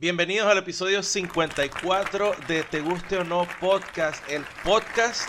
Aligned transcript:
Bienvenidos 0.00 0.50
al 0.50 0.56
episodio 0.56 1.02
54 1.02 2.32
de 2.48 2.62
Te 2.62 2.80
Guste 2.80 3.18
o 3.18 3.24
No 3.24 3.46
Podcast, 3.60 4.26
el 4.30 4.42
podcast 4.64 5.28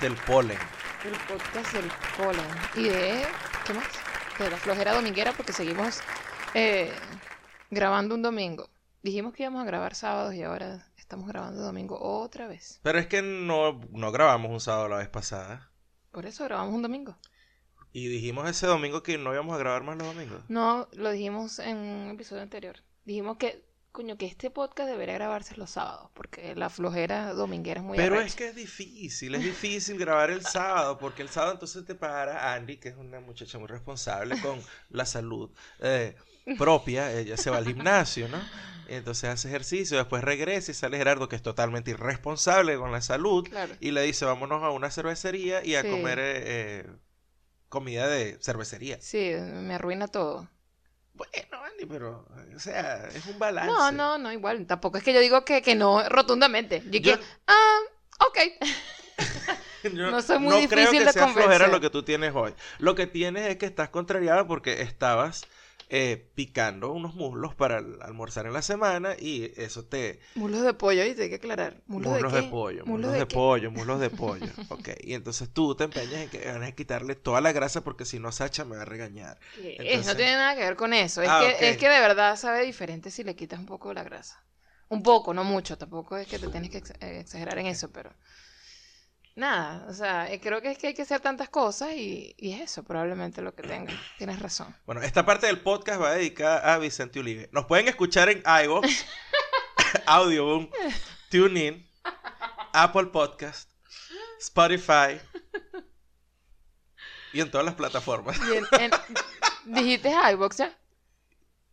del 0.00 0.16
polen. 0.26 0.58
El 1.04 1.12
podcast 1.28 1.72
del 1.72 1.88
polen. 2.16 2.44
Y 2.74 2.88
de. 2.88 3.22
¿Qué 3.64 3.74
más? 3.74 3.86
De 4.40 4.50
la 4.50 4.56
flojera 4.56 4.94
dominguera, 4.94 5.32
porque 5.34 5.52
seguimos 5.52 6.00
eh, 6.54 6.90
grabando 7.70 8.16
un 8.16 8.22
domingo. 8.22 8.68
Dijimos 9.04 9.34
que 9.34 9.44
íbamos 9.44 9.62
a 9.62 9.66
grabar 9.66 9.94
sábados 9.94 10.34
y 10.34 10.42
ahora 10.42 10.90
estamos 10.96 11.28
grabando 11.28 11.62
domingo 11.62 11.96
otra 12.00 12.48
vez. 12.48 12.80
Pero 12.82 12.98
es 12.98 13.06
que 13.06 13.22
no, 13.22 13.80
no 13.92 14.10
grabamos 14.10 14.50
un 14.50 14.58
sábado 14.58 14.88
la 14.88 14.96
vez 14.96 15.08
pasada. 15.08 15.70
Por 16.10 16.26
eso 16.26 16.42
grabamos 16.42 16.74
un 16.74 16.82
domingo. 16.82 17.16
Y 17.92 18.08
dijimos 18.08 18.50
ese 18.50 18.66
domingo 18.66 19.04
que 19.04 19.16
no 19.16 19.32
íbamos 19.32 19.54
a 19.54 19.58
grabar 19.58 19.84
más 19.84 19.96
los 19.96 20.12
domingos. 20.12 20.42
No, 20.48 20.88
lo 20.94 21.12
dijimos 21.12 21.60
en 21.60 21.76
un 21.76 22.10
episodio 22.10 22.42
anterior. 22.42 22.82
Dijimos 23.04 23.36
que, 23.36 23.67
coño, 23.92 24.16
que 24.16 24.26
este 24.26 24.50
podcast 24.50 24.88
debería 24.88 25.14
grabarse 25.14 25.56
los 25.56 25.70
sábados, 25.70 26.10
porque 26.14 26.54
la 26.54 26.70
flojera 26.70 27.32
dominguera 27.32 27.80
es 27.80 27.86
muy 27.86 27.96
Pero 27.96 28.14
arrecha. 28.16 28.26
es 28.28 28.34
que 28.36 28.48
es 28.48 28.54
difícil, 28.54 29.34
es 29.34 29.42
difícil 29.42 29.98
grabar 29.98 30.30
el 30.30 30.44
sábado, 30.44 30.98
porque 30.98 31.22
el 31.22 31.28
sábado 31.28 31.52
entonces 31.54 31.84
te 31.84 31.94
para 31.94 32.54
Andy, 32.54 32.76
que 32.76 32.90
es 32.90 32.96
una 32.96 33.20
muchacha 33.20 33.58
muy 33.58 33.66
responsable 33.68 34.38
con 34.40 34.60
la 34.90 35.04
salud 35.06 35.50
eh, 35.80 36.16
propia, 36.56 37.12
ella 37.12 37.36
se 37.36 37.50
va 37.50 37.56
al 37.58 37.66
gimnasio, 37.66 38.28
¿no? 38.28 38.38
Entonces 38.86 39.28
hace 39.30 39.48
ejercicio, 39.48 39.98
después 39.98 40.22
regresa 40.24 40.70
y 40.70 40.74
sale 40.74 40.96
Gerardo, 40.96 41.28
que 41.28 41.36
es 41.36 41.42
totalmente 41.42 41.90
irresponsable 41.90 42.76
con 42.78 42.90
la 42.92 43.02
salud, 43.02 43.46
Claro. 43.48 43.74
y 43.80 43.90
le 43.90 44.02
dice, 44.02 44.24
vámonos 44.24 44.62
a 44.62 44.70
una 44.70 44.90
cervecería 44.90 45.64
y 45.64 45.74
a 45.74 45.82
Sí. 45.82 45.90
comer 45.90 46.18
eh, 46.20 46.42
eh, 46.46 46.86
comida 47.68 48.06
de 48.08 48.38
cervecería. 48.40 48.98
Sí, 49.00 49.32
me 49.40 49.74
arruina 49.74 50.08
todo. 50.08 50.48
Bueno, 51.18 51.64
Andy, 51.64 51.84
pero, 51.86 52.26
o 52.56 52.58
sea, 52.58 53.06
es 53.08 53.26
un 53.26 53.38
balance. 53.38 53.70
No, 53.70 53.92
no, 53.92 54.16
no, 54.18 54.32
igual. 54.32 54.66
Tampoco 54.66 54.96
es 54.98 55.04
que 55.04 55.12
yo 55.12 55.20
digo 55.20 55.44
que, 55.44 55.60
que 55.60 55.74
no 55.74 56.08
rotundamente. 56.08 56.82
Yo, 56.86 57.00
Yo- 57.00 57.18
que, 57.18 57.24
ah, 57.48 57.78
ok. 58.20 58.38
Yo 59.84 60.10
No 60.10 60.22
soy 60.22 60.38
muy 60.38 60.62
no 60.62 60.68
creo 60.68 60.86
difícil 60.86 60.98
que 61.00 61.04
de 61.06 61.12
sea 61.12 61.22
convencer. 61.26 61.68
lo 61.70 61.80
que 61.80 61.90
tú 61.90 62.02
tienes 62.02 62.32
hoy. 62.34 62.52
Lo 62.78 62.94
que 62.94 63.06
tienes 63.06 63.46
es 63.48 63.56
que 63.56 63.66
estás 63.66 63.88
contrariada 63.90 64.46
porque 64.46 64.82
estabas 64.82 65.44
eh, 65.90 66.30
picando 66.34 66.92
unos 66.92 67.14
muslos 67.14 67.54
para 67.54 67.78
almorzar 67.78 68.46
en 68.46 68.52
la 68.52 68.62
semana 68.62 69.14
y 69.18 69.52
eso 69.56 69.84
te... 69.84 70.20
Muslos 70.34 70.62
de 70.62 70.74
pollo, 70.74 71.04
y 71.04 71.08
hay 71.08 71.14
que 71.14 71.34
aclarar. 71.36 71.82
¿Muslos, 71.86 72.12
Muslos 72.12 72.32
de, 72.32 72.42
pollo, 72.44 72.86
¿Muslos 72.86 73.12
de 73.12 73.18
de, 73.18 73.26
pollo, 73.26 73.70
muslos 73.70 74.00
de 74.00 74.10
pollo. 74.10 74.52
Ok, 74.68 74.88
y 75.00 75.14
entonces 75.14 75.48
tú 75.52 75.74
te 75.74 75.84
empeñas 75.84 76.22
en 76.22 76.30
que 76.30 76.46
van 76.46 76.62
a 76.62 76.72
quitarle 76.72 77.14
toda 77.14 77.40
la 77.40 77.52
grasa 77.52 77.82
porque 77.82 78.04
si 78.04 78.18
no 78.18 78.30
Sacha 78.32 78.64
me 78.64 78.76
va 78.76 78.82
a 78.82 78.84
regañar. 78.84 79.38
¿Qué 79.50 79.72
es? 79.72 79.80
Entonces- 79.80 80.06
No 80.06 80.16
tiene 80.16 80.32
nada 80.36 80.54
que 80.54 80.60
ver 80.64 80.76
con 80.76 80.92
eso. 80.92 81.22
Es, 81.22 81.28
Ah, 81.30 81.40
que, 81.58 81.70
es 81.70 81.76
que 81.76 81.88
de 81.88 82.00
verdad 82.00 82.36
sabe 82.36 82.64
diferente 82.64 83.10
si 83.10 83.24
le 83.24 83.34
quitas 83.34 83.58
un 83.58 83.66
poco 83.66 83.92
la 83.94 84.04
grasa. 84.04 84.42
Un 84.88 85.02
poco, 85.02 85.34
no 85.34 85.44
mucho. 85.44 85.76
Tampoco 85.76 86.16
es 86.16 86.26
que 86.26 86.38
te 86.38 86.48
tienes 86.48 86.70
que 86.70 86.78
eh, 87.00 87.20
exagerar 87.20 87.58
en 87.58 87.66
eso, 87.66 87.90
pero. 87.92 88.10
Nada, 89.38 89.86
o 89.88 89.92
sea, 89.92 90.28
eh, 90.32 90.40
creo 90.40 90.60
que 90.60 90.72
es 90.72 90.78
que 90.78 90.88
hay 90.88 90.94
que 90.94 91.02
hacer 91.02 91.20
tantas 91.20 91.48
cosas 91.48 91.92
y, 91.92 92.34
y 92.36 92.54
es 92.54 92.62
eso 92.72 92.82
probablemente 92.82 93.40
lo 93.40 93.54
que 93.54 93.62
tenga. 93.62 93.92
Tienes 94.18 94.40
razón. 94.40 94.74
Bueno, 94.84 95.00
esta 95.00 95.24
parte 95.24 95.46
del 95.46 95.60
podcast 95.60 96.02
va 96.02 96.10
dedicada 96.10 96.74
a 96.74 96.78
Vicente 96.78 97.20
Ulive. 97.20 97.48
Nos 97.52 97.66
pueden 97.66 97.86
escuchar 97.86 98.28
en 98.30 98.42
iVoox, 98.64 98.88
Audioboom, 100.06 100.68
TuneIn, 101.30 101.88
Apple 102.72 103.06
Podcast, 103.06 103.70
Spotify 104.40 105.20
y 107.32 107.40
en 107.40 107.48
todas 107.48 107.64
las 107.64 107.76
plataformas. 107.76 108.36
Y 108.38 108.56
en, 108.56 108.66
en- 108.80 108.90
dijiste 109.66 110.12
iBox 110.32 110.56
ya. 110.56 110.76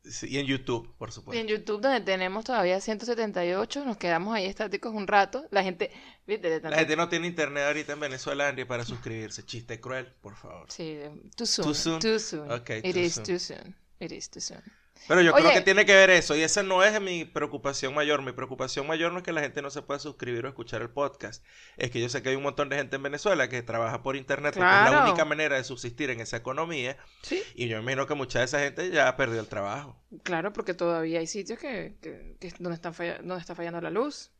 Sí, 0.09 0.27
y 0.29 0.37
en 0.37 0.45
YouTube, 0.45 0.93
por 0.97 1.09
Y 1.09 1.11
supuesto. 1.11 1.41
en 1.41 1.47
YouTube, 1.47 1.81
donde 1.81 2.01
tenemos 2.01 2.45
todavía 2.45 2.79
178, 2.79 3.85
nos 3.85 3.97
quedamos 3.97 4.35
ahí 4.35 4.45
estáticos 4.45 4.93
un 4.93 5.07
rato. 5.07 5.45
La 5.51 5.63
gente, 5.63 5.91
viste, 6.27 6.59
La 6.61 6.77
gente 6.77 6.95
no 6.95 7.09
tiene 7.09 7.27
internet 7.27 7.63
ahorita 7.65 7.93
en 7.93 7.99
Venezuela 7.99 8.47
Andy, 8.49 8.65
para 8.65 8.85
suscribirse. 8.85 9.43
Chiste 9.45 9.79
cruel, 9.79 10.07
por 10.21 10.35
favor. 10.35 10.71
Sí, 10.71 10.99
too 11.35 11.45
soon. 11.45 11.65
Too 11.67 11.73
soon. 11.73 11.99
Too 11.99 12.19
soon. 12.19 12.51
Ok, 12.51 12.69
It 12.83 12.93
too 12.93 12.99
is 12.99 13.13
soon. 13.15 13.25
too 13.25 13.39
soon. 13.39 13.75
It 13.99 14.11
is 14.11 14.29
too 14.29 14.41
soon. 14.41 14.61
Pero 15.07 15.21
yo 15.21 15.33
creo 15.33 15.51
que 15.51 15.61
tiene 15.61 15.85
que 15.85 15.93
ver 15.93 16.09
eso. 16.09 16.35
Y 16.35 16.41
esa 16.41 16.63
no 16.63 16.83
es 16.83 16.99
mi 16.99 17.25
preocupación 17.25 17.93
mayor. 17.93 18.21
Mi 18.23 18.31
preocupación 18.31 18.87
mayor 18.87 19.11
no 19.11 19.19
es 19.19 19.23
que 19.23 19.31
la 19.33 19.41
gente 19.41 19.61
no 19.61 19.69
se 19.69 19.81
pueda 19.83 19.99
suscribir 19.99 20.45
o 20.45 20.49
escuchar 20.49 20.81
el 20.81 20.89
podcast. 20.89 21.43
Es 21.77 21.91
que 21.91 22.01
yo 22.01 22.09
sé 22.09 22.23
que 22.23 22.29
hay 22.29 22.35
un 22.35 22.43
montón 22.43 22.69
de 22.69 22.77
gente 22.77 22.95
en 22.95 23.03
Venezuela 23.03 23.47
que 23.47 23.61
trabaja 23.61 24.01
por 24.01 24.15
internet 24.15 24.55
porque 24.55 24.67
es 24.67 24.91
la 24.91 25.03
única 25.05 25.23
manera 25.25 25.57
de 25.57 25.63
subsistir 25.63 26.09
en 26.09 26.21
esa 26.21 26.37
economía. 26.37 26.97
Sí. 27.21 27.43
Y 27.53 27.67
yo 27.67 27.77
me 27.77 27.83
imagino 27.83 28.07
que 28.07 28.15
mucha 28.15 28.39
de 28.39 28.45
esa 28.45 28.59
gente 28.59 28.89
ya 28.89 29.15
perdió 29.15 29.39
el 29.39 29.47
trabajo. 29.47 30.01
Claro, 30.23 30.53
porque 30.53 30.73
todavía 30.73 31.19
hay 31.19 31.27
sitios 31.27 31.59
que, 31.59 31.97
que, 32.01 32.35
que 32.39 32.47
es 32.47 32.55
donde, 32.57 32.75
están 32.75 32.93
falla- 32.95 33.17
donde 33.19 33.39
está 33.41 33.53
fallando 33.53 33.81
la 33.81 33.91
luz. 33.91 34.31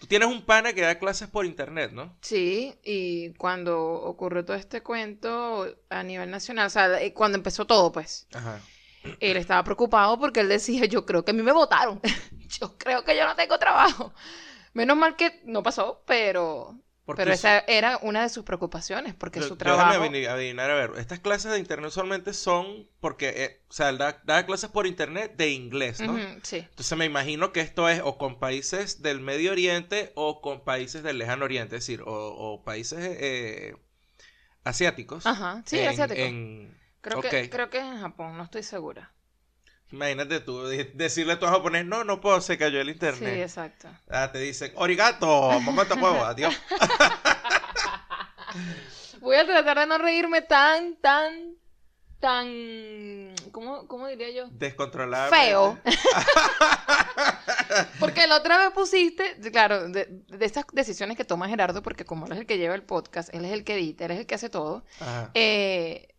Tú 0.00 0.06
tienes 0.06 0.28
un 0.28 0.42
pana 0.44 0.72
que 0.72 0.80
da 0.80 0.98
clases 0.98 1.28
por 1.28 1.44
internet, 1.44 1.90
¿no? 1.92 2.16
Sí, 2.22 2.74
y 2.84 3.30
cuando 3.34 3.80
ocurrió 3.82 4.44
todo 4.44 4.56
este 4.56 4.80
cuento 4.80 5.66
a 5.90 6.02
nivel 6.04 6.30
nacional, 6.30 6.68
o 6.68 6.70
sea, 6.70 6.88
cuando 7.14 7.36
empezó 7.36 7.66
todo, 7.66 7.90
pues, 7.90 8.28
Ajá. 8.32 8.60
Él 9.20 9.36
estaba 9.36 9.64
preocupado 9.64 10.18
porque 10.18 10.40
él 10.40 10.48
decía, 10.48 10.84
yo 10.86 11.04
creo 11.06 11.24
que 11.24 11.30
a 11.30 11.34
mí 11.34 11.42
me 11.42 11.52
votaron, 11.52 12.00
yo 12.60 12.76
creo 12.78 13.04
que 13.04 13.16
yo 13.16 13.26
no 13.26 13.34
tengo 13.36 13.58
trabajo. 13.58 14.12
Menos 14.74 14.96
mal 14.96 15.16
que 15.16 15.40
no 15.44 15.62
pasó, 15.62 16.02
pero, 16.06 16.78
pero 17.06 17.32
eso- 17.32 17.48
esa 17.48 17.58
era 17.60 17.98
una 18.02 18.22
de 18.22 18.28
sus 18.28 18.44
preocupaciones, 18.44 19.14
porque 19.14 19.40
su 19.40 19.56
trabajo... 19.56 19.90
déjame 19.92 20.08
adivin- 20.20 20.28
adivinar, 20.28 20.70
a 20.70 20.74
ver, 20.74 20.90
estas 20.98 21.18
clases 21.20 21.50
de 21.52 21.58
internet 21.58 21.88
usualmente 21.88 22.32
son 22.34 22.86
porque, 23.00 23.28
eh, 23.30 23.62
o 23.68 23.72
sea, 23.72 23.88
él 23.88 23.98
da, 23.98 24.20
da 24.24 24.44
clases 24.46 24.70
por 24.70 24.86
internet 24.86 25.34
de 25.36 25.50
inglés, 25.50 26.00
¿no? 26.00 26.16
Sí. 26.42 26.58
Entonces 26.58 26.98
me 26.98 27.06
imagino 27.06 27.52
que 27.52 27.60
esto 27.60 27.88
es 27.88 28.02
o 28.04 28.18
con 28.18 28.38
países 28.38 29.02
del 29.02 29.20
Medio 29.20 29.52
Oriente 29.52 30.12
o 30.14 30.40
con 30.42 30.62
países 30.64 31.02
del 31.02 31.18
Lejano 31.18 31.46
Oriente, 31.46 31.76
es 31.76 31.82
decir, 31.86 32.02
o, 32.02 32.12
o 32.12 32.62
países 32.62 32.98
eh, 33.00 33.74
asiáticos. 34.64 35.26
Ajá, 35.26 35.62
sí, 35.66 35.78
en- 35.78 35.88
asiático. 35.88 36.20
en- 36.20 36.77
Creo, 37.08 37.22
que, 37.22 37.50
creo 37.50 37.70
que 37.70 37.78
es 37.78 37.84
en 37.84 38.00
Japón, 38.00 38.36
no 38.36 38.44
estoy 38.44 38.62
segura. 38.62 39.12
Imagínate 39.90 40.40
tú 40.40 40.64
de- 40.64 40.90
decirle 40.94 41.32
a 41.34 41.38
tu 41.38 41.46
japonés, 41.46 41.86
no, 41.86 42.04
no 42.04 42.20
puedo, 42.20 42.40
se 42.42 42.58
cayó 42.58 42.78
el 42.80 42.88
Sí, 42.88 42.92
internet. 42.92 43.38
exacto. 43.40 43.88
Ah, 44.10 44.30
te 44.30 44.38
dicen, 44.38 44.72
origato, 44.76 45.26
momento 45.60 45.94
huevo, 45.94 46.24
adiós. 46.24 46.54
Voy 49.20 49.36
a 49.36 49.46
tratar 49.46 49.78
de 49.80 49.86
no 49.86 49.98
reírme 49.98 50.42
tan, 50.42 50.94
tan, 50.96 51.54
tan, 52.20 53.34
¿cómo, 53.50 53.86
cómo 53.88 54.06
diría 54.06 54.30
yo? 54.30 54.48
Descontrolado. 54.50 55.30
Feo. 55.30 55.78
Porque 58.00 58.26
la 58.26 58.36
otra 58.36 58.58
vez 58.58 58.70
pusiste, 58.72 59.36
claro, 59.50 59.88
de, 59.88 60.06
de 60.28 60.46
estas 60.46 60.64
decisiones 60.72 61.16
que 61.16 61.24
toma 61.24 61.48
Gerardo, 61.48 61.82
porque 61.82 62.04
como 62.04 62.26
él 62.26 62.32
es 62.32 62.38
el 62.38 62.46
que 62.46 62.58
lleva 62.58 62.74
el 62.74 62.82
podcast, 62.82 63.32
él 63.34 63.44
es 63.44 63.52
el 63.52 63.64
que 63.64 63.74
edita, 63.74 64.04
él 64.04 64.12
es 64.12 64.18
el 64.20 64.26
que 64.26 64.34
hace 64.36 64.48
todo, 64.48 64.84
Ajá. 65.00 65.30
eh, 65.34 66.14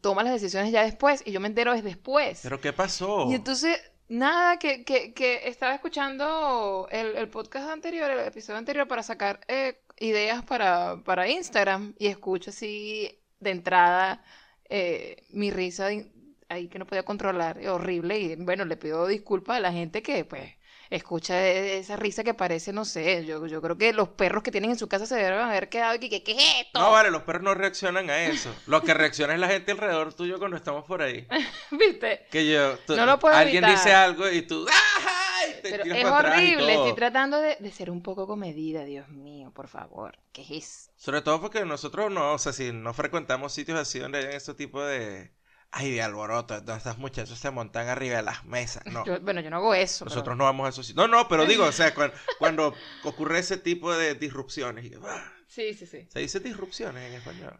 toma 0.00 0.22
las 0.22 0.32
decisiones 0.34 0.72
ya 0.72 0.82
después 0.84 1.22
y 1.26 1.32
yo 1.32 1.40
me 1.40 1.48
entero 1.48 1.72
es 1.72 1.84
después. 1.84 2.40
Pero 2.42 2.60
¿qué 2.60 2.72
pasó? 2.72 3.30
Y 3.30 3.34
entonces, 3.34 3.78
nada, 4.08 4.58
que, 4.58 4.84
que, 4.84 5.12
que 5.14 5.48
estaba 5.48 5.74
escuchando 5.74 6.88
el, 6.90 7.16
el 7.16 7.28
podcast 7.28 7.70
anterior, 7.70 8.10
el 8.10 8.20
episodio 8.26 8.58
anterior, 8.58 8.86
para 8.88 9.02
sacar 9.02 9.40
eh, 9.48 9.80
ideas 9.98 10.44
para, 10.44 11.02
para 11.04 11.28
Instagram 11.28 11.94
y 11.98 12.06
escucho 12.08 12.50
así 12.50 13.18
de 13.40 13.50
entrada 13.50 14.22
eh, 14.68 15.24
mi 15.30 15.50
risa 15.50 15.86
de- 15.86 16.10
ahí 16.50 16.68
que 16.68 16.78
no 16.78 16.86
podía 16.86 17.04
controlar, 17.04 17.58
horrible, 17.68 18.18
y 18.18 18.36
bueno, 18.36 18.64
le 18.64 18.76
pido 18.76 19.06
disculpas 19.06 19.58
a 19.58 19.60
la 19.60 19.72
gente 19.72 20.02
que 20.02 20.24
pues 20.24 20.54
escucha 20.90 21.46
e- 21.46 21.78
esa 21.78 21.96
risa 21.96 22.24
que 22.24 22.34
parece, 22.34 22.72
no 22.72 22.84
sé, 22.84 23.24
yo, 23.24 23.46
yo 23.46 23.60
creo 23.62 23.76
que 23.78 23.92
los 23.92 24.08
perros 24.08 24.42
que 24.42 24.50
tienen 24.50 24.70
en 24.70 24.78
su 24.78 24.88
casa 24.88 25.06
se 25.06 25.16
deben 25.16 25.38
haber 25.40 25.68
quedado 25.68 25.94
aquí, 25.94 26.08
que 26.08 26.22
¿qué 26.22 26.32
es 26.32 26.44
esto? 26.66 26.80
No, 26.80 26.90
vale, 26.92 27.10
los 27.10 27.22
perros 27.22 27.42
no 27.42 27.54
reaccionan 27.54 28.08
a 28.10 28.24
eso. 28.24 28.54
Lo 28.66 28.82
que 28.82 28.94
reacciona 28.94 29.34
es 29.34 29.40
la 29.40 29.48
gente 29.48 29.72
alrededor 29.72 30.14
tuyo 30.14 30.38
cuando 30.38 30.56
estamos 30.56 30.84
por 30.84 31.02
ahí. 31.02 31.26
¿Viste? 31.70 32.26
Que 32.30 32.50
yo, 32.50 32.76
tú- 32.86 32.96
No 32.96 33.06
lo 33.06 33.18
puedo 33.18 33.34
alguien 33.34 33.64
evitar. 33.64 33.76
dice 33.84 33.94
algo 33.94 34.28
y 34.30 34.42
tú, 34.42 34.66
¡ay! 34.70 35.54
Te 35.62 35.70
Pero 35.70 35.82
tiras 35.84 35.98
es 35.98 36.04
para 36.04 36.18
atrás 36.18 36.42
y 36.42 36.46
horrible, 36.54 36.74
todo. 36.74 36.84
estoy 36.86 36.96
tratando 36.96 37.40
de, 37.40 37.56
de 37.58 37.70
ser 37.72 37.90
un 37.90 38.02
poco 38.02 38.26
comedida, 38.26 38.84
Dios 38.84 39.08
mío, 39.08 39.50
por 39.54 39.68
favor. 39.68 40.18
¿Qué 40.32 40.44
es? 40.56 40.90
Sobre 40.96 41.22
todo 41.22 41.40
porque 41.40 41.64
nosotros 41.64 42.10
no, 42.12 42.32
o 42.34 42.38
sea, 42.38 42.52
si 42.52 42.72
no 42.72 42.92
frecuentamos 42.94 43.52
sitios 43.52 43.78
así 43.78 43.98
donde 43.98 44.18
hay 44.18 44.36
ese 44.36 44.54
tipo 44.54 44.84
de, 44.84 45.30
ay, 45.70 45.90
de 45.92 46.02
alboroto, 46.02 46.54
donde 46.56 46.76
estos 46.76 46.98
muchachos 46.98 47.38
se 47.38 47.50
montan 47.50 47.88
arriba 47.88 48.16
de 48.16 48.22
las 48.22 48.44
mesas, 48.44 48.82
no. 48.86 49.04
Yo- 49.04 49.20
bueno, 49.20 49.40
yo 49.40 49.50
no 49.50 49.56
hago 49.56 49.74
eso. 49.74 50.04
pero- 50.04 50.14
Nosotros 50.14 50.36
no 50.36 50.44
vamos 50.44 50.68
a 50.68 50.72
sitios. 50.82 50.96
No, 50.96 51.08
no, 51.08 51.28
pero 51.28 51.44
digo, 51.46 51.64
o 51.64 51.72
sea, 51.72 51.94
cuando, 51.94 52.14
cuando 52.38 52.74
ocurre 53.04 53.38
ese 53.40 53.56
tipo 53.58 53.94
de 53.94 54.14
disrupciones, 54.14 54.84
y, 54.86 54.92
ah, 55.04 55.32
Sí, 55.46 55.74
sí, 55.74 55.86
sí. 55.86 56.06
se 56.10 56.18
dice 56.20 56.40
disrupciones 56.40 57.02
en 57.10 57.14
español. 57.14 57.58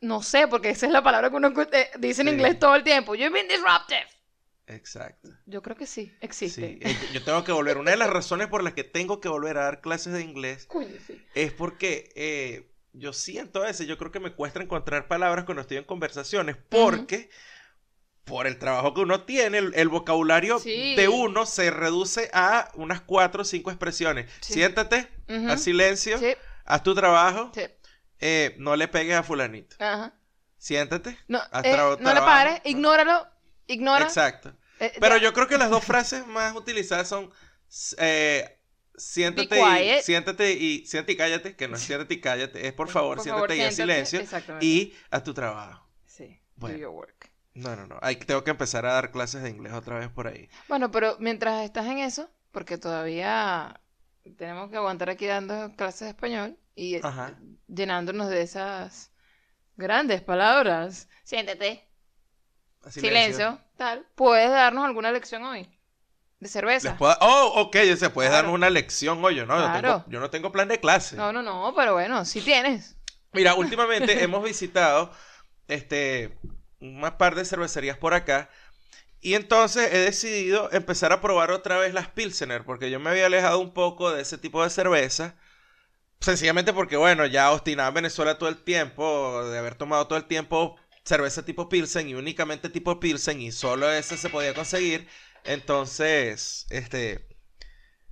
No 0.00 0.22
sé, 0.22 0.46
porque 0.48 0.70
esa 0.70 0.86
es 0.86 0.92
la 0.92 1.02
palabra 1.02 1.30
que 1.30 1.36
uno 1.36 1.48
eh, 1.72 1.90
dice 1.98 2.22
en 2.22 2.28
Sí. 2.28 2.34
inglés 2.34 2.58
todo 2.58 2.74
el 2.76 2.82
tiempo. 2.84 3.14
You've 3.14 3.30
been 3.30 3.48
disruptive. 3.48 4.06
Exacto. 4.66 5.28
Yo 5.46 5.62
creo 5.62 5.76
que 5.76 5.86
sí, 5.86 6.12
existe. 6.20 6.78
Sí, 6.78 6.78
eh, 6.82 6.96
yo 7.12 7.22
tengo 7.22 7.44
que 7.44 7.52
volver. 7.52 7.76
Una 7.78 7.90
de 7.90 7.96
las 7.98 8.08
razones 8.10 8.48
por 8.48 8.62
las 8.62 8.72
que 8.74 8.84
tengo 8.84 9.20
que 9.20 9.28
volver 9.28 9.58
a 9.58 9.64
dar 9.64 9.80
clases 9.82 10.12
de 10.14 10.22
inglés 10.22 10.66
Coño, 10.66 10.88
sí. 11.06 11.22
es 11.34 11.52
porque 11.52 12.10
eh, 12.16 12.70
yo 12.94 13.12
siento 13.12 13.60
a 13.62 13.66
veces, 13.66 13.86
yo 13.86 13.98
creo 13.98 14.10
que 14.10 14.20
me 14.20 14.32
cuesta 14.32 14.62
encontrar 14.62 15.08
palabras 15.08 15.44
cuando 15.44 15.60
estoy 15.62 15.76
en 15.76 15.84
conversaciones, 15.84 16.56
porque 16.68 17.28
por 18.24 18.46
el 18.46 18.58
trabajo 18.58 18.94
que 18.94 19.02
uno 19.02 19.24
tiene, 19.24 19.58
el, 19.58 19.72
el 19.74 19.88
vocabulario 19.88 20.58
Sí. 20.58 20.94
de 20.96 21.08
uno 21.08 21.44
se 21.44 21.70
reduce 21.70 22.30
a 22.32 22.70
unas 22.74 23.02
cuatro 23.02 23.42
o 23.42 23.44
cinco 23.44 23.70
expresiones. 23.70 24.30
Sí. 24.40 24.54
Siéntate, 24.54 25.08
Ujú. 25.28 25.50
haz 25.50 25.62
silencio, 25.62 26.18
Sí, 26.18 26.34
haz 26.64 26.82
tu 26.82 26.94
trabajo, 26.94 27.52
eh, 28.20 28.54
no 28.58 28.76
le 28.76 28.88
pegues 28.88 29.16
a 29.16 29.22
fulanito. 29.22 29.76
Ajá. 29.78 30.14
Siéntate, 30.56 31.18
No, 31.28 31.38
haz 31.50 31.64
eh, 31.66 31.76
no 32.00 32.14
le 32.14 32.20
pares, 32.20 32.60
ignóralo, 32.64 33.26
ignora. 33.66 34.04
Exacto. 34.06 34.54
Eh, 34.80 34.92
Pero 34.98 35.16
ya. 35.18 35.24
yo 35.24 35.32
creo 35.34 35.46
que 35.46 35.58
las 35.58 35.68
dos 35.68 35.84
frases 35.84 36.26
más 36.26 36.54
utilizadas 36.56 37.06
son 37.08 37.30
eh, 37.98 38.53
siéntate 38.96 39.58
y 39.58 40.02
siéntate 40.02 40.52
y 40.52 40.86
siéntate 40.86 41.12
y 41.12 41.16
cállate, 41.16 41.56
que 41.56 41.68
no 41.68 41.76
es 41.76 41.82
siéntate 41.82 42.14
y 42.14 42.20
cállate, 42.20 42.66
es 42.66 42.72
por 42.72 42.88
favor, 42.88 43.20
siéntate 43.20 43.56
y 43.56 43.60
haz 43.62 43.74
silencio 43.76 44.20
y 44.60 44.94
haz 45.10 45.22
tu 45.24 45.34
trabajo. 45.34 45.86
Sí, 46.06 46.40
Bueno. 46.56 46.76
do 46.76 46.80
your 46.80 46.90
work. 46.90 47.30
No, 47.54 47.76
no, 47.76 47.86
no. 47.86 47.98
Ahí 48.02 48.16
tengo 48.16 48.42
que 48.42 48.50
empezar 48.50 48.84
a 48.84 48.94
dar 48.94 49.12
clases 49.12 49.42
de 49.42 49.50
inglés 49.50 49.72
otra 49.72 49.98
vez 49.98 50.08
por 50.08 50.26
ahí. 50.26 50.48
Bueno, 50.68 50.90
pero 50.90 51.16
mientras 51.20 51.64
estás 51.64 51.86
en 51.86 51.98
eso, 51.98 52.28
porque 52.50 52.78
todavía 52.78 53.80
tenemos 54.36 54.70
que 54.70 54.76
aguantar 54.76 55.10
aquí 55.10 55.26
dando 55.26 55.74
clases 55.76 56.00
de 56.00 56.08
español 56.08 56.58
y 56.74 56.96
eh, 56.96 57.00
Ajá. 57.02 57.38
llenándonos 57.68 58.28
de 58.28 58.42
esas 58.42 59.12
grandes 59.76 60.20
palabras. 60.22 61.08
Siéntate, 61.22 61.88
silencio, 62.90 63.60
tal. 63.76 64.06
¿Puedes 64.14 64.50
darnos 64.50 64.84
alguna 64.84 65.12
lección 65.12 65.44
hoy? 65.44 65.68
De 66.44 66.50
cerveza. 66.50 66.94
Puedo- 66.98 67.16
Oh, 67.22 67.62
ok, 67.62 67.74
se 67.96 68.10
puede 68.10 68.28
Claro. 68.28 68.42
darnos 68.42 68.54
una 68.54 68.68
lección 68.68 69.24
hoy. 69.24 69.34
Yo 69.36 69.46
no, 69.46 69.54
yo, 69.58 69.62
Claro. 69.64 69.80
tengo- 69.80 70.04
yo 70.08 70.20
no 70.20 70.28
tengo 70.28 70.52
plan 70.52 70.68
de 70.68 70.78
clase. 70.78 71.16
No, 71.16 71.32
no, 71.32 71.42
no, 71.42 71.72
pero 71.74 71.94
bueno, 71.94 72.22
sí 72.26 72.42
tienes. 72.42 72.96
Mira, 73.32 73.54
últimamente 73.54 74.22
hemos 74.22 74.44
visitado 74.44 75.10
este 75.68 76.36
un 76.80 77.00
par 77.16 77.34
de 77.34 77.46
cervecerías 77.46 77.96
por 77.96 78.12
acá 78.12 78.50
y 79.22 79.32
entonces 79.36 79.90
he 79.90 79.96
decidido 80.00 80.70
empezar 80.72 81.12
a 81.12 81.22
probar 81.22 81.50
otra 81.50 81.78
vez 81.78 81.94
las 81.94 82.08
Pilsener 82.08 82.62
porque 82.64 82.90
yo 82.90 83.00
me 83.00 83.08
había 83.08 83.24
alejado 83.24 83.58
un 83.60 83.72
poco 83.72 84.12
de 84.12 84.20
ese 84.20 84.36
tipo 84.36 84.62
de 84.62 84.68
cerveza. 84.68 85.36
Sencillamente 86.20 86.74
porque, 86.74 86.98
bueno, 86.98 87.24
ya 87.24 87.50
obstinaba 87.52 87.88
en 87.88 87.94
Venezuela 87.94 88.36
todo 88.36 88.50
el 88.50 88.62
tiempo, 88.62 89.44
de 89.48 89.58
haber 89.58 89.76
tomado 89.76 90.06
todo 90.08 90.18
el 90.18 90.26
tiempo 90.26 90.76
cerveza 91.06 91.42
tipo 91.42 91.70
Pilsen 91.70 92.06
y 92.10 92.14
únicamente 92.14 92.68
tipo 92.68 93.00
Pilsen 93.00 93.40
y 93.40 93.50
solo 93.50 93.90
ese 93.90 94.18
se 94.18 94.28
podía 94.28 94.52
conseguir. 94.52 95.08
Entonces, 95.44 96.66
este, 96.70 97.28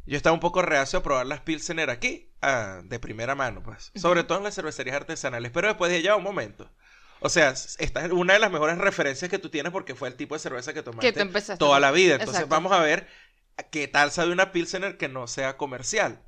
yo 0.06 0.17
estaba 0.17 0.34
un 0.34 0.40
poco 0.40 0.62
reacio 0.62 0.99
a 0.99 1.02
probar 1.02 1.26
las 1.26 1.40
Pilsener 1.40 1.90
aquí, 1.90 2.31
ah, 2.43 2.82
de 2.84 2.99
primera 2.99 3.34
mano, 3.34 3.62
pues. 3.62 3.90
Sobre 3.94 4.25
todo 4.25 4.38
en 4.38 4.44
las 4.44 4.55
cervecerías 4.55 4.96
artesanales. 4.96 5.50
Pero 5.52 5.69
después 5.69 5.90
dije, 5.90 6.02
ya 6.02 6.17
un 6.17 6.23
momento. 6.23 6.70
O 7.20 7.29
sea, 7.29 7.50
esta 7.50 8.05
es 8.05 8.11
una 8.11 8.34
de 8.34 8.40
las 8.40 8.50
mejores 8.50 8.79
referencias 8.79 9.31
que 9.31 9.38
tú 9.38 9.49
tienes 9.49 9.70
porque 9.70 9.94
fue 9.94 10.08
el 10.08 10.17
tipo 10.17 10.34
de 10.34 10.40
cerveza 10.40 10.75
que 10.75 10.82
tomaste 10.82 11.12
Que 11.12 11.56
toda 11.56 11.79
la 11.79 11.93
vida. 11.93 12.14
Entonces 12.14 12.43
Exacto. 12.43 12.55
vamos 12.55 12.73
a 12.73 12.81
ver 12.81 13.06
qué 13.70 13.87
tal 13.87 14.11
sabe 14.11 14.32
una 14.32 14.50
Pilsener 14.50 14.96
que 14.96 15.08
no 15.08 15.29
sea 15.29 15.56
comercial. 15.56 16.20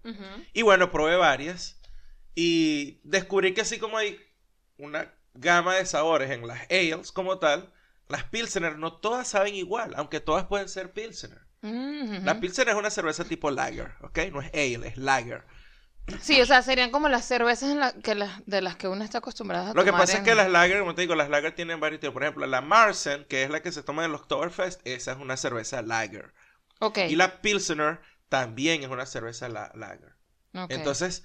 Y 0.53 0.63
bueno, 0.63 0.93
probé 0.93 1.17
varias 1.17 1.81
y 2.37 3.01
descubrí 3.03 3.55
que 3.55 3.63
así 3.63 3.79
como 3.79 3.99
hay 3.99 4.21
una 4.79 5.13
gama 5.35 5.75
de 5.75 5.85
sabores 5.85 6.31
en 6.31 6.47
las 6.47 6.63
ales 6.71 7.11
como 7.11 7.39
tal, 7.41 7.73
las 8.09 8.25
Pilsener 8.25 8.79
no 8.79 8.99
todas 8.99 9.29
saben 9.29 9.55
igual, 9.55 9.95
aunque 9.97 10.21
todas 10.21 10.47
pueden 10.47 10.69
ser 10.69 10.93
Pilsener. 10.93 11.41
Ujú. 11.63 12.21
La 12.25 12.41
Pilsener 12.41 12.71
es 12.71 12.79
una 12.79 12.91
cerveza 12.91 13.25
tipo 13.25 13.51
lager, 13.51 13.95
¿ok? 14.03 14.19
No 14.33 14.43
es 14.43 14.49
ale, 14.53 14.89
es 14.89 14.97
lager. 14.97 15.45
Sí, 16.21 16.39
o 16.39 16.45
sea, 16.45 16.61
serían 16.61 16.91
como 16.91 17.09
las 17.09 17.25
cervezas 17.25 17.71
en 17.71 17.81
la, 17.81 17.93
que 17.95 18.15
de 18.45 18.61
las 18.61 18.77
que 18.77 18.89
uno 18.89 19.03
está 19.03 19.19
acostumbrado 19.19 19.71
a 19.71 19.75
Lo 19.75 19.85
que 19.85 19.91
tomar 19.91 20.03
pasa 20.03 20.19
es 20.19 20.23
que 20.23 20.35
las 20.35 20.51
lager, 20.51 20.81
como 20.81 20.95
te 20.95 21.01
digo, 21.01 21.15
las 21.15 21.31
lager 21.31 21.55
tienen 21.55 21.81
varios 21.81 22.01
tipos. 22.01 22.13
Por 22.13 22.25
ejemplo, 22.25 22.47
la 22.47 22.61
Marsen, 22.61 23.25
que 23.25 23.43
es 23.43 23.49
la 23.49 23.63
que 23.63 23.73
se 23.73 23.83
toma 23.83 24.05
en 24.05 24.11
el 24.11 24.15
Oktoberfest, 24.17 24.87
esa 24.87 25.13
es 25.13 25.19
una 25.19 25.39
cerveza 25.39 25.81
lager. 25.81 26.35
Ok, 26.81 26.99
Y 27.09 27.17
la 27.17 27.41
Pilsener 27.41 28.01
también 28.29 28.83
es 28.83 28.89
una 28.91 29.07
cerveza 29.07 29.49
la- 29.49 29.73
lager. 29.75 30.13
ok. 30.55 30.71
Entonces, 30.71 31.25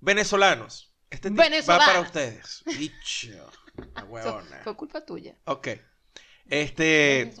venezolanos. 0.00 0.94
Este 1.10 1.28
tip 1.30 1.40
va 1.68 1.78
para 1.78 2.00
ustedes. 2.02 2.62
Bicho. 2.78 3.50
La 3.94 4.04
fue 4.64 4.76
culpa 4.76 5.04
tuya. 5.04 5.36
Ok. 5.44 5.68
Este. 6.46 7.32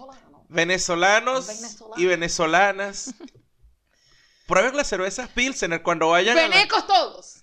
Venezolanos 0.48 1.48
y 1.96 2.06
venezolanas. 2.06 3.14
Prueben 4.46 4.76
las 4.76 4.88
cervezas 4.88 5.28
Pilsener 5.30 5.82
cuando 5.82 6.08
vayan 6.08 6.36
a 6.36 6.42
la- 6.42 6.48
¡Venecos 6.48 6.86
todos! 6.86 7.39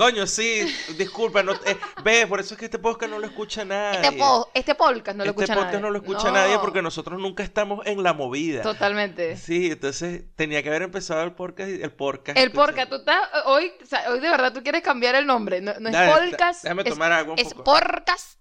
Coño, 0.00 0.26
sí, 0.26 0.62
disculpa, 0.96 1.42
no, 1.42 1.52
eh, 1.52 1.76
ve, 2.02 2.26
por 2.26 2.40
eso 2.40 2.54
es 2.54 2.58
que 2.58 2.64
este 2.64 2.78
podcast 2.78 3.12
no 3.12 3.18
lo 3.18 3.26
escucha 3.26 3.66
nadie. 3.66 4.00
Este, 4.00 4.12
po- 4.18 4.50
este 4.54 4.74
podcast 4.74 5.14
no 5.18 5.24
lo 5.24 5.30
Este 5.30 5.42
escucha 5.42 5.54
podcast 5.54 5.72
nadie. 5.74 5.82
no 5.82 5.90
lo 5.90 5.98
escucha 5.98 6.30
nadie 6.30 6.58
porque 6.58 6.80
nosotros 6.80 7.20
nunca 7.20 7.42
estamos 7.42 7.84
en 7.86 8.02
la 8.02 8.14
movida. 8.14 8.62
Totalmente. 8.62 9.36
Sí, 9.36 9.70
entonces 9.72 10.22
tenía 10.36 10.62
que 10.62 10.70
haber 10.70 10.80
empezado 10.80 11.22
el 11.22 11.32
podcast. 11.32 11.68
El 11.68 11.92
podcast. 11.92 12.38
El 12.38 12.50
podcast, 12.50 12.88
tú 12.88 12.96
estás, 12.96 13.18
hoy, 13.44 13.70
o 13.82 13.84
sea, 13.84 14.10
hoy 14.10 14.20
de 14.20 14.30
verdad 14.30 14.54
tú 14.54 14.62
quieres 14.62 14.80
cambiar 14.80 15.16
el 15.16 15.26
nombre, 15.26 15.60
no, 15.60 15.74
no 15.78 15.90
es 15.90 15.92
Dale, 15.92 16.30
podcast, 16.30 16.62
déjame 16.62 16.80
es, 16.82 16.88
tomar 16.88 17.12
agua 17.12 17.34
un 17.34 17.38
es 17.38 17.52
poco. 17.52 17.64
podcast. 17.64 18.40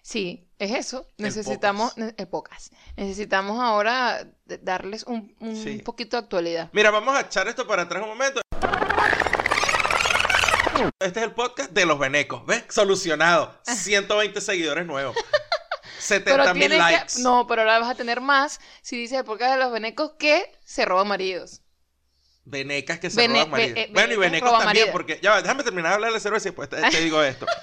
Sí, 0.00 0.46
es 0.58 0.70
eso. 0.70 1.08
Necesitamos, 1.16 1.94
podcast. 2.30 2.72
Necesitamos 2.94 3.58
ahora 3.58 4.28
darles 4.44 5.04
un, 5.04 5.34
un 5.40 5.56
Sí. 5.56 5.78
poquito 5.78 6.18
de 6.18 6.22
actualidad. 6.24 6.68
Mira, 6.72 6.90
vamos 6.90 7.16
a 7.16 7.22
echar 7.22 7.48
esto 7.48 7.66
para 7.66 7.82
atrás 7.82 8.02
un 8.02 8.10
momento. 8.10 8.42
Este 10.98 11.20
es 11.20 11.26
el 11.26 11.32
podcast 11.32 11.70
de 11.70 11.86
los 11.86 11.98
venecos. 11.98 12.44
¿Ves? 12.46 12.64
Solucionado. 12.68 13.58
120 13.64 14.40
seguidores 14.40 14.86
nuevos. 14.86 15.16
70 15.98 16.42
Pero 16.42 16.54
mil 16.54 16.76
likes. 16.76 17.14
que, 17.16 17.22
no, 17.22 17.46
pero 17.46 17.62
ahora 17.62 17.78
vas 17.78 17.90
a 17.90 17.94
tener 17.94 18.20
más 18.20 18.60
si 18.82 18.96
dices 18.96 19.18
el 19.18 19.24
podcast 19.24 19.54
de 19.54 19.60
los 19.60 19.72
venecos 19.72 20.12
que 20.18 20.50
se 20.64 20.84
roban 20.84 21.08
maridos. 21.08 21.62
Venecas 22.44 22.98
que 22.98 23.08
se 23.10 23.26
roban 23.26 23.50
maridos. 23.50 23.78
eh, 23.78 23.90
bueno, 23.92 24.14
y 24.14 24.16
venecos 24.16 24.58
también, 24.58 24.88
porque 24.92 25.18
ya 25.22 25.40
déjame 25.40 25.62
terminar 25.62 25.90
de 25.92 25.94
hablar 25.94 26.12
de 26.12 26.20
cerveza 26.20 26.48
y 26.48 26.50
después 26.50 26.68
te, 26.68 26.76
te 26.90 27.00
digo 27.00 27.22
esto. 27.22 27.46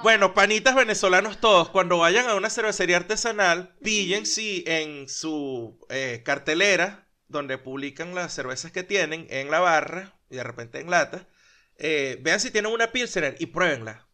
Bueno, 0.00 0.32
panitas 0.32 0.76
venezolanos 0.76 1.40
todos, 1.40 1.70
cuando 1.70 1.98
vayan 1.98 2.28
a 2.28 2.36
una 2.36 2.50
cervecería 2.50 2.98
artesanal, 2.98 3.74
pillen 3.82 4.26
si 4.26 4.62
en 4.64 5.08
su 5.08 5.84
eh, 5.88 6.22
cartelera, 6.24 7.08
donde 7.26 7.58
publican 7.58 8.14
las 8.14 8.32
cervezas 8.32 8.70
que 8.70 8.84
tienen 8.84 9.26
en 9.28 9.50
la 9.50 9.58
barra 9.58 10.14
y 10.30 10.36
de 10.36 10.44
repente 10.44 10.78
en 10.78 10.88
lata, 10.88 11.26
eh, 11.78 12.18
vean 12.20 12.40
si 12.40 12.50
tienen 12.50 12.72
una 12.72 12.90
Pilsener 12.92 13.36
y 13.38 13.46
pruébenla. 13.46 14.06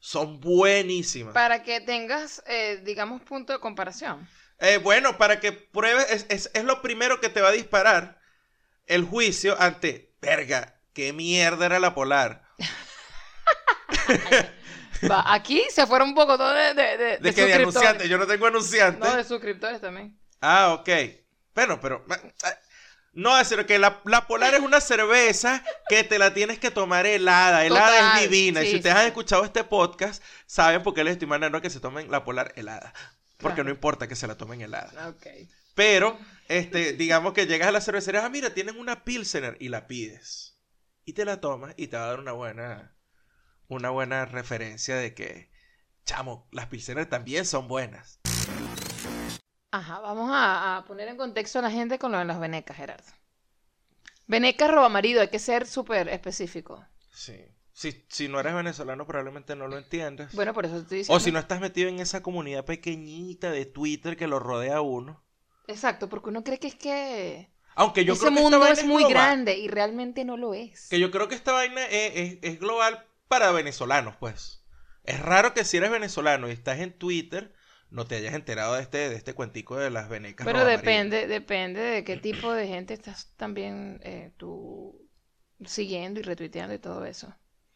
Son 0.00 0.40
buenísimas. 0.40 1.34
Para 1.34 1.62
que 1.64 1.80
tengas, 1.80 2.42
eh, 2.46 2.80
digamos, 2.84 3.20
punto 3.22 3.52
de 3.52 3.58
comparación. 3.60 4.28
Eh, 4.60 4.78
bueno, 4.78 5.18
para 5.18 5.40
que 5.40 5.52
pruebes, 5.52 6.06
es, 6.10 6.26
es- 6.28 6.50
es 6.54 6.64
lo 6.64 6.80
primero 6.82 7.20
que 7.20 7.28
te 7.28 7.40
va 7.40 7.48
a 7.48 7.52
disparar 7.52 8.20
el 8.86 9.04
juicio 9.04 9.60
ante, 9.60 10.14
verga, 10.20 10.80
qué 10.92 11.12
mierda 11.12 11.66
era 11.66 11.78
la 11.80 11.94
polar. 11.94 12.46
Va, 15.10 15.32
aquí 15.32 15.62
se 15.70 15.86
fueron 15.86 16.08
un 16.08 16.14
poco 16.14 16.36
todo 16.36 16.52
de, 16.52 16.74
de, 16.74 16.82
de, 16.82 16.96
De, 16.96 17.18
de 17.18 17.34
que 17.34 17.42
de 17.42 17.52
suscriptores. 17.54 17.58
anunciante, 17.60 18.08
yo 18.08 18.18
no 18.18 18.26
tengo 18.26 18.46
anunciante. 18.46 18.98
No, 19.06 19.14
de 19.16 19.22
suscriptores 19.24 19.80
también. 19.80 20.18
Ah, 20.40 20.72
ok. 20.74 20.88
Bueno, 21.54 21.80
pero... 21.80 22.04
No, 23.18 23.36
es 23.36 23.48
decir, 23.50 23.66
que 23.66 23.80
la, 23.80 24.00
la 24.04 24.28
polar 24.28 24.54
es 24.54 24.60
una 24.60 24.80
cerveza 24.80 25.64
que 25.88 26.04
te 26.04 26.20
la 26.20 26.32
tienes 26.32 26.60
que 26.60 26.70
tomar 26.70 27.04
helada. 27.04 27.64
Helada 27.66 27.98
Total, 27.98 28.22
es 28.24 28.30
divina. 28.30 28.62
y 28.62 28.70
si 28.70 28.76
ustedes 28.76 28.94
sí, 28.94 29.00
han 29.00 29.06
escuchado 29.08 29.44
este 29.44 29.64
podcast, 29.64 30.22
saben 30.46 30.84
por 30.84 30.94
qué 30.94 31.02
les 31.02 31.14
estoy 31.14 31.26
mandando 31.26 31.60
que 31.60 31.68
se 31.68 31.80
tomen 31.80 32.08
la 32.12 32.22
polar 32.24 32.52
helada. 32.54 32.94
Porque 33.38 33.56
Claro. 33.56 33.64
no 33.64 33.70
importa 33.70 34.06
que 34.06 34.14
se 34.14 34.28
la 34.28 34.36
tomen 34.36 34.60
helada. 34.60 35.16
Pero, 35.74 36.16
este, 36.46 36.92
digamos 36.92 37.32
que 37.32 37.46
llegas 37.46 37.66
a 37.66 37.72
la 37.72 37.80
cervecería, 37.80 38.24
ah, 38.24 38.28
mira, 38.28 38.54
tienen 38.54 38.78
una 38.78 39.02
Pilsener 39.04 39.56
y 39.58 39.68
la 39.68 39.88
pides. 39.88 40.56
Y 41.04 41.14
te 41.14 41.24
la 41.24 41.40
tomas 41.40 41.74
y 41.76 41.88
te 41.88 41.96
va 41.96 42.04
a 42.04 42.06
dar 42.10 42.20
una 42.20 42.32
buena, 42.32 42.94
una 43.66 43.90
buena 43.90 44.26
referencia 44.26 44.94
de 44.94 45.14
que, 45.14 45.50
chamo, 46.04 46.48
las 46.52 46.66
Pilsener 46.66 47.06
también 47.06 47.44
son 47.46 47.66
buenas. 47.66 48.20
Ajá, 49.70 50.00
vamos 50.00 50.30
a, 50.32 50.76
a 50.78 50.84
poner 50.84 51.08
en 51.08 51.16
contexto 51.16 51.58
a 51.58 51.62
la 51.62 51.70
gente 51.70 51.98
con 51.98 52.12
lo 52.12 52.18
de 52.18 52.24
las 52.24 52.40
venecas, 52.40 52.76
Gerardo. 52.76 53.12
Venecas 54.26 54.70
roba 54.70 54.88
marido, 54.88 55.20
hay 55.20 55.28
que 55.28 55.38
ser 55.38 55.66
súper 55.66 56.08
específico. 56.08 56.84
Sí. 57.10 57.36
Si, 57.72 58.04
si 58.08 58.28
no 58.28 58.40
eres 58.40 58.54
venezolano, 58.54 59.06
probablemente 59.06 59.54
no 59.54 59.68
lo 59.68 59.78
entiendas. 59.78 60.34
Bueno, 60.34 60.52
por 60.52 60.64
eso 60.66 60.74
te 60.76 60.80
estoy 60.82 60.98
diciendo. 60.98 61.16
o 61.16 61.20
si 61.20 61.30
no 61.32 61.38
estás 61.38 61.60
metido 61.60 61.88
en 61.88 62.00
esa 62.00 62.22
comunidad 62.22 62.64
pequeñita 62.64 63.50
de 63.52 63.66
Twitter 63.66 64.16
que 64.16 64.26
lo 64.26 64.38
rodea 64.40 64.76
a 64.78 64.80
uno. 64.80 65.22
Exacto, 65.68 66.08
porque 66.08 66.30
uno 66.30 66.42
cree 66.42 66.58
que 66.58 66.66
es 66.68 66.74
que 66.74 67.48
Aunque 67.76 68.04
yo 68.04 68.14
ese 68.14 68.20
creo 68.22 68.32
que 68.32 68.40
esta 68.40 68.42
mundo 68.42 68.58
vaina 68.58 68.80
es 68.80 68.84
muy 68.84 69.04
global. 69.04 69.10
grande 69.10 69.56
y 69.58 69.68
realmente 69.68 70.24
no 70.24 70.36
lo 70.36 70.54
es. 70.54 70.88
Que 70.88 70.98
yo 70.98 71.10
creo 71.10 71.28
que 71.28 71.34
esta 71.36 71.52
vaina 71.52 71.84
es, 71.86 72.12
es- 72.16 72.38
es 72.42 72.60
global 72.60 73.06
para 73.28 73.52
venezolanos, 73.52 74.16
pues. 74.16 74.64
Es 75.04 75.20
raro 75.20 75.54
que 75.54 75.64
si 75.64 75.76
eres 75.76 75.90
venezolano 75.90 76.48
y 76.48 76.52
estás 76.52 76.80
en 76.80 76.98
Twitter, 76.98 77.54
no 77.90 78.06
te 78.06 78.16
hayas 78.16 78.34
enterado 78.34 78.74
de 78.74 78.82
este, 78.82 79.08
de 79.08 79.16
este 79.16 79.34
cuentico 79.34 79.76
de 79.76 79.90
las 79.90 80.08
venecas. 80.08 80.46
Pero 80.46 80.64
depende, 80.64 81.26
depende 81.26 81.80
de 81.80 82.04
qué 82.04 82.16
tipo 82.16 82.52
de 82.52 82.66
gente 82.66 82.94
estás 82.94 83.32
también 83.36 84.00
eh, 84.02 84.32
tú 84.36 85.08
siguiendo 85.64 86.20
y 86.20 86.22
retuiteando 86.22 86.74
y 86.74 86.78
todo 86.78 87.04
eso. 87.04 87.34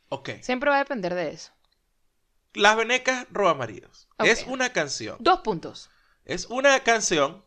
Ok. 0.09 0.31
Siempre 0.43 0.71
va 0.71 0.77
a 0.77 0.81
depender 0.81 1.15
de 1.15 1.31
eso. 1.31 1.53
Las 2.55 2.77
venecas 2.77 3.27
roba 3.31 3.55
maridos. 3.55 4.09
Es 4.19 4.47
una 4.47 4.73
canción. 4.73 5.17
Dos 5.21 5.41
puntos. 5.41 5.91
Es 6.25 6.47
una 6.47 6.79
canción, 6.81 7.45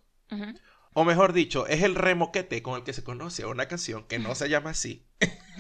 o 0.93 1.05
mejor 1.05 1.31
dicho, 1.31 1.67
es 1.67 1.83
el 1.83 1.95
remoquete 1.95 2.61
con 2.61 2.75
el 2.75 2.83
que 2.83 2.93
se 2.93 3.03
conoce 3.03 3.43
a 3.43 3.47
una 3.47 3.67
canción 3.67 4.05
que 4.05 4.19
no 4.19 4.35
se 4.35 4.49
llama 4.49 4.71
así, 4.71 5.05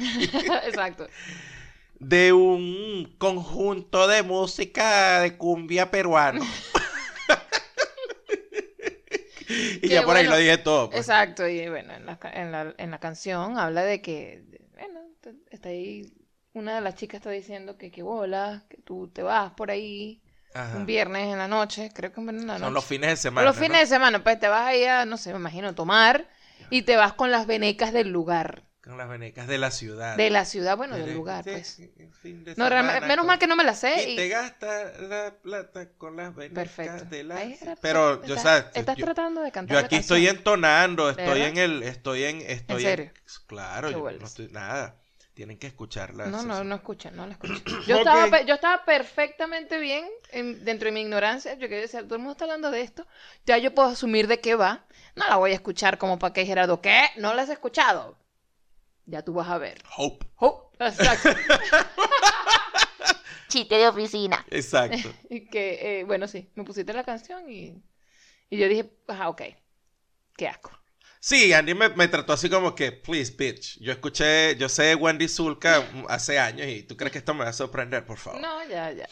Exacto. 0.65 1.07
de 1.99 2.33
un 2.33 3.15
conjunto 3.17 4.07
de 4.07 4.23
música 4.23 5.21
de 5.21 5.37
cumbia 5.37 5.91
peruano. 5.91 6.43
y 9.85 9.89
Que 9.89 9.95
ya 9.95 10.03
por 10.03 10.15
ahí 10.15 10.25
lo 10.27 10.35
dije 10.37 10.57
todo. 10.57 10.89
pues. 10.89 11.01
Exacto, 11.01 11.47
y 11.47 11.67
bueno, 11.69 11.93
en 11.93 12.05
la, 12.05 12.19
en 12.33 12.51
la, 12.51 12.73
en 12.77 12.91
la 12.91 12.99
canción 12.99 13.57
habla 13.57 13.83
de 13.83 14.01
que, 14.01 14.43
bueno, 14.73 14.99
está 15.51 15.69
ahí, 15.69 16.11
una 16.53 16.75
de 16.75 16.81
las 16.81 16.95
chicas 16.95 17.19
está 17.19 17.29
diciendo 17.31 17.77
que 17.77 17.91
qué 17.91 18.03
bola, 18.03 18.63
que 18.69 18.77
tú 18.77 19.07
te 19.09 19.23
vas 19.23 19.51
por 19.53 19.71
ahí 19.71 20.21
Ajá. 20.53 20.77
un 20.77 20.85
viernes 20.85 21.27
en 21.27 21.37
la 21.37 21.47
noche, 21.47 21.89
creo 21.93 22.11
que 22.11 22.19
un 22.19 22.27
viernes 22.27 22.43
en 22.43 22.47
la 22.47 22.59
Son 22.59 22.73
los 22.73 22.85
fines 22.85 23.09
de 23.09 23.15
semana. 23.17 23.47
los 23.47 23.57
¿no? 23.57 23.61
fines 23.63 23.79
de 23.81 23.87
semana, 23.87 24.23
pues 24.23 24.39
te 24.39 24.47
vas 24.47 24.61
ahí 24.67 24.85
a, 24.85 25.05
no 25.05 25.17
sé, 25.17 25.31
me 25.33 25.39
imagino, 25.39 25.75
tomar 25.75 26.27
y 26.69 26.83
te 26.83 26.95
vas 26.95 27.13
con 27.13 27.29
las 27.31 27.45
venecas 27.47 27.91
del 27.93 28.09
lugar, 28.09 28.63
Con 28.85 28.97
las 28.97 29.09
venecas 29.09 29.47
de 29.47 29.57
la 29.57 29.71
ciudad. 29.71 30.15
de 30.15 30.29
la 30.29 30.45
ciudad, 30.45 30.77
bueno, 30.77 30.95
del 30.95 31.13
lugar, 31.15 31.43
sí, 31.43 31.51
pues. 31.51 31.81
fin 32.21 32.43
de 32.43 32.53
No, 32.55 32.69
menos 32.69 33.25
mal 33.25 33.39
que 33.39 33.47
no 33.47 33.55
me 33.55 33.63
la 33.63 33.73
sé 33.73 34.11
Y 34.11 34.15
te 34.15 34.27
gasta 34.29 34.91
la 35.01 35.33
plata 35.41 35.89
con 35.97 36.15
las 36.15 36.35
venecas 36.35 36.69
Perfecto. 36.75 37.05
de 37.05 37.23
la... 37.23 37.41
Pero, 37.81 38.23
yo, 38.23 38.35
estás, 38.35 38.43
sabes, 38.43 38.65
estás 38.75 38.95
yo, 38.95 39.05
tratando 39.05 39.41
de 39.41 39.51
cantar 39.51 39.79
yo 39.79 39.85
aquí 39.85 39.95
estoy 39.95 40.27
entonando, 40.27 41.09
estoy 41.09 41.41
en 41.41 41.57
el... 41.57 41.83
Estoy 41.83 42.23
en... 42.25 42.41
Estoy 42.41 42.83
¿En 42.85 42.89
serio? 42.89 43.11
Claro, 43.47 43.89
yo 43.89 44.11
no 44.11 44.25
estoy... 44.25 44.49
Nada. 44.49 44.95
Tienen 45.33 45.57
que 45.57 45.67
escucharla. 45.67 46.27
No, 46.27 46.43
no, 46.43 46.63
no 46.63 46.75
escuchen, 46.75 47.13
no 47.17 47.25
la 47.27 47.33
escuchen. 47.39 47.61
Yo, 47.87 47.97
estaba, 47.97 48.41
yo 48.43 48.55
estaba 48.55 48.85
perfectamente 48.85 49.79
bien 49.79 50.05
en- 50.31 50.63
dentro 50.63 50.85
de 50.85 50.93
mi 50.93 51.01
ignorancia. 51.01 51.55
Yo 51.55 51.67
quería 51.67 51.81
decir, 51.81 52.03
todo 52.03 52.15
el 52.15 52.19
mundo 52.19 52.31
está 52.31 52.45
hablando 52.45 52.71
de 52.71 52.81
esto. 52.81 53.05
Ya 53.45 53.57
yo 53.57 53.75
puedo 53.75 53.89
asumir 53.89 54.27
de 54.27 54.39
qué 54.39 54.55
va. 54.55 54.85
No 55.15 55.27
la 55.27 55.35
voy 55.35 55.51
a 55.51 55.55
escuchar 55.55 55.97
como 55.97 56.19
para 56.19 56.33
que 56.33 56.45
Gerardo, 56.45 56.79
¿qué? 56.81 57.07
¿No 57.17 57.33
la 57.33 57.41
has 57.41 57.49
escuchado? 57.49 58.17
Ya 59.05 59.21
tú 59.21 59.33
vas 59.33 59.49
a 59.49 59.57
ver. 59.57 59.81
Hope. 59.95 60.25
Oh, 60.37 60.71
exacto. 60.79 61.29
Chiste 63.47 63.75
de 63.75 63.87
oficina. 63.87 64.45
Exacto. 64.49 65.13
y 65.29 65.47
que, 65.47 65.99
eh, 65.99 66.03
bueno, 66.03 66.27
sí, 66.27 66.49
me 66.55 66.63
pusiste 66.63 66.93
la 66.93 67.03
canción 67.03 67.49
y, 67.49 67.81
y 68.49 68.57
yo 68.57 68.67
dije, 68.67 68.91
ajá, 69.07 69.29
ok. 69.29 69.41
Qué 70.35 70.47
asco. 70.47 70.71
Sí, 71.19 71.53
Andy 71.53 71.73
me, 71.73 71.89
me 71.89 72.07
trató 72.07 72.33
así 72.33 72.49
como 72.49 72.75
que, 72.75 72.91
please, 72.91 73.33
bitch. 73.35 73.79
Yo 73.79 73.91
escuché, 73.91 74.55
yo 74.57 74.69
sé 74.69 74.95
Wendy 74.95 75.27
Zulka 75.27 75.83
hace 76.07 76.37
años 76.37 76.67
y 76.67 76.83
tú 76.83 76.97
crees 76.97 77.11
que 77.11 77.19
esto 77.19 77.33
me 77.33 77.43
va 77.43 77.49
a 77.49 77.53
sorprender, 77.53 78.05
por 78.05 78.17
favor. 78.17 78.41
No, 78.41 78.67
ya, 78.67 78.91
ya. 78.91 79.07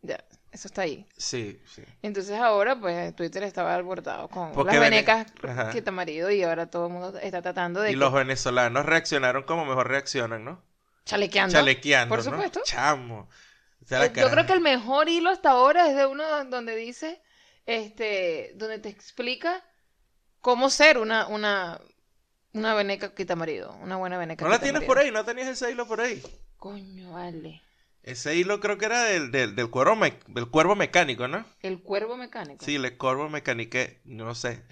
Ya, 0.00 0.24
eso 0.58 0.68
está 0.68 0.82
ahí. 0.82 1.06
Sí, 1.16 1.60
sí. 1.66 1.82
Entonces 2.02 2.38
ahora, 2.38 2.78
pues, 2.78 3.14
Twitter 3.14 3.42
estaba 3.44 3.74
alborotado 3.74 4.28
con 4.28 4.52
Porque 4.52 4.72
las 4.76 4.80
venecas 4.80 5.26
Ajá. 5.42 5.70
que 5.70 5.90
marido 5.90 6.30
y 6.30 6.42
ahora 6.42 6.68
todo 6.68 6.86
el 6.88 6.92
mundo 6.92 7.18
está 7.18 7.40
tratando 7.42 7.80
de 7.80 7.90
Y 7.90 7.92
que- 7.92 7.98
los 7.98 8.12
venezolanos 8.12 8.84
reaccionaron 8.84 9.44
como 9.44 9.64
mejor 9.64 9.88
reaccionan, 9.88 10.44
¿no? 10.44 10.62
chalequeando. 11.04 11.52
Chalequeando, 11.54 12.14
Por 12.14 12.24
¿no? 12.24 12.30
supuesto. 12.30 12.60
Chamo. 12.64 13.28
O 13.82 13.86
sea, 13.86 14.00
la 14.00 14.06
Eh, 14.06 14.12
Yo 14.14 14.28
creo 14.30 14.44
que 14.44 14.52
el 14.52 14.60
mejor 14.60 15.08
hilo 15.08 15.30
hasta 15.30 15.50
ahora 15.52 15.88
es 15.88 15.96
de 15.96 16.04
uno 16.04 16.44
donde 16.46 16.76
dice, 16.76 17.22
este, 17.64 18.52
donde 18.56 18.78
te 18.78 18.88
explica 18.90 19.64
cómo 20.40 20.68
ser 20.70 20.98
una, 20.98 21.26
una, 21.28 21.80
una 22.52 22.74
veneca 22.74 23.14
quita-marido, 23.14 23.74
una 23.80 23.96
buena 23.96 24.18
veneca 24.18 24.44
¿No 24.44 24.50
la 24.50 24.58
tienes 24.58 24.82
por 24.84 24.98
ahí? 24.98 25.10
¿No 25.10 25.24
tenías 25.24 25.48
ese 25.48 25.70
hilo 25.70 25.86
por 25.86 26.00
ahí? 26.00 26.22
Coño, 26.58 27.12
vale. 27.12 27.62
Ese 28.02 28.36
hilo 28.36 28.60
creo 28.60 28.78
que 28.78 28.86
era 28.86 29.04
del, 29.04 29.30
del, 29.30 29.54
del, 29.54 29.70
cuervo, 29.70 29.96
me- 29.96 30.18
del 30.28 30.48
cuervo 30.48 30.74
mecánico, 30.76 31.28
¿no? 31.28 31.44
El 31.60 31.82
cuervo 31.82 32.16
mecánico. 32.16 32.64
Sí, 32.64 32.78
le 32.78 32.96
cuervo 32.96 33.28
mecanique, 33.28 34.00
no 34.04 34.34
sé. 34.34 34.62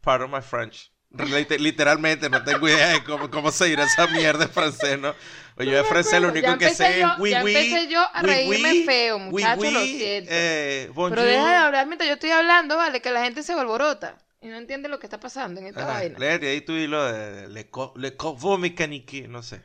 Part 0.00 0.22
of 0.22 0.30
my 0.30 0.40
French. 0.40 0.92
Lite- 1.10 1.58
Literalmente 1.58 2.28
no 2.28 2.42
tengo 2.44 2.68
idea 2.68 2.88
de 2.88 3.04
cómo, 3.04 3.30
cómo 3.30 3.50
se 3.50 3.66
dirá 3.66 3.84
esa 3.84 4.06
mierda 4.08 4.44
en 4.44 4.50
francés, 4.50 4.98
¿no? 4.98 5.14
Oye, 5.56 5.70
yo 5.70 5.76
de 5.76 5.84
francés 5.84 6.20
lo 6.20 6.28
único 6.28 6.58
que 6.58 6.68
sé 6.70 6.84
es 6.94 7.00
yo- 7.00 7.14
oui, 7.18 7.30
ya 7.30 7.42
oui, 7.42 7.54
empecé 7.54 7.88
yo 7.88 8.00
a 8.00 8.22
oui, 8.22 8.26
reírme 8.26 8.74
feo, 8.84 9.18
oui, 9.18 9.42
muchacho, 9.42 9.70
lo 9.70 9.80
siento. 9.86 10.30
eh. 10.32 10.90
Pero 11.08 11.22
deja 11.22 11.48
de 11.50 11.56
hablar 11.56 11.86
mientras 11.86 12.08
yo 12.08 12.14
estoy 12.14 12.30
hablando, 12.30 12.76
vale, 12.76 13.00
que 13.00 13.10
la 13.10 13.24
gente 13.24 13.42
se 13.42 13.52
alborota 13.52 14.18
y 14.40 14.48
no 14.48 14.56
entiende 14.56 14.88
lo 14.88 14.98
que 14.98 15.06
está 15.06 15.18
pasando 15.20 15.60
en 15.60 15.66
esta 15.68 15.84
Ajá, 15.84 15.94
vaina. 15.94 16.18
léete 16.18 16.48
ahí 16.50 16.60
tu 16.60 16.72
hilo 16.72 17.02
de 17.04 17.48
Le, 17.48 17.70
Co- 17.70 17.94
le 17.96 18.16
Corbeau 18.16 18.58
Mécanique, 18.58 19.26
no 19.28 19.42
sé. 19.42 19.62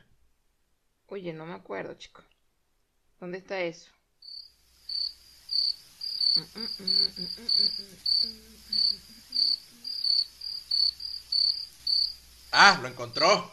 Oye, 1.06 1.32
no 1.32 1.46
me 1.46 1.54
acuerdo, 1.54 1.94
chico. 1.94 2.24
¿Dónde 3.22 3.38
está 3.38 3.62
eso? 3.62 3.92
Ah, 12.52 12.80
lo 12.82 12.88
encontró. 12.88 13.52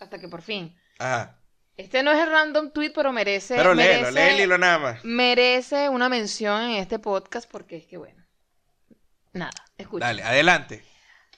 Hasta 0.00 0.18
que 0.18 0.28
por 0.28 0.42
fin. 0.42 0.76
Ajá. 0.98 1.38
Este 1.76 2.02
no 2.02 2.12
es 2.12 2.18
el 2.20 2.30
random 2.30 2.70
tweet, 2.70 2.90
pero 2.94 3.12
merece. 3.12 3.56
Pero 3.56 3.74
léelo, 3.74 4.12
merece, 4.12 4.58
nada 4.58 4.78
más. 4.78 5.04
merece 5.04 5.88
una 5.88 6.08
mención 6.08 6.62
en 6.62 6.70
este 6.76 6.98
podcast 6.98 7.50
porque 7.50 7.76
es 7.78 7.86
que, 7.86 7.96
bueno. 7.96 8.22
Nada, 9.32 9.52
escucha. 9.76 10.06
Dale, 10.06 10.22
adelante. 10.22 10.84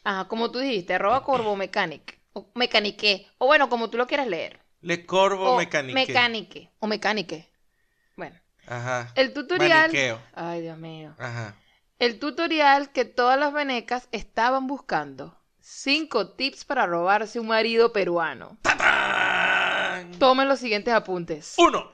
Ajá, 0.04 0.28
como 0.28 0.50
tú 0.50 0.58
dijiste, 0.58 0.94
arroba 0.94 1.22
corvo 1.24 1.56
mechanic. 1.56 2.20
O 2.34 2.50
mecanique. 2.54 3.26
O 3.38 3.46
bueno, 3.46 3.70
como 3.70 3.88
tú 3.88 3.96
lo 3.96 4.06
quieras 4.06 4.26
leer. 4.26 4.60
Le 4.82 5.06
Corbeau 5.06 5.54
O 5.54 5.56
Mécanique. 5.56 5.94
mecanique. 5.94 6.70
O 6.80 6.86
mecanique. 6.86 7.50
Bueno, 8.16 8.36
Ajá. 8.66 9.12
el 9.14 9.32
tutorial. 9.32 9.88
Maniqueo. 9.92 10.20
Ay, 10.34 10.62
Dios 10.62 10.78
mío. 10.78 11.14
Ajá. 11.18 11.54
El 11.98 12.18
tutorial 12.18 12.90
que 12.90 13.04
todas 13.04 13.38
las 13.38 13.52
venecas 13.52 14.08
estaban 14.12 14.66
buscando. 14.66 15.38
Cinco 15.60 16.32
tips 16.32 16.64
para 16.64 16.86
robarse 16.86 17.40
un 17.40 17.48
marido 17.48 17.92
peruano. 17.92 18.58
¡Tatán! 18.62 20.12
Tomen 20.18 20.48
los 20.48 20.60
siguientes 20.60 20.92
apuntes. 20.94 21.54
Uno. 21.58 21.92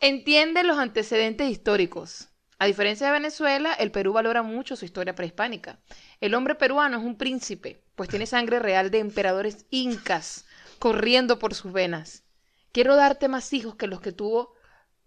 Entiende 0.00 0.62
los 0.64 0.78
antecedentes 0.78 1.48
históricos. 1.48 2.28
A 2.58 2.66
diferencia 2.66 3.08
de 3.08 3.12
Venezuela, 3.12 3.72
el 3.72 3.90
Perú 3.90 4.12
valora 4.12 4.42
mucho 4.42 4.76
su 4.76 4.84
historia 4.84 5.14
prehispánica. 5.14 5.80
El 6.20 6.34
hombre 6.34 6.54
peruano 6.54 6.98
es 6.98 7.04
un 7.04 7.18
príncipe, 7.18 7.82
pues 7.96 8.08
tiene 8.08 8.26
sangre 8.26 8.60
real 8.60 8.90
de 8.90 9.00
emperadores 9.00 9.66
incas 9.70 10.46
corriendo 10.78 11.38
por 11.38 11.54
sus 11.54 11.72
venas. 11.72 12.24
Quiero 12.72 12.96
darte 12.96 13.28
más 13.28 13.52
hijos 13.52 13.74
que 13.74 13.88
los 13.88 14.00
que 14.00 14.12
tuvo 14.12 14.54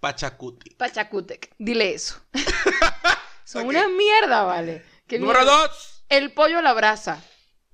Pachacuti. 0.06 0.70
Pachacútec. 0.76 1.56
Dile 1.58 1.96
eso. 1.96 2.22
Son 3.44 3.66
una 3.66 3.88
mierda, 3.88 4.44
¿vale? 4.44 4.86
¿Qué 5.08 5.18
Número 5.18 5.40
mierda? 5.40 5.62
dos. 5.62 6.04
El 6.10 6.32
pollo 6.32 6.60
a 6.60 6.62
la 6.62 6.74
brasa. 6.74 7.24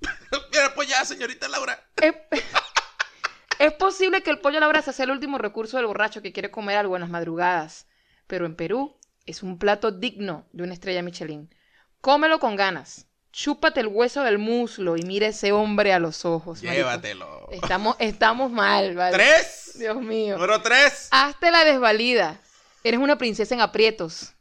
Mira, 0.50 0.74
pues 0.74 0.88
ya, 0.88 1.04
señorita 1.04 1.46
Laura. 1.48 1.78
Es, 1.96 2.14
es 3.58 3.72
posible 3.74 4.22
que 4.22 4.30
el 4.30 4.38
pollo 4.40 4.56
a 4.56 4.60
la 4.62 4.68
brasa 4.68 4.94
sea 4.94 5.04
el 5.04 5.10
último 5.10 5.36
recurso 5.36 5.76
del 5.76 5.84
borracho 5.84 6.22
que 6.22 6.32
quiere 6.32 6.50
comer 6.50 6.78
algo 6.78 6.96
en 6.96 7.02
las 7.02 7.10
madrugadas, 7.10 7.86
pero 8.26 8.46
en 8.46 8.56
Perú 8.56 8.98
es 9.26 9.42
un 9.42 9.58
plato 9.58 9.90
digno 9.90 10.48
de 10.52 10.62
una 10.64 10.72
estrella 10.72 11.02
Michelin. 11.02 11.54
Cómelo 12.00 12.40
con 12.40 12.56
ganas. 12.56 13.08
Chúpate 13.32 13.80
el 13.80 13.86
hueso 13.86 14.22
del 14.22 14.38
muslo 14.38 14.96
y 14.96 15.02
mira 15.02 15.26
a 15.26 15.30
ese 15.30 15.52
hombre 15.52 15.92
a 15.92 15.98
los 15.98 16.24
ojos. 16.26 16.62
marico. 16.62 16.82
Llévatelo. 16.82 17.48
Estamos, 17.50 17.96
estamos 17.98 18.50
mal, 18.50 18.94
¿vale? 18.94 19.16
Tres. 19.16 19.72
Dios 19.78 19.96
mío. 19.96 20.34
Número 20.36 20.60
tres. 20.60 21.08
Hazte 21.10 21.50
la 21.50 21.64
desvalida. 21.64 22.40
Eres 22.84 23.00
una 23.00 23.16
princesa 23.16 23.54
en 23.54 23.62
aprietos. 23.62 24.34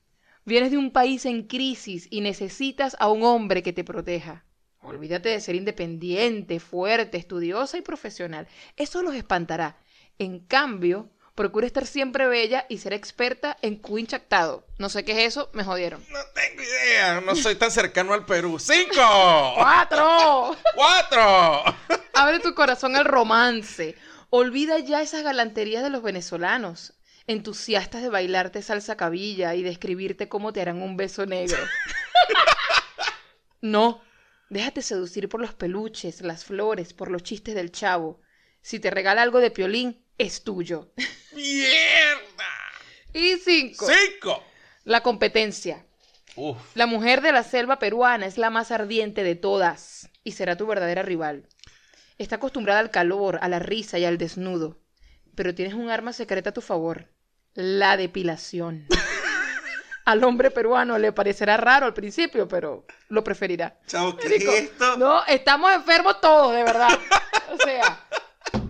Vienes 0.43 0.71
de 0.71 0.77
un 0.77 0.91
país 0.91 1.25
en 1.25 1.43
crisis 1.43 2.07
y 2.10 2.21
necesitas 2.21 2.98
a 3.00 3.07
un 3.10 3.24
hombre 3.24 3.63
que 3.63 3.71
te 3.71 3.83
proteja. 3.83 4.43
Olvídate 4.81 5.29
de 5.29 5.39
ser 5.39 5.55
independiente, 5.55 6.60
fuerte, 6.60 7.17
estudiosa 7.17 7.77
y 7.77 7.81
profesional. 7.81 8.48
Eso 8.75 9.03
los 9.03 9.13
espantará. 9.13 9.77
En 10.17 10.39
cambio, 10.39 11.10
procura 11.41 11.65
estar 11.65 11.88
siempre 11.88 12.27
bella 12.27 12.67
y 12.69 12.77
ser 12.77 12.93
experta 12.93 13.57
en 13.63 13.77
cuinchactado. 13.77 14.63
No 14.77 14.89
sé 14.89 15.03
qué 15.03 15.13
es 15.13 15.29
eso, 15.29 15.50
me 15.53 15.63
jodieron. 15.63 16.05
No 16.12 16.19
tengo 16.36 16.62
idea. 16.62 17.19
No 17.19 17.36
soy 17.36 17.55
tan 17.55 17.71
cercano 17.71 18.13
al 18.13 18.27
Perú. 18.27 18.60
Cinco. 18.60 19.55
¡Cuatro! 19.55 20.55
Cuatro. 20.75 21.63
Abre 22.13 22.41
tu 22.41 22.53
corazón 22.53 22.95
al 22.95 23.05
romance. 23.05 23.95
Olvida 24.29 24.77
ya 24.77 25.01
esas 25.01 25.24
galanterías 25.24 25.81
de 25.81 25.89
los 25.89 26.03
venezolanos, 26.03 26.93
entusiastas 27.25 28.03
de 28.03 28.10
bailarte 28.10 28.62
salsa 28.62 28.95
cabilla 28.95 29.55
y 29.55 29.63
de 29.63 29.71
escribirte 29.71 30.29
cómo 30.29 30.53
te 30.53 30.62
harán 30.62 30.79
un 30.79 30.95
beso 30.95 31.25
negro. 31.25 31.57
No, 33.62 34.03
déjate 34.51 34.83
seducir 34.83 35.27
por 35.27 35.41
los 35.41 35.55
peluches, 35.55 36.21
las 36.21 36.45
flores, 36.45 36.93
por 36.93 37.10
los 37.10 37.24
chistes 37.24 37.55
del 37.55 37.71
chavo. 37.71 38.21
Si 38.62 38.79
te 38.79 38.91
regala 38.91 39.24
algo 39.24 39.39
de 39.39 39.50
piolín, 39.50 40.05
es 40.21 40.43
tuyo. 40.43 40.91
Mierda. 41.33 42.45
Y 43.13 43.37
cinco, 43.37 43.87
Cinco. 43.87 44.43
la 44.83 45.01
competencia. 45.01 45.85
Uf. 46.35 46.57
La 46.75 46.85
mujer 46.85 47.21
de 47.21 47.31
la 47.31 47.43
selva 47.43 47.79
peruana 47.79 48.25
es 48.25 48.37
la 48.37 48.49
más 48.49 48.71
ardiente 48.71 49.23
de 49.23 49.35
todas 49.35 50.09
y 50.23 50.33
será 50.33 50.55
tu 50.55 50.65
verdadera 50.67 51.01
rival. 51.01 51.47
Está 52.17 52.35
acostumbrada 52.35 52.79
al 52.79 52.91
calor, 52.91 53.39
a 53.41 53.49
la 53.49 53.59
risa 53.59 53.97
y 53.99 54.05
al 54.05 54.17
desnudo, 54.17 54.79
pero 55.35 55.55
tienes 55.55 55.73
un 55.73 55.89
arma 55.89 56.13
secreta 56.13 56.51
a 56.51 56.53
tu 56.53 56.61
favor, 56.61 57.07
la 57.53 57.97
depilación. 57.97 58.85
al 60.05 60.23
hombre 60.23 60.51
peruano 60.51 60.97
le 60.99 61.11
parecerá 61.11 61.57
raro 61.57 61.87
al 61.87 61.93
principio, 61.93 62.47
pero 62.47 62.85
lo 63.09 63.23
preferirá. 63.23 63.79
Chao, 63.87 64.15
¿qué 64.15 64.35
es 64.35 64.43
esto? 64.43 64.97
No, 64.97 65.25
estamos 65.25 65.73
enfermos 65.73 66.21
todos, 66.21 66.55
de 66.55 66.63
verdad. 66.63 66.97
O 67.51 67.57
sea, 67.57 68.05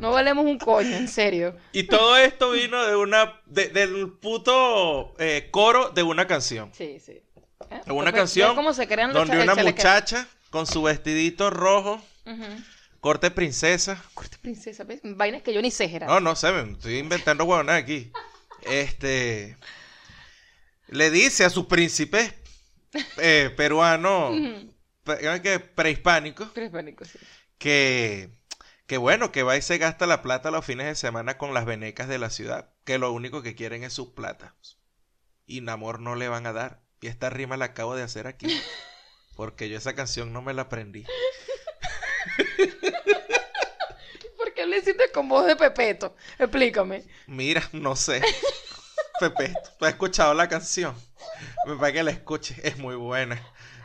no 0.02 0.12
valemos 0.12 0.46
un 0.46 0.58
coño, 0.58 0.96
en 0.96 1.08
serio. 1.08 1.56
Y 1.72 1.84
todo 1.84 2.18
esto 2.18 2.52
vino 2.52 2.86
de 2.86 2.96
una, 2.96 3.40
de- 3.46 3.70
del 3.70 4.12
puto 4.20 5.14
eh, 5.20 5.48
coro 5.52 5.90
de 5.90 6.04
una 6.04 6.28
canción. 6.28 6.72
Sí, 6.74 7.00
sí. 7.00 7.22
¿Eh? 7.70 7.82
De 7.86 7.92
una 7.94 8.12
ve 8.12 8.18
canción 8.18 8.56
cómo 8.56 8.74
se 8.74 8.88
crean 8.88 9.14
los 9.14 9.28
donde 9.28 9.44
una 9.44 9.56
muchacha 9.56 10.28
con 10.50 10.66
su 10.68 10.82
vestidito 10.84 11.50
rojo, 11.50 12.02
corte 13.00 13.32
princesa. 13.32 14.04
Corte 14.14 14.38
princesa, 14.42 14.84
¿ves? 14.84 15.00
Vainas 15.04 15.42
que 15.44 15.54
yo 15.54 15.62
ni 15.62 15.72
sé, 15.72 15.88
Gerardo. 15.88 16.14
No, 16.16 16.20
no 16.20 16.36
sé, 16.36 16.52
me 16.52 16.72
estoy 16.74 16.98
inventando 16.98 17.46
huevonadas 17.46 17.82
aquí. 17.84 18.12
Este. 18.64 19.56
Le 20.88 21.10
dice 21.10 21.46
a 21.46 21.50
su 21.50 21.68
príncipe 21.68 22.34
eh, 23.18 23.50
peruano, 23.56 24.32
Ujú. 24.32 24.74
pe- 25.06 25.42
que 25.42 25.60
prehispánico, 25.60 26.52
Prehispánico, 26.52 27.06
sí. 27.06 27.18
que, 27.58 28.30
que 28.92 28.98
bueno, 28.98 29.32
que 29.32 29.44
va 29.44 29.56
y 29.56 29.62
se 29.62 29.78
gasta 29.78 30.06
la 30.06 30.22
plata 30.22 30.52
los 30.52 30.66
fines 30.66 30.86
de 30.86 30.96
semana 30.96 31.38
con 31.38 31.54
las 31.54 31.64
venecas 31.64 32.10
de 32.10 32.18
la 32.18 32.30
ciudad, 32.30 32.68
que 32.84 32.98
lo 32.98 33.14
único 33.14 33.42
que 33.42 33.56
quieren 33.56 33.86
es 33.86 33.94
su 33.94 34.14
plata. 34.14 34.54
Y 35.46 35.66
amor 35.70 36.02
no 36.02 36.16
le 36.16 36.28
van 36.28 36.46
a 36.46 36.52
dar. 36.52 36.82
Y 37.00 37.08
esta 37.08 37.30
rima 37.30 37.56
la 37.56 37.64
acabo 37.64 37.96
de 37.96 38.04
hacer 38.04 38.28
aquí. 38.28 38.48
Porque 39.38 39.70
yo 39.70 39.78
esa 39.78 39.96
canción 39.96 40.34
no 40.34 40.42
me 40.42 40.54
la 40.54 40.64
aprendí. 40.64 41.06
¿Por 44.38 44.54
qué 44.54 44.66
lo 44.66 44.76
hiciste 44.76 45.10
con 45.14 45.30
voz 45.30 45.46
de 45.46 45.56
Pepeto? 45.56 46.14
Explícame. 46.38 47.06
Mira, 47.28 47.64
no 47.72 47.96
sé. 47.96 48.22
Pepe, 49.22 49.54
¿tú 49.80 49.86
has 49.86 49.92
escuchado 49.92 50.34
la 50.34 50.50
canción? 50.50 51.02
Me 51.66 51.78
parece 51.78 52.00
que 52.00 52.04
la 52.04 52.12
escuche, 52.12 52.58
es 52.62 52.78
muy 52.78 52.96
buena. 52.96 53.42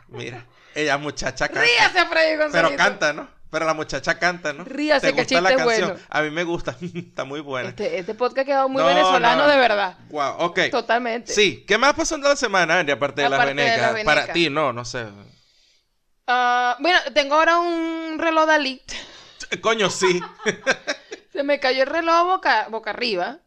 Mira, 0.09 0.45
ella 0.75 0.97
muchacha 0.97 1.47
canta. 1.47 1.61
Ríase, 1.61 2.05
Freddy 2.07 2.35
González. 2.35 2.71
Pero 2.71 2.75
canta, 2.75 3.13
¿no? 3.13 3.36
Pero 3.49 3.65
la 3.65 3.73
muchacha 3.73 4.19
canta, 4.19 4.51
¿no? 4.51 4.63
Ríase, 4.65 5.07
¿Te 5.07 5.13
que 5.15 5.21
gusta 5.21 5.41
la 5.41 5.55
canción? 5.55 5.89
bueno. 5.89 6.05
A 6.09 6.21
mí 6.21 6.31
me 6.31 6.43
gusta, 6.43 6.75
está 6.93 7.23
muy 7.23 7.39
buena. 7.39 7.69
Este, 7.69 7.97
este 7.97 8.13
podcast 8.13 8.39
ha 8.39 8.45
quedado 8.45 8.67
muy 8.69 8.81
No, 8.81 8.87
venezolano 8.87 9.43
no. 9.43 9.49
de 9.49 9.57
verdad. 9.57 9.97
Wow, 10.09 10.35
ok. 10.39 10.59
Totalmente. 10.69 11.31
Sí, 11.33 11.63
¿qué 11.67 11.77
más 11.77 11.93
pasó 11.93 12.15
en 12.15 12.23
la 12.23 12.35
semana, 12.35 12.79
Andy, 12.79 12.91
aparte 12.91 13.21
de 13.21 13.29
las 13.29 13.39
Aparte 13.39 13.55
de 13.61 13.77
las 13.77 13.93
venecas. 13.93 14.03
Para 14.05 14.33
ti, 14.33 14.49
no, 14.49 14.73
no 14.73 14.83
sé. 14.83 15.07
Ah, 16.27 16.75
bueno, 16.79 16.99
tengo 17.13 17.35
ahora 17.35 17.59
un 17.59 18.17
reloj 18.19 18.45
Dalí. 18.47 18.81
Coño, 19.61 19.89
sí. 19.89 20.19
Se 21.31 21.43
me 21.43 21.59
cayó 21.59 21.83
el 21.83 21.89
reloj 21.89 22.25
boca, 22.25 22.67
boca 22.69 22.89
arriba. 22.89 23.37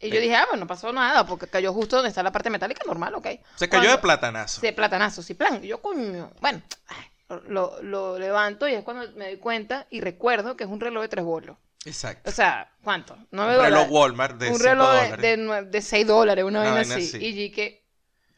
Y 0.00 0.08
yo 0.08 0.16
Sí. 0.16 0.22
dije, 0.22 0.34
ah, 0.36 0.46
bueno, 0.48 0.60
no 0.64 0.66
pasó 0.66 0.92
nada, 0.92 1.26
porque 1.26 1.46
cayó 1.46 1.72
justo 1.74 1.96
donde 1.96 2.08
está 2.08 2.22
la 2.22 2.32
parte 2.32 2.48
metálica, 2.48 2.82
normal, 2.86 3.14
ok. 3.16 3.26
Se 3.56 3.68
cayó 3.68 3.90
de 3.90 3.98
platanazo. 3.98 4.60
De 4.62 4.72
platanazo, 4.72 5.22
sí, 5.22 5.34
plan. 5.34 5.62
Y 5.62 5.68
yo, 5.68 5.80
coño, 5.82 6.32
bueno, 6.40 6.62
ay, 6.88 7.04
lo, 7.48 7.82
lo 7.82 8.18
levanto 8.18 8.68
y 8.68 8.74
es 8.74 8.82
cuando 8.84 9.10
me 9.16 9.26
doy 9.26 9.38
cuenta 9.38 9.86
y 9.90 10.00
recuerdo 10.00 10.56
que 10.56 10.64
es 10.64 10.70
un 10.70 10.80
reloj 10.80 11.02
de 11.02 11.08
tres 11.08 11.24
bolos. 11.24 11.56
Exacto. 11.84 12.28
O 12.30 12.32
sea, 12.32 12.72
¿cuánto? 12.82 13.16
Nueve 13.30 13.54
Un 13.54 13.58
reloj 13.58 13.88
dólares. 13.88 13.90
Walmart 13.90 14.38
de 14.38 14.50
un 14.50 14.58
5 14.58 14.58
reloj 14.58 14.92
de, 15.18 15.36
de, 15.36 15.64
de 15.66 15.82
6 15.82 16.06
dólares, 16.06 16.44
una 16.44 16.60
Una 16.60 16.72
vaina 16.72 16.96
así. 16.96 17.00
así. 17.00 17.18
Y 17.18 17.32
dije, 17.32 17.84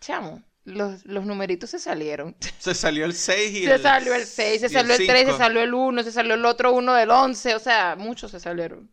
chamo, 0.01 0.43
los, 0.65 1.05
los 1.07 1.25
numeritos 1.27 1.71
se 1.71 1.79
salieron. 1.79 2.37
Se 2.59 2.75
salió 2.75 3.05
el 3.05 3.15
6 3.15 3.51
y 3.57 3.65
Se 3.67 3.75
el 3.75 3.79
salió 3.79 4.15
el 4.15 4.27
6, 4.27 4.61
se 4.61 4.69
y 4.69 4.71
salió 4.71 4.95
el 4.95 5.07
3, 5.07 5.27
se 5.27 5.37
salió 5.37 5.63
el 5.63 5.75
1, 5.75 6.03
se 6.05 6.13
salió 6.13 6.35
el 6.35 6.45
otro 6.45 6.73
1 6.73 6.95
del 6.95 7.11
11, 7.11 7.55
o 7.55 7.59
sea, 7.59 7.97
muchos 7.97 8.31
se 8.31 8.41
salieron. 8.41 8.91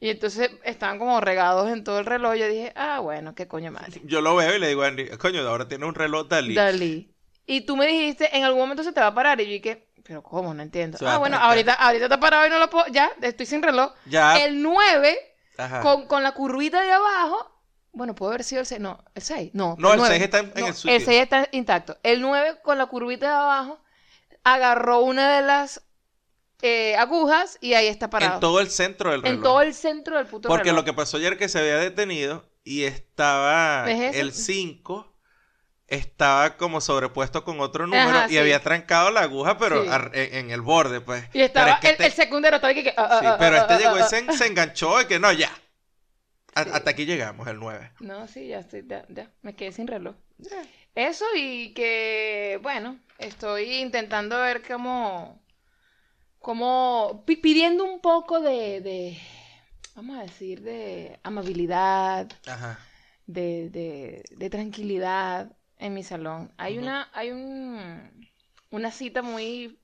Y 0.00 0.10
entonces 0.10 0.50
estaban 0.64 0.98
como 0.98 1.20
regados 1.20 1.70
en 1.70 1.84
todo 1.84 1.98
el 2.00 2.06
reloj. 2.06 2.34
Yo 2.34 2.48
dije, 2.48 2.72
ah, 2.76 2.98
bueno, 3.00 3.34
qué 3.34 3.46
coño 3.48 3.70
madre. 3.72 4.00
Yo 4.04 4.20
lo 4.20 4.34
veo 4.36 4.56
y 4.56 4.58
le 4.58 4.68
digo 4.68 4.82
a 4.82 4.88
Andy, 4.88 5.08
coño, 5.16 5.46
ahora 5.48 5.68
tiene 5.68 5.86
un 5.86 5.94
reloj 5.94 6.28
Dalí. 6.28 6.54
Dalí. 6.54 7.11
Y 7.46 7.62
tú 7.62 7.76
me 7.76 7.86
dijiste, 7.86 8.36
en 8.36 8.44
algún 8.44 8.60
momento 8.60 8.82
se 8.84 8.92
te 8.92 9.00
va 9.00 9.08
a 9.08 9.14
parar. 9.14 9.40
Y 9.40 9.44
yo 9.46 9.50
dije, 9.52 9.88
pero 10.04 10.22
¿cómo? 10.22 10.54
No 10.54 10.62
entiendo. 10.62 10.98
Se 10.98 11.06
Ah, 11.06 11.18
bueno, 11.18 11.36
ahorita, 11.38 11.74
ahorita 11.74 12.04
está 12.04 12.20
parado 12.20 12.46
y 12.46 12.50
no 12.50 12.58
lo 12.58 12.70
puedo. 12.70 12.86
Ya, 12.88 13.10
estoy 13.20 13.46
sin 13.46 13.62
reloj. 13.62 13.92
Ya. 14.06 14.44
El 14.44 14.62
9, 14.62 15.18
Ajá. 15.58 15.80
con, 15.80 16.06
con 16.06 16.22
la 16.22 16.32
curvita 16.32 16.80
de 16.82 16.92
abajo. 16.92 17.48
Bueno, 17.92 18.14
puede 18.14 18.30
haber 18.34 18.44
sido 18.44 18.60
el 18.60 18.66
6. 18.66 18.80
No, 18.80 19.04
el 19.14 19.22
6. 19.22 19.50
No, 19.54 19.76
No, 19.78 19.92
el 19.92 19.98
nueve. 19.98 20.14
6 20.14 20.22
está 20.24 20.38
en- 20.38 20.52
No, 20.56 20.66
el 20.68 20.74
sitio. 20.74 20.96
El 20.96 21.04
6 21.04 21.20
está 21.22 21.48
intacto. 21.52 21.98
El 22.02 22.20
9, 22.22 22.60
con 22.62 22.78
la 22.78 22.86
curvita 22.86 23.26
de 23.28 23.34
abajo, 23.34 23.80
agarró 24.44 25.00
una 25.00 25.36
de 25.36 25.42
las 25.42 25.82
eh, 26.62 26.94
agujas 26.96 27.58
y 27.60 27.74
ahí 27.74 27.88
está 27.88 28.08
parado. 28.08 28.34
En 28.34 28.40
todo 28.40 28.60
el 28.60 28.70
centro 28.70 29.10
del 29.10 29.22
reloj. 29.22 29.36
En 29.36 29.42
todo 29.42 29.60
el 29.62 29.74
centro 29.74 30.16
del 30.16 30.26
puto 30.26 30.48
Porque 30.48 30.66
reloj. 30.70 30.76
lo 30.80 30.84
que 30.84 30.92
pasó 30.92 31.16
ayer 31.16 31.36
que 31.36 31.48
se 31.48 31.58
había 31.58 31.76
detenido 31.76 32.48
y 32.64 32.84
estaba 32.84 33.82
¿Ves 33.82 34.00
eso? 34.14 34.20
el 34.20 34.32
5 34.32 35.11
estaba 35.88 36.56
como 36.56 36.80
sobrepuesto 36.80 37.44
con 37.44 37.60
otro 37.60 37.86
número 37.86 38.10
Ajá, 38.18 38.26
y 38.26 38.30
sí. 38.32 38.38
había 38.38 38.60
trancado 38.62 39.10
la 39.10 39.20
aguja 39.22 39.58
pero 39.58 39.82
Sí. 39.82 39.88
en, 40.14 40.34
en 40.34 40.50
el 40.50 40.60
borde 40.62 41.00
pues. 41.00 41.24
Y 41.34 41.40
estaba 41.42 41.66
pero 41.66 41.74
es 41.76 41.80
que 41.80 41.86
el, 41.88 41.92
este, 41.92 42.06
el 42.06 42.12
secundero, 42.12 42.56
estaba 42.56 42.70
aquí 42.72 42.82
que... 42.82 42.94
ah, 42.96 43.18
sí, 43.20 43.26
ah, 43.26 43.36
pero 43.38 43.56
este 43.56 43.76
llegó 43.78 43.98
y 43.98 44.02
se, 44.04 44.32
se 44.36 44.46
enganchó 44.46 45.00
y 45.02 45.06
que 45.06 45.18
no, 45.18 45.30
ya. 45.32 45.50
A-. 46.54 46.60
Hasta 46.60 46.90
aquí 46.90 47.04
llegamos, 47.06 47.46
el 47.48 47.58
9. 47.58 47.92
No, 48.00 48.26
sí, 48.28 48.48
ya 48.48 48.60
estoy, 48.60 48.84
ya, 48.86 49.04
ya, 49.08 49.30
me 49.42 49.54
quedé 49.54 49.72
sin 49.72 49.86
reloj. 49.86 50.14
Eso 50.94 51.24
y 51.36 51.72
que, 51.74 52.58
bueno, 52.62 52.98
estoy 53.18 53.74
intentando 53.76 54.38
ver 54.40 54.62
cómo, 54.66 55.42
cómo, 56.38 57.22
pi- 57.26 57.36
pidiendo 57.36 57.84
un 57.84 58.00
poco 58.00 58.40
de, 58.40 58.80
de, 58.80 59.18
vamos 59.94 60.18
a 60.18 60.22
decir, 60.22 60.62
de 60.62 61.18
amabilidad, 61.22 62.28
Ajá. 62.46 62.78
de, 63.26 63.70
de, 63.70 64.22
de 64.30 64.50
tranquilidad 64.50 65.52
en 65.82 65.94
mi 65.94 66.02
salón. 66.04 66.52
Hay 66.56 66.78
una, 66.78 67.08
hay 67.12 67.30
un, 67.32 68.30
una 68.70 68.90
cita 68.92 69.20
muy, 69.20 69.78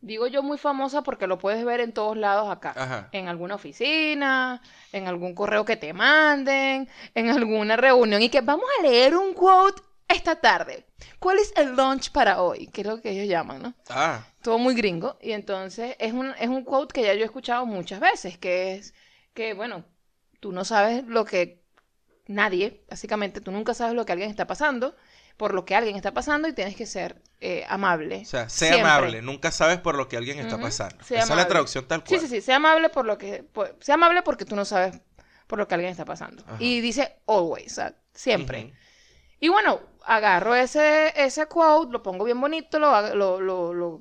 digo 0.00 0.26
yo 0.26 0.42
muy 0.42 0.58
famosa 0.58 1.02
porque 1.02 1.28
lo 1.28 1.38
puedes 1.38 1.64
ver 1.64 1.80
en 1.80 1.92
todos 1.92 2.16
lados 2.16 2.50
acá. 2.50 2.74
Ajá. 2.76 3.08
En 3.12 3.28
alguna 3.28 3.54
oficina, 3.54 4.60
en 4.92 5.06
algún 5.06 5.34
correo 5.34 5.64
que 5.64 5.76
te 5.76 5.92
manden, 5.92 6.88
en 7.14 7.30
alguna 7.30 7.76
reunión 7.76 8.20
y 8.20 8.28
que 8.28 8.40
vamos 8.40 8.66
a 8.78 8.82
leer 8.82 9.16
un 9.16 9.32
quote 9.32 9.80
esta 10.08 10.36
tarde. 10.36 10.86
¿Cuál 11.18 11.38
es 11.38 11.52
el 11.56 11.76
lunch 11.76 12.10
para 12.10 12.42
hoy? 12.42 12.66
Que 12.66 12.82
es 12.82 12.86
lo 12.86 13.00
que 13.00 13.10
ellos 13.10 13.28
llaman, 13.28 13.62
¿no? 13.62 13.74
Ah, 13.88 14.26
todo 14.42 14.58
muy 14.58 14.74
gringo. 14.74 15.18
Y 15.22 15.32
entonces 15.32 15.96
es 15.98 16.12
un, 16.12 16.34
es 16.38 16.48
un 16.48 16.64
quote 16.64 16.92
que 16.92 17.02
ya 17.02 17.14
yo 17.14 17.22
he 17.22 17.24
escuchado 17.24 17.64
muchas 17.64 18.00
veces, 18.00 18.36
que 18.38 18.74
es 18.74 18.92
que, 19.32 19.54
bueno, 19.54 19.84
tú 20.40 20.52
no 20.52 20.64
sabes 20.64 21.04
lo 21.06 21.24
que 21.24 21.64
nadie, 22.26 22.84
básicamente, 22.88 23.40
tú 23.40 23.50
nunca 23.50 23.72
sabes 23.74 23.94
lo 23.94 24.04
que 24.04 24.12
alguien 24.12 24.30
está 24.30 24.46
pasando, 24.46 24.94
por 25.36 25.52
lo 25.54 25.64
que 25.64 25.74
alguien 25.74 25.96
está 25.96 26.12
pasando 26.14 26.46
y 26.48 26.52
tienes 26.52 26.76
que 26.76 26.86
ser 26.86 27.20
eh, 27.40 27.64
amable. 27.68 28.22
o 28.22 28.24
sea, 28.24 28.48
Siempre. 28.48 28.80
amable, 28.80 29.22
nunca 29.22 29.50
sabes 29.50 29.78
por 29.78 29.96
lo 29.96 30.08
que 30.08 30.16
alguien 30.16 30.38
está 30.38 30.58
pasando. 30.58 30.96
Esa 31.02 31.18
es 31.18 31.28
la 31.28 31.48
traducción 31.48 31.86
tal 31.86 32.00
Sí, 32.00 32.16
cual. 32.16 32.20
sí, 32.20 32.28
sí, 32.28 32.40
sea 32.40 32.56
amable 32.56 32.88
por 32.88 33.04
lo 33.04 33.18
que, 33.18 33.42
por- 33.42 33.76
sea 33.80 33.96
amable 33.96 34.22
porque 34.22 34.44
tú 34.44 34.54
no 34.56 34.64
sabes 34.64 34.98
por 35.46 35.58
lo 35.58 35.68
que 35.68 35.74
alguien 35.74 35.90
está 35.90 36.04
pasando. 36.04 36.42
Ajá. 36.46 36.56
Y 36.60 36.80
dice 36.80 37.16
always, 37.26 37.72
o 37.72 37.74
sea, 37.76 37.94
siempre. 38.14 38.72
Y 39.40 39.48
bueno, 39.48 39.80
agarro 40.06 40.54
ese, 40.54 41.12
ese 41.16 41.46
quote, 41.46 41.92
lo 41.92 42.02
pongo 42.02 42.24
bien 42.24 42.40
bonito, 42.40 42.78
lo, 42.78 43.14
lo, 43.14 43.40
lo, 43.40 44.00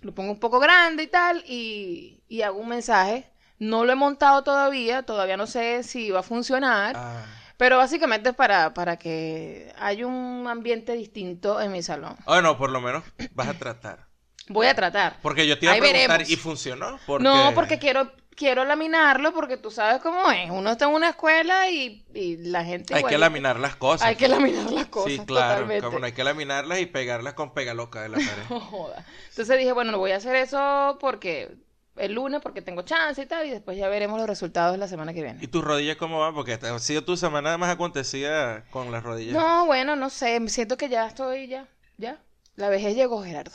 lo 0.00 0.14
pongo 0.14 0.32
un 0.32 0.40
poco 0.40 0.58
grande 0.58 1.04
y 1.04 1.06
tal, 1.08 1.44
y, 1.46 2.24
y 2.28 2.42
hago 2.42 2.58
un 2.58 2.68
mensaje. 2.68 3.30
No 3.58 3.84
lo 3.84 3.92
he 3.92 3.96
montado 3.96 4.42
todavía, 4.42 5.02
todavía 5.04 5.36
no 5.36 5.46
sé 5.46 5.82
si 5.82 6.10
va 6.10 6.20
a 6.20 6.22
funcionar, 6.24 6.94
Ah, 6.96 7.24
pero 7.56 7.78
básicamente 7.78 8.30
es 8.30 8.34
para, 8.34 8.74
para 8.74 8.96
que 8.98 9.72
haya 9.78 10.06
un 10.06 10.46
ambiente 10.48 10.92
distinto 10.92 11.60
en 11.60 11.72
mi 11.72 11.82
salón. 11.82 12.16
Bueno, 12.26 12.56
por 12.58 12.70
lo 12.70 12.80
menos 12.80 13.04
vas 13.32 13.48
a 13.48 13.54
tratar. 13.54 14.06
Voy 14.48 14.66
a 14.66 14.74
tratar. 14.74 15.16
Porque 15.22 15.46
yo 15.46 15.58
te 15.58 15.66
iba 15.66 15.72
a 15.72 15.74
Ahí 15.74 15.80
preguntar, 15.80 16.08
veremos. 16.18 16.30
¿y 16.30 16.36
funcionó? 16.36 16.98
Porque... 17.06 17.24
No, 17.24 17.50
porque 17.54 17.80
quiero, 17.80 18.12
quiero 18.36 18.64
laminarlo, 18.64 19.32
porque 19.34 19.56
tú 19.56 19.72
sabes 19.72 20.00
cómo 20.00 20.30
es. 20.30 20.48
Uno 20.50 20.70
está 20.70 20.84
en 20.84 20.92
una 20.92 21.08
escuela 21.08 21.68
y, 21.68 22.04
y 22.14 22.36
la 22.36 22.64
gente... 22.64 22.94
Hay 22.94 23.02
que 23.02 23.18
laminar 23.18 23.58
las 23.58 23.74
cosas. 23.74 24.06
Hay 24.06 24.14
que 24.14 24.28
laminar 24.28 24.70
las 24.70 24.86
cosas, 24.86 25.10
Sí, 25.12 25.18
claro. 25.26 25.54
totalmente. 25.54 25.84
Como 25.84 25.98
no 25.98 26.06
hay 26.06 26.12
que 26.12 26.22
laminarlas 26.22 26.78
y 26.78 26.86
pegarlas 26.86 27.34
con 27.34 27.54
pegaloca 27.54 28.02
de 28.02 28.10
la 28.10 28.18
pared. 28.18 28.44
No 28.50 28.60
joda. 28.60 29.04
Entonces 29.30 29.58
dije, 29.58 29.72
bueno, 29.72 29.90
no 29.90 29.98
voy 29.98 30.12
a 30.12 30.16
hacer 30.18 30.36
eso 30.36 30.96
porque 31.00 31.56
el 31.98 32.12
lunes, 32.14 32.40
porque 32.42 32.62
tengo 32.62 32.82
chance 32.82 33.22
y 33.22 33.26
tal, 33.26 33.46
y 33.46 33.50
después 33.50 33.76
ya 33.78 33.88
veremos 33.88 34.18
los 34.18 34.28
resultados 34.28 34.78
la 34.78 34.88
semana 34.88 35.12
que 35.12 35.20
¿Y 35.20 35.22
viene. 35.22 35.48
tus 35.48 35.64
rodillas 35.64 35.96
cómo 35.96 36.20
van? 36.20 36.34
Porque 36.34 36.54
ha 36.54 36.78
sido 36.78 37.04
tu 37.04 37.16
semana 37.16 37.56
más 37.58 37.70
acontecida 37.70 38.64
con 38.70 38.90
las 38.92 39.02
rodillas. 39.02 39.34
No, 39.34 39.66
bueno, 39.66 39.96
no 39.96 40.10
sé, 40.10 40.46
siento 40.48 40.76
que 40.76 40.88
ya 40.88 41.06
estoy, 41.06 41.46
ya, 41.48 41.68
ya. 41.96 42.20
La 42.54 42.68
vejez 42.68 42.94
llegó, 42.96 43.22
Gerardo. 43.22 43.52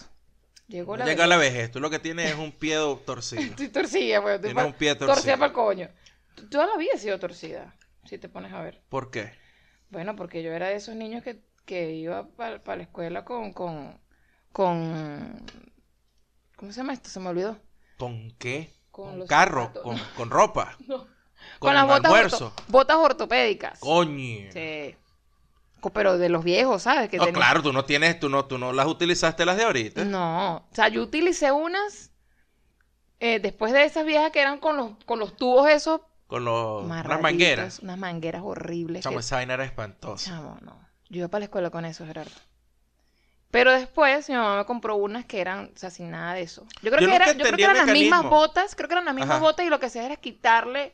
Llegó 0.67 0.95
la 0.95 1.05
Llega 1.05 1.27
la 1.27 1.37
vejez. 1.37 1.53
vejez. 1.53 1.71
Tú 1.71 1.79
lo 1.81 1.89
que 1.89 1.99
tienes 1.99 2.31
es 2.31 2.37
un 2.37 2.51
pie 2.51 2.77
torcido. 3.05 3.41
Estoy 3.41 3.67
torcida, 3.69 4.21
pues. 4.21 4.35
estoy 4.35 4.49
Tienes 4.49 4.63
pa- 4.63 4.67
un 4.67 4.73
pie 4.73 4.95
torcido. 4.95 5.13
Torcida 5.15 5.35
para 5.35 5.47
el 5.47 5.53
coño. 5.53 5.89
Toda 6.49 6.65
la 6.67 6.77
vida 6.77 6.91
he 6.95 6.97
sido 6.97 7.19
torcida, 7.19 7.75
si 8.05 8.17
te 8.17 8.29
pones 8.29 8.53
a 8.53 8.61
ver. 8.61 8.81
¿Por 8.89 9.11
qué? 9.11 9.33
Bueno, 9.89 10.15
porque 10.15 10.41
yo 10.43 10.51
era 10.53 10.67
de 10.69 10.75
esos 10.75 10.95
niños 10.95 11.23
que, 11.23 11.41
que 11.65 11.91
iba 11.91 12.27
para 12.29 12.61
la 12.77 12.83
escuela 12.83 13.25
con, 13.25 13.51
con, 13.51 13.99
con... 14.53 15.45
¿Cómo 16.55 16.71
se 16.71 16.77
llama 16.77 16.93
esto? 16.93 17.09
Se 17.09 17.19
me 17.19 17.27
olvidó. 17.29 17.57
¿Con 18.01 18.31
qué? 18.39 18.73
Con 18.91 19.19
Con 19.19 19.27
carro, 19.27 19.71
con, 19.83 19.97
con 20.17 20.29
ropa, 20.29 20.75
No. 20.87 20.97
con, 20.97 21.07
Con 21.59 21.73
las 21.75 21.87
botas, 21.87 22.11
orto- 22.11 22.53
botas 22.67 22.97
ortopédicas. 22.97 23.79
Coño. 23.79 24.51
Sí. 24.51 24.95
pero 25.93 26.17
de 26.17 26.29
los 26.29 26.43
viejos, 26.43 26.83
¿sabes? 26.83 27.09
Que 27.09 27.17
No, 27.17 27.27
claro, 27.27 27.61
tú 27.63 27.71
no 27.73 27.85
tienes, 27.85 28.19
tú 28.19 28.27
no, 28.29 28.45
tú 28.45 28.57
no 28.57 28.73
las 28.73 28.87
utilizaste 28.87 29.45
las 29.45 29.57
de 29.57 29.63
ahorita. 29.63 30.03
No, 30.05 30.57
o 30.57 30.75
sea, 30.75 30.89
yo 30.89 31.01
utilicé 31.03 31.51
unas 31.51 32.11
eh, 33.19 33.39
después 33.39 33.71
de 33.71 33.85
esas 33.85 34.05
viejas 34.05 34.31
que 34.31 34.41
eran 34.41 34.57
con 34.59 34.77
los, 34.77 34.91
con 35.05 35.19
los 35.19 35.35
tubos 35.37 35.69
esos 35.69 36.01
Con 36.27 36.43
los, 36.45 36.83
unas 36.83 37.21
mangueras. 37.21 37.79
unas 37.79 37.97
mangueras 37.97 38.41
horribles. 38.43 39.03
Chamo, 39.03 39.17
que- 39.17 39.21
esa 39.21 39.35
vaina 39.37 39.53
era 39.53 39.63
espantosa. 39.65 40.31
Chamo, 40.31 40.57
no. 40.61 40.79
Yo 41.09 41.19
iba 41.19 41.27
para 41.27 41.39
la 41.39 41.45
escuela 41.45 41.69
con 41.69 41.85
eso, 41.85 42.05
Gerardo. 42.05 42.31
Pero 43.51 43.71
después 43.73 44.29
mi 44.29 44.35
mamá 44.35 44.57
me 44.57 44.65
compró 44.65 44.95
unas 44.95 45.25
que 45.25 45.41
eran, 45.41 45.71
o 45.75 45.77
sea, 45.77 45.89
sin 45.89 46.09
nada 46.09 46.33
de 46.33 46.41
eso. 46.41 46.65
Yo 46.81 46.89
creo 46.89 47.01
Yo 47.01 47.07
que, 47.09 47.15
era, 47.15 47.31
yo 47.33 47.43
creo 47.45 47.57
que 47.57 47.63
eran 47.63 47.77
las 47.77 47.87
mismas 47.87 48.23
botas, 48.23 48.75
creo 48.75 48.87
que 48.87 48.93
eran 48.95 49.05
las 49.05 49.13
mismas 49.15 49.35
Ajá. 49.35 49.43
botas 49.43 49.65
y 49.65 49.69
lo 49.69 49.79
que 49.79 49.87
hacía 49.87 50.05
era 50.05 50.15
quitarle 50.15 50.93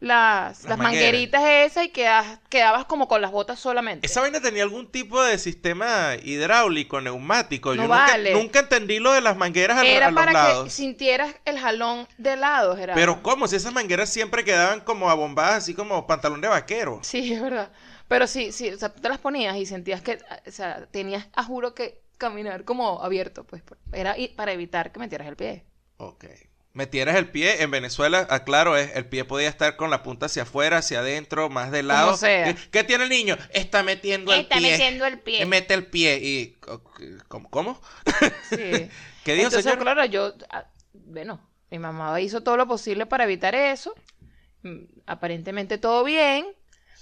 las, 0.00 0.62
Las 0.62 0.70
las 0.70 0.78
mangueritas 0.78 1.44
esas 1.44 1.84
y 1.84 1.90
quedas- 1.90 2.40
quedabas 2.48 2.86
como 2.86 3.06
con 3.06 3.22
las 3.22 3.30
botas 3.30 3.60
solamente. 3.60 4.04
Esa 4.04 4.20
vaina 4.20 4.40
tenía 4.40 4.64
algún 4.64 4.90
tipo 4.90 5.22
de 5.22 5.38
sistema 5.38 6.16
hidráulico, 6.20 7.00
neumático. 7.00 7.68
No 7.70 7.76
Yo 7.76 7.82
nunca, 7.82 7.96
vale. 8.08 8.34
nunca 8.34 8.58
entendí 8.58 8.98
lo 8.98 9.12
de 9.12 9.20
las 9.20 9.36
mangueras 9.36 9.78
a, 9.78 9.86
Era 9.86 10.06
a 10.06 10.10
los 10.10 10.18
para 10.20 10.32
lados. 10.32 10.64
que 10.64 10.70
sintieras 10.70 11.32
el 11.44 11.56
jalón 11.60 12.08
de 12.18 12.34
lado, 12.34 12.76
Gerardo. 12.76 13.00
Pero 13.00 13.22
¿cómo? 13.22 13.46
Si 13.46 13.54
esas 13.54 13.72
mangueras 13.72 14.08
siempre 14.10 14.42
quedaban 14.44 14.80
como 14.80 15.08
abombadas, 15.08 15.58
así 15.62 15.72
como 15.72 16.04
pantalón 16.08 16.40
de 16.40 16.48
vaquero. 16.48 16.98
Sí, 17.04 17.32
es 17.32 17.40
verdad. 17.40 17.70
Pero 18.12 18.26
sí, 18.26 18.52
sí, 18.52 18.70
o 18.70 18.78
sea, 18.78 18.90
tú 18.90 19.00
te 19.00 19.08
las 19.08 19.18
ponías 19.18 19.56
y 19.56 19.66
sentías 19.66 20.02
que, 20.02 20.18
o 20.46 20.50
sea, 20.50 20.86
tenías, 20.90 21.28
a 21.32 21.44
juro 21.44 21.74
que 21.74 22.02
caminar 22.18 22.64
como 22.64 23.02
abierto, 23.02 23.44
pues, 23.44 23.62
era 23.92 24.14
para 24.36 24.52
evitar 24.52 24.92
que 24.92 25.00
metieras 25.00 25.26
el 25.28 25.36
pie. 25.36 25.64
Ok. 25.96 26.24
Metieras 26.74 27.16
el 27.16 27.28
pie, 27.28 27.62
en 27.62 27.70
Venezuela, 27.70 28.26
aclaro, 28.30 28.78
es, 28.78 28.94
el 28.96 29.04
pie 29.06 29.24
podía 29.24 29.48
estar 29.48 29.76
con 29.76 29.90
la 29.90 30.02
punta 30.02 30.26
hacia 30.26 30.44
afuera, 30.44 30.78
hacia 30.78 31.00
adentro, 31.00 31.50
más 31.50 31.70
de 31.70 31.82
lado. 31.82 32.16
sea. 32.16 32.54
¿Qué, 32.54 32.70
qué 32.70 32.84
tiene 32.84 33.04
el 33.04 33.10
niño? 33.10 33.36
Está 33.52 33.82
metiendo 33.82 34.32
el 34.32 34.46
pie. 34.46 35.42
el 35.42 35.42
Y 35.42 35.44
Mete 35.44 35.74
el 35.74 35.86
pie 35.86 36.18
y... 36.22 36.56
¿Cómo? 37.28 37.50
¿Cómo? 37.50 37.80
Sí. 38.48 38.56
¿Qué 39.24 39.34
dijo, 39.34 39.48
Entonces, 39.48 39.64
señor? 39.64 39.80
claro, 39.80 40.04
yo, 40.06 40.32
ah, 40.50 40.66
bueno, 40.94 41.40
mi 41.70 41.78
mamá 41.78 42.18
hizo 42.20 42.42
todo 42.42 42.56
lo 42.56 42.66
posible 42.66 43.04
para 43.06 43.24
evitar 43.24 43.54
eso. 43.54 43.94
Mm, 44.62 44.84
Aparentemente 45.06 45.76
todo 45.76 46.04
bien, 46.04 46.46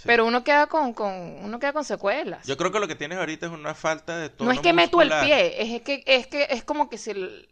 Sí. 0.00 0.04
pero 0.06 0.24
uno 0.24 0.42
queda 0.42 0.66
con, 0.66 0.94
con, 0.94 1.12
uno 1.44 1.58
queda 1.58 1.74
con 1.74 1.84
secuelas. 1.84 2.46
Yo 2.46 2.56
creo 2.56 2.72
que 2.72 2.80
lo 2.80 2.88
que 2.88 2.94
tienes 2.94 3.18
ahorita 3.18 3.44
es 3.46 3.52
una 3.52 3.74
falta 3.74 4.16
de 4.16 4.30
tono 4.30 4.48
no 4.50 4.54
es 4.54 4.60
que 4.60 4.72
meto 4.72 5.02
el 5.02 5.10
pie, 5.10 5.60
es 5.74 5.82
que, 5.82 6.02
es 6.06 6.26
que 6.26 6.46
es 6.48 6.64
como 6.64 6.88
que 6.88 6.96
si 6.96 7.10
el- 7.10 7.49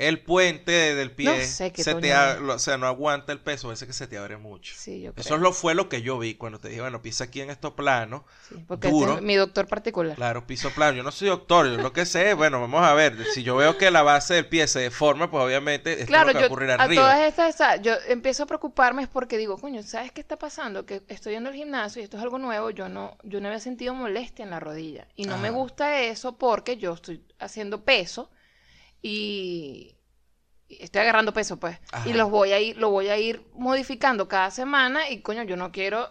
El 0.00 0.20
puente 0.20 0.94
del 0.94 1.10
pie 1.12 1.26
No 1.26 1.42
sé 1.44 1.72
qué 1.72 1.82
se 1.82 1.94
te 1.94 2.12
a- 2.14 2.38
o 2.40 2.58
sea, 2.58 2.78
no 2.78 2.86
aguanta 2.86 3.32
el 3.32 3.40
peso, 3.40 3.68
a 3.68 3.70
veces 3.70 3.86
que 3.86 3.92
se 3.94 4.06
te 4.06 4.18
abre 4.18 4.36
mucho. 4.36 4.74
sí, 4.76 5.00
yo 5.02 5.12
Eso 5.14 5.28
creo. 5.28 5.38
lo, 5.38 5.52
fue 5.52 5.74
lo 5.74 5.88
que 5.88 6.02
yo 6.02 6.18
vi 6.18 6.34
cuando 6.34 6.58
te 6.58 6.68
dije, 6.68 6.80
bueno, 6.80 7.02
pisa 7.02 7.24
aquí 7.24 7.40
en 7.40 7.50
estos 7.50 7.72
planos. 7.74 8.22
Sí, 8.48 8.64
porque 8.66 8.88
este 8.88 8.98
duro. 8.98 9.14
es 9.16 9.22
mi 9.22 9.34
doctor 9.36 9.66
particular. 9.68 10.16
Claro, 10.16 10.46
piso 10.46 10.70
plano. 10.70 10.96
Yo 10.96 11.02
no 11.02 11.10
soy 11.12 11.28
doctor, 11.28 11.66
yo 11.66 11.76
lo 11.76 11.92
que 11.92 12.06
sé, 12.06 12.34
bueno, 12.34 12.60
vamos 12.60 12.82
a 12.82 12.94
ver. 12.94 13.24
Si 13.26 13.42
yo 13.42 13.56
veo 13.56 13.76
que 13.76 13.90
la 13.90 14.02
base 14.02 14.34
del 14.34 14.46
pie 14.46 14.66
se 14.66 14.80
deforma, 14.80 15.30
pues 15.30 15.44
obviamente 15.44 15.92
esto 15.92 16.06
Claro, 16.06 16.30
es 16.30 16.34
lo 16.34 16.38
que 16.38 16.38
va 16.38 16.40
a 16.40 16.42
yo 16.42 16.46
ocurrir 16.46 16.70
a 16.70 16.74
arriba. 16.74 17.02
todas 17.02 17.38
estas, 17.38 17.82
yo 17.82 17.94
empiezo 18.08 18.42
a 18.44 18.46
preocuparme 18.46 19.06
porque 19.08 19.36
digo, 19.38 19.58
coño, 19.58 19.82
¿sabes 19.82 20.12
qué 20.12 20.20
está 20.20 20.36
pasando? 20.38 20.86
Que 20.86 21.02
estoy 21.08 21.34
yendo 21.34 21.50
al 21.50 21.54
gimnasio 21.56 22.00
y 22.00 22.04
esto 22.04 22.16
es 22.16 22.22
algo 22.22 22.38
nuevo, 22.38 22.70
yo 22.70 22.88
no, 22.88 23.16
yo 23.22 23.40
no 23.40 23.48
había 23.48 23.60
sentido 23.60 23.94
molestia 23.94 24.44
en 24.44 24.50
la 24.50 24.60
rodilla. 24.60 25.06
Y 25.16 25.24
no 25.26 25.38
me 25.38 25.50
gusta 25.50 26.00
eso 26.02 26.36
porque 26.38 26.76
yo 26.76 26.94
estoy 26.94 27.22
haciendo 27.38 27.84
peso 27.84 28.30
y 29.02 29.96
estoy 30.68 31.02
agarrando 31.02 31.32
peso, 31.32 31.58
pues. 31.58 31.78
Ajá. 31.92 32.08
Y 32.08 32.12
los 32.12 32.30
voy 32.30 32.52
a 32.52 32.60
ir, 32.60 32.76
lo 32.76 32.90
voy 32.90 33.08
a 33.08 33.18
ir 33.18 33.42
modificando 33.54 34.28
cada 34.28 34.50
semana 34.50 35.08
y 35.10 35.20
coño, 35.20 35.42
yo 35.42 35.56
no 35.56 35.72
quiero 35.72 36.08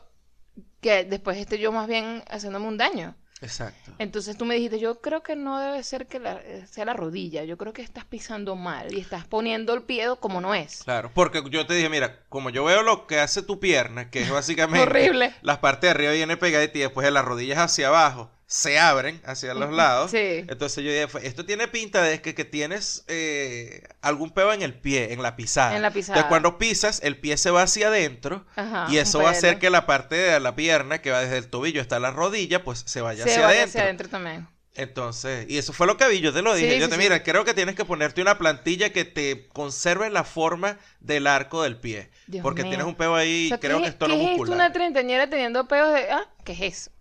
que 0.81 1.03
después 1.05 1.37
esté 1.37 1.59
yo 1.59 1.71
más 1.71 1.87
bien 1.87 2.23
haciéndome 2.29 2.67
un 2.67 2.77
daño. 2.77 3.15
Exacto. 3.41 3.93
Entonces 3.99 4.37
tú 4.37 4.43
me 4.43 4.55
dijiste, 4.55 4.79
yo 4.79 4.99
creo 4.99 5.23
que 5.23 5.37
no 5.37 5.59
debe 5.59 5.81
ser 5.83 6.07
que 6.07 6.19
la- 6.19 6.41
sea 6.67 6.83
la 6.83 6.93
rodilla, 6.93 7.45
yo 7.45 7.57
creo 7.57 7.71
que 7.71 7.81
estás 7.81 8.03
pisando 8.03 8.57
mal 8.57 8.93
y 8.93 8.99
estás 8.99 9.25
poniendo 9.25 9.73
el 9.73 9.83
pie 9.83 10.07
como 10.19 10.41
no 10.41 10.53
es. 10.53 10.83
Claro, 10.83 11.09
porque 11.13 11.41
yo 11.49 11.65
te 11.65 11.73
dije, 11.73 11.87
mira, 11.87 12.19
como 12.27 12.49
yo 12.49 12.65
veo 12.65 12.83
lo 12.83 13.07
que 13.07 13.17
hace 13.21 13.41
tu 13.41 13.61
pierna, 13.61 14.09
que 14.09 14.23
es 14.23 14.29
básicamente 14.29 14.83
Horrible. 14.89 15.33
las 15.41 15.59
partes 15.59 15.83
de 15.83 15.89
arriba 15.91 16.11
viene 16.11 16.35
pegadita 16.35 16.77
y 16.77 16.81
después 16.81 17.05
de 17.05 17.11
las 17.11 17.23
rodillas 17.23 17.59
hacia 17.59 17.87
abajo 17.87 18.29
se 18.51 18.79
abren 18.79 19.21
hacia 19.25 19.53
los 19.53 19.71
lados. 19.71 20.09
Sí. 20.09 20.43
Entonces 20.47 20.83
yo 20.83 20.89
dije, 20.91 21.07
esto 21.27 21.45
tiene 21.45 21.67
pinta 21.67 22.01
de 22.01 22.19
que, 22.19 22.33
que 22.33 22.45
tienes 22.45 23.03
eh, 23.07 23.83
algún 24.01 24.31
peo 24.31 24.51
en 24.51 24.63
el 24.63 24.73
pie, 24.73 25.13
en 25.13 25.21
la 25.21 25.35
pisada. 25.35 25.75
En 25.75 25.83
la 25.83 25.91
pisada. 25.91 26.15
Entonces 26.17 26.29
cuando 26.29 26.57
pisas, 26.57 26.99
el 27.03 27.15
pie 27.17 27.37
se 27.37 27.51
va 27.51 27.61
hacia 27.61 27.89
adentro 27.89 28.47
Ajá, 28.55 28.87
y 28.89 28.97
eso 28.97 29.19
va 29.21 29.29
a 29.29 29.33
hacer 29.33 29.59
que 29.59 29.69
la 29.69 29.85
parte 29.85 30.15
de 30.15 30.39
la 30.39 30.55
pierna 30.55 30.99
que 30.99 31.11
va 31.11 31.21
desde 31.21 31.37
el 31.37 31.47
tobillo 31.47 31.79
hasta 31.79 31.99
la 31.99 32.09
rodilla, 32.09 32.63
pues 32.63 32.81
se 32.87 33.01
vaya 33.01 33.23
Se 33.23 33.29
hacia 33.29 33.45
vaya 33.45 33.57
adentro. 33.59 33.69
hacia 33.69 33.83
adentro 33.83 34.09
también. 34.09 34.47
Entonces, 34.75 35.45
y 35.47 35.57
eso 35.59 35.71
fue 35.73 35.85
lo 35.87 35.97
que 35.97 36.07
vi, 36.07 36.19
yo 36.19 36.33
te 36.33 36.41
lo 36.41 36.55
dije. 36.55 36.73
Sí, 36.73 36.79
yo 36.79 36.85
sí, 36.85 36.91
te, 36.91 36.97
mira, 36.97 37.21
creo 37.21 37.45
que 37.45 37.53
tienes 37.53 37.75
que 37.75 37.85
ponerte 37.85 38.21
una 38.21 38.37
plantilla 38.39 38.91
que 38.91 39.05
te 39.05 39.47
conserve 39.49 40.09
la 40.09 40.23
forma 40.23 40.79
del 41.01 41.27
arco 41.27 41.61
del 41.63 41.77
pie. 41.77 42.09
Dios 42.27 42.41
porque 42.41 42.61
mío. 42.63 42.71
tienes 42.71 42.87
un 42.87 42.95
peo 42.95 43.13
ahí, 43.15 43.47
O 43.47 43.49
sea, 43.49 43.59
creo 43.59 43.77
¿qué 43.77 43.83
que 43.83 43.87
es- 43.89 43.93
es 43.93 43.99
tono 43.99 44.15
¿Qué 44.15 44.21
es 44.21 44.25
esto, 44.29 44.37
muscular. 44.37 44.55
una 44.55 44.71
treintañera 44.73 45.29
teniendo 45.29 45.67
peos 45.67 45.93
de... 45.93 46.09
Ah, 46.11 46.25
¿qué 46.45 46.53
es 46.53 46.61
eso? 46.61 46.91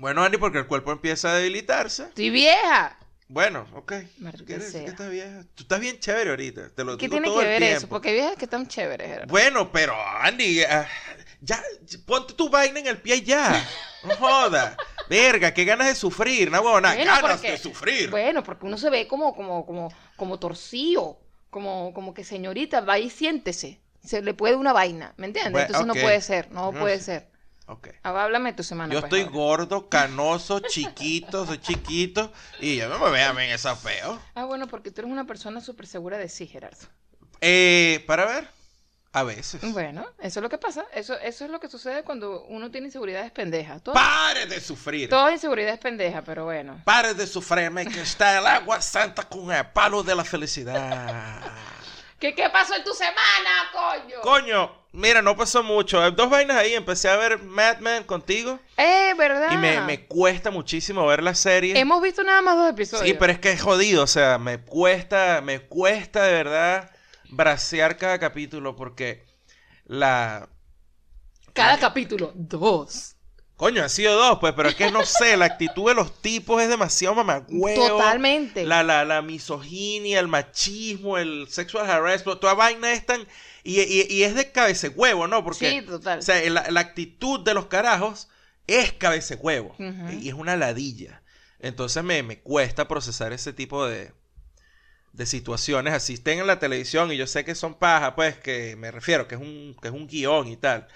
Bueno, 0.00 0.22
Andy, 0.24 0.38
porque 0.38 0.58
el 0.58 0.66
cuerpo 0.66 0.92
empieza 0.92 1.30
a 1.30 1.34
debilitarse. 1.36 2.04
Estoy 2.04 2.30
vieja. 2.30 2.96
Bueno, 3.28 3.66
ok. 3.74 3.92
Maldita 4.18 4.44
¿Quieres 4.44 4.64
decir 4.64 4.72
sea. 4.72 4.84
que 4.84 4.90
estás 4.90 5.10
vieja? 5.10 5.44
Tú 5.54 5.62
estás 5.62 5.78
bien 5.78 6.00
chévere 6.00 6.30
ahorita. 6.30 6.70
Te 6.70 6.82
lo 6.84 6.96
¿Qué 6.96 7.06
digo 7.06 7.12
tiene 7.18 7.26
todo 7.28 7.40
que 7.40 7.54
el 7.54 7.60
ver 7.60 7.76
eso? 7.76 7.88
Porque 7.88 8.08
hay 8.08 8.14
viejas 8.14 8.36
que 8.36 8.44
están 8.46 8.66
chéveres. 8.66 9.06
Gerardo. 9.06 9.30
Bueno, 9.30 9.70
pero 9.70 9.94
Andy, 10.20 10.62
ah, 10.64 10.88
ya, 11.40 11.62
ponte 12.06 12.34
tu 12.34 12.48
vaina 12.48 12.80
en 12.80 12.86
el 12.88 12.96
pie 12.98 13.22
ya. 13.22 13.64
No 14.02 14.16
joda. 14.16 14.76
Verga, 15.08 15.52
qué 15.54 15.64
ganas 15.64 15.86
de 15.88 15.94
sufrir, 15.94 16.50
no 16.50 16.60
huevona, 16.60 16.94
Bueno, 16.94 17.04
ganas 17.12 17.32
porque- 17.32 17.50
de 17.52 17.58
sufrir. 17.58 18.10
Bueno, 18.10 18.42
porque 18.42 18.66
uno 18.66 18.78
se 18.78 18.88
ve 18.90 19.06
como, 19.06 19.34
como, 19.36 19.64
como, 19.66 19.92
como 20.16 20.38
torcido, 20.38 21.20
como, 21.50 21.92
como 21.94 22.14
que 22.14 22.24
señorita, 22.24 22.80
va 22.80 22.98
y 22.98 23.10
siéntese. 23.10 23.80
Se 24.02 24.22
le 24.22 24.32
puede 24.34 24.56
una 24.56 24.72
vaina, 24.72 25.12
¿me 25.18 25.26
entiendes? 25.26 25.52
Bueno, 25.52 25.66
Entonces 25.66 25.86
no 25.86 25.94
puede 25.94 26.20
ser, 26.22 26.50
no, 26.50 26.72
No 26.72 26.80
puede 26.80 26.98
sé. 26.98 27.04
ser. 27.04 27.30
Ok. 27.70 27.88
Ah, 28.02 28.24
Háblame 28.24 28.52
tu 28.52 28.64
semana. 28.64 28.92
Yo 28.92 29.00
pues, 29.00 29.04
estoy 29.12 29.20
ahora. 29.20 29.32
gordo, 29.32 29.88
canoso, 29.88 30.58
chiquito, 30.60 31.46
soy 31.46 31.58
chiquito. 31.58 32.32
Y 32.58 32.76
yo 32.76 32.88
no 32.88 32.98
me 32.98 33.10
vean 33.10 33.38
en 33.38 33.50
esa 33.50 33.76
feo. 33.76 34.20
Ah, 34.34 34.44
bueno, 34.44 34.66
porque 34.66 34.90
tú 34.90 35.02
eres 35.02 35.12
una 35.12 35.24
persona 35.24 35.60
súper 35.60 35.86
segura 35.86 36.18
de 36.18 36.28
sí, 36.28 36.46
Gerardo. 36.48 36.88
Eh, 37.40 38.02
para 38.08 38.24
ver. 38.26 38.48
A 39.12 39.24
veces. 39.24 39.60
Bueno, 39.72 40.06
eso 40.20 40.38
es 40.38 40.42
lo 40.42 40.48
que 40.48 40.58
pasa. 40.58 40.84
Eso, 40.94 41.18
eso 41.18 41.44
es 41.44 41.50
lo 41.50 41.58
que 41.58 41.68
sucede 41.68 42.04
cuando 42.04 42.44
uno 42.44 42.70
tiene 42.70 42.86
inseguridades 42.86 43.32
pendejas. 43.32 43.82
Todo, 43.82 43.92
Pare 43.94 44.46
de 44.46 44.60
sufrir. 44.60 45.08
toda 45.08 45.32
inseguridad 45.32 45.74
es 45.74 45.80
pendeja, 45.80 46.22
pero 46.22 46.44
bueno. 46.44 46.80
Pare 46.84 47.14
de 47.14 47.26
sufrirme 47.26 47.86
que 47.86 48.02
está 48.02 48.38
el 48.38 48.46
agua 48.46 48.80
santa 48.80 49.24
con 49.24 49.50
el 49.52 49.66
palo 49.66 50.04
de 50.04 50.14
la 50.14 50.22
felicidad. 50.24 51.40
¿Qué, 52.20 52.34
qué 52.34 52.50
pasó 52.50 52.76
en 52.76 52.84
tu 52.84 52.92
semana, 52.92 53.70
coño? 53.72 54.20
Coño, 54.20 54.76
mira, 54.92 55.22
no 55.22 55.34
pasó 55.36 55.62
mucho. 55.62 56.02
Hay 56.02 56.12
Dos 56.12 56.28
vainas 56.28 56.58
ahí. 56.58 56.74
Empecé 56.74 57.08
a 57.08 57.16
ver 57.16 57.42
Mad 57.42 57.78
Men 57.78 58.04
contigo. 58.04 58.58
Eh, 58.76 59.14
¿verdad? 59.16 59.50
Y 59.52 59.56
me, 59.56 59.80
me 59.80 60.06
cuesta 60.06 60.50
muchísimo 60.50 61.06
ver 61.06 61.22
la 61.22 61.34
serie. 61.34 61.78
Hemos 61.78 62.02
visto 62.02 62.22
nada 62.22 62.42
más 62.42 62.56
dos 62.56 62.70
episodios. 62.70 63.08
Sí, 63.08 63.16
pero 63.18 63.32
es 63.32 63.38
que 63.38 63.52
es 63.52 63.62
jodido. 63.62 64.02
O 64.02 64.06
sea, 64.06 64.36
me 64.36 64.60
cuesta, 64.60 65.40
me 65.40 65.60
cuesta 65.60 66.24
de 66.24 66.32
verdad 66.34 66.90
bracear 67.30 67.96
cada 67.96 68.18
capítulo 68.18 68.76
porque 68.76 69.24
la... 69.86 70.48
Cada 71.54 71.78
capítulo, 71.78 72.32
dos. 72.34 73.16
Coño, 73.60 73.82
han 73.82 73.90
sido 73.90 74.16
dos, 74.16 74.38
pues, 74.38 74.54
pero 74.54 74.70
es 74.70 74.74
que 74.74 74.90
no 74.90 75.04
sé, 75.04 75.36
la 75.36 75.44
actitud 75.44 75.86
de 75.86 75.94
los 75.94 76.22
tipos 76.22 76.62
es 76.62 76.70
demasiado 76.70 77.14
mamagüeo. 77.14 77.88
Totalmente. 77.88 78.64
La, 78.64 78.82
la, 78.82 79.04
la 79.04 79.20
misoginia, 79.20 80.18
el 80.18 80.28
machismo, 80.28 81.18
el 81.18 81.46
sexual 81.50 81.84
harassment, 81.90 82.40
toda 82.40 82.54
vaina 82.54 82.90
es 82.94 83.04
tan... 83.04 83.20
Y, 83.62 83.78
y- 83.82 84.06
y 84.08 84.22
es 84.22 84.34
de 84.34 84.50
cabece 84.50 84.88
huevo, 84.88 85.26
¿no? 85.26 85.44
Porque, 85.44 85.68
Sí, 85.72 85.82
total. 85.82 86.20
o 86.20 86.22
sea, 86.22 86.40
la, 86.48 86.70
la 86.70 86.80
actitud 86.80 87.40
de 87.40 87.52
los 87.52 87.66
carajos 87.66 88.30
es 88.66 88.92
cabece 88.94 89.34
huevo. 89.34 89.76
Y 90.22 90.28
es 90.28 90.34
una 90.34 90.56
ladilla. 90.56 91.20
Entonces 91.58 92.02
me, 92.02 92.22
me 92.22 92.40
cuesta 92.40 92.88
procesar 92.88 93.34
ese 93.34 93.52
tipo 93.52 93.86
de, 93.86 94.12
de 95.12 95.26
situaciones. 95.26 95.92
Así 95.92 96.14
estén 96.14 96.38
en 96.38 96.46
la 96.46 96.58
televisión 96.58 97.12
y 97.12 97.18
yo 97.18 97.26
sé 97.26 97.44
que 97.44 97.54
son 97.54 97.74
paja, 97.74 98.14
pues, 98.16 98.38
que 98.38 98.74
me 98.76 98.90
refiero, 98.90 99.28
que 99.28 99.34
es 99.34 99.40
un, 99.42 99.76
que 99.82 99.88
es 99.88 99.94
un 99.94 100.06
guion 100.06 100.48
y 100.48 100.56
tal. 100.56 100.88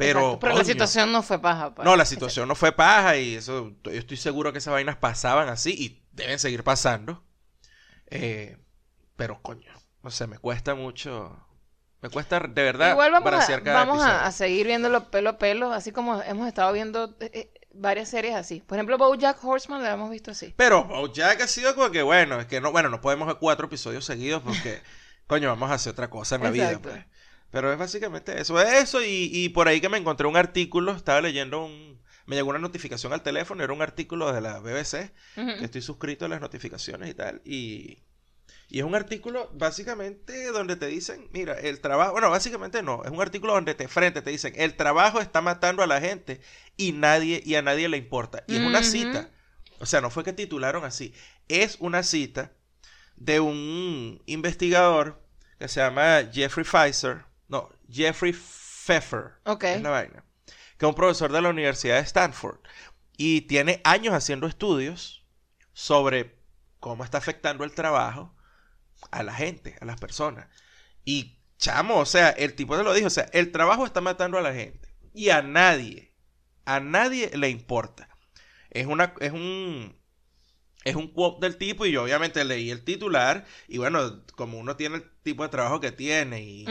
Pero, 0.00 0.20
Exacto, 0.20 0.38
pero 0.40 0.56
la 0.56 0.64
situación 0.64 1.12
no 1.12 1.22
fue 1.22 1.38
paja. 1.42 1.74
pues. 1.74 1.84
no, 1.84 1.94
la 1.94 2.06
situación 2.06 2.48
no 2.48 2.54
fue 2.54 2.72
paja 2.72 3.18
y 3.18 3.34
eso, 3.34 3.74
yo 3.84 3.90
estoy 3.90 4.16
seguro 4.16 4.50
que 4.50 4.56
esas 4.56 4.72
vainas 4.72 4.96
pasaban 4.96 5.50
así 5.50 5.74
y 5.78 6.02
deben 6.12 6.38
seguir 6.38 6.64
pasando. 6.64 7.22
Eh, 8.06 8.56
pero 9.16 9.42
coño, 9.42 9.70
no 10.02 10.10
sé, 10.10 10.26
me 10.26 10.38
cuesta 10.38 10.74
mucho, 10.74 11.38
me 12.00 12.08
cuesta 12.08 12.40
de 12.40 12.62
verdad 12.62 12.92
Igual 12.92 13.12
vamos, 13.12 13.26
a, 13.30 13.36
bracear 13.36 13.62
cada 13.62 13.84
vamos 13.84 14.02
a, 14.02 14.24
a 14.24 14.32
seguir 14.32 14.68
viéndolo 14.68 15.10
pelo 15.10 15.28
a 15.28 15.38
pelo, 15.38 15.70
así 15.70 15.92
como 15.92 16.22
hemos 16.22 16.48
estado 16.48 16.72
viendo 16.72 17.14
eh, 17.20 17.30
eh, 17.34 17.52
varias 17.74 18.08
series 18.08 18.34
así. 18.34 18.62
Por 18.66 18.78
ejemplo, 18.78 18.96
BoJack 18.96 19.44
Horseman 19.44 19.82
la 19.82 19.92
hemos 19.92 20.08
visto 20.08 20.30
así. 20.30 20.54
Pero 20.56 20.84
Bojack 20.84 21.42
ha 21.42 21.46
sido 21.46 21.74
como 21.74 21.90
que 21.90 22.00
bueno, 22.00 22.40
es 22.40 22.46
que 22.46 22.62
no, 22.62 22.72
bueno, 22.72 22.88
no 22.88 23.02
podemos 23.02 23.28
ver 23.28 23.36
cuatro 23.36 23.66
episodios 23.66 24.06
seguidos 24.06 24.42
porque, 24.42 24.80
coño, 25.26 25.50
vamos 25.50 25.70
a 25.70 25.74
hacer 25.74 25.92
otra 25.92 26.08
cosa 26.08 26.36
en 26.36 26.44
la 26.44 26.50
vida, 26.50 26.78
pues. 26.78 27.04
Pero 27.50 27.72
es 27.72 27.78
básicamente 27.78 28.40
eso, 28.40 28.60
eso 28.60 29.02
y, 29.02 29.30
y 29.32 29.48
por 29.48 29.66
ahí 29.68 29.80
que 29.80 29.88
me 29.88 29.98
encontré 29.98 30.26
un 30.26 30.36
artículo, 30.36 30.92
estaba 30.92 31.20
leyendo 31.20 31.64
un... 31.64 32.00
me 32.26 32.36
llegó 32.36 32.50
una 32.50 32.58
notificación 32.60 33.12
al 33.12 33.22
teléfono, 33.22 33.64
era 33.64 33.72
un 33.72 33.82
artículo 33.82 34.32
de 34.32 34.40
la 34.40 34.60
BBC, 34.60 35.12
que 35.34 35.64
estoy 35.64 35.82
suscrito 35.82 36.24
a 36.24 36.28
las 36.28 36.40
notificaciones 36.40 37.10
y 37.10 37.14
tal, 37.14 37.42
y, 37.44 38.04
y 38.68 38.78
es 38.78 38.84
un 38.84 38.94
artículo 38.94 39.50
básicamente 39.52 40.52
donde 40.52 40.76
te 40.76 40.86
dicen, 40.86 41.28
mira, 41.32 41.54
el 41.54 41.80
trabajo, 41.80 42.12
bueno, 42.12 42.30
básicamente 42.30 42.84
no, 42.84 43.02
es 43.04 43.10
un 43.10 43.20
artículo 43.20 43.54
donde 43.54 43.74
te 43.74 43.88
frente, 43.88 44.22
te 44.22 44.30
dicen, 44.30 44.52
el 44.56 44.76
trabajo 44.76 45.20
está 45.20 45.40
matando 45.40 45.82
a 45.82 45.88
la 45.88 46.00
gente 46.00 46.40
y 46.76 46.92
nadie, 46.92 47.42
y 47.44 47.56
a 47.56 47.62
nadie 47.62 47.88
le 47.88 47.96
importa. 47.96 48.44
Y 48.46 48.56
es 48.56 48.62
una 48.62 48.84
cita, 48.84 49.28
o 49.80 49.86
sea, 49.86 50.00
no 50.00 50.10
fue 50.10 50.22
que 50.22 50.32
titularon 50.32 50.84
así, 50.84 51.12
es 51.48 51.78
una 51.80 52.04
cita 52.04 52.52
de 53.16 53.40
un 53.40 54.22
investigador 54.26 55.20
que 55.58 55.66
se 55.66 55.80
llama 55.80 56.22
Jeffrey 56.32 56.64
Pfizer, 56.64 57.24
Jeffrey 57.90 58.32
Pfeffer, 58.32 59.34
Ok. 59.44 59.64
es 59.64 59.82
la 59.82 59.90
vaina, 59.90 60.24
que 60.78 60.86
es 60.86 60.88
un 60.88 60.94
profesor 60.94 61.32
de 61.32 61.42
la 61.42 61.50
Universidad 61.50 61.96
de 61.96 62.02
Stanford 62.02 62.58
y 63.16 63.42
tiene 63.42 63.80
años 63.84 64.14
haciendo 64.14 64.46
estudios 64.46 65.26
sobre 65.72 66.38
cómo 66.78 67.04
está 67.04 67.18
afectando 67.18 67.64
el 67.64 67.72
trabajo 67.72 68.34
a 69.10 69.22
la 69.22 69.34
gente, 69.34 69.76
a 69.80 69.84
las 69.84 70.00
personas. 70.00 70.46
Y 71.04 71.38
chamo, 71.58 71.98
o 71.98 72.06
sea, 72.06 72.30
el 72.30 72.54
tipo 72.54 72.76
te 72.76 72.82
lo 72.82 72.94
dijo, 72.94 73.08
o 73.08 73.10
sea, 73.10 73.28
el 73.32 73.52
trabajo 73.52 73.84
está 73.84 74.00
matando 74.00 74.38
a 74.38 74.42
la 74.42 74.54
gente 74.54 74.94
y 75.12 75.30
a 75.30 75.42
nadie, 75.42 76.14
a 76.64 76.80
nadie 76.80 77.30
le 77.36 77.50
importa. 77.50 78.08
Es 78.70 78.86
una 78.86 79.14
es 79.20 79.32
un 79.32 79.99
es 80.84 80.96
un 80.96 81.08
quote 81.12 81.46
del 81.46 81.56
tipo 81.58 81.84
y 81.84 81.92
yo 81.92 82.02
obviamente 82.04 82.42
leí 82.44 82.70
el 82.70 82.84
titular 82.84 83.44
y 83.68 83.76
bueno, 83.78 84.24
como 84.34 84.58
uno 84.58 84.76
tiene 84.76 84.96
el 84.96 85.10
tipo 85.22 85.42
de 85.42 85.50
trabajo 85.50 85.78
que 85.80 85.92
tiene 85.92 86.42
y 86.42 86.64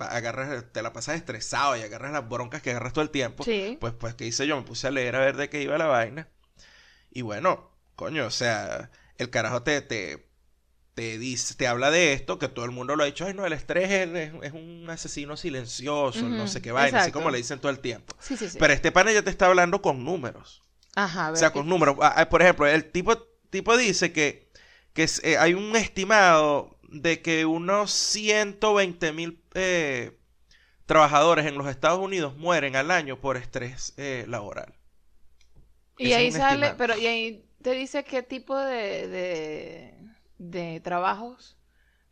agarras, 0.00 0.64
te 0.72 0.82
la 0.82 0.92
pasas 0.92 1.16
estresado 1.16 1.76
y 1.76 1.82
agarras 1.82 2.12
las 2.12 2.28
broncas 2.28 2.60
que 2.62 2.70
agarras 2.70 2.92
todo 2.92 3.04
el 3.04 3.10
tiempo, 3.10 3.44
Sí. 3.44 3.76
pues, 3.80 3.92
pues, 3.94 4.14
¿qué 4.14 4.26
hice 4.26 4.46
yo? 4.46 4.56
Me 4.56 4.62
puse 4.62 4.88
a 4.88 4.90
leer 4.90 5.14
a 5.16 5.20
ver 5.20 5.36
de 5.36 5.48
qué 5.48 5.62
iba 5.62 5.78
la 5.78 5.86
vaina. 5.86 6.28
Y 7.10 7.22
bueno, 7.22 7.70
coño, 7.94 8.26
o 8.26 8.30
sea, 8.30 8.90
el 9.16 9.30
carajo 9.30 9.62
te, 9.62 9.80
te, 9.82 10.26
te 10.94 11.18
dice, 11.18 11.54
te 11.54 11.66
habla 11.68 11.90
de 11.90 12.14
esto, 12.14 12.38
que 12.38 12.48
todo 12.48 12.64
el 12.64 12.70
mundo 12.72 12.96
lo 12.96 13.02
ha 13.04 13.06
dicho, 13.06 13.26
ay 13.26 13.34
no, 13.34 13.46
el 13.46 13.52
estrés 13.52 13.90
es, 13.90 14.32
un 14.52 14.86
asesino 14.90 15.36
silencioso, 15.36 16.28
no 16.28 16.48
sé 16.48 16.60
qué 16.62 16.72
vaina, 16.72 17.02
así 17.02 17.12
como 17.12 17.30
le 17.30 17.38
dicen 17.38 17.60
todo 17.60 17.70
el 17.70 17.78
tiempo. 17.78 18.16
Sí, 18.18 18.36
sí, 18.36 18.48
sí. 18.48 18.58
Pero 18.58 18.72
este 18.72 18.90
pana 18.92 19.12
ya 19.12 19.22
te 19.22 19.30
está 19.30 19.46
hablando 19.46 19.80
con 19.82 20.04
números. 20.04 20.62
Ajá, 20.96 21.28
a 21.28 21.32
O 21.32 21.36
sea, 21.36 21.50
¿qué- 21.50 21.54
con 21.60 21.68
números. 21.68 21.96
Ah, 22.02 22.12
ah, 22.16 22.28
Por 22.28 22.42
ejemplo, 22.42 22.66
el 22.66 22.90
tipo, 22.90 23.16
tipo 23.52 23.76
dice 23.78 24.12
que, 24.12 24.50
que 24.94 25.06
eh, 25.24 25.38
hay 25.38 25.54
un 25.54 25.76
estimado 25.76 26.78
de 26.84 27.22
que 27.22 27.46
unos 27.46 27.92
120 27.92 29.12
mil 29.12 29.42
eh, 29.54 30.18
trabajadores 30.86 31.46
en 31.46 31.58
los 31.58 31.68
Estados 31.68 32.00
Unidos 32.00 32.36
mueren 32.36 32.76
al 32.76 32.90
año 32.92 33.20
por 33.20 33.36
estrés 33.38 33.94
eh, 33.98 34.26
laboral. 34.28 34.74
Y 35.96 36.12
Ese 36.12 36.14
ahí 36.14 36.32
sale, 36.32 36.74
estimado. 36.74 36.76
pero 36.76 36.96
y 36.96 37.06
ahí 37.06 37.44
te 37.62 37.72
dice 37.72 38.04
qué 38.04 38.22
tipo 38.22 38.58
de, 38.58 39.08
de, 39.08 39.94
de 40.38 40.80
trabajos 40.80 41.56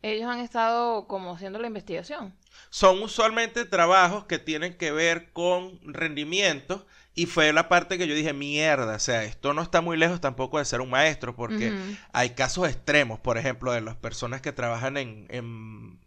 ellos 0.01 0.29
han 0.29 0.39
estado 0.39 1.07
como 1.07 1.35
haciendo 1.35 1.59
la 1.59 1.67
investigación. 1.67 2.33
Son 2.69 3.01
usualmente 3.01 3.65
trabajos 3.65 4.25
que 4.25 4.39
tienen 4.39 4.77
que 4.77 4.91
ver 4.91 5.31
con 5.31 5.79
rendimiento 5.83 6.85
y 7.13 7.25
fue 7.25 7.51
la 7.51 7.67
parte 7.67 7.97
que 7.97 8.07
yo 8.07 8.15
dije, 8.15 8.33
mierda, 8.33 8.95
o 8.95 8.99
sea, 8.99 9.23
esto 9.23 9.53
no 9.53 9.61
está 9.61 9.81
muy 9.81 9.97
lejos 9.97 10.21
tampoco 10.21 10.59
de 10.59 10.65
ser 10.65 10.81
un 10.81 10.89
maestro 10.89 11.35
porque 11.35 11.73
hay 12.13 12.31
casos 12.31 12.69
extremos, 12.69 13.19
por 13.19 13.37
ejemplo, 13.37 13.71
de 13.73 13.81
las 13.81 13.95
personas 13.95 14.41
que 14.41 14.53
trabajan 14.53 14.97
en, 14.97 15.27
en 15.29 15.99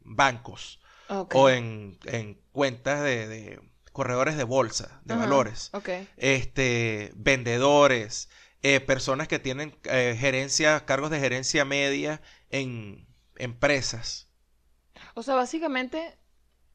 bancos. 0.00 0.80
O 1.08 1.50
en, 1.50 1.98
en 2.06 2.40
cuentas 2.52 3.02
de, 3.02 3.28
de 3.28 3.60
corredores 3.92 4.36
de 4.36 4.44
bolsa, 4.44 5.00
de 5.04 5.14
valores, 5.14 5.70
este, 6.16 7.12
vendedores, 7.14 8.28
eh, 8.62 8.80
personas 8.80 9.28
que 9.28 9.38
tienen 9.38 9.76
eh, 9.84 10.16
gerencia, 10.18 10.84
cargos 10.84 11.10
de 11.10 11.20
gerencia 11.20 11.64
media 11.64 12.20
en 12.50 13.06
empresas. 13.36 14.28
O 15.14 15.22
sea, 15.22 15.34
básicamente, 15.34 16.16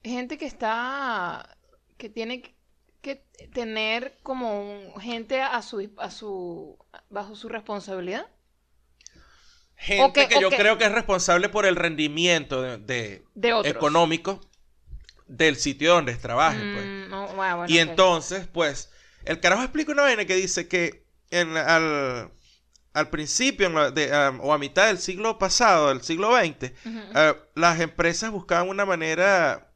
gente 0.04 0.38
que 0.38 0.46
está, 0.46 1.58
que 1.98 2.10
tiene 2.10 2.56
que 3.02 3.16
tener 3.54 4.18
como 4.24 4.62
un- 4.62 5.00
gente 5.02 5.42
a 5.42 5.62
su, 5.62 5.90
a 5.98 6.12
su, 6.12 6.78
bajo 7.10 7.36
su 7.36 7.48
responsabilidad. 7.50 8.28
Gente 9.76 10.28
que- 10.28 10.42
yo 10.42 10.50
creo 10.50 10.78
que 10.78 10.86
es 10.86 10.92
responsable 10.92 11.48
por 11.48 11.66
el 11.66 11.76
rendimiento 11.78 12.62
de, 12.62 12.78
de- 12.78 13.24
económico 13.64 14.42
del 15.28 15.56
sitio 15.56 15.94
donde 15.94 16.16
trabajen, 16.16 16.74
pues. 16.74 16.86
Mm, 16.86 17.36
bueno, 17.38 17.58
bueno, 17.58 17.66
Y 17.68 17.78
entonces, 17.78 18.48
pues, 18.48 18.92
el 19.24 19.40
carajo 19.40 19.64
explica 19.64 19.92
una 19.94 20.02
vaina 20.02 20.26
que 20.26 20.36
dice 20.36 20.68
que 20.68 21.06
en, 21.32 21.56
al, 21.56 22.32
al 23.00 23.10
principio 23.10 23.92
de, 23.92 24.30
um, 24.30 24.40
o 24.42 24.54
a 24.54 24.58
mitad 24.58 24.88
del 24.88 25.00
siglo 25.00 25.38
pasado, 25.40 25.90
del 25.90 26.02
siglo 26.02 26.36
XX, 26.36 26.72
Ujú. 26.86 27.00
eh, 27.16 27.36
las 27.56 27.80
empresas 27.80 28.32
buscaban 28.32 28.70
una 28.70 28.86
manera 28.86 29.72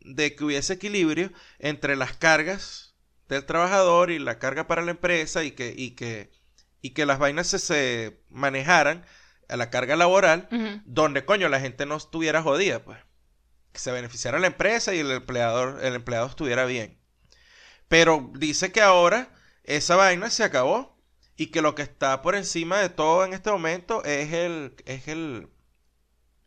de 0.00 0.34
que 0.34 0.44
hubiese 0.44 0.74
equilibrio 0.74 1.32
entre 1.58 1.96
las 1.96 2.16
cargas 2.16 2.94
del 3.28 3.44
trabajador 3.44 4.10
y 4.10 4.18
la 4.18 4.38
carga 4.38 4.66
para 4.66 4.82
la 4.82 4.92
empresa 4.92 5.44
y 5.44 5.50
que, 5.50 5.74
y 5.76 5.90
que, 5.90 6.30
y 6.80 6.90
que 6.90 7.04
las 7.04 7.18
vainas 7.18 7.46
se, 7.46 7.58
se 7.58 8.22
manejaran 8.30 9.04
a 9.48 9.56
la 9.56 9.70
carga 9.70 9.96
laboral 9.96 10.48
donde 10.84 11.24
coño 11.24 11.48
la 11.48 11.60
gente 11.60 11.84
no 11.86 11.96
estuviera 11.96 12.42
jodida, 12.42 12.84
pues. 12.84 12.98
Que 13.72 13.80
se 13.80 13.92
beneficiara 13.92 14.38
la 14.38 14.46
empresa 14.46 14.94
y 14.94 15.00
el 15.00 15.10
empleador, 15.10 15.84
el 15.84 15.94
empleado 15.94 16.26
estuviera 16.26 16.64
bien. 16.64 16.98
Pero 17.88 18.30
dice 18.34 18.72
que 18.72 18.80
ahora 18.80 19.30
esa 19.64 19.96
vaina 19.96 20.30
se 20.30 20.44
acabó 20.44 20.97
y 21.38 21.46
que 21.46 21.62
lo 21.62 21.74
que 21.74 21.82
está 21.82 22.20
por 22.20 22.34
encima 22.34 22.78
de 22.80 22.90
todo 22.90 23.24
en 23.24 23.32
este 23.32 23.50
momento 23.50 24.04
es 24.04 24.32
el, 24.32 24.74
es 24.86 25.06
el, 25.06 25.48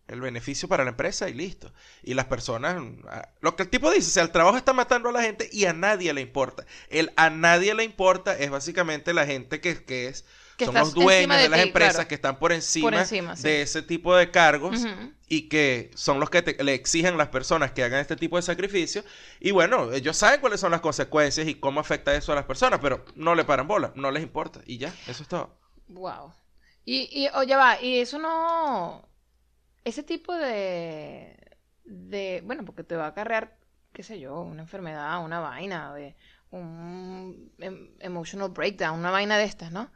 el 0.09 0.19
beneficio 0.19 0.67
para 0.67 0.83
la 0.83 0.89
empresa 0.89 1.29
y 1.29 1.33
listo. 1.33 1.73
Y 2.03 2.13
las 2.13 2.25
personas, 2.25 2.75
ah, 3.07 3.29
lo 3.39 3.55
que 3.55 3.63
el 3.63 3.69
tipo 3.69 3.89
dice, 3.89 4.07
o 4.09 4.11
sea, 4.11 4.23
el 4.23 4.31
trabajo 4.31 4.57
está 4.57 4.73
matando 4.73 5.07
a 5.07 5.13
la 5.13 5.21
gente 5.21 5.49
y 5.49 5.63
a 5.63 5.71
nadie 5.71 6.13
le 6.13 6.19
importa. 6.19 6.65
El 6.89 7.13
a 7.15 7.29
nadie 7.29 7.73
le 7.73 7.85
importa 7.85 8.37
es 8.37 8.51
básicamente 8.51 9.13
la 9.13 9.25
gente 9.25 9.61
que, 9.61 9.81
que 9.81 10.09
es, 10.09 10.25
Que 10.57 10.65
son 10.65 10.75
los 10.75 10.93
dueños 10.93 11.37
de, 11.37 11.47
las 11.47 11.61
empresas 11.61 11.93
claro. 11.93 12.07
que 12.09 12.15
están 12.15 12.37
por 12.37 12.51
encima, 12.51 12.89
Por 12.89 12.99
encima, 12.99 13.37
sí. 13.37 13.43
de 13.43 13.61
ese 13.61 13.81
tipo 13.81 14.13
de 14.13 14.29
cargos. 14.29 14.85
Y 15.31 15.47
que 15.47 15.91
son 15.95 16.19
los 16.19 16.29
que 16.29 16.41
te- 16.41 16.61
le 16.61 16.73
exigen 16.73 17.17
las 17.17 17.29
personas 17.29 17.71
que 17.71 17.83
hagan 17.83 18.01
este 18.01 18.17
tipo 18.17 18.35
de 18.35 18.41
sacrificio. 18.41 19.03
Y 19.39 19.51
bueno, 19.51 19.93
ellos 19.93 20.17
saben 20.17 20.41
cuáles 20.41 20.59
son 20.59 20.71
las 20.71 20.81
consecuencias 20.81 21.47
y 21.47 21.55
cómo 21.55 21.79
afecta 21.79 22.13
eso 22.15 22.33
a 22.33 22.35
las 22.35 22.45
personas, 22.45 22.79
pero 22.81 23.05
no 23.15 23.33
le 23.35 23.45
paran 23.45 23.67
bola, 23.67 23.93
no 23.95 24.11
les 24.11 24.23
importa. 24.23 24.61
Y 24.65 24.77
ya, 24.77 24.93
eso 25.07 25.23
es 25.23 25.29
todo. 25.29 25.57
Wow. 25.87 26.33
Y, 26.85 27.09
y 27.11 27.29
oye, 27.35 27.55
va, 27.55 27.81
y 27.81 27.99
eso 27.99 28.19
no. 28.19 29.07
Ese 29.83 30.03
tipo 30.03 30.33
de. 30.35 31.37
de. 31.85 32.41
Bueno, 32.45 32.65
porque 32.65 32.83
te 32.83 32.95
va 32.95 33.05
a 33.05 33.09
acarrear, 33.09 33.57
qué 33.93 34.03
sé 34.03 34.19
yo, 34.19 34.41
una 34.41 34.63
enfermedad, 34.63 35.23
una 35.23 35.39
vaina, 35.39 35.93
de 35.95 36.15
un 36.51 37.51
em- 37.59 37.91
emotional 37.99 38.49
breakdown, 38.49 38.99
una 38.99 39.11
vaina 39.11 39.37
de 39.37 39.45
estas, 39.45 39.71
¿no? 39.71 39.91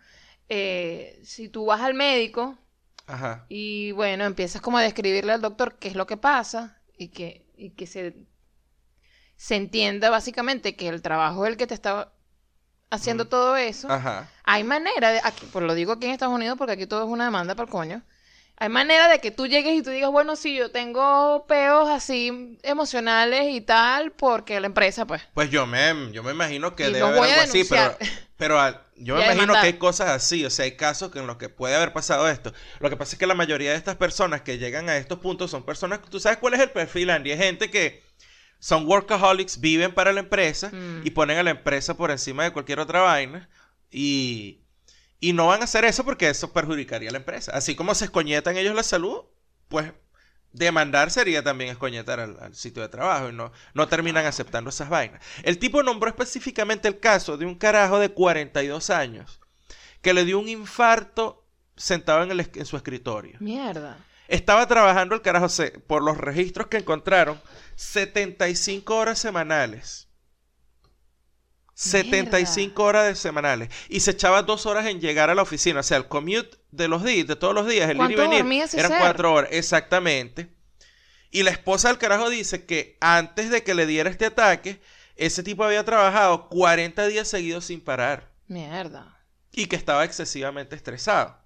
Eh, 0.50 1.19
si 1.24 1.50
tú 1.50 1.65
vas 1.65 1.82
al 1.82 1.93
médico 1.95 2.58
Ajá. 3.07 3.45
y 3.49 3.91
bueno, 3.91 4.25
empiezas 4.25 4.61
como 4.61 4.77
a 4.77 4.81
describirle 4.81 5.33
al 5.33 5.41
doctor 5.41 5.77
qué 5.79 5.87
es 5.89 5.95
lo 5.95 6.07
que 6.07 6.17
pasa 6.17 6.81
y 6.97 7.09
que, 7.09 7.45
y 7.55 7.71
que 7.71 7.85
se, 7.87 8.15
se 9.35 9.55
entienda 9.55 10.09
básicamente 10.09 10.75
que 10.75 10.87
el 10.87 11.01
trabajo 11.01 11.45
es 11.45 11.51
el 11.51 11.57
que 11.57 11.67
te 11.67 11.73
está 11.73 12.11
haciendo 12.89 13.25
Mm. 13.25 13.29
todo 13.29 13.57
eso. 13.57 13.91
Ajá. 13.91 14.29
Hay 14.43 14.63
manera 14.63 15.11
de, 15.11 15.19
aquí, 15.23 15.45
pues 15.51 15.65
lo 15.65 15.73
digo 15.75 15.93
aquí 15.93 16.05
en 16.05 16.13
Estados 16.13 16.33
Unidos 16.35 16.57
porque 16.57 16.73
aquí 16.73 16.87
todo 16.87 17.03
es 17.03 17.09
una 17.09 17.25
demanda 17.25 17.55
para 17.55 17.65
el 17.65 17.71
coño. 17.71 18.03
Hay 18.57 18.69
manera 18.69 19.09
de 19.09 19.19
que 19.19 19.31
tú 19.31 19.47
llegues 19.47 19.75
y 19.77 19.83
tú 19.83 19.89
digas, 19.89 20.09
bueno, 20.11 20.37
sí, 20.37 20.55
yo 20.55 20.71
tengo 20.71 21.45
peos 21.45 21.89
así 21.89 22.57
emocionales 22.63 23.47
y 23.53 23.59
tal, 23.59 24.13
porque 24.13 24.61
la 24.61 24.67
empresa, 24.67 25.05
pues. 25.05 25.21
Pues 25.33 25.49
yo 25.49 25.65
me, 25.67 26.11
yo 26.13 26.23
me 26.23 26.31
imagino 26.31 26.73
que 26.73 26.83
Y 26.89 26.93
debe 26.93 27.01
haber 27.01 27.23
algo 27.23 27.41
así, 27.41 27.65
pero. 27.65 27.97
Pero 28.38 28.60
yo 28.98 29.15
me 29.15 29.24
imagino 29.24 29.54
que 29.54 29.60
hay 29.60 29.74
cosas 29.74 30.10
así, 30.10 30.43
o 30.45 30.50
sea, 30.50 30.65
hay 30.65 30.76
casos 30.76 31.15
en 31.15 31.26
los 31.28 31.38
que 31.38 31.50
puede 31.50 31.76
haber 31.76 31.93
pasado 31.93 32.28
esto. 32.30 32.54
Lo 32.80 32.89
que 32.89 32.98
pasa 32.98 33.13
es 33.13 33.19
que 33.19 33.28
la 33.28 33.36
mayoría 33.36 33.71
de 33.71 33.78
estas 33.78 33.95
personas 33.95 34.41
que 34.41 34.58
llegan 34.58 34.89
a 34.89 34.98
estos 34.98 35.19
puntos 35.19 35.52
son 35.52 35.63
personas, 35.63 36.02
tú 36.10 36.19
sabes 36.19 36.38
cuál 36.39 36.54
es 36.56 36.60
el 36.60 36.71
perfil, 36.71 37.10
Andy, 37.10 37.32
es 37.32 37.39
gente 37.39 37.69
que 37.71 38.04
son 38.60 38.88
workaholics, 38.88 39.60
viven 39.60 39.93
para 39.93 40.12
la 40.12 40.21
empresa 40.21 40.69
Mm. 40.71 41.06
y 41.06 41.10
ponen 41.12 41.38
a 41.38 41.43
la 41.43 41.52
empresa 41.52 41.95
por 41.95 42.12
encima 42.12 42.43
de 42.43 42.52
cualquier 42.52 42.80
otra 42.80 43.02
vaina 43.02 43.48
y, 43.91 44.62
y 45.19 45.34
no 45.34 45.48
van 45.48 45.62
a 45.62 45.65
hacer 45.65 45.86
eso 45.86 46.04
porque 46.04 46.30
eso 46.30 46.52
perjudicaría 46.52 47.10
a 47.10 47.12
la 47.12 47.19
empresa. 47.19 47.52
Así 47.54 47.76
como 47.76 47.95
se 47.95 48.06
escoñetan 48.06 48.58
ellos 48.58 48.76
la 48.76 48.84
salud, 48.84 49.21
pues 49.69 49.91
demandar 50.55 51.11
sería 51.11 51.43
también 51.43 51.69
escoñetar 51.71 52.19
al, 52.19 52.37
al 52.41 52.55
sitio 52.55 52.81
de 52.81 52.89
trabajo 52.89 53.29
y 53.29 53.33
no, 53.33 53.51
no 53.73 53.87
terminan 53.87 54.25
aceptando 54.25 54.69
esas 54.69 54.89
vainas. 54.89 55.21
El 55.43 55.59
tipo 55.59 55.83
nombró 55.83 56.09
específicamente 56.09 56.87
el 56.87 56.99
caso 56.99 57.37
de 57.37 57.45
un 57.45 57.55
carajo 57.55 57.99
de 57.99 58.09
42 58.09 58.89
años 58.89 59.39
que 60.01 60.13
le 60.13 60.23
dio 60.25 60.39
un 60.39 60.47
infarto 60.47 61.45
sentado 61.75 62.23
en, 62.23 62.31
el 62.31 62.39
en 62.53 62.65
su 62.65 62.77
escritorio. 62.77 63.37
Mierda. 63.39 63.97
Estaba 64.27 64.65
trabajando 64.67 65.13
el 65.13 65.21
carajo, 65.21 65.49
se- 65.49 65.71
por 65.71 66.01
los 66.01 66.17
registros 66.17 66.67
que 66.67 66.77
encontraron, 66.77 67.39
75 67.75 68.95
horas 68.95 69.19
semanales. 69.19 70.04
75 71.75 72.81
horas 72.81 73.05
de 73.05 73.15
semanales. 73.15 73.69
Y 73.89 73.99
se 73.99 74.11
echaba 74.11 74.41
dos 74.41 74.65
horas 74.65 74.88
en 74.88 75.01
llegar 75.01 75.29
a 75.29 75.35
la 75.35 75.41
oficina. 75.41 75.81
O 75.81 75.83
sea, 75.83 75.97
el 75.97 76.07
commute 76.07 76.57
de 76.71 76.88
los 76.88 77.03
días, 77.03 77.27
de 77.27 77.35
todos 77.35 77.53
los 77.53 77.67
días, 77.67 77.89
el 77.89 77.97
ir 77.97 78.11
y 78.11 78.15
¿Cuánto 78.15 78.29
venir, 78.29 78.69
eran 78.73 78.99
cuatro 78.99 79.33
horas. 79.33 79.49
Exactamente. 79.53 80.49
Y 81.29 81.43
la 81.43 81.51
esposa 81.51 81.89
del 81.89 81.97
carajo 81.97 82.29
dice 82.29 82.65
que 82.65 82.97
antes 83.01 83.49
de 83.49 83.61
que 83.63 83.75
le 83.75 83.85
diera 83.85 84.09
este 84.09 84.25
ataque, 84.25 84.81
ese 85.17 85.43
tipo 85.43 85.65
había 85.65 85.83
trabajado 85.83 86.47
40 86.47 87.07
días 87.07 87.27
seguidos 87.27 87.65
sin 87.65 87.81
parar. 87.81 88.31
Mierda. 88.47 89.19
Y 89.51 89.65
que 89.65 89.75
estaba 89.75 90.05
excesivamente 90.05 90.75
estresado. 90.75 91.38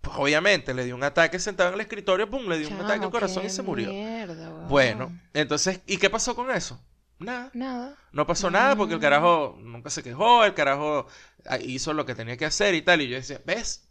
Pues 0.00 0.16
obviamente 0.18 0.72
le 0.72 0.86
dio 0.86 0.94
un 0.94 1.04
ataque 1.04 1.38
sentado 1.38 1.68
en 1.68 1.74
el 1.74 1.82
escritorio, 1.82 2.30
pum, 2.30 2.48
le 2.48 2.58
dio 2.58 2.68
un 2.68 2.80
ataque 2.80 3.04
al 3.04 3.10
corazón 3.10 3.44
y 3.44 3.50
se 3.50 3.60
murió. 3.60 3.90
Mierda. 3.90 4.48
Bueno, 4.68 5.12
entonces, 5.34 5.80
¿y 5.86 5.98
qué 5.98 6.08
pasó 6.08 6.34
con 6.34 6.50
eso? 6.50 6.82
Nada. 7.20 7.50
Nada. 7.54 7.96
No 8.12 8.26
pasó 8.26 8.50
nada 8.50 8.74
porque 8.76 8.94
el 8.94 9.00
carajo 9.00 9.56
nunca 9.60 9.90
se 9.90 10.02
quejó, 10.02 10.44
el 10.44 10.54
carajo 10.54 11.06
ah, 11.46 11.58
hizo 11.58 11.92
lo 11.92 12.06
que 12.06 12.14
tenía 12.14 12.36
que 12.36 12.46
hacer 12.46 12.74
y 12.74 12.82
tal. 12.82 13.00
Y 13.02 13.08
yo 13.08 13.16
decía, 13.16 13.40
¿ves? 13.46 13.86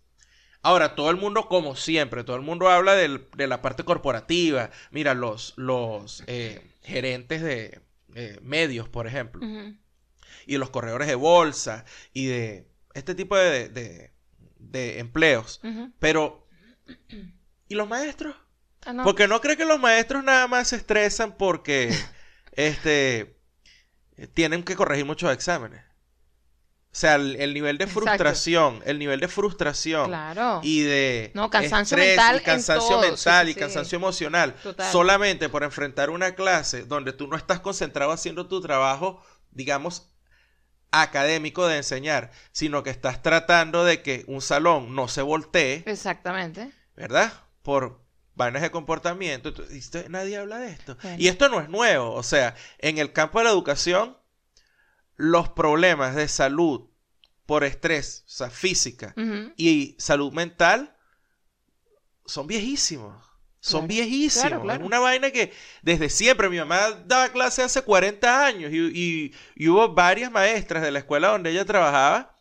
Ahora, 0.61 0.95
todo 0.95 1.09
el 1.09 1.15
mundo, 1.15 1.47
como 1.47 1.75
siempre, 1.77 2.23
todo 2.25 2.35
el 2.35 2.41
mundo 2.41 2.67
habla 2.69 2.95
del- 2.95 3.27
de 3.37 3.47
la 3.47 3.61
parte 3.61 3.85
corporativa. 3.85 4.71
Mira, 4.91 5.13
los, 5.13 5.53
los 5.55 6.23
eh, 6.27 6.69
gerentes 6.81 7.41
de 7.41 7.81
eh, 8.15 8.39
medios, 8.41 8.89
por 8.89 9.07
ejemplo, 9.07 9.45
y 10.45 10.57
los 10.57 10.69
corredores 10.71 11.07
de 11.07 11.15
bolsa 11.15 11.85
y 12.11 12.25
de 12.25 12.67
este 12.93 13.15
tipo 13.15 13.37
de, 13.37 13.69
de- 13.69 14.11
de 14.57 14.99
empleos. 14.99 15.61
Pero, 15.99 16.45
¿y 17.69 17.75
los 17.75 17.87
maestros? 17.87 18.35
Ah, 18.85 18.93
no. 18.93 19.03
Porque 19.03 19.27
no 19.27 19.39
creo 19.41 19.55
que 19.55 19.65
los 19.65 19.79
maestros 19.79 20.23
nada 20.23 20.47
más 20.47 20.69
se 20.69 20.75
estresan 20.77 21.37
porque 21.37 21.89
este 22.67 23.37
tienen 24.33 24.63
que 24.63 24.75
corregir 24.75 25.05
muchos 25.05 25.31
exámenes. 25.31 25.81
O 26.91 26.95
sea, 26.99 27.15
el, 27.15 27.35
el 27.39 27.53
nivel 27.53 27.77
de 27.77 27.83
Exacto. 27.85 28.07
frustración, 28.07 28.81
el 28.85 28.97
nivel 28.97 29.19
de 29.19 29.27
frustración 29.27 30.07
Claro. 30.07 30.59
y 30.63 30.81
de 30.81 31.31
No, 31.35 31.49
cansancio 31.49 31.95
estrés 31.95 32.17
mental 32.17 32.37
y 32.41 32.43
cansancio 32.43 32.89
todo, 32.89 33.01
mental 33.01 33.45
sí, 33.45 33.51
y 33.51 33.53
sí. 33.53 33.59
cansancio 33.59 33.95
emocional 33.97 34.55
Total. 34.55 34.91
solamente 34.91 35.49
por 35.49 35.63
enfrentar 35.63 36.09
una 36.09 36.33
clase 36.33 36.83
donde 36.85 37.13
tú 37.13 37.27
no 37.27 37.37
estás 37.37 37.59
concentrado 37.59 38.11
haciendo 38.11 38.47
tu 38.47 38.59
trabajo, 38.59 39.21
digamos, 39.51 40.09
académico 40.91 41.67
de 41.67 41.77
enseñar, 41.77 42.31
sino 42.51 42.81
que 42.81 42.89
estás 42.89 43.21
tratando 43.21 43.85
de 43.85 44.01
que 44.01 44.23
un 44.27 44.41
salón 44.41 44.95
no 44.95 45.07
se 45.07 45.21
voltee, 45.21 45.83
Exactamente. 45.85 46.71
¿verdad? 46.95 47.31
Por 47.61 48.01
vainas 48.39 48.61
de 48.63 48.71
comportamiento. 48.71 49.53
Nadie 50.09 50.37
habla 50.37 50.57
de 50.59 50.71
esto. 50.71 50.97
Bueno. 51.03 51.17
Y 51.19 51.27
esto 51.27 51.49
no 51.49 51.59
es 51.61 51.69
nuevo. 51.69 52.13
O 52.13 52.23
sea, 52.23 52.55
en 52.79 52.97
el 52.97 53.11
campo 53.13 53.37
de 53.39 53.43
la 53.45 53.51
educación, 53.51 54.17
los 55.17 55.49
problemas 55.49 56.15
de 56.15 56.27
salud 56.29 56.87
por 57.45 57.63
estrés, 57.63 58.23
o 58.27 58.29
sea, 58.29 58.49
física 58.49 59.13
y 59.57 59.95
salud 59.99 60.31
mental 60.33 60.95
son 62.25 62.47
viejísimos. 62.47 63.15
Son 63.61 63.81
Claro, 63.81 63.87
viejísimos. 63.87 64.47
claro, 64.47 64.61
claro. 64.61 64.81
Es 64.83 64.87
una 64.87 64.99
vaina 64.99 65.31
que 65.31 65.51
desde 65.81 66.09
siempre, 66.09 66.47
mi 66.47 66.57
mamá 66.57 66.91
daba 67.05 67.29
clase 67.29 67.61
hace 67.61 67.81
40 67.81 68.45
años 68.45 68.71
y, 68.71 68.77
y- 68.77 69.33
y 69.55 69.67
hubo 69.67 69.93
varias 69.93 70.31
maestras 70.31 70.81
de 70.81 70.91
la 70.91 70.99
escuela 70.99 71.27
donde 71.29 71.49
ella 71.51 71.65
trabajaba 71.65 72.37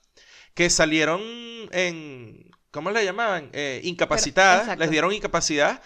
que 0.55 0.71
salieron 0.71 1.21
en, 1.73 2.48
¿cómo 2.71 2.91
le 2.91 3.05
llamaban? 3.05 3.51
Eh, 3.53 3.81
incapacitadas, 3.85 4.63
exacto. 4.63 4.81
les 4.81 4.91
dieron 4.91 5.13
incapacidad 5.13 5.81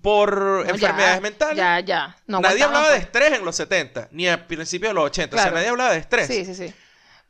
por 0.00 0.36
No, 0.36 0.60
enfermedades 0.62 1.16
ya, 1.16 1.20
mentales. 1.20 1.56
Ya, 1.56 1.80
ya. 1.80 2.16
No 2.26 2.40
nadie 2.40 2.62
hablaba 2.62 2.90
de 2.90 2.98
estrés 2.98 3.32
en 3.32 3.44
los 3.44 3.56
70, 3.56 4.08
ni 4.12 4.28
a 4.28 4.46
principios 4.46 4.90
de 4.90 4.94
los 4.94 5.04
80. 5.04 5.36
O 5.36 5.38
sea, 5.38 5.50
nadie 5.50 5.68
hablaba 5.68 5.92
de 5.92 5.98
estrés. 5.98 6.26
Sí, 6.26 6.44
sí, 6.44 6.54
sí. 6.54 6.74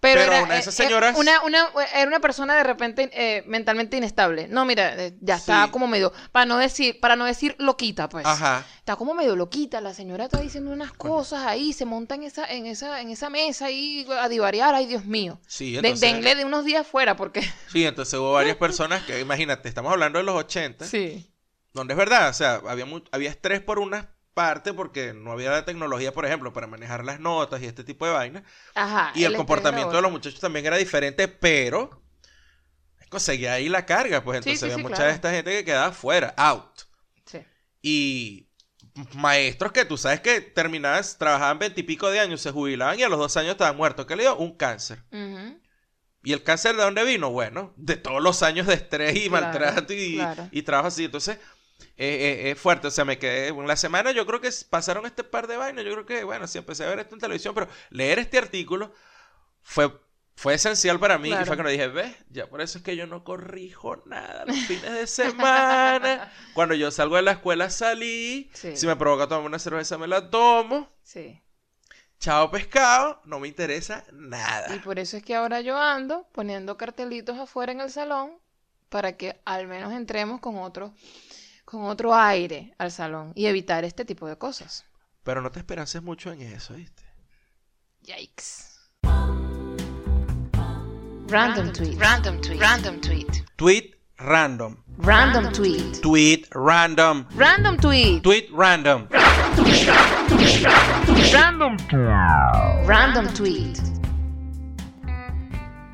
Pero, 0.04 0.20
Pero 0.20 0.32
era, 0.34 0.42
una 0.44 0.52
de 0.52 0.58
eh, 0.58 0.60
esas 0.60 0.78
eh, 0.78 0.82
señoras- 0.84 1.16
Una, 1.16 1.40
una, 1.42 1.68
era 1.94 2.06
una 2.06 2.20
persona 2.20 2.54
de 2.56 2.62
repente 2.62 3.08
eh, 3.12 3.42
mentalmente 3.46 3.96
inestable. 3.96 4.48
No, 4.48 4.64
mira, 4.66 4.94
eh, 5.02 5.16
ya 5.20 5.36
está 5.36 5.64
Sí. 5.64 5.70
como 5.70 5.86
medio. 5.86 6.12
Para 6.30 6.44
no 6.44 6.58
decir, 6.58 7.00
para 7.00 7.16
no 7.16 7.24
decir 7.24 7.56
loquita, 7.58 8.08
pues. 8.10 8.26
Ajá. 8.26 8.66
Está 8.78 8.96
como 8.96 9.14
medio 9.14 9.34
loquita. 9.34 9.80
La 9.80 9.94
señora 9.94 10.24
está 10.24 10.40
diciendo 10.40 10.70
unas 10.72 10.92
cosas 10.92 11.46
ahí, 11.46 11.72
se 11.72 11.86
monta 11.86 12.14
en 12.16 12.24
esa, 12.24 12.44
en 12.52 12.66
esa, 12.66 13.00
en 13.00 13.08
esa 13.10 13.30
mesa 13.30 13.66
ahí 13.66 14.06
a 14.20 14.28
divariar. 14.28 14.74
Ay, 14.74 14.84
Dios 14.86 15.06
mío. 15.06 15.40
Sí, 15.46 15.72
De- 15.72 15.78
entonces, 15.78 16.00
denle 16.12 16.34
de 16.34 16.44
unos 16.44 16.64
días 16.64 16.86
fuera, 16.86 17.16
porque. 17.16 17.40
sí, 17.72 17.86
entonces 17.86 18.14
hubo 18.20 18.32
varias 18.32 18.56
personas 18.56 19.02
que, 19.04 19.20
imagínate, 19.20 19.68
estamos 19.68 19.90
hablando 19.90 20.18
de 20.18 20.24
los 20.24 20.34
80, 20.34 20.84
Sí. 20.84 21.30
donde 21.72 21.94
es 21.94 21.98
verdad, 21.98 22.28
o 22.28 22.34
sea, 22.34 22.60
había, 22.68 22.84
había 23.10 23.30
estrés 23.30 23.60
por 23.60 23.78
una 23.78 24.13
parte 24.34 24.72
porque 24.74 25.14
no 25.14 25.32
había 25.32 25.50
la 25.50 25.64
tecnología, 25.64 26.12
por 26.12 26.26
ejemplo, 26.26 26.52
para 26.52 26.66
manejar 26.66 27.04
las 27.04 27.20
notas 27.20 27.62
y 27.62 27.66
este 27.66 27.84
tipo 27.84 28.06
de 28.06 28.12
vainas. 28.12 28.42
Ajá. 28.74 29.12
Y 29.14 29.24
el 29.24 29.36
comportamiento 29.36 29.94
de 29.94 30.02
los 30.02 30.10
muchachos 30.12 30.40
también 30.40 30.66
era 30.66 30.76
diferente, 30.76 31.28
pero 31.28 32.02
conseguía 33.14 33.52
ahí 33.52 33.68
la 33.68 33.86
carga, 33.86 34.24
pues 34.24 34.38
entonces 34.38 34.58
sí, 34.58 34.64
había 34.64 34.76
sí, 34.76 34.82
mucha 34.82 34.96
claro. 34.96 35.10
de 35.10 35.14
esta 35.14 35.30
gente 35.30 35.52
que 35.52 35.64
quedaba 35.64 35.92
fuera, 35.92 36.34
out. 36.36 36.80
Sí. 37.24 37.38
Y 37.80 38.48
maestros 39.12 39.70
que 39.70 39.84
tú 39.84 39.96
sabes 39.96 40.20
que 40.20 40.40
terminaban, 40.40 41.04
trabajaban 41.16 41.60
veintipico 41.60 42.10
de 42.10 42.18
años, 42.18 42.40
se 42.40 42.50
jubilaban 42.50 42.98
y 42.98 43.04
a 43.04 43.08
los 43.08 43.20
dos 43.20 43.36
años 43.36 43.52
estaban 43.52 43.76
muertos. 43.76 44.06
¿Qué 44.06 44.16
le 44.16 44.24
dio? 44.24 44.36
Un 44.36 44.56
cáncer. 44.56 45.04
Ujú. 45.12 45.60
¿Y 46.24 46.32
el 46.32 46.42
cáncer 46.42 46.74
de 46.74 46.82
dónde 46.82 47.04
vino? 47.04 47.30
Bueno, 47.30 47.72
de 47.76 47.96
todos 47.96 48.20
los 48.20 48.42
años 48.42 48.66
de 48.66 48.74
estrés 48.74 49.14
y 49.14 49.28
Claro, 49.28 49.46
maltrato 49.46 49.92
y, 49.92 50.14
claro. 50.16 50.48
y 50.50 50.62
trabajo 50.62 50.88
así. 50.88 51.04
Entonces, 51.04 51.38
eh, 51.96 52.46
eh, 52.46 52.50
es 52.50 52.58
fuerte. 52.58 52.88
O 52.88 52.90
sea, 52.90 53.04
me 53.04 53.18
quedé. 53.18 53.48
En 53.48 53.66
la 53.66 53.76
semana 53.76 54.12
yo 54.12 54.26
creo 54.26 54.40
que 54.40 54.50
pasaron 54.68 55.06
este 55.06 55.24
par 55.24 55.46
de 55.46 55.56
vainas. 55.56 55.84
Yo 55.84 55.92
creo 55.92 56.06
que, 56.06 56.24
bueno, 56.24 56.46
sí 56.46 56.58
empecé 56.58 56.84
a 56.84 56.88
ver 56.88 57.00
esto 57.00 57.14
en 57.14 57.20
televisión, 57.20 57.54
pero 57.54 57.68
leer 57.90 58.18
este 58.18 58.38
artículo 58.38 58.92
fue, 59.62 59.92
fue 60.34 60.54
esencial 60.54 60.98
para 60.98 61.18
mí. 61.18 61.30
Y 61.30 61.44
fue 61.44 61.56
cuando 61.56 61.68
dije, 61.68 61.88
ves, 61.88 62.16
ya 62.30 62.48
por 62.48 62.60
eso 62.60 62.78
es 62.78 62.84
que 62.84 62.96
yo 62.96 63.06
no 63.06 63.24
corrijo 63.24 64.02
nada 64.06 64.44
los 64.44 64.56
fines 64.66 64.92
de 64.92 65.06
semana. 65.06 66.32
cuando 66.54 66.74
yo 66.74 66.90
salgo 66.90 67.16
de 67.16 67.22
la 67.22 67.32
escuela 67.32 67.70
salí. 67.70 68.50
Sí. 68.54 68.76
Si 68.76 68.86
me 68.86 68.96
provoca 68.96 69.28
tomar 69.28 69.46
una 69.46 69.58
cerveza, 69.58 69.98
me 69.98 70.08
la 70.08 70.30
tomo. 70.30 70.90
Sí. 71.02 71.40
Chao 72.18 72.50
pescado, 72.50 73.20
no 73.26 73.38
me 73.38 73.48
interesa 73.48 74.04
nada. 74.12 74.74
Y 74.74 74.78
por 74.78 74.98
eso 74.98 75.18
es 75.18 75.22
que 75.22 75.34
ahora 75.34 75.60
yo 75.60 75.76
ando 75.76 76.26
poniendo 76.32 76.78
cartelitos 76.78 77.38
afuera 77.38 77.72
en 77.72 77.80
el 77.80 77.90
salón 77.90 78.38
para 78.88 79.16
que 79.16 79.40
al 79.44 79.66
menos 79.66 79.92
entremos 79.92 80.40
con 80.40 80.56
otro, 80.56 80.94
con 81.74 81.86
otro 81.86 82.14
aire 82.14 82.74
al 82.78 82.90
salón 82.92 83.32
y 83.34 83.46
evitar 83.46 83.84
este 83.84 84.04
tipo 84.04 84.28
de 84.28 84.38
cosas. 84.38 84.84
Pero 85.24 85.42
no 85.42 85.50
te 85.50 85.58
esperances 85.58 86.02
mucho 86.02 86.30
en 86.32 86.42
eso, 86.42 86.74
¿viste? 86.74 87.02
Yikes. 88.02 88.90
Random 91.26 91.72
tweet. 91.72 91.98
Random 91.98 92.40
tweet. 92.40 92.60
Random 92.60 93.00
tweet. 93.00 93.44
Tweet 93.56 93.94
random. 94.18 94.76
Random 94.98 95.52
tweet. 95.52 96.00
Tweet 96.00 96.46
random. 96.54 97.26
Random 97.34 97.76
tweet. 97.78 98.22
Tweet 98.22 98.50
random. 98.52 99.08
Random 102.86 103.34
tweet. 103.34 103.80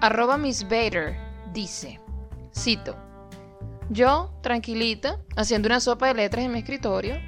Arroba 0.03 0.37
Miss 0.37 0.63
Bader 0.63 1.17
dice, 1.53 1.99
cito, 2.53 2.97
yo, 3.91 4.39
tranquilita, 4.41 5.21
haciendo 5.37 5.67
una 5.67 5.81
sopa 5.81 6.07
de 6.07 6.15
letras 6.15 6.45
en 6.45 6.53
mi 6.53 6.61
escritorio, 6.61 7.21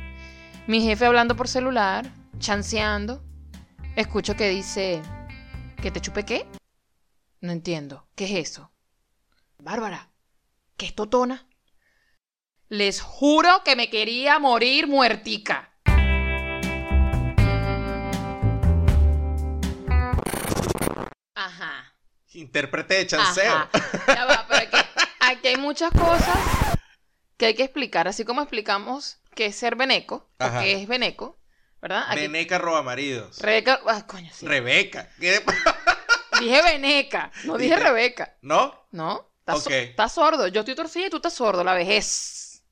mi 0.68 0.80
jefe 0.80 1.04
hablando 1.04 1.34
por 1.34 1.48
celular, 1.48 2.08
chanceando, 2.38 3.22
escucho 3.96 4.36
que 4.36 4.48
dice, 4.48 5.02
¿que 5.82 5.90
te 5.90 6.00
chupe 6.00 6.24
qué? 6.24 6.46
No 7.40 7.50
entiendo, 7.50 8.06
¿qué 8.14 8.26
es 8.26 8.50
eso? 8.50 8.70
Bárbara, 9.58 10.12
¿qué 10.76 10.86
es 10.86 10.94
totona? 10.94 11.48
Les 12.68 13.00
juro 13.00 13.64
que 13.64 13.74
me 13.74 13.90
quería 13.90 14.38
morir 14.38 14.86
muertica. 14.86 15.74
Ajá. 21.34 21.92
Intérprete 22.34 22.94
de 22.94 23.06
chanceo. 23.08 23.52
Ajá. 23.52 23.70
Ya 24.06 24.24
va, 24.26 24.46
pero 24.48 24.70
aquí 25.32 25.48
hay 25.48 25.56
muchas 25.56 25.90
cosas 25.92 26.38
que 27.36 27.46
hay 27.46 27.54
que 27.54 27.64
explicar, 27.64 28.08
así 28.08 28.24
como 28.24 28.42
explicamos 28.42 29.18
qué 29.34 29.46
es 29.46 29.56
ser 29.56 29.76
veneco, 29.76 30.30
o 30.38 30.44
Ajá. 30.44 30.60
qué 30.62 30.74
es 30.80 30.86
veneco, 30.88 31.38
¿verdad? 31.80 32.04
Aquí, 32.08 32.20
Veneca 32.22 32.58
roba 32.58 32.82
maridos. 32.82 33.38
Rebeca, 33.38 33.80
ah, 33.86 34.06
coño, 34.06 34.30
sí. 34.32 34.46
Rebeca. 34.46 35.08
¿Qué? 35.18 35.42
Dije 36.40 36.62
veneca, 36.62 37.30
no 37.44 37.56
dije 37.56 37.74
Dije- 37.76 37.82
Rebeca, 37.84 38.36
¿No? 38.42 38.86
¿no? 38.90 39.28
Estás, 39.40 39.62
so- 39.64 39.68
Ok. 39.70 39.74
estás 39.74 40.12
sordo, 40.12 40.48
yo 40.48 40.60
estoy 40.60 40.74
torcida 40.74 41.06
y 41.06 41.10
tú 41.10 41.16
estás 41.16 41.34
sordo, 41.34 41.62
la 41.64 41.74
vejez. 41.74 42.62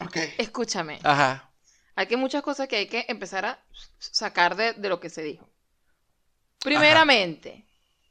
Ok. 0.00 0.16
Escúchame, 0.38 0.98
Ajá. 1.04 1.50
hay 1.96 2.06
que 2.06 2.16
muchas 2.16 2.42
cosas 2.42 2.66
que 2.68 2.76
hay 2.76 2.86
que 2.86 3.04
empezar 3.08 3.44
a 3.46 3.64
sacar 3.98 4.56
de, 4.56 4.72
de 4.74 4.88
lo 4.88 5.00
que 5.00 5.10
se 5.10 5.22
dijo. 5.22 5.48
Primeramente, 6.60 7.67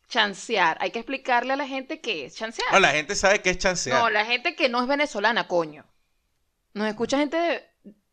chancear. 0.07 0.77
Hay 0.79 0.91
que 0.91 0.99
explicarle 0.99 1.53
a 1.53 1.55
la 1.57 1.67
gente 1.67 1.99
qué 2.01 2.25
es 2.25 2.35
chancear. 2.35 2.71
No, 2.71 2.79
la 2.79 2.91
gente 2.91 3.15
sabe 3.15 3.41
que 3.41 3.49
es 3.49 3.57
chancear. 3.57 3.99
No, 3.99 4.09
la 4.09 4.25
gente 4.25 4.55
que 4.55 4.69
no 4.69 4.81
es 4.81 4.87
venezolana, 4.87 5.47
coño. 5.47 5.85
Nos 6.73 6.87
escucha 6.87 7.17
gente 7.17 7.37
de, 7.37 7.65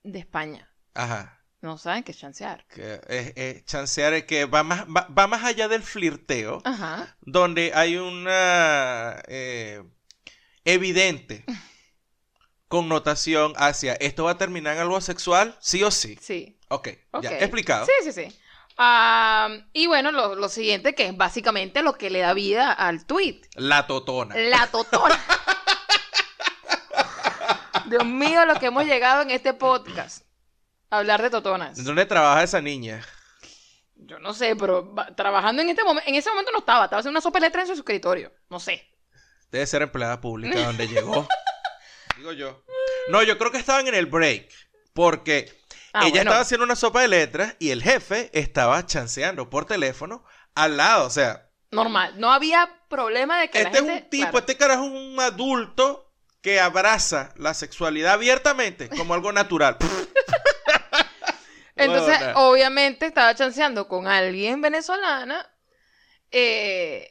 de 0.03 0.18
España, 0.18 0.70
Ajá. 0.95 1.40
No 1.61 1.78
saben 1.78 2.03
qué 2.05 2.12
es 2.12 2.18
chancear. 2.18 2.66
Que 2.66 3.01
es, 3.09 3.32
es 3.36 3.64
chancear 3.64 4.12
es 4.12 4.24
que 4.24 4.45
va 4.45 4.62
más, 4.62 4.84
va, 4.86 5.09
va 5.09 5.26
más 5.26 5.45
allá 5.45 5.66
del 5.66 5.82
flirteo, 5.82 6.61
Ajá. 6.64 7.16
donde 7.22 7.72
hay 7.74 7.97
una 7.97 9.22
eh, 9.28 9.82
evidente 10.66 11.45
connotación 12.68 13.55
hacia 13.57 13.95
esto 13.95 14.24
va 14.24 14.32
a 14.32 14.38
terminar 14.38 14.74
en 14.76 14.82
algo 14.82 15.01
sexual, 15.01 15.57
sí 15.61 15.82
o 15.82 15.90
sí. 15.90 16.18
Sí. 16.20 16.59
Ok, 16.68 16.88
ya, 16.88 17.18
Ok. 17.18 17.24
explicado. 17.40 17.86
Sí, 17.86 17.92
sí, 18.05 18.12
sí. 18.12 18.38
Ah, 18.77 19.49
y 19.72 19.87
bueno, 19.87 20.11
lo, 20.11 20.35
lo 20.35 20.49
siguiente 20.49 20.95
que 20.95 21.07
es 21.07 21.16
básicamente 21.16 21.83
lo 21.83 21.95
que 21.95 22.11
le 22.11 22.20
da 22.20 22.35
vida 22.35 22.72
al 22.72 23.07
tweet. 23.07 23.43
La 23.55 23.87
totona. 23.87 24.35
La 24.37 24.66
totona. 24.66 25.18
Dios 27.87 28.05
mío, 28.05 28.45
lo 28.47 28.55
que 28.55 28.66
hemos 28.66 28.85
llegado 28.85 29.22
en 29.22 29.31
este 29.31 29.53
podcast. 29.53 30.27
Hablar 30.91 31.22
de 31.22 31.31
totonas. 31.31 31.83
¿Dónde 31.85 32.07
trabaja 32.07 32.43
esa 32.43 32.61
niña? 32.61 33.05
Yo 33.97 34.18
no 34.18 34.35
sé, 34.35 34.55
pero 34.57 34.95
trabajando 35.16 35.62
en 35.62 35.70
este 35.70 35.85
momento, 35.85 36.09
en 36.09 36.14
ese 36.14 36.31
momento 36.31 36.53
no 36.53 36.59
estaba, 36.59 36.85
estaba 36.85 37.01
haciendo 37.01 37.18
una 37.18 37.22
sopa 37.22 37.39
de 37.41 37.47
letra 37.47 37.62
en 37.62 37.66
su 37.68 37.72
escritorio. 37.75 38.33
No 38.51 38.61
sé. 38.61 38.91
Debe 39.51 39.66
ser 39.66 39.83
empleada 39.83 40.20
pública 40.20 40.59
donde 40.66 40.89
llegó. 40.89 41.27
Digo 42.16 42.33
yo. 42.33 42.64
No, 43.09 43.22
yo 43.22 43.39
creo 43.39 43.51
que 43.51 43.59
estaban 43.59 43.87
en 43.87 43.95
el 43.95 44.07
break. 44.07 44.49
Porque 44.93 45.53
Ah, 45.95 46.03
ella 46.03 46.11
bueno. 46.11 46.30
estaba 46.30 46.40
haciendo 46.40 46.64
una 46.64 46.76
sopa 46.76 47.03
de 47.03 47.09
letras 47.09 47.57
y 47.59 47.70
el 47.70 47.82
jefe 47.82 48.30
estaba 48.34 48.84
chanceando 48.84 49.49
por 49.49 49.64
teléfono 49.64 50.24
al 50.55 50.76
lado. 50.76 51.07
O 51.07 51.11
sea, 51.11 51.49
Normal. 51.70 52.14
No 52.20 52.32
había 52.32 52.68
problema 52.88 53.40
de 53.40 53.51
que 53.51 53.62
la 53.62 53.68
este 53.70 53.78
es 53.78 53.84
un 53.84 54.11
tipo, 54.11 54.22
claro. 54.30 54.38
este 54.40 54.57
carajo 54.57 54.84
es 54.84 54.90
un 54.90 55.18
adulto 55.20 56.12
que 56.40 56.61
abraza 56.61 57.32
la 57.36 57.55
sexualidad 57.55 58.14
abiertamente 58.14 58.88
como 58.88 59.14
algo 59.14 59.32
natural. 59.32 59.76
Entonces, 61.76 62.18
obviamente, 62.34 63.07
estaba 63.07 63.34
chanceando 63.34 63.88
con 63.88 64.07
alguien 64.07 64.61
venezolana. 64.61 65.47
eh, 66.30 67.11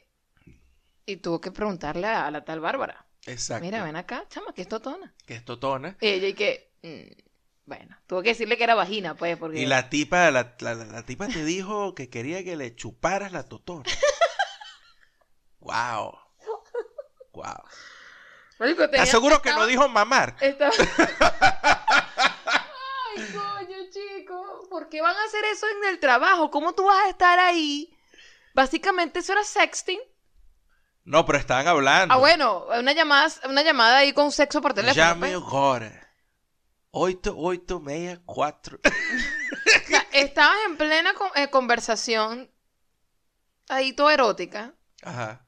y 1.06 1.16
tuvo 1.18 1.40
que 1.40 1.50
preguntarle 1.50 2.06
a, 2.06 2.26
a 2.26 2.30
la 2.30 2.44
tal 2.44 2.60
Bárbara. 2.60 3.06
Exacto. 3.26 3.64
Mira, 3.64 3.82
ven 3.84 3.96
acá, 3.96 4.24
chama, 4.28 4.52
que 4.54 4.62
es 4.62 4.68
totona. 4.68 5.14
Que 5.26 5.34
es 5.34 5.44
totona. 5.44 5.96
Y 6.00 6.08
ella 6.08 6.28
y 6.28 6.34
que, 6.34 6.72
mm, 6.82 7.12
bueno, 7.66 7.96
tuvo 8.06 8.22
que 8.22 8.30
decirle 8.30 8.56
que 8.56 8.64
era 8.64 8.74
vagina, 8.74 9.14
pues, 9.14 9.36
porque... 9.38 9.58
Y 9.60 9.66
la 9.66 9.88
tipa, 9.88 10.30
la, 10.30 10.54
la- 10.60 10.74
la 10.74 11.02
tipa 11.02 11.26
te 11.28 11.44
dijo 11.44 11.94
que 11.94 12.10
quería 12.10 12.44
que 12.44 12.56
le 12.56 12.74
chuparas 12.74 13.32
la 13.32 13.48
totona. 13.48 13.84
wow. 15.60 16.18
Wow. 17.32 17.62
Marico, 18.58 18.88
Te 18.88 19.00
aseguro 19.00 19.42
que 19.42 19.50
no 19.52 19.66
dijo 19.66 19.88
mamar. 19.88 20.36
estaba- 20.40 20.72
Ay, 23.16 23.24
coño, 23.32 23.76
chico, 23.90 24.66
¿por 24.70 24.88
qué 24.88 25.00
van 25.00 25.16
a 25.16 25.24
hacer 25.24 25.44
eso 25.46 25.66
en 25.68 25.88
el 25.90 25.98
trabajo? 26.00 26.50
¿Cómo 26.50 26.74
tú 26.74 26.84
vas 26.84 27.04
a 27.06 27.08
estar 27.08 27.38
ahí? 27.38 27.90
Básicamente 28.54 29.18
eso 29.20 29.32
era 29.32 29.42
sexting. 29.44 29.98
No, 31.04 31.26
pero 31.26 31.38
estaban 31.38 31.66
hablando. 31.68 32.14
Ah, 32.14 32.18
bueno, 32.18 32.66
una 32.78 32.92
llamada, 32.92 33.28
una 33.48 33.62
llamada 33.62 33.98
ahí 33.98 34.12
con 34.12 34.32
sexo 34.32 34.60
por 34.62 34.72
teléfono. 34.74 34.94
Llame 34.96 35.32
pues. 35.38 35.52
ahora. 35.52 36.03
8864. 36.94 38.78
O 38.84 39.88
sea, 39.88 40.06
estabas 40.12 40.56
en 40.66 40.76
plena 40.76 41.14
con- 41.14 41.30
eh, 41.36 41.48
conversación 41.50 42.50
ahí 43.68 43.92
todo 43.92 44.10
erótica. 44.10 44.74
Ajá. 45.02 45.46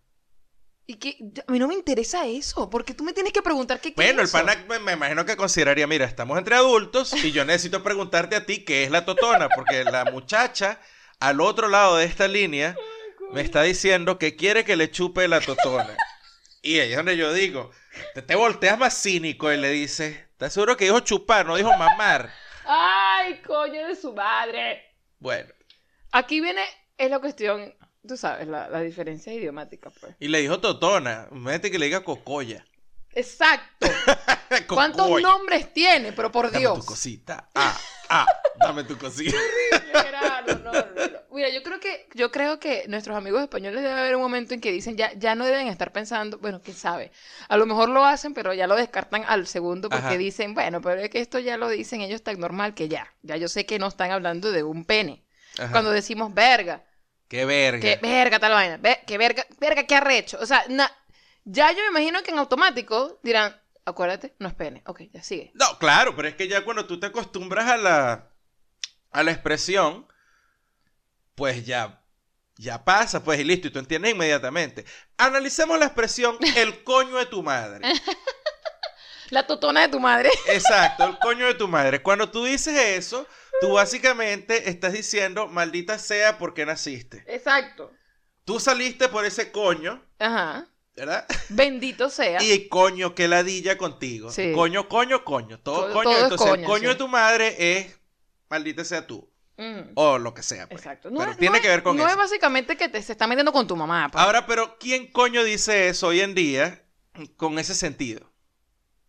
Y 0.89 0.97
que 0.97 1.17
a 1.47 1.51
mí 1.53 1.59
no 1.59 1.67
me 1.67 1.75
interesa 1.75 2.27
eso, 2.27 2.71
porque 2.71 2.95
tú 2.95 3.03
me 3.03 3.13
tienes 3.13 3.33
que 3.33 3.43
preguntar 3.43 3.81
qué, 3.81 3.93
Bueno, 3.97 4.21
el 4.21 4.27
es 4.27 4.35
eso. 4.35 4.39
pana 4.45 4.65
me, 4.69 4.79
me 4.79 4.93
imagino 4.93 5.25
que 5.25 5.37
consideraría, 5.37 5.87
mira, 5.89 6.05
estamos 6.05 6.39
entre 6.39 6.55
adultos 6.55 7.13
y 7.25 7.33
yo 7.33 7.45
necesito 7.45 7.83
preguntarte 7.83 8.37
a 8.37 8.47
ti 8.47 8.65
qué 8.65 8.85
es 8.85 8.91
la 8.91 9.05
totona, 9.05 9.49
porque 9.49 9.83
la 9.85 10.05
muchacha 10.05 10.81
al 11.19 11.41
otro 11.41 11.69
lado 11.69 11.97
de 11.97 12.05
esta 12.05 12.29
línea 12.29 12.77
me 13.33 13.41
está 13.41 13.63
diciendo 13.63 14.19
que 14.19 14.37
quiere 14.37 14.65
que 14.65 14.77
le 14.77 14.91
chupe 14.91 15.27
la 15.27 15.41
totona. 15.41 15.97
Y 16.63 16.79
ahí 16.79 16.91
es 16.91 16.97
donde 16.97 17.17
yo 17.17 17.33
digo, 17.33 17.71
te, 18.15 18.23
te 18.23 18.35
volteas 18.37 18.79
más 18.79 19.01
cínico 19.03 19.53
y 19.53 19.57
le 19.57 19.71
dices, 19.71 20.17
¿estás 20.37 20.53
seguro 20.53 20.77
que 20.77 20.85
dijo 20.85 21.01
chupar, 21.01 21.47
no 21.47 21.57
dijo 21.57 21.71
mamar? 21.79 22.31
Ay, 22.67 23.41
coño 23.43 23.89
de 23.89 23.97
su 23.97 24.13
madre. 24.13 24.83
Bueno, 25.19 25.49
Aquí 26.13 26.41
viene, 26.41 26.63
es 26.99 27.11
la 27.11 27.19
cuestión, 27.21 27.75
tú 28.07 28.17
sabes, 28.19 28.47
la, 28.47 28.69
la 28.69 28.81
diferencia 28.83 29.33
idiomática, 29.33 29.91
pues. 30.01 30.15
y 30.21 30.29
le 30.29 30.41
dijo 30.41 30.61
totona, 30.61 31.27
imagínate 31.31 31.71
que 31.71 31.79
le 31.79 31.87
diga 31.87 32.05
cocoya. 32.05 32.65
Exacto. 33.13 33.87
¿Cuántos 34.69 35.07
Cocoya. 35.07 35.27
nombres 35.27 35.73
tiene? 35.73 36.13
Pero 36.13 36.31
por 36.31 36.47
Dame 36.47 36.59
Dios. 36.59 36.79
tu 36.81 36.85
cosita. 36.85 37.49
Ah, 37.55 37.79
ah, 38.09 38.27
dame 38.61 38.85
tu 38.85 38.97
cosita. 38.99 39.37
Gerardo, 39.93 40.59
no, 40.59 40.73
no, 40.73 40.83
no. 40.83 41.19
Mira, 41.31 41.49
yo 41.51 41.63
creo 41.63 41.79
que, 41.81 42.09
yo 42.15 42.31
creo 42.31 42.59
que 42.59 42.85
nuestros 42.89 43.17
amigos 43.17 43.43
españoles 43.43 43.83
debe 43.83 43.93
haber 43.99 44.17
un 44.17 44.23
momento 44.23 44.55
en 44.55 44.61
que 44.61 44.73
dicen 44.73 44.97
ya, 44.97 45.13
ya 45.15 45.35
no 45.35 45.45
deben 45.45 45.69
estar 45.69 45.93
pensando, 45.93 46.39
bueno, 46.39 46.61
quién 46.63 46.77
sabe. 46.77 47.13
A 47.49 47.57
lo 47.57 47.67
mejor 47.67 47.89
lo 47.91 48.05
hacen, 48.05 48.33
pero 48.33 48.55
ya 48.55 48.67
lo 48.67 48.75
descartan 48.77 49.25
al 49.27 49.47
segundo 49.47 49.89
porque 49.91 50.07
Ajá. 50.07 50.17
dicen, 50.17 50.55
bueno, 50.55 50.81
pero 50.81 51.01
es 51.01 51.11
que 51.11 51.21
esto 51.21 51.39
ya 51.39 51.57
lo 51.57 51.69
dicen 51.69 52.01
ellos 52.01 52.23
tan 52.23 52.41
normal 52.41 52.75
que 52.75 52.89
ya. 52.89 53.13
Ya 53.23 53.37
yo 53.37 53.49
sé 53.49 53.67
que 53.67 53.79
no 53.79 53.87
están 53.89 54.11
hablando 54.13 54.51
de 54.53 54.63
un 54.63 54.85
pene. 54.85 55.25
Ajá. 55.59 55.73
Cuando 55.73 55.91
decimos 55.91 56.33
verga, 56.33 56.85
Qué 57.29 57.45
verga. 57.45 57.81
que 57.81 57.97
verga 58.01 58.39
tal 58.39 58.53
vaina, 58.53 58.77
ve- 58.79 59.01
que 59.07 59.19
verga, 59.19 59.45
verga, 59.59 59.83
qué 59.85 59.97
arrecho. 59.97 60.39
O 60.41 60.47
sea, 60.47 60.65
na- 60.69 60.91
ya 61.45 61.71
yo 61.73 61.79
me 61.83 61.89
imagino 62.01 62.23
que 62.23 62.31
en 62.31 62.39
automático 62.39 63.19
dirán, 63.23 63.55
acuérdate, 63.87 64.35
no 64.39 64.49
es 64.49 64.55
pene. 64.55 64.83
Ok, 64.87 65.03
ya 65.13 65.23
sigue. 65.23 65.53
No, 65.55 65.79
claro, 65.79 66.15
pero 66.15 66.29
es 66.29 66.35
que 66.35 66.49
ya 66.49 66.65
cuando 66.65 66.87
tú 66.87 67.01
te 67.01 67.07
acostumbras 67.07 67.69
a 67.71 67.77
la, 67.79 68.31
a 69.11 69.23
la 69.23 69.31
expresión, 69.31 70.07
pues 71.35 71.65
ya, 71.65 72.03
ya 72.57 72.85
pasa, 72.85 73.25
pues 73.25 73.41
y 73.41 73.45
listo, 73.45 73.69
y 73.69 73.71
tú 73.71 73.79
entiendes 73.79 74.13
inmediatamente. 74.13 74.85
Analicemos 75.17 75.79
la 75.79 75.87
expresión 75.87 76.37
el 76.57 76.85
coño 76.85 77.17
de 77.17 77.27
tu 77.27 77.43
madre. 77.43 77.89
La 79.31 79.45
totona 79.45 79.81
de 79.81 79.89
tu 79.89 79.99
madre. 79.99 80.31
Exacto, 80.49 81.05
el 81.05 81.19
coño 81.19 81.47
de 81.47 81.55
tu 81.55 81.67
madre. 81.67 82.01
Cuando 82.01 82.31
tú 82.31 82.45
dices 82.45 82.79
eso, 82.79 83.27
tú 83.61 83.73
básicamente 83.73 84.71
estás 84.71 84.93
diciendo, 84.93 85.49
maldita 85.49 85.99
sea, 85.99 86.39
porque 86.39 86.65
naciste? 86.65 87.25
Exacto. 87.27 87.93
Tú 88.45 88.61
saliste 88.61 89.09
por 89.09 89.25
ese 89.25 89.51
coño, 89.51 90.01
Ajá. 90.21 90.69
¿Verdad? 90.97 91.27
Bendito 91.51 92.09
sea. 92.11 92.43
Y 92.43 92.69
coño, 92.69 93.15
que 93.15 93.29
ladilla 93.29 93.77
contigo. 93.79 94.31
Sí. 94.33 94.53
Coño, 94.55 94.89
coño, 94.89 95.25
coño. 95.25 95.61
Todo, 95.61 95.85
Todo- 95.85 95.93
coño. 95.93 96.03
todo 96.05 96.17
es 96.17 96.23
Entonces, 96.25 96.47
el 96.47 96.53
coño, 96.55 96.67
coño 96.67 96.81
sí. 96.83 96.87
de 96.89 96.95
tu 96.95 97.09
madre 97.09 97.57
es 97.79 97.99
maldita 98.49 98.85
sea 98.85 99.07
tú. 99.07 99.31
Mm, 99.59 99.93
O 99.95 100.19
lo 100.19 100.35
que 100.35 100.43
sea. 100.43 100.69
pues. 100.69 100.81
Exacto. 100.83 101.09
Pero 101.17 101.31
es- 101.31 101.39
tiene 101.39 101.57
es- 101.59 101.63
que 101.63 101.69
ver 101.69 101.83
con 101.83 101.97
no 101.97 102.03
eso. 102.03 102.11
es 102.13 102.17
básicamente 102.17 102.77
que 102.77 102.89
te, 102.89 103.03
se 103.03 103.13
está 103.13 103.27
metiendo 103.27 103.53
con 103.53 103.67
tu 103.67 103.77
mamá. 103.77 104.09
pues. 104.11 104.23
Ahora, 104.23 104.47
pero 104.47 104.77
¿quién 104.79 105.11
coño 105.13 105.45
dice 105.45 105.89
eso 105.89 106.09
hoy 106.09 106.21
en 106.21 106.35
día 106.35 106.83
con 107.37 107.59
ese 107.59 107.75
sentido? 107.75 108.31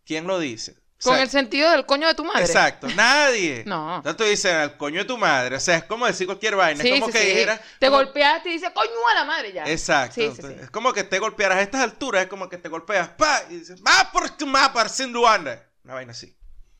¿Quién 0.05 0.25
lo 0.27 0.39
dice? 0.39 0.77
Con 1.03 1.13
sea, 1.13 1.21
el 1.23 1.29
sentido 1.29 1.69
del 1.71 1.85
coño 1.85 2.07
de 2.07 2.15
tu 2.15 2.23
madre. 2.25 2.43
Exacto, 2.43 2.87
nadie. 2.95 3.63
No. 3.67 4.01
Tanto 4.03 4.23
dicen 4.23 4.55
al 4.55 4.77
coño 4.77 4.99
de 4.99 5.05
tu 5.05 5.17
madre. 5.17 5.55
O 5.55 5.59
sea, 5.59 5.77
es 5.77 5.83
como 5.83 6.07
decir 6.07 6.25
cualquier 6.25 6.55
vaina. 6.55 6.81
Sí, 6.81 6.89
es 6.89 6.99
como 6.99 7.07
sí, 7.07 7.13
que 7.13 7.19
sí. 7.19 7.27
dijera. 7.27 7.61
Te 7.79 7.87
como- 7.87 7.97
golpeaste 7.97 8.49
y 8.49 8.53
dices, 8.53 8.71
coño 8.73 8.89
a 9.11 9.13
la 9.13 9.25
madre 9.25 9.53
ya. 9.53 9.63
Exacto. 9.65 10.15
Sí, 10.15 10.31
sí, 10.35 10.41
sí. 10.41 10.55
Es 10.61 10.71
como 10.71 10.93
que 10.93 11.03
te 11.03 11.19
golpearas 11.19 11.59
a 11.59 11.61
estas 11.61 11.81
alturas, 11.81 12.23
es 12.23 12.27
como 12.29 12.49
que 12.49 12.57
te 12.57 12.69
golpeas, 12.69 13.09
pa, 13.09 13.43
y 13.49 13.57
dices, 13.59 13.81
va 13.85 14.09
por 14.11 14.29
tu 14.31 14.47
mapa, 14.47 14.89
sin 14.89 15.11
Luanda. 15.11 15.63
Una 15.83 15.93
vaina 15.93 16.11
así. 16.13 16.35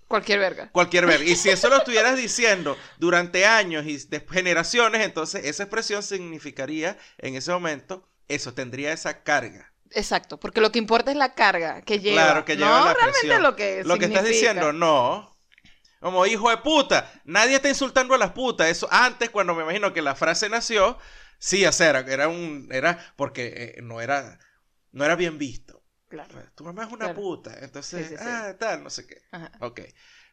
Cualquier 0.07 0.39
verga. 0.39 0.69
Cualquier 0.71 1.05
verga. 1.05 1.25
Y 1.25 1.35
si 1.35 1.49
eso 1.49 1.69
lo 1.69 1.77
estuvieras 1.79 2.15
diciendo 2.17 2.77
durante 2.97 3.45
años 3.45 3.85
y 3.85 3.97
de 3.97 4.25
generaciones, 4.31 5.01
entonces 5.05 5.45
esa 5.45 5.63
expresión 5.63 6.01
significaría 6.01 6.97
en 7.17 7.35
ese 7.35 7.51
momento, 7.51 8.07
eso 8.27 8.53
tendría 8.53 8.93
esa 8.93 9.21
carga. 9.23 9.66
Exacto. 9.91 10.39
Porque 10.39 10.61
lo 10.61 10.71
que 10.71 10.79
importa 10.79 11.11
es 11.11 11.17
la 11.17 11.33
carga 11.33 11.81
que 11.81 11.99
lleva. 11.99 12.23
Claro, 12.23 12.45
que 12.45 12.55
lleva 12.57 12.79
no 12.79 12.85
la 12.85 12.93
realmente 12.93 13.19
presión. 13.21 13.43
lo 13.43 13.55
que 13.55 13.83
Lo 13.83 13.97
que 13.97 14.05
estás 14.05 14.25
diciendo, 14.25 14.73
no. 14.73 15.35
Como 15.99 16.25
hijo 16.25 16.49
de 16.49 16.57
puta. 16.57 17.11
Nadie 17.25 17.55
está 17.55 17.69
insultando 17.69 18.13
a 18.13 18.17
las 18.17 18.31
putas. 18.31 18.67
Eso 18.67 18.87
antes, 18.91 19.29
cuando 19.29 19.55
me 19.55 19.63
imagino 19.63 19.93
que 19.93 20.01
la 20.01 20.15
frase 20.15 20.47
nació, 20.49 20.97
sí, 21.39 21.65
o 21.65 21.71
sea, 21.71 21.89
era, 21.99 22.27
un. 22.27 22.69
Era 22.71 23.13
porque 23.15 23.73
eh, 23.77 23.81
no 23.81 23.99
era. 24.01 24.37
No 24.91 25.03
era 25.05 25.15
bien 25.15 25.37
visto. 25.37 25.81
Claro. 26.07 26.33
Tu 26.55 26.63
mamá 26.63 26.83
es 26.83 26.89
una 26.91 27.05
Claro. 27.05 27.19
puta. 27.19 27.51
Entonces, 27.61 28.07
Sí, 28.07 28.15
sí, 28.15 28.17
sí. 28.17 28.23
ah, 28.29 28.55
tal, 28.59 28.83
no 28.83 28.89
sé 28.89 29.05
qué. 29.07 29.17
Ajá. 29.31 29.51
Ok. 29.59 29.81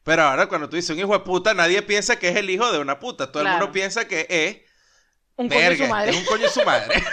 Pero 0.04 0.22
ahora 0.22 0.46
cuando 0.48 0.68
tú 0.68 0.76
dices 0.76 0.90
un 0.90 0.98
hijo 0.98 1.12
de 1.14 1.20
puta, 1.20 1.54
nadie 1.54 1.80
piensa 1.82 2.18
que 2.18 2.28
es 2.28 2.36
el 2.36 2.50
hijo 2.50 2.70
de 2.70 2.78
una 2.78 2.98
puta. 3.00 3.32
Todo 3.32 3.42
el 3.42 3.48
mundo 3.48 3.72
piensa 3.72 4.06
que 4.06 4.26
es. 4.28 4.70
Un 5.36 5.48
coño 5.48 5.60
de 5.60 5.68
verga, 5.68 5.84
su 5.86 5.90
madre. 5.90 6.10
Es 6.10 6.16
un 6.18 6.24
coño 6.26 6.42
de 6.42 6.48
su 6.50 6.64
madre. 6.64 7.04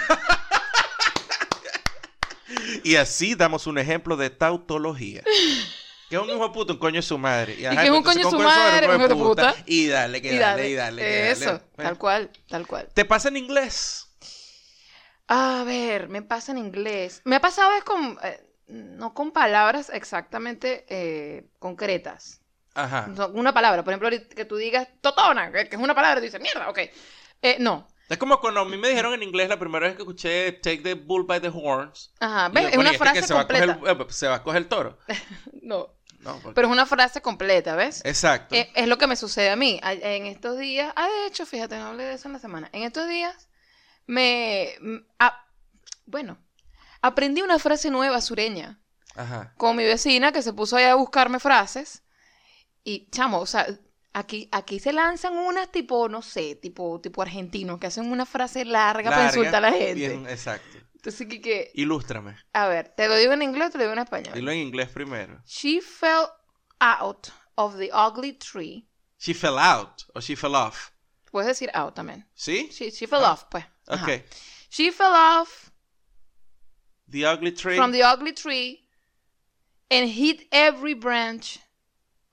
y 2.83 2.95
así 2.95 3.35
damos 3.35 3.67
un 3.67 3.77
ejemplo 3.77 4.17
de 4.17 4.29
tautología. 4.29 5.23
Que 6.09 6.17
es 6.17 6.21
un 6.23 6.29
hijo 6.29 6.45
de 6.45 6.53
puta, 6.53 6.73
un 6.73 6.79
coño 6.79 6.97
de 6.97 7.03
su 7.03 7.17
madre. 7.17 7.55
que 7.55 7.67
es 7.67 7.89
un 7.89 8.03
coño 8.03 8.25
de 8.25 8.29
su 8.29 8.37
madre, 8.37 8.89
un 8.89 8.95
hijo 8.99 9.07
de 9.07 9.15
puta. 9.15 9.55
Y 9.65 9.87
dale, 9.87 10.21
que 10.21 10.33
Y 10.33 10.37
dale, 10.37 10.63
dale. 10.63 10.69
y 10.69 10.75
dale. 10.75 11.01
que 11.01 11.07
dale. 11.07 11.31
Eso, 11.31 11.61
Bueno. 11.77 11.89
tal 11.89 11.97
cual, 11.97 12.31
tal 12.49 12.67
cual. 12.67 12.89
¿Te 12.93 13.05
pasa 13.05 13.29
en 13.29 13.37
inglés? 13.37 14.07
A 15.29 15.63
ver, 15.65 16.09
me 16.09 16.21
pasa 16.21 16.51
en 16.51 16.57
inglés. 16.57 17.21
Me 17.23 17.37
ha 17.37 17.39
pasado 17.39 17.71
es 17.77 17.85
con, 17.85 18.17
eh, 18.23 18.43
no 18.67 19.13
con 19.13 19.31
palabras 19.31 19.89
exactamente 19.93 20.85
eh, 20.89 21.45
concretas. 21.59 22.41
Ajá. 22.73 23.07
No, 23.07 23.29
Una 23.29 23.53
palabra, 23.53 23.81
por 23.81 23.93
ejemplo, 23.93 24.07
ahorita 24.07 24.35
que 24.35 24.43
tú 24.43 24.57
digas 24.57 24.89
totona, 24.99 25.49
que 25.53 25.61
es 25.61 25.77
una 25.77 25.95
palabra, 25.95 26.19
y 26.19 26.23
tú 26.23 26.25
dices, 26.25 26.41
mierda, 26.41 26.69
ok. 26.69 26.79
Eh, 27.41 27.55
no. 27.61 27.87
Es 28.11 28.17
como 28.17 28.39
cuando 28.41 28.59
a 28.59 28.65
mí 28.65 28.77
me 28.77 28.89
dijeron 28.89 29.13
en 29.13 29.23
inglés 29.23 29.47
la 29.49 29.57
primera 29.57 29.87
vez 29.87 29.95
que 29.95 30.01
escuché 30.01 30.51
Take 30.53 30.79
the 30.79 30.93
Bull 30.95 31.25
by 31.25 31.39
the 31.39 31.49
Horns. 31.53 32.13
Ajá, 32.19 32.49
¿ves? 32.49 32.63
yo 32.63 32.69
Es 32.71 32.77
una 32.77 32.91
"Este 32.91 32.97
frase 32.97 33.23
se 33.23 33.33
va 33.33 33.41
a 33.41 33.47
coger 33.47 33.67
completa. 33.67 34.03
eh, 34.03 34.05
se 34.09 34.27
va 34.27 34.35
a 34.35 34.43
coger 34.43 34.61
el 34.61 34.67
toro. 34.67 34.97
No, 35.61 35.87
No, 36.19 36.33
porque- 36.39 36.53
pero 36.55 36.67
es 36.67 36.71
una 36.73 36.85
frase 36.85 37.21
completa, 37.21 37.75
¿ves? 37.75 38.01
Exacto. 38.05 38.53
Eh, 38.53 38.69
es 38.75 38.87
lo 38.87 38.97
que 38.97 39.07
me 39.07 39.15
sucede 39.15 39.49
a 39.49 39.55
mí. 39.55 39.79
A- 39.81 39.93
En 39.93 40.25
estos 40.25 40.57
días, 40.59 40.91
ah, 40.95 41.07
de 41.07 41.27
hecho, 41.27 41.45
fíjate, 41.45 41.77
no 41.77 41.87
hablé 41.87 42.03
de 42.03 42.13
eso 42.15 42.27
en 42.27 42.33
la 42.33 42.39
semana. 42.39 42.69
En 42.73 42.83
estos 42.83 43.07
días, 43.07 43.47
me. 44.07 44.69
ah, 45.19 45.45
bueno, 46.05 46.37
aprendí 47.01 47.41
una 47.41 47.59
frase 47.59 47.89
nueva 47.89 48.19
sureña 48.21 48.79
Ajá. 49.15 49.53
con 49.57 49.75
mi 49.77 49.83
vecina 49.85 50.31
que 50.31 50.41
se 50.41 50.51
puso 50.53 50.75
ahí 50.75 50.83
a 50.85 50.95
buscarme 50.95 51.39
frases. 51.39 52.03
Y, 52.83 53.09
chamo, 53.11 53.39
o 53.39 53.45
sea, 53.45 53.65
aquí, 54.13 54.49
aquí 54.51 54.79
se 54.79 54.93
lanzan 54.93 55.37
unas 55.37 55.71
tipo, 55.71 56.09
no 56.09 56.21
sé, 56.21 56.55
tipo, 56.55 56.99
tipo 57.01 57.21
argentinos, 57.21 57.79
que 57.79 57.87
hacen 57.87 58.11
una 58.11 58.25
frase 58.25 58.65
larga, 58.65 59.09
para 59.09 59.25
insultar 59.27 59.55
a 59.55 59.59
la 59.61 59.71
gente. 59.71 59.93
bien, 59.95 60.27
exacto. 60.27 60.77
Entonces, 60.95 61.27
que, 61.27 61.41
que, 61.41 61.71
Ilústrame. 61.73 62.35
a 62.53 62.67
ver, 62.67 62.89
¿te 62.95 63.07
lo 63.07 63.15
digo 63.15 63.33
en 63.33 63.41
inglés 63.41 63.69
o 63.69 63.71
te 63.71 63.77
lo 63.79 63.83
digo 63.85 63.93
en 63.93 63.99
español? 63.99 64.33
Dilo 64.35 64.51
en 64.51 64.59
inglés 64.59 64.89
primero. 64.89 65.41
She 65.45 65.81
fell 65.81 66.27
out 66.79 67.29
of 67.55 67.77
the 67.77 67.89
ugly 67.91 68.33
tree. 68.33 68.87
She 69.17 69.33
fell 69.33 69.57
out 69.57 70.03
o 70.13 70.19
she 70.21 70.35
fell 70.35 70.55
off. 70.55 70.91
Puedes 71.31 71.47
decir 71.47 71.71
out 71.73 71.95
también. 71.95 72.27
¿Sí? 72.35 72.69
She, 72.71 72.91
she 72.91 73.07
fell 73.07 73.23
Ah, 73.23 73.31
off, 73.33 73.45
pues. 73.49 73.65
Ajá. 73.87 74.03
Ok. 74.03 74.23
She 74.69 74.91
fell 74.91 75.13
off 75.13 75.71
The 77.09 77.25
ugly 77.25 77.51
tree. 77.51 77.77
from 77.77 77.91
the 77.91 78.03
ugly 78.03 78.33
tree 78.33 78.87
and 79.89 80.07
hit 80.09 80.47
every 80.51 80.93
branch 80.93 81.59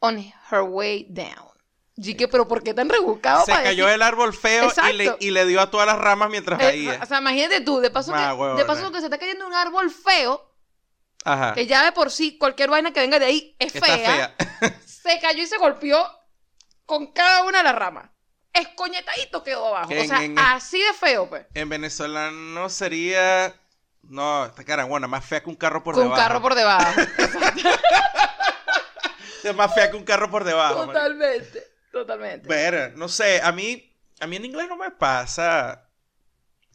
on 0.01 0.33
her 0.51 0.63
way 0.63 1.05
down. 1.05 1.48
Y 2.01 2.15
que, 2.15 2.29
pero 2.29 2.47
¿por 2.47 2.63
qué 2.63 2.75
tan 2.75 2.89
rebuscado 2.89 3.45
Se 3.45 3.51
cayó 3.53 3.85
decir- 3.87 3.91
del 3.91 4.03
árbol 4.03 4.33
feo 4.33 4.71
y 4.89 4.93
le, 4.93 5.05
Exacto. 5.05 5.17
y 5.25 5.31
le 5.33 5.45
dio 5.47 5.61
a 5.61 5.69
todas 5.71 5.87
las 5.87 5.99
ramas 5.99 6.31
mientras 6.31 6.61
Eh, 6.61 6.65
caía. 6.65 7.01
o 7.03 7.07
sea, 7.07 7.19
imagínate 7.19 7.61
tú, 7.63 7.81
de 7.81 7.91
paso, 7.91 8.13
Ah, 8.15 8.29
que, 8.29 8.35
huevona. 8.41 8.55
de 8.61 8.65
paso 8.65 8.93
que 8.93 9.01
se 9.01 9.07
está 9.07 9.19
cayendo 9.19 9.45
un 9.47 9.53
árbol 9.55 9.91
feo, 9.91 10.55
Ajá. 11.25 11.55
que 11.55 11.67
ya 11.67 11.85
de 11.85 11.91
por 11.93 12.13
sí 12.13 12.39
cualquier 12.39 12.71
vaina 12.71 12.93
que 12.93 13.01
venga 13.01 13.19
de 13.19 13.25
ahí 13.27 13.57
es 13.59 13.73
fea, 13.73 13.83
fea. 13.99 14.35
se 14.87 15.19
cayó 15.21 15.43
y 15.43 15.47
se 15.47 15.59
golpeó 15.59 16.07
con 16.87 17.13
cada 17.13 17.43
una 17.45 17.59
de 17.59 17.65
las 17.65 17.75
ramas. 17.75 18.09
Escoñetadito 18.53 19.43
quedó 19.43 19.67
abajo. 19.69 19.93
O 19.93 20.05
sea, 20.05 20.23
en- 20.25 20.39
así 20.39 20.79
de 20.81 20.93
feo, 20.93 21.29
pues. 21.29 21.47
en 21.55 21.69
Venezuela 21.69 22.31
no 22.31 22.69
sería. 22.69 23.55
No, 24.03 24.47
esta 24.47 24.65
carangona, 24.65 25.07
más 25.09 25.25
fea 25.25 25.43
que 25.43 25.51
un 25.51 25.57
carro 25.57 25.83
por 25.83 25.95
con 25.95 26.05
un 26.05 26.11
debajo. 26.11 26.23
carro 26.29 26.41
por 26.43 26.55
debajo. 26.55 26.93
Es 29.45 29.55
más 29.55 29.73
fea 29.75 29.91
que 29.91 29.97
un 29.97 30.05
carro 30.05 30.31
por 30.31 30.45
debajo. 30.45 30.87
totalmente, 30.87 31.65
totalmente. 31.91 32.49
Ver, 32.49 32.97
no 32.97 33.09
sé, 33.09 33.41
a 33.43 33.53
mí, 33.53 33.97
a 34.21 34.27
mí 34.27 34.37
en 34.37 34.45
inglés 34.45 34.69
no 34.69 34.77
me 34.77 34.91
pasa, 34.91 35.91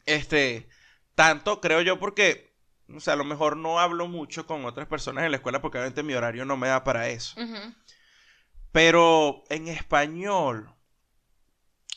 este, 0.06 0.68
tanto, 1.14 1.60
creo 1.60 1.82
yo, 1.82 1.98
porque, 2.00 2.54
o 2.94 3.00
sea, 3.00 3.14
a 3.14 3.16
lo 3.16 3.24
mejor 3.24 3.56
no 3.56 3.80
hablo 3.80 4.08
mucho 4.08 4.46
con 4.46 4.64
otras 4.66 4.88
personas 4.88 5.24
en 5.24 5.32
la 5.32 5.38
escuela 5.38 5.62
porque 5.62 5.78
obviamente 5.78 6.02
mi 6.04 6.14
horario 6.14 6.44
no 6.46 6.56
me 6.58 6.68
da 6.68 6.84
para 6.84 7.08
eso. 7.10 7.38
Pero 8.72 9.44
en 9.48 9.68
español, 9.68 10.74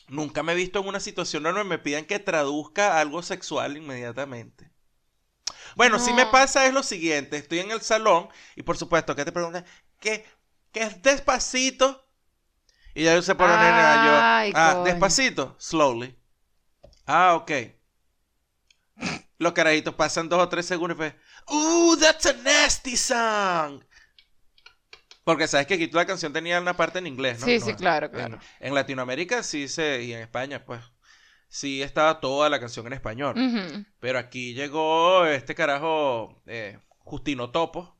nunca 0.08 0.42
me 0.42 0.52
he 0.52 0.56
visto 0.56 0.80
en 0.80 0.88
una 0.88 1.00
situación 1.00 1.44
donde 1.44 1.62
me 1.64 1.78
pidan 1.78 2.04
que 2.04 2.18
traduzca 2.18 2.98
algo 3.00 3.22
sexual 3.22 3.76
inmediatamente. 3.76 4.70
Bueno, 5.76 5.98
sí 5.98 6.12
me 6.14 6.26
No. 6.26 6.30
pasa 6.30 6.66
es 6.66 6.74
lo 6.74 6.82
siguiente, 6.82 7.36
estoy 7.36 7.60
en 7.60 7.70
el 7.70 7.80
salón 7.82 8.28
y 8.56 8.62
por 8.62 8.76
supuesto 8.76 9.14
que 9.16 9.24
te 9.24 9.32
preguntan, 9.32 9.64
¿qué, 10.00 10.26
qué 10.72 10.82
es 10.82 11.02
despacito? 11.02 12.07
Y 12.98 13.04
ya 13.04 13.16
yo 13.16 13.36
por 13.36 13.48
dónde 13.48 13.64
era 13.68 13.94
yo. 14.50 14.52
Ah, 14.56 14.72
coño. 14.72 14.84
despacito, 14.86 15.54
slowly. 15.56 16.16
Ah, 17.06 17.36
ok. 17.36 17.52
Los 19.38 19.52
carajitos 19.52 19.94
pasan 19.94 20.28
dos 20.28 20.42
o 20.42 20.48
tres 20.48 20.66
segundos 20.66 20.96
y 20.96 20.98
pues, 20.98 21.14
¡Uh, 21.46 21.96
that's 21.96 22.26
a 22.26 22.32
nasty 22.32 22.96
song! 22.96 23.84
Porque 25.22 25.46
sabes 25.46 25.68
que 25.68 25.74
aquí 25.74 25.86
toda 25.86 26.02
la 26.02 26.06
canción 26.08 26.32
tenía 26.32 26.60
una 26.60 26.76
parte 26.76 26.98
en 26.98 27.06
inglés, 27.06 27.38
¿no? 27.38 27.46
Sí, 27.46 27.60
No, 27.60 27.66
sí, 27.66 27.74
claro, 27.74 28.06
en- 28.06 28.12
claro. 28.12 28.38
En, 28.58 28.74
Latinoamérica 28.74 29.44
sí 29.44 29.68
se, 29.68 30.02
y 30.02 30.12
en 30.12 30.18
España, 30.18 30.64
pues, 30.64 30.80
sí 31.46 31.80
estaba 31.80 32.18
toda 32.18 32.50
la 32.50 32.58
canción 32.58 32.84
en 32.88 32.94
español. 32.94 33.86
Pero 34.00 34.18
aquí 34.18 34.54
llegó 34.54 35.24
este 35.24 35.54
carajo, 35.54 36.42
eh, 36.46 36.80
Justino 37.04 37.50
Topo. 37.50 37.96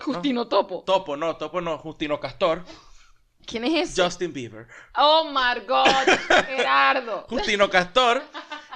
Justino 0.00 0.48
Topo. 0.48 0.82
Topo, 0.84 1.16
no, 1.16 1.36
Topo 1.36 1.60
no, 1.60 1.78
Justino 1.78 2.18
Castor. 2.18 2.64
¿Quién 3.46 3.64
es 3.64 3.90
ese? 3.90 4.02
Justin 4.02 4.32
Bieber. 4.32 4.66
Oh 4.96 5.30
my 5.30 5.60
God, 5.66 6.44
Gerardo. 6.46 7.26
Justino 7.28 7.68
Castor. 7.70 8.22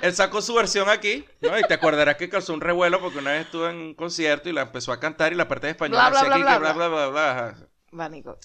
Él 0.00 0.14
sacó 0.14 0.40
su 0.40 0.54
versión 0.54 0.88
aquí, 0.88 1.24
¿no? 1.40 1.58
Y 1.58 1.62
te 1.62 1.74
acordarás 1.74 2.16
que 2.16 2.28
causó 2.28 2.54
un 2.54 2.60
revuelo 2.60 3.00
porque 3.00 3.18
una 3.18 3.32
vez 3.32 3.46
estuvo 3.46 3.68
en 3.68 3.76
un 3.76 3.94
concierto 3.94 4.48
y 4.48 4.52
la 4.52 4.62
empezó 4.62 4.92
a 4.92 5.00
cantar 5.00 5.32
y 5.32 5.36
la 5.36 5.48
parte 5.48 5.66
de 5.66 5.72
español 5.72 5.98
Bla, 5.98 6.10
bla, 6.10 6.22
bla, 6.22 6.58
bla, 6.58 6.72
bla, 6.88 7.08
bla, 7.08 7.56
bla. 7.90 8.04
Ajá. 8.04 8.04
Va, 8.04 8.08
Nico. 8.08 8.38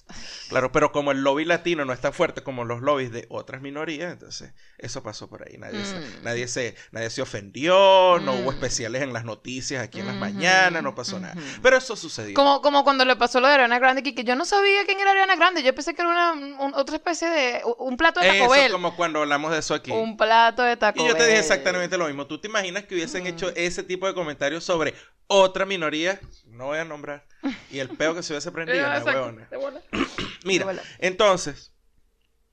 Claro, 0.49 0.71
pero 0.71 0.91
como 0.91 1.11
el 1.11 1.21
lobby 1.21 1.45
latino 1.45 1.85
no 1.85 1.93
es 1.93 1.99
tan 2.01 2.13
fuerte 2.13 2.43
como 2.43 2.63
los 2.65 2.81
lobbies 2.81 3.11
de 3.11 3.25
otras 3.29 3.61
minorías, 3.61 4.13
entonces 4.13 4.53
eso 4.77 5.03
pasó 5.03 5.29
por 5.29 5.47
ahí. 5.47 5.57
Nadie, 5.57 5.83
se, 5.85 5.95
Mm. 5.95 6.23
nadie, 6.23 6.47
se, 6.47 6.75
nadie 6.91 7.09
se 7.09 7.21
ofendió, 7.21 8.19
no 8.19 8.33
hubo 8.33 8.51
Mm. 8.51 8.55
especiales 8.55 9.01
en 9.01 9.13
las 9.13 9.25
noticias 9.25 9.83
aquí 9.83 9.99
en 9.99 10.07
las 10.07 10.15
mañanas, 10.15 10.81
no 10.83 10.95
pasó 10.95 11.19
nada. 11.19 11.35
Pero 11.61 11.77
eso 11.77 11.95
sucedió. 11.95 12.33
Como, 12.35 12.61
como 12.61 12.83
cuando 12.83 13.05
le 13.05 13.15
pasó 13.15 13.39
lo 13.39 13.47
de 13.47 13.53
Ariana 13.55 13.79
Grande, 13.79 14.03
que, 14.03 14.15
que 14.15 14.23
yo 14.23 14.35
no 14.35 14.45
sabía 14.45 14.85
quién 14.85 14.99
era 14.99 15.11
Ariana 15.11 15.35
Grande. 15.35 15.63
Yo 15.63 15.73
pensé 15.75 15.93
que 15.93 16.01
era 16.01 16.09
una, 16.11 16.31
un- 16.33 16.73
otra 16.75 16.95
especie 16.95 17.29
de. 17.29 17.61
Un 17.79 17.97
plato 17.97 18.19
de 18.19 18.27
Taco 18.39 18.55
Eso 18.55 18.73
como 18.73 18.95
cuando 18.95 19.19
hablamos 19.19 19.51
de 19.51 19.59
eso 19.59 19.73
aquí. 19.73 19.91
Un 19.91 20.17
plato 20.17 20.61
de 20.63 20.77
Taco 20.77 21.03
Y 21.03 21.07
yo 21.07 21.15
te 21.15 21.25
dije 21.27 21.39
exactamente 21.39 21.97
lo 21.97 22.07
mismo. 22.07 22.27
¿Tú 22.27 22.39
te 22.39 22.47
imaginas 22.47 22.85
que 22.85 22.95
hubiesen 22.95 23.23
Mm. 23.23 23.27
hecho 23.27 23.49
ese 23.55 23.83
tipo 23.83 24.07
de 24.07 24.13
comentarios 24.13 24.63
sobre 24.63 24.93
otra 25.33 25.65
minoría? 25.65 26.19
No 26.45 26.67
voy 26.67 26.77
a 26.77 26.85
nombrar. 26.85 27.25
Y 27.71 27.79
el 27.79 27.89
peo 27.89 28.13
que 28.13 28.23
se 28.23 28.33
hubiese 28.33 28.51
prendido, 28.51 28.87
no, 28.99 29.05
huevona. 29.05 29.81
Mira, 30.45 30.73
entonces, 30.99 31.73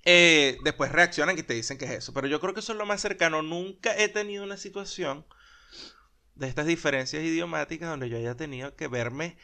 eh, 0.04 0.58
después 0.64 0.90
reaccionan 0.90 1.38
y 1.38 1.42
te 1.42 1.54
dicen 1.54 1.78
que 1.78 1.84
es 1.84 1.90
eso. 1.92 2.12
Pero 2.12 2.26
yo 2.26 2.40
creo 2.40 2.54
que 2.54 2.60
eso 2.60 2.72
es 2.72 2.78
lo 2.78 2.86
más 2.86 3.00
cercano. 3.00 3.42
Nunca 3.42 3.96
he 3.96 4.08
tenido 4.08 4.44
una 4.44 4.56
situación 4.56 5.26
de 6.34 6.48
estas 6.48 6.66
diferencias 6.66 7.22
idiomáticas 7.22 7.88
donde 7.88 8.08
yo 8.08 8.16
haya 8.16 8.34
tenido 8.34 8.74
que 8.74 8.88
verme 8.88 9.36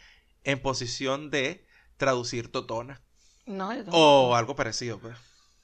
en 0.44 0.60
posición 0.60 1.30
de 1.30 1.66
traducir 1.98 2.50
totona. 2.50 3.02
No, 3.44 3.74
yo. 3.74 3.84
O 3.90 4.34
algo 4.34 4.56
parecido, 4.56 4.98
pues. 4.98 5.16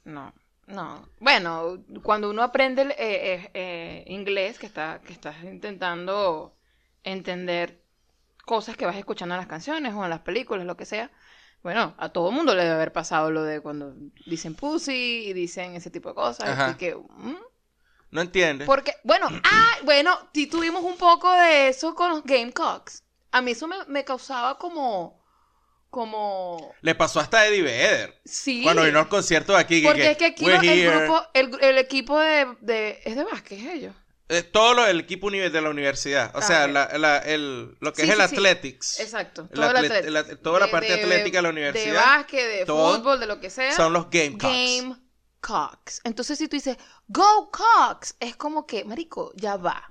No, 0.05 0.33
no. 0.67 1.09
Bueno, 1.21 1.85
cuando 2.03 2.31
uno 2.31 2.43
aprende 2.43 2.83
eh, 2.83 2.95
eh, 2.99 3.51
eh, 3.55 4.05
inglés, 4.09 4.59
que, 4.59 4.67
está, 4.67 5.01
que 5.05 5.13
estás 5.13 5.43
intentando 5.43 6.55
entender 7.05 7.83
cosas 8.45 8.77
que 8.77 8.87
vas 8.87 8.97
escuchando 8.97 9.35
en 9.35 9.41
las 9.41 9.49
canciones 9.49 9.95
o 9.95 10.03
en 10.05 10.11
las 10.11 10.21
películas, 10.21 10.67
lo 10.67 10.77
que 10.77 10.85
sea, 10.87 11.11
bueno, 11.63 11.95
a 11.99 12.09
todo 12.09 12.33
mundo 12.33 12.55
le 12.55 12.63
debe 12.65 12.75
haber 12.75 12.93
pasado 12.93 13.31
lo 13.31 13.43
de 13.45 13.61
cuando 13.61 13.95
dicen 14.27 14.55
pussy 14.57 15.27
y 15.29 15.33
dicen 15.33 15.77
ese 15.77 15.91
tipo 15.91 16.09
de 16.09 16.15
cosas. 16.17 16.49
Ajá. 16.49 16.71
Y 16.71 16.75
que, 16.75 16.95
mm, 16.97 17.37
¿No 18.11 18.21
entiendes? 18.21 18.67
porque, 18.67 18.95
bueno, 19.05 19.29
ah, 19.45 19.77
bueno, 19.85 20.19
sí 20.35 20.47
tuvimos 20.49 20.83
un 20.83 20.97
poco 20.97 21.33
de 21.33 21.69
eso 21.69 21.95
con 21.95 22.11
los 22.11 22.25
Gamecocks. 22.25 23.05
A 23.31 23.41
mí 23.41 23.53
eso 23.53 23.67
me, 23.69 23.77
me 23.87 24.05
causaba 24.05 24.59
como, 24.59 25.23
como, 25.89 26.75
Le 26.81 26.95
pasó 26.95 27.21
hasta 27.21 27.39
a 27.41 27.47
Eddie 27.47 27.63
Vedder. 27.63 28.21
sí. 28.25 28.63
Cuando 28.65 28.83
vino 28.85 28.99
al 28.99 29.09
concierto 29.09 29.53
de 29.53 29.59
aquí. 29.61 29.81
que- 29.83 29.87
Porque 29.87 30.03
que, 30.03 30.11
es 30.11 30.17
que 30.19 30.25
aquí 30.27 30.45
"We're 30.45 30.57
lo- 30.67 30.73
el 30.73 30.79
here". 30.79 30.99
grupo, 31.07 31.23
el, 31.35 31.59
el 31.63 31.79
equipo 31.79 32.19
de, 32.19 32.57
de- 32.61 33.01
es 33.05 33.15
de 33.17 33.25
básquet, 33.25 33.59
ellos. 33.61 33.95
Eh, 34.33 34.43
todo 34.43 34.75
lo, 34.75 34.87
el 34.87 35.01
equipo 35.01 35.31
de 35.31 35.61
la 35.61 35.69
universidad. 35.71 36.31
O 36.35 36.39
Ah, 36.39 36.43
sea, 36.43 36.65
ok. 36.65 36.71
la- 36.73 36.99
la- 36.99 37.19
el, 37.19 37.77
lo 37.81 37.93
que 37.93 38.03
Sí, 38.03 38.09
es 38.09 38.15
el 38.17 38.23
sí, 38.23 38.29
sí. 38.29 38.35
athletics. 38.35 39.01
Exacto. 39.01 39.47
Todo 39.53 39.71
el 39.71 39.77
atlet- 39.77 40.41
toda 40.41 40.61
la 40.61 40.71
parte 40.71 40.93
atlética 40.95 41.39
de 41.39 41.43
la 41.43 41.49
De 41.49 41.53
universidad 41.53 42.05
básquet, 42.05 42.47
de 42.61 42.65
todo 42.67 42.97
fútbol, 42.97 43.21
de 43.21 43.27
lo 43.27 43.41
que 43.41 43.51
sea. 43.51 43.73
Son 43.73 43.93
los 43.93 44.09
Gamecocks. 44.11 44.43
Gamecocks. 44.43 46.01
Entonces, 46.05 46.39
si 46.39 46.49
tú 46.49 46.57
dices, 46.57 46.77
Go 47.09 47.51
Cox, 47.51 48.15
es 48.21 48.35
como 48.37 48.67
que, 48.67 48.85
marico, 48.85 49.33
ya 49.37 49.57
va. 49.57 49.87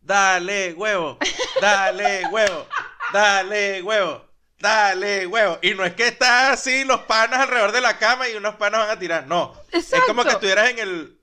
Dale, 0.00 0.74
huevo. 0.74 1.18
Dale, 1.60 2.26
huevo. 2.30 2.66
Dale, 3.12 3.82
huevo. 3.82 4.24
Dale, 4.58 5.26
huevo. 5.26 5.58
Y 5.62 5.74
no 5.74 5.84
es 5.84 5.94
que 5.94 6.06
está 6.08 6.52
así 6.52 6.84
los 6.84 7.00
panas 7.02 7.40
alrededor 7.40 7.72
de 7.72 7.80
la 7.80 7.98
cama 7.98 8.28
y 8.28 8.34
unos 8.36 8.54
panas 8.56 8.80
van 8.80 8.90
a 8.90 8.98
tirar. 8.98 9.26
No. 9.26 9.54
Es 9.72 9.90
como 10.06 10.22
que 10.24 10.30
estuvieras 10.30 10.70
en 10.70 10.78
el. 10.78 11.20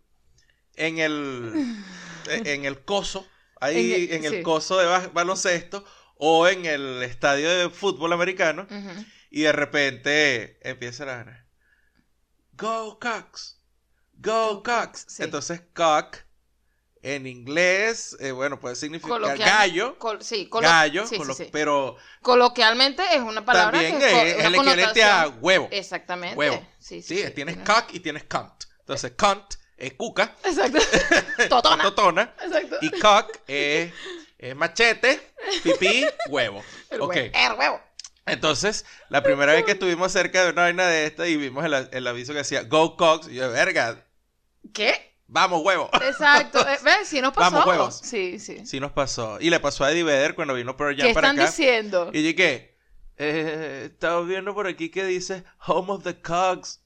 En 0.76 1.00
el. 1.00 1.76
En 2.30 2.66
el 2.66 2.84
coso. 2.84 3.28
Ahí, 3.60 3.94
En 3.94 4.02
el- 4.02 4.14
en 4.14 4.26
el 4.26 4.34
sí. 4.40 4.44
coso 4.44 4.78
de 4.78 4.86
ba- 4.86 5.10
baloncesto. 5.14 5.84
O 6.24 6.48
en 6.48 6.66
el 6.66 7.02
estadio 7.04 7.50
de 7.50 7.70
fútbol 7.70 8.14
americano. 8.14 8.68
Y 9.30 9.42
de 9.42 9.52
repente 9.52 10.60
empieza 10.68 11.06
la 11.06 11.16
ganar. 11.18 11.46
Go 12.54 13.00
Cox. 13.00 13.60
Go 14.14 14.62
Cox. 14.64 14.88
Cox, 14.88 15.06
sí. 15.08 15.24
Entonces 15.24 15.62
cock 15.74 16.18
en 17.02 17.26
inglés, 17.26 18.16
eh, 18.20 18.32
bueno, 18.32 18.60
puede 18.60 18.76
significar 18.76 19.20
Coloquial- 19.20 19.50
gallo, 19.50 19.98
col- 19.98 20.22
sí, 20.24 20.48
colo- 20.48 20.68
gallo, 20.68 21.08
sí, 21.08 21.16
sí, 21.16 21.18
colo- 21.22 21.34
sí. 21.34 21.50
pero 21.52 21.98
Coloquialmente 22.22 23.02
es 23.16 23.22
una 23.22 23.44
palabra 23.44 23.72
también 23.80 23.98
que 23.98 24.06
es, 24.06 24.34
es 24.36 24.40
es 24.40 24.46
el 24.46 24.54
equivalente 24.56 25.04
a 25.04 25.28
huevo. 25.28 25.68
Exactamente. 25.72 26.38
Huevo. 26.38 26.64
Sí, 26.78 27.02
tienes 27.02 27.34
tiene- 27.34 27.64
cock 27.64 27.86
y 27.94 28.00
tienes 28.02 28.26
cunt. 28.26 28.66
Entonces, 28.82 29.14
cunt 29.18 29.56
es 29.82 29.94
cuca, 29.94 30.36
Exacto. 30.44 30.80
Totona. 31.50 31.84
totona, 31.84 32.36
Exacto. 32.44 32.78
y 32.82 32.90
cock 33.00 33.38
es, 33.48 33.92
es 34.38 34.56
machete, 34.56 35.20
pipí, 35.64 36.06
huevo. 36.30 36.64
El 36.90 37.02
Ok. 37.02 37.16
huevo. 37.16 37.32
El 37.34 37.54
huevo. 37.60 37.82
Entonces, 38.28 38.86
la 39.10 39.24
primera 39.24 39.54
vez 39.54 39.66
que 39.66 39.72
estuvimos 39.72 40.12
cerca 40.12 40.44
de 40.44 40.52
una 40.52 40.62
vaina 40.64 40.88
de 40.88 41.06
esta 41.08 41.28
y 41.28 41.36
vimos 41.38 41.66
el, 41.66 41.90
el 41.92 42.08
aviso 42.08 42.32
que 42.34 42.40
decía 42.40 42.64
Go 42.64 42.96
Cox, 42.96 43.28
y 43.28 43.36
yo, 43.36 43.50
verga, 43.52 44.06
¿Qué? 44.74 45.16
vamos 45.28 45.62
huevo. 45.64 45.90
Exacto. 45.94 46.60
Eh, 46.68 46.78
¿Ves? 46.84 47.08
Sí 47.08 47.20
nos 47.20 47.34
pasó. 47.34 47.52
Vamos, 47.58 47.66
huevos. 47.68 48.02
Sí, 48.04 48.40
sí. 48.40 48.64
Sí 48.66 48.80
nos 48.80 48.92
pasó. 48.92 49.38
Y 49.42 49.50
le 49.50 49.60
pasó 49.60 49.84
a 49.84 49.92
Eddie 49.92 50.04
Vedder 50.04 50.36
cuando 50.36 50.54
vino 50.54 50.78
por 50.78 50.90
allá 50.90 51.06
¿Qué 51.08 51.14
para 51.14 51.30
están 51.30 51.40
acá. 51.40 51.50
diciendo? 51.50 52.12
Y 52.14 52.22
dije, 52.22 52.78
eh, 53.18 53.90
estaba 53.92 54.22
viendo 54.22 54.54
por 54.54 54.68
aquí 54.68 54.90
que 54.92 55.04
dice 55.06 55.44
Home 55.66 55.94
of 55.94 56.04
the 56.04 56.22
Cogs. 56.22 56.81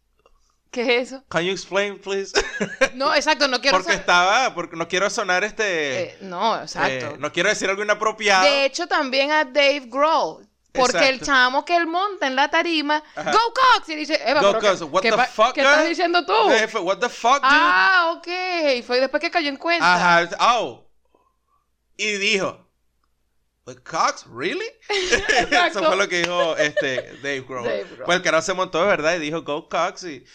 ¿Qué 0.75 0.81
es 0.97 1.07
eso? 1.07 1.23
Can 1.29 1.43
you 1.45 1.53
explain, 1.53 1.97
please? 1.99 2.33
No, 2.95 3.15
exacto, 3.15 3.47
no 3.47 3.61
quiero 3.61 3.77
porque 3.77 3.93
saber- 3.93 3.99
estaba, 4.01 4.53
porque 4.53 4.75
no 4.75 4.89
quiero 4.89 5.09
sonar 5.09 5.45
este... 5.45 6.01
Eh, 6.01 6.17
no, 6.19 6.61
exacto. 6.61 7.05
eh, 7.11 7.15
no 7.17 7.31
quiero 7.31 7.47
decir 7.47 7.69
algo 7.69 7.81
inapropiado. 7.81 8.43
De 8.43 8.65
hecho, 8.65 8.85
también 8.85 9.31
a 9.31 9.45
Dave 9.45 9.83
Grohl. 9.85 10.45
Porque 10.73 10.97
el 10.97 11.15
Exacto. 11.15 11.25
chamo 11.27 11.63
que 11.63 11.77
él 11.77 11.87
monta 11.87 12.27
en 12.27 12.35
la 12.35 12.49
tarima, 12.49 13.01
Ajá. 13.15 13.31
Go 13.31 13.39
Cox, 13.53 13.87
y 13.87 13.95
dice, 13.95 14.19
Eva, 14.25 14.41
Go 14.41 14.47
pero 14.49 14.59
¿qué- 14.59 14.67
Cox, 14.67 14.81
what 14.91 15.01
¿qué, 15.01 15.11
the 15.13 15.17
fuck, 15.27 15.53
¿qué 15.53 15.61
estás 15.61 15.87
diciendo 15.87 16.25
tú? 16.25 16.33
What 16.81 16.97
the 16.99 17.07
fuck, 17.07 17.35
dude? 17.35 17.41
Ah, 17.43 18.13
ok. 18.17 18.83
Fue 18.85 18.99
después 18.99 19.21
que 19.21 19.31
cayó 19.31 19.47
en 19.47 19.55
cuenta. 19.55 19.95
Ajá, 20.19 20.29
oh. 20.41 20.85
Y 21.95 22.17
dijo, 22.17 22.67
¿The 23.65 23.75
Cox? 23.77 24.25
¿Really? 24.29 24.65
Eso 24.89 25.15
Exacto. 25.39 25.83
fue 25.85 25.95
lo 25.95 26.09
que 26.09 26.17
dijo 26.23 26.57
este 26.57 27.13
Dave 27.23 27.45
Grohl. 27.47 27.63
Dave 27.63 27.85
Grohl. 27.85 28.03
Pues 28.03 28.17
el 28.17 28.23
carajo 28.23 28.43
se 28.45 28.53
montó 28.53 28.81
de 28.81 28.87
verdad 28.87 29.15
y 29.15 29.19
dijo 29.19 29.43
Go 29.43 29.69
Cox 29.69 30.03
y... 30.03 30.25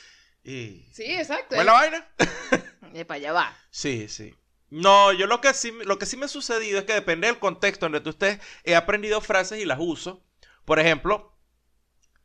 y... 0.51 0.88
Sí, 0.92 1.05
exacto. 1.05 1.55
¿Fue 1.57 1.64
la 1.64 1.72
vaina? 1.72 2.09
Eh, 2.92 3.05
para 3.05 3.18
allá 3.18 3.32
va. 3.32 3.57
Sí, 3.70 4.09
sí. 4.09 4.34
No, 4.68 5.12
yo 5.12 5.28
lo 5.28 5.40
que 5.40 5.55
sí, 5.55 5.72
lo 5.84 5.96
que 5.98 6.07
sí 6.07 6.16
me 6.16 6.24
ha 6.24 6.28
sucedido 6.28 6.80
es 6.80 6.84
que 6.86 6.92
depende 6.94 7.28
del 7.28 7.38
contexto 7.38 7.86
donde 7.86 8.01
tú 8.01 8.11
estés, 8.11 8.40
he 8.64 8.74
aprendido 8.74 9.20
frases 9.20 9.61
y 9.61 9.64
las 9.64 9.78
uso. 9.80 10.24
Por 10.64 10.80
ejemplo, 10.80 11.36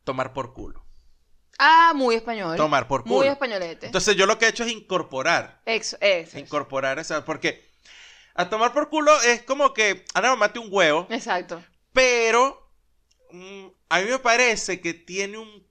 tomar 0.04 0.32
por 0.32 0.54
culo. 0.54 0.84
Ah, 1.58 1.92
muy 1.94 2.16
español. 2.16 2.56
Tomar 2.56 2.86
por 2.88 3.06
Muy 3.06 3.18
culo. 3.18 3.30
españolete. 3.32 3.86
Entonces 3.86 4.16
yo 4.16 4.26
lo 4.26 4.38
que 4.38 4.46
he 4.46 4.48
hecho 4.48 4.64
es 4.64 4.72
incorporar. 4.72 5.62
Ex- 5.66 5.96
eso, 6.00 6.38
Incorporar 6.38 6.98
esa, 6.98 7.24
porque 7.24 7.64
a 8.34 8.50
tomar 8.50 8.72
por 8.72 8.88
culo 8.90 9.18
es 9.22 9.42
como 9.42 9.72
que, 9.72 10.04
Ana, 10.14 10.30
mamate 10.30 10.58
un 10.58 10.68
huevo, 10.70 11.06
Exacto. 11.10 11.62
pero 11.92 12.70
mm, 13.30 13.66
a 13.88 14.00
mí 14.00 14.10
me 14.10 14.18
parece 14.18 14.80
que 14.80 14.94
tiene 14.94 15.38
un 15.38 15.65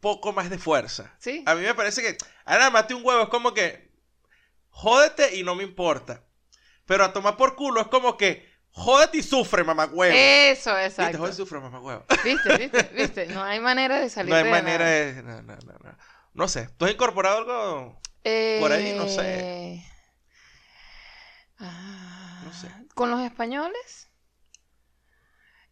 poco 0.00 0.32
más 0.32 0.50
de 0.50 0.58
fuerza. 0.58 1.14
Sí. 1.18 1.42
A 1.46 1.54
mí 1.54 1.62
me 1.62 1.74
parece 1.74 2.02
que, 2.02 2.16
Ana, 2.44 2.64
mamate 2.70 2.94
un 2.94 3.04
huevo 3.04 3.22
es 3.24 3.28
como 3.28 3.52
que, 3.54 3.90
jódete 4.70 5.36
y 5.36 5.42
no 5.42 5.54
me 5.54 5.64
importa. 5.64 6.22
Pero 6.84 7.04
a 7.04 7.12
tomar 7.12 7.36
por 7.36 7.56
culo 7.56 7.80
es 7.80 7.88
como 7.88 8.16
que, 8.16 8.48
jódete 8.70 9.18
y 9.18 9.22
sufre, 9.22 9.64
mamá 9.64 9.86
huevo. 9.86 10.14
Eso, 10.16 10.70
Viste, 10.70 10.84
exacto. 10.86 11.18
jódete 11.18 11.34
y 11.34 11.36
sufre, 11.38 11.60
mamá 11.60 11.80
huevo. 11.80 12.04
¿Viste, 12.24 12.56
viste, 12.58 12.82
viste? 12.94 13.26
No 13.26 13.42
hay 13.42 13.58
manera 13.60 13.98
de 13.98 14.08
salir 14.10 14.30
No 14.30 14.36
hay 14.36 14.44
de 14.44 14.50
manera 14.50 14.84
nada. 14.84 14.90
de... 14.90 15.22
No, 15.22 15.42
no, 15.42 15.56
no, 15.56 15.72
no. 15.82 15.98
No 16.34 16.48
sé, 16.48 16.68
¿tú 16.76 16.84
has 16.84 16.92
incorporado 16.92 17.38
algo? 17.38 18.00
Por 18.60 18.72
ahí, 18.72 18.92
no 18.96 19.08
sé. 19.08 19.20
Eh, 19.74 19.84
ah, 21.58 22.42
No 22.44 22.52
sé. 22.52 22.68
¿Con 22.94 23.10
los 23.10 23.20
españoles? 23.20 24.08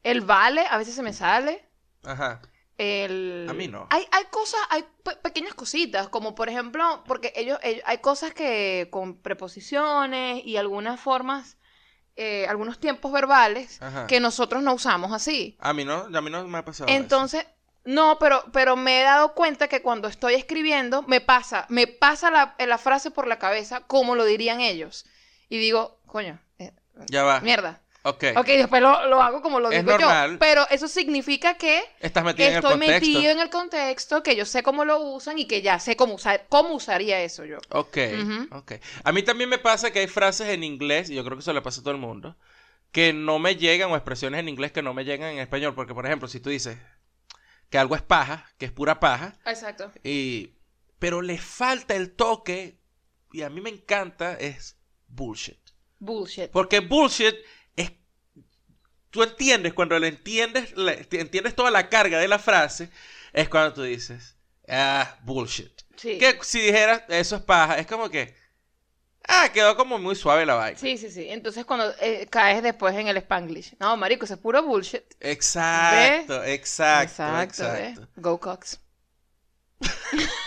El 0.02 0.20
vale, 0.20 0.66
a 0.70 0.76
veces 0.78 0.94
se 0.94 1.02
me 1.02 1.12
sale. 1.12 1.68
Ajá. 2.04 2.42
El... 2.78 3.46
A 3.48 3.52
mí 3.52 3.68
no. 3.68 3.86
Hay, 3.90 4.06
hay 4.10 4.24
cosas, 4.30 4.60
hay 4.70 4.84
pe- 5.04 5.16
pequeñas 5.16 5.54
cositas, 5.54 6.08
como 6.08 6.34
por 6.34 6.48
ejemplo, 6.48 7.04
porque 7.06 7.32
ellos, 7.36 7.58
ellos- 7.62 7.82
hay 7.86 7.98
cosas 7.98 8.34
que 8.34 8.88
con 8.90 9.16
preposiciones 9.22 10.44
y 10.44 10.56
algunas 10.56 11.00
formas, 11.00 11.56
eh, 12.16 12.46
algunos 12.48 12.78
tiempos 12.80 13.12
verbales 13.12 13.80
Ajá. 13.82 14.06
que 14.06 14.20
nosotros 14.20 14.62
no 14.62 14.74
usamos 14.74 15.12
así. 15.12 15.56
A 15.60 15.72
mí 15.72 15.84
no, 15.84 16.08
a 16.12 16.20
mí 16.20 16.30
no 16.30 16.46
me 16.48 16.58
ha 16.58 16.64
pasado 16.64 16.88
eso. 16.90 16.96
Entonces, 16.96 17.46
no, 17.84 18.18
pero, 18.18 18.42
pero 18.52 18.76
me 18.76 19.00
he 19.00 19.04
dado 19.04 19.34
cuenta 19.34 19.68
que 19.68 19.82
cuando 19.82 20.08
estoy 20.08 20.34
escribiendo, 20.34 21.02
me 21.02 21.20
pasa, 21.20 21.66
me 21.68 21.86
pasa 21.86 22.30
la, 22.30 22.56
la 22.58 22.78
frase 22.78 23.10
por 23.10 23.26
la 23.26 23.38
cabeza 23.38 23.80
como 23.86 24.14
lo 24.16 24.24
dirían 24.24 24.60
ellos. 24.60 25.04
Y 25.48 25.58
digo, 25.58 26.00
coño, 26.06 26.40
eh, 26.58 26.72
Ya 27.10 27.22
va. 27.24 27.40
mierda. 27.40 27.82
Ok. 28.06 28.24
Ok, 28.36 28.46
después 28.46 28.82
lo, 28.82 29.06
lo 29.06 29.22
hago 29.22 29.40
como 29.40 29.60
lo 29.60 29.70
Es 29.70 29.84
digo 29.84 29.96
normal. 29.98 30.32
yo. 30.32 30.38
Pero 30.38 30.68
eso 30.70 30.88
significa 30.88 31.54
que 31.56 31.82
Estás 32.00 32.22
metido 32.22 32.46
en 32.48 32.52
el 32.52 32.58
estoy 32.58 32.70
contexto. 32.72 33.06
metido 33.06 33.32
en 33.32 33.40
el 33.40 33.50
contexto, 33.50 34.22
que 34.22 34.36
yo 34.36 34.44
sé 34.44 34.62
cómo 34.62 34.84
lo 34.84 34.98
usan 35.00 35.38
y 35.38 35.46
que 35.46 35.62
ya 35.62 35.78
sé 35.80 35.96
cómo, 35.96 36.14
usar, 36.14 36.44
cómo 36.50 36.74
usaría 36.74 37.22
eso 37.22 37.44
yo. 37.46 37.58
Ok, 37.70 37.96
Ujú. 38.22 38.56
ok. 38.58 38.72
A 39.04 39.12
mí 39.12 39.22
también 39.22 39.48
me 39.48 39.58
pasa 39.58 39.90
que 39.90 40.00
hay 40.00 40.06
frases 40.06 40.48
en 40.50 40.64
inglés, 40.64 41.08
y 41.08 41.14
yo 41.14 41.24
creo 41.24 41.36
que 41.38 41.40
eso 41.40 41.52
le 41.54 41.62
pasa 41.62 41.80
a 41.80 41.82
todo 41.84 41.94
el 41.94 42.00
mundo, 42.00 42.36
que 42.92 43.12
no 43.14 43.38
me 43.38 43.56
llegan, 43.56 43.90
o 43.90 43.96
expresiones 43.96 44.38
en 44.40 44.48
inglés 44.50 44.70
que 44.72 44.82
no 44.82 44.92
me 44.92 45.04
llegan 45.06 45.30
en 45.32 45.38
español. 45.38 45.74
Porque, 45.74 45.94
por 45.94 46.04
ejemplo, 46.04 46.28
si 46.28 46.40
tú 46.40 46.50
dices 46.50 46.76
que 47.70 47.78
algo 47.78 47.96
es 47.96 48.02
paja, 48.02 48.46
que 48.58 48.66
es 48.66 48.72
pura 48.72 49.00
paja, 49.00 49.32
Exacto. 49.46 49.90
y... 50.04 50.50
pero 50.98 51.22
le 51.22 51.38
falta 51.38 51.94
el 51.96 52.12
toque, 52.14 52.78
y 53.32 53.42
a 53.42 53.48
mí 53.50 53.62
me 53.62 53.70
encanta, 53.70 54.34
es 54.34 54.76
bullshit. 55.08 55.58
Bullshit. 55.98 56.50
Porque 56.50 56.80
bullshit. 56.80 57.34
Tú 59.14 59.22
entiendes, 59.22 59.72
cuando 59.72 59.96
le 59.96 60.08
entiendes, 60.08 60.74
entiendes 61.12 61.54
toda 61.54 61.70
la 61.70 61.88
carga 61.88 62.18
de 62.18 62.26
la 62.26 62.40
frase, 62.40 62.90
es 63.32 63.48
cuando 63.48 63.72
tú 63.72 63.84
dices, 63.84 64.34
ah, 64.68 65.18
bullshit. 65.22 65.70
Sí. 65.94 66.18
Que 66.18 66.36
si 66.42 66.58
dijeras, 66.58 67.04
eso 67.06 67.36
es 67.36 67.42
paja, 67.42 67.78
es 67.78 67.86
como 67.86 68.10
que, 68.10 68.34
ah, 69.28 69.50
quedó 69.54 69.76
como 69.76 70.00
muy 70.00 70.16
suave 70.16 70.44
la 70.44 70.54
vaina. 70.54 70.76
Sí, 70.76 70.98
sí, 70.98 71.12
sí. 71.12 71.28
Entonces 71.28 71.64
cuando 71.64 71.94
eh, 72.00 72.26
caes 72.28 72.60
después 72.60 72.92
en 72.96 73.06
el 73.06 73.16
spanglish. 73.18 73.76
No, 73.78 73.96
marico, 73.96 74.24
eso 74.24 74.34
es 74.34 74.40
puro 74.40 74.64
bullshit. 74.64 75.04
Exacto, 75.20 76.42
exacto, 76.42 77.22
Exacto, 77.22 77.72
exacto. 77.72 78.08
Go 78.16 78.40
Cox. 78.40 78.80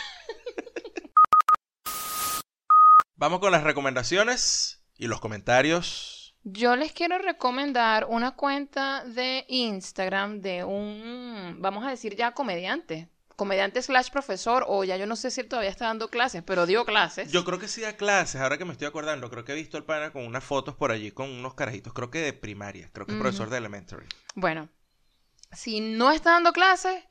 Vamos 3.15 3.39
con 3.39 3.53
las 3.53 3.63
recomendaciones 3.63 4.83
y 4.97 5.07
los 5.07 5.21
comentarios. 5.21 6.16
Yo 6.49 6.77
les 6.77 6.93
quiero 6.93 7.17
recomendar 7.17 8.07
una 8.09 8.31
cuenta 8.31 9.03
de 9.03 9.43
Instagram 9.49 10.39
de 10.39 10.63
un, 10.63 11.57
vamos 11.59 11.85
a 11.85 11.89
decir 11.89 12.15
ya 12.15 12.31
comediante. 12.31 13.09
Comediante 13.35 13.81
slash 13.81 14.11
profesor, 14.11 14.63
o 14.65 14.85
ya 14.85 14.95
yo 14.95 15.07
no 15.07 15.17
sé 15.17 15.29
si 15.29 15.41
él 15.41 15.49
todavía 15.49 15.69
está 15.69 15.87
dando 15.87 16.07
clases, 16.07 16.43
pero 16.43 16.65
dio 16.65 16.85
clases. 16.85 17.29
Yo 17.33 17.43
creo 17.43 17.59
que 17.59 17.67
sí 17.67 17.81
da 17.81 17.97
clases, 17.97 18.39
ahora 18.39 18.57
que 18.57 18.63
me 18.63 18.71
estoy 18.71 18.87
acordando, 18.87 19.29
creo 19.29 19.43
que 19.43 19.51
he 19.51 19.55
visto 19.55 19.75
al 19.75 19.83
pana 19.83 20.11
con 20.11 20.25
unas 20.25 20.41
fotos 20.41 20.73
por 20.73 20.91
allí 20.91 21.11
con 21.11 21.29
unos 21.29 21.53
carajitos, 21.53 21.91
creo 21.91 22.09
que 22.09 22.19
de 22.19 22.31
primaria, 22.31 22.89
creo 22.93 23.05
que 23.05 23.11
es 23.11 23.19
profesor 23.19 23.49
de 23.49 23.57
elementary. 23.57 24.07
Bueno, 24.33 24.69
si 25.51 25.81
no 25.81 26.11
está 26.11 26.31
dando 26.31 26.53
clases, 26.53 27.03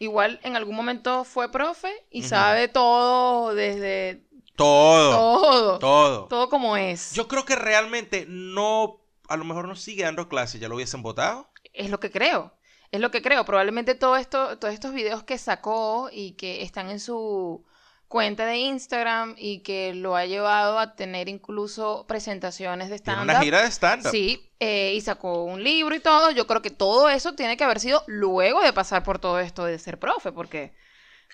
igual 0.00 0.38
en 0.42 0.54
algún 0.54 0.76
momento 0.76 1.24
fue 1.24 1.50
profe 1.50 1.90
y 2.10 2.20
Ujú. 2.20 2.28
sabe 2.28 2.68
todo 2.68 3.54
desde 3.54 4.26
Todo, 4.56 5.10
todo, 5.12 5.78
todo. 5.78 6.24
todo 6.26 6.48
como 6.48 6.76
es. 6.76 7.12
Yo 7.14 7.26
creo 7.28 7.44
que 7.44 7.56
realmente 7.56 8.26
no, 8.28 9.00
a 9.28 9.36
lo 9.36 9.44
mejor 9.44 9.66
no 9.66 9.76
sigue 9.76 10.04
dando 10.04 10.28
clases, 10.28 10.60
ya 10.60 10.68
lo 10.68 10.76
hubiesen 10.76 11.02
votado. 11.02 11.48
Es 11.72 11.90
lo 11.90 12.00
que 12.00 12.10
creo. 12.10 12.52
Es 12.90 13.00
lo 13.00 13.10
que 13.10 13.22
creo. 13.22 13.44
Probablemente 13.46 13.94
todo 13.94 14.16
esto, 14.16 14.58
todos 14.58 14.74
estos 14.74 14.92
videos 14.92 15.22
que 15.22 15.38
sacó 15.38 16.10
y 16.12 16.32
que 16.32 16.62
están 16.62 16.90
en 16.90 17.00
su 17.00 17.64
cuenta 18.08 18.44
de 18.44 18.58
Instagram 18.58 19.34
y 19.38 19.60
que 19.60 19.94
lo 19.94 20.14
ha 20.16 20.26
llevado 20.26 20.78
a 20.78 20.94
tener 20.94 21.30
incluso 21.30 22.04
presentaciones 22.06 22.90
de 22.90 22.98
Tiene 22.98 23.22
una 23.22 23.32
stand-up. 23.32 23.44
gira 23.44 23.62
de 23.62 23.70
stand-up. 23.70 24.10
Sí, 24.10 24.50
eh, 24.60 24.92
y 24.94 25.00
sacó 25.00 25.44
un 25.44 25.64
libro 25.64 25.94
y 25.94 26.00
todo. 26.00 26.30
Yo 26.30 26.46
creo 26.46 26.60
que 26.60 26.68
todo 26.70 27.08
eso 27.08 27.32
tiene 27.34 27.56
que 27.56 27.64
haber 27.64 27.80
sido 27.80 28.04
luego 28.06 28.60
de 28.60 28.74
pasar 28.74 29.02
por 29.02 29.18
todo 29.18 29.40
esto 29.40 29.64
de 29.64 29.78
ser 29.78 29.98
profe, 29.98 30.30
porque 30.30 30.74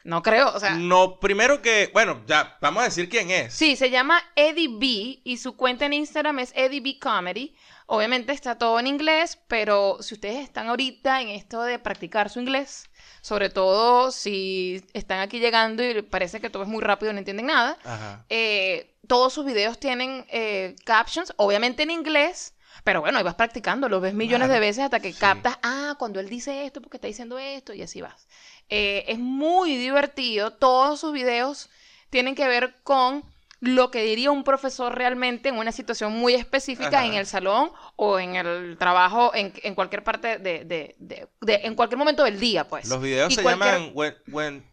no 0.04 0.22
creo, 0.22 0.52
o 0.54 0.60
sea, 0.60 0.70
No, 0.76 1.18
primero 1.20 1.60
que, 1.62 1.90
bueno, 1.92 2.22
ya, 2.26 2.56
vamos 2.60 2.82
a 2.82 2.84
decir 2.86 3.08
quién 3.08 3.30
es. 3.30 3.52
Sí, 3.52 3.76
se 3.76 3.90
llama 3.90 4.22
Eddie 4.36 4.68
B 4.68 5.20
y 5.24 5.36
su 5.38 5.56
cuenta 5.56 5.86
en 5.86 5.92
Instagram 5.92 6.38
es 6.38 6.52
Eddie 6.54 6.80
B 6.80 6.98
Comedy. 7.00 7.54
Obviamente 7.86 8.32
está 8.32 8.56
todo 8.58 8.78
en 8.78 8.86
inglés, 8.86 9.38
pero 9.48 9.96
si 10.00 10.14
ustedes 10.14 10.42
están 10.42 10.68
ahorita 10.68 11.22
en 11.22 11.28
esto 11.30 11.62
de 11.62 11.78
practicar 11.78 12.28
su 12.28 12.38
inglés, 12.38 12.84
sobre 13.22 13.48
todo 13.48 14.10
si 14.12 14.84
están 14.92 15.20
aquí 15.20 15.38
llegando 15.40 15.82
y 15.82 16.02
parece 16.02 16.38
que 16.40 16.50
todo 16.50 16.62
es 16.64 16.68
muy 16.68 16.82
rápido 16.82 17.10
y 17.10 17.14
no 17.14 17.18
entienden 17.18 17.46
nada, 17.46 17.78
Ajá. 17.84 18.26
eh, 18.28 18.94
todos 19.06 19.32
sus 19.32 19.46
videos 19.46 19.80
tienen 19.80 20.26
eh, 20.28 20.76
captions, 20.84 21.32
obviamente 21.38 21.82
en 21.82 21.90
inglés, 21.90 22.54
pero 22.84 23.00
bueno, 23.00 23.16
ahí 23.18 23.24
vas 23.24 23.34
practicando, 23.36 23.88
lo 23.88 24.00
ves 24.00 24.12
millones 24.12 24.48
Claro, 24.48 24.52
de 24.60 24.60
veces 24.60 24.84
hasta 24.84 25.00
que 25.00 25.12
sí. 25.14 25.18
captas, 25.18 25.58
ah, 25.62 25.96
cuando 25.98 26.20
él 26.20 26.28
dice 26.28 26.66
esto, 26.66 26.82
porque 26.82 26.98
está 26.98 27.06
diciendo 27.08 27.38
esto, 27.38 27.72
y 27.72 27.80
así 27.82 28.02
vas. 28.02 28.28
Eh, 28.70 29.04
es 29.08 29.18
muy 29.18 29.76
divertido, 29.76 30.52
todos 30.52 31.00
sus 31.00 31.12
videos 31.12 31.70
tienen 32.10 32.34
que 32.34 32.46
ver 32.46 32.74
con 32.82 33.24
lo 33.60 33.90
que 33.90 34.02
diría 34.02 34.30
un 34.30 34.44
profesor 34.44 34.94
realmente 34.94 35.48
en 35.48 35.56
una 35.56 35.72
situación 35.72 36.12
muy 36.12 36.34
específica 36.34 36.98
Ajá. 36.98 37.06
en 37.06 37.14
el 37.14 37.26
salón 37.26 37.72
o 37.96 38.18
en 38.20 38.36
el 38.36 38.76
trabajo, 38.78 39.34
en, 39.34 39.52
en 39.62 39.74
cualquier 39.74 40.04
parte 40.04 40.38
de, 40.38 40.64
de- 40.64 40.94
de- 40.98 41.28
de- 41.40 41.60
en 41.64 41.74
cualquier 41.74 41.98
momento 41.98 42.22
del 42.24 42.38
día, 42.38 42.68
pues. 42.68 42.88
Los 42.88 43.02
videos 43.02 43.32
Y 43.32 43.36
se 43.36 43.42
cualquier- 43.42 43.72
llaman 43.74 43.90
when, 43.94 44.14
when- 44.28 44.64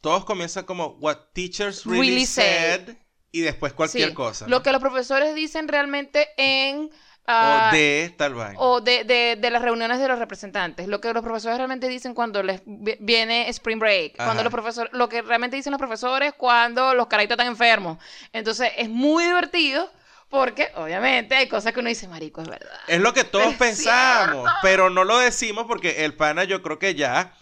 todos 0.00 0.24
comienzan 0.24 0.64
como 0.64 0.88
what 1.00 1.16
teachers 1.32 1.84
really, 1.86 2.08
Really 2.10 2.26
said, 2.26 2.86
said. 2.86 2.96
y 3.32 3.40
después 3.40 3.72
cualquier 3.72 4.08
Sí, 4.10 4.14
cosa. 4.14 4.46
Lo 4.46 4.62
que 4.62 4.72
los 4.72 4.80
profesores 4.80 5.34
dicen 5.34 5.68
realmente 5.68 6.28
en... 6.36 6.90
o 7.28 7.32
ah, 7.32 7.70
de 7.72 8.14
tal 8.16 8.34
vaina. 8.34 8.58
o 8.58 8.80
de, 8.80 9.02
de- 9.04 9.36
de 9.36 9.50
las 9.50 9.60
reuniones 9.62 9.98
de 9.98 10.06
los 10.08 10.18
representantes, 10.18 10.86
lo 10.86 11.00
que 11.00 11.12
los 11.12 11.22
profesores 11.24 11.56
realmente 11.58 11.88
dicen 11.88 12.14
cuando 12.14 12.42
les 12.42 12.60
vi- 12.64 12.96
viene 13.00 13.48
Spring 13.50 13.78
Break, 13.80 14.14
Ajá. 14.14 14.24
cuando 14.26 14.44
los 14.44 14.52
profesores, 14.52 14.92
lo 14.92 15.08
que 15.08 15.22
realmente 15.22 15.56
dicen 15.56 15.72
los 15.72 15.78
profesores 15.80 16.32
cuando 16.36 16.94
los 16.94 17.08
carajitos 17.08 17.34
están 17.34 17.48
enfermos. 17.48 17.98
Entonces 18.32 18.70
es 18.76 18.88
muy 18.88 19.24
divertido 19.24 19.90
porque 20.28 20.70
obviamente 20.76 21.34
hay 21.36 21.48
cosas 21.48 21.72
que 21.72 21.80
uno 21.80 21.88
dice, 21.88 22.06
marico, 22.08 22.42
es 22.42 22.48
verdad. 22.48 22.78
Es 22.88 23.00
lo 23.00 23.12
que 23.12 23.24
todos 23.24 23.52
Es 23.52 23.56
pensamos, 23.58 24.42
cierto. 24.44 24.58
pero 24.62 24.90
no 24.90 25.04
lo 25.04 25.18
decimos 25.18 25.66
porque 25.66 26.04
el 26.04 26.14
pana 26.14 26.44
yo 26.44 26.62
creo 26.62 26.78
que 26.78 26.94
ya 26.94 27.32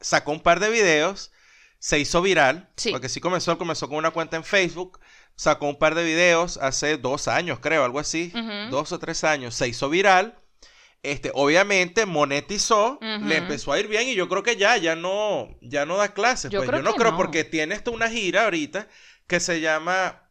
sacó 0.00 0.32
un 0.32 0.40
par 0.40 0.60
de 0.60 0.68
videos, 0.70 1.32
se 1.78 1.98
hizo 1.98 2.22
viral, 2.22 2.68
Sí. 2.76 2.90
porque 2.92 3.08
sí 3.08 3.20
comenzó, 3.20 3.58
comenzó 3.58 3.88
con 3.88 3.98
una 3.98 4.10
cuenta 4.12 4.36
en 4.36 4.44
Facebook, 4.44 5.00
sacó 5.42 5.66
un 5.66 5.76
par 5.76 5.96
de 5.96 6.04
videos 6.04 6.56
hace 6.58 6.98
dos 6.98 7.26
años, 7.26 7.58
creo, 7.60 7.84
algo 7.84 7.98
así, 7.98 8.32
dos 8.70 8.92
o 8.92 8.98
tres 9.00 9.24
años, 9.24 9.56
se 9.56 9.66
hizo 9.66 9.90
viral. 9.90 10.38
Este, 11.02 11.32
obviamente 11.34 12.06
monetizó, 12.06 13.00
le 13.00 13.38
empezó 13.38 13.72
a 13.72 13.80
ir 13.80 13.88
bien 13.88 14.08
y 14.08 14.14
yo 14.14 14.28
creo 14.28 14.44
que 14.44 14.54
ya, 14.56 14.76
ya 14.76 14.94
no, 14.94 15.48
ya 15.60 15.84
no 15.84 15.96
da 15.96 16.14
clases. 16.14 16.52
Yo 16.52 16.60
pues. 16.60 16.68
creo 16.68 16.78
yo 16.78 16.84
no 16.84 16.92
que 16.92 16.98
creo 17.00 17.10
no. 17.10 17.16
porque 17.16 17.42
tiene 17.42 17.74
esto 17.74 17.90
una 17.90 18.08
gira 18.08 18.44
ahorita 18.44 18.86
que 19.26 19.40
se 19.40 19.60
llama 19.60 20.22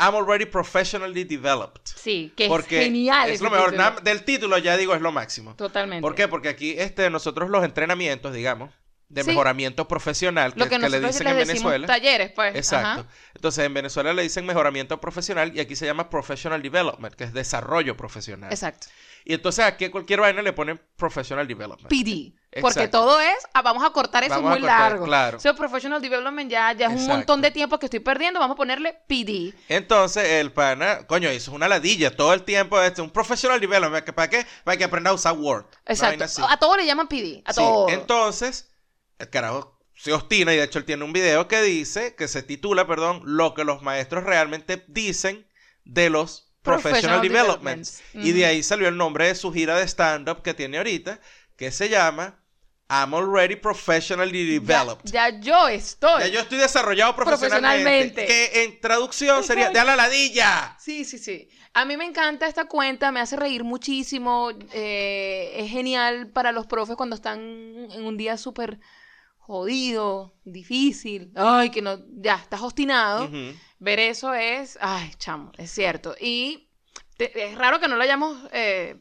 I'm 0.00 0.14
already 0.14 0.46
professionally 0.46 1.24
developed. 1.24 1.82
Sí, 1.84 2.32
que 2.34 2.48
Porque 2.48 2.78
es 2.78 2.84
genial. 2.84 3.28
es 3.28 3.42
lo 3.42 3.50
mejor. 3.50 3.72
título. 3.72 4.00
Del 4.00 4.24
título 4.24 4.56
ya 4.56 4.78
digo 4.78 4.94
es 4.94 5.02
lo 5.02 5.12
máximo. 5.12 5.56
Totalmente. 5.56 6.00
¿Por 6.00 6.14
qué? 6.14 6.26
Porque 6.26 6.48
aquí 6.48 6.74
este, 6.78 7.10
nosotros 7.10 7.50
los 7.50 7.62
entrenamientos, 7.64 8.32
digamos, 8.32 8.72
de 9.08 9.22
Sí. 9.22 9.28
mejoramiento 9.30 9.88
profesional, 9.88 10.52
que, 10.52 10.60
Lo 10.60 10.68
que 10.68 10.78
que 10.78 10.88
le 10.88 11.00
dicen 11.00 11.26
en 11.26 11.36
Venezuela. 11.36 11.86
talleres, 11.86 12.30
pues. 12.32 12.54
Exacto. 12.54 13.00
Ajá. 13.00 13.06
Entonces, 13.34 13.64
en 13.64 13.72
Venezuela 13.74 14.12
le 14.12 14.22
dicen 14.22 14.44
mejoramiento 14.44 15.00
profesional 15.00 15.56
y 15.56 15.60
aquí 15.60 15.76
se 15.76 15.86
llama 15.86 16.10
professional 16.10 16.60
development, 16.62 17.14
que 17.14 17.24
es 17.24 17.32
desarrollo 17.32 17.96
profesional. 17.96 18.52
Exacto. 18.52 18.88
Y 19.24 19.34
entonces 19.34 19.64
aquí 19.64 19.84
a 19.86 19.90
cualquier 19.90 20.20
vaina 20.20 20.40
le 20.42 20.52
ponen 20.52 20.80
professional 20.96 21.46
development. 21.46 21.88
PD. 21.88 22.32
Porque 22.62 22.80
Exacto. 22.80 22.98
todo 23.00 23.20
es, 23.20 23.36
ah, 23.52 23.60
vamos 23.60 23.84
a 23.84 23.90
cortar 23.90 24.24
eso 24.24 24.36
Vamos 24.36 24.52
muy 24.52 24.60
cortar, 24.60 24.92
largo. 24.92 25.04
claro. 25.04 25.36
O 25.36 25.40
sea, 25.40 25.52
professional 25.54 26.00
development 26.00 26.50
ya, 26.50 26.72
ya 26.72 26.86
es 26.86 26.92
un 27.00 27.06
montón 27.06 27.42
de 27.42 27.50
tiempo 27.50 27.78
que 27.78 27.86
estoy 27.86 28.00
perdiendo, 28.00 28.40
vamos 28.40 28.54
a 28.54 28.56
ponerle 28.56 28.94
PD. 29.06 29.52
Entonces, 29.68 30.24
el 30.24 30.50
pana, 30.52 31.06
coño, 31.06 31.28
eso 31.28 31.50
es 31.50 31.54
una 31.54 31.68
ladilla 31.68 32.14
todo 32.16 32.32
el 32.32 32.42
tiempo. 32.44 32.80
Este, 32.80 33.02
un 33.02 33.10
professional 33.10 33.60
development, 33.60 34.04
¿que 34.04 34.12
¿para 34.14 34.30
qué? 34.30 34.46
Para 34.64 34.76
que 34.78 34.84
aprenda 34.84 35.10
a 35.10 35.14
usar 35.14 35.34
Word. 35.36 35.66
Exacto. 35.84 36.24
A 36.48 36.56
todo 36.58 36.76
le 36.78 36.86
llaman 36.86 37.06
PD. 37.08 37.42
A 37.44 37.52
Sí, 37.52 37.60
todo. 37.60 37.88
Entonces, 37.90 38.67
el 39.18 39.30
carajo 39.30 39.78
se 39.94 40.12
obstina 40.12 40.52
y 40.54 40.56
de 40.56 40.64
hecho 40.64 40.78
él 40.78 40.84
tiene 40.84 41.04
un 41.04 41.12
video 41.12 41.48
que 41.48 41.60
dice, 41.62 42.14
que 42.14 42.28
se 42.28 42.42
titula, 42.42 42.86
perdón, 42.86 43.20
lo 43.24 43.54
que 43.54 43.64
los 43.64 43.82
maestros 43.82 44.24
realmente 44.24 44.84
dicen 44.86 45.46
de 45.84 46.08
los 46.10 46.52
professional, 46.62 47.18
Professional 47.18 47.20
developments. 47.22 47.98
developments. 48.12 48.26
Y 48.28 48.32
de 48.38 48.46
ahí 48.46 48.62
salió 48.62 48.88
el 48.88 48.96
nombre 48.96 49.26
de 49.26 49.34
su 49.34 49.52
gira 49.52 49.76
de 49.76 49.84
stand-up 49.88 50.42
que 50.42 50.54
tiene 50.54 50.76
ahorita, 50.78 51.20
que 51.56 51.70
se 51.72 51.88
llama 51.88 52.40
I'm 52.90 53.12
already 53.12 53.56
professionally 53.56 54.46
developed. 54.58 55.10
ya 55.10 55.28
yo 55.40 55.68
estoy. 55.68 56.20
Ya 56.22 56.28
yo 56.28 56.40
estoy 56.40 56.58
desarrollado 56.58 57.14
profesionalmente. 57.16 58.14
Profesionalmente. 58.14 58.26
Que 58.26 58.64
en 58.64 58.80
traducción 58.80 59.44
sería 59.44 59.68
de 59.70 59.78
a 59.78 59.84
la 59.84 59.96
ladilla. 59.96 60.76
Sí, 60.80 61.04
sí, 61.04 61.18
sí. 61.18 61.48
A 61.74 61.84
mí 61.84 61.96
me 61.98 62.04
encanta 62.06 62.46
esta 62.46 62.64
cuenta, 62.66 63.12
me 63.12 63.20
hace 63.20 63.36
reír 63.36 63.62
muchísimo. 63.62 64.50
eh, 64.72 65.52
es 65.56 65.70
genial 65.70 66.30
para 66.30 66.50
los 66.52 66.66
profes 66.66 66.96
cuando 66.96 67.14
están 67.16 67.40
en 67.40 68.04
un 68.06 68.16
día 68.16 68.38
súper 68.38 68.78
jodido, 69.48 70.34
difícil. 70.44 71.32
Ay, 71.34 71.70
que 71.70 71.80
no, 71.82 71.98
ya, 72.20 72.34
estás 72.36 72.60
obstinado. 72.60 73.28
Ver 73.78 73.98
eso 73.98 74.34
es, 74.34 74.78
ay, 74.80 75.10
chamo, 75.18 75.52
es 75.56 75.70
cierto. 75.70 76.14
Y 76.20 76.68
te- 77.16 77.46
es 77.46 77.56
raro 77.56 77.80
que 77.80 77.88
no 77.88 77.96
lo 77.96 78.02
hayamos, 78.02 78.36
eh, 78.52 79.00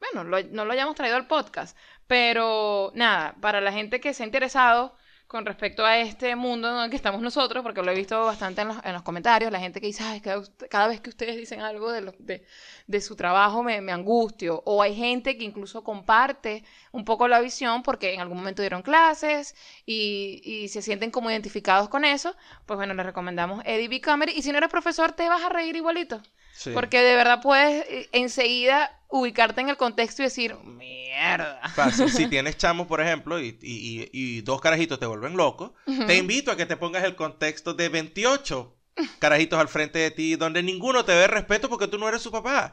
bueno, 0.00 0.24
lo- 0.24 0.42
no 0.50 0.64
lo 0.64 0.72
hayamos 0.72 0.94
traído 0.94 1.16
al 1.16 1.26
podcast, 1.26 1.76
pero 2.06 2.92
nada, 2.94 3.36
para 3.42 3.60
la 3.60 3.70
gente 3.72 4.00
que 4.00 4.14
se 4.14 4.22
ha 4.22 4.26
interesado 4.26 4.96
con 5.28 5.46
respecto 5.46 5.84
a 5.86 5.98
este 5.98 6.34
mundo 6.36 6.68
en 6.70 6.84
el 6.84 6.90
que 6.90 6.96
estamos 6.96 7.20
nosotros, 7.20 7.62
porque 7.62 7.82
lo 7.82 7.92
he 7.92 7.94
visto 7.94 8.24
bastante 8.24 8.62
en 8.62 8.68
los, 8.68 8.78
en 8.84 8.94
los 8.94 9.02
comentarios, 9.02 9.52
la 9.52 9.60
gente 9.60 9.80
que 9.80 9.86
dice, 9.88 10.02
ay, 10.02 10.20
cada, 10.20 10.42
cada 10.70 10.88
vez 10.88 11.00
que 11.00 11.10
ustedes 11.10 11.36
dicen 11.36 11.60
algo 11.60 11.92
de, 11.92 12.00
lo- 12.00 12.14
de, 12.18 12.44
de 12.86 13.00
su 13.00 13.14
trabajo 13.16 13.62
me, 13.62 13.76
angustio, 13.92 14.62
o 14.64 14.82
hay 14.82 14.94
gente 14.96 15.36
que 15.38 15.44
incluso 15.44 15.84
comparte 15.84 16.64
un 16.92 17.04
poco 17.04 17.28
la 17.28 17.40
visión 17.40 17.82
porque 17.82 18.14
en 18.14 18.20
algún 18.20 18.38
momento 18.38 18.62
dieron 18.62 18.82
clases 18.82 19.54
y, 19.86 20.40
y 20.44 20.68
se 20.68 20.82
sienten 20.82 21.10
como 21.10 21.30
identificados 21.30 21.88
con 21.88 22.04
eso, 22.04 22.34
pues 22.66 22.76
bueno, 22.78 22.94
les 22.94 23.06
recomendamos 23.06 23.62
Eddie 23.64 23.88
B. 23.88 24.00
Comedy. 24.00 24.32
Y 24.34 24.42
si 24.42 24.50
no 24.52 24.58
eres 24.58 24.70
profesor, 24.70 25.12
te 25.12 25.28
vas 25.28 25.42
a 25.42 25.48
reír 25.50 25.76
igualito. 25.76 26.22
Sí. 26.58 26.72
Porque 26.74 27.00
de 27.02 27.14
verdad 27.14 27.40
puedes 27.40 27.86
eh, 27.88 28.08
enseguida 28.10 28.90
ubicarte 29.08 29.60
en 29.60 29.68
el 29.68 29.76
contexto 29.76 30.22
y 30.22 30.24
decir, 30.24 30.56
mierda. 30.64 31.60
Fácil. 31.74 32.10
Si 32.10 32.26
tienes 32.28 32.56
chamos, 32.58 32.86
por 32.88 33.00
ejemplo, 33.00 33.40
y, 33.40 33.58
y- 33.62 34.08
y- 34.12 34.40
dos 34.42 34.60
carajitos 34.60 34.98
te 34.98 35.06
vuelven 35.06 35.36
loco, 35.36 35.74
te 36.06 36.16
invito 36.16 36.50
a 36.50 36.56
que 36.56 36.66
te 36.66 36.76
pongas 36.76 37.04
el 37.04 37.14
contexto 37.14 37.74
de 37.74 37.88
28 37.88 38.74
carajitos 39.20 39.58
al 39.60 39.68
frente 39.68 40.00
de 40.00 40.10
ti, 40.10 40.34
donde 40.34 40.62
ninguno 40.62 41.04
te 41.04 41.14
ve 41.14 41.28
respeto 41.28 41.68
porque 41.68 41.86
tú 41.86 41.96
no 41.98 42.08
eres 42.08 42.22
su 42.22 42.32
papá 42.32 42.72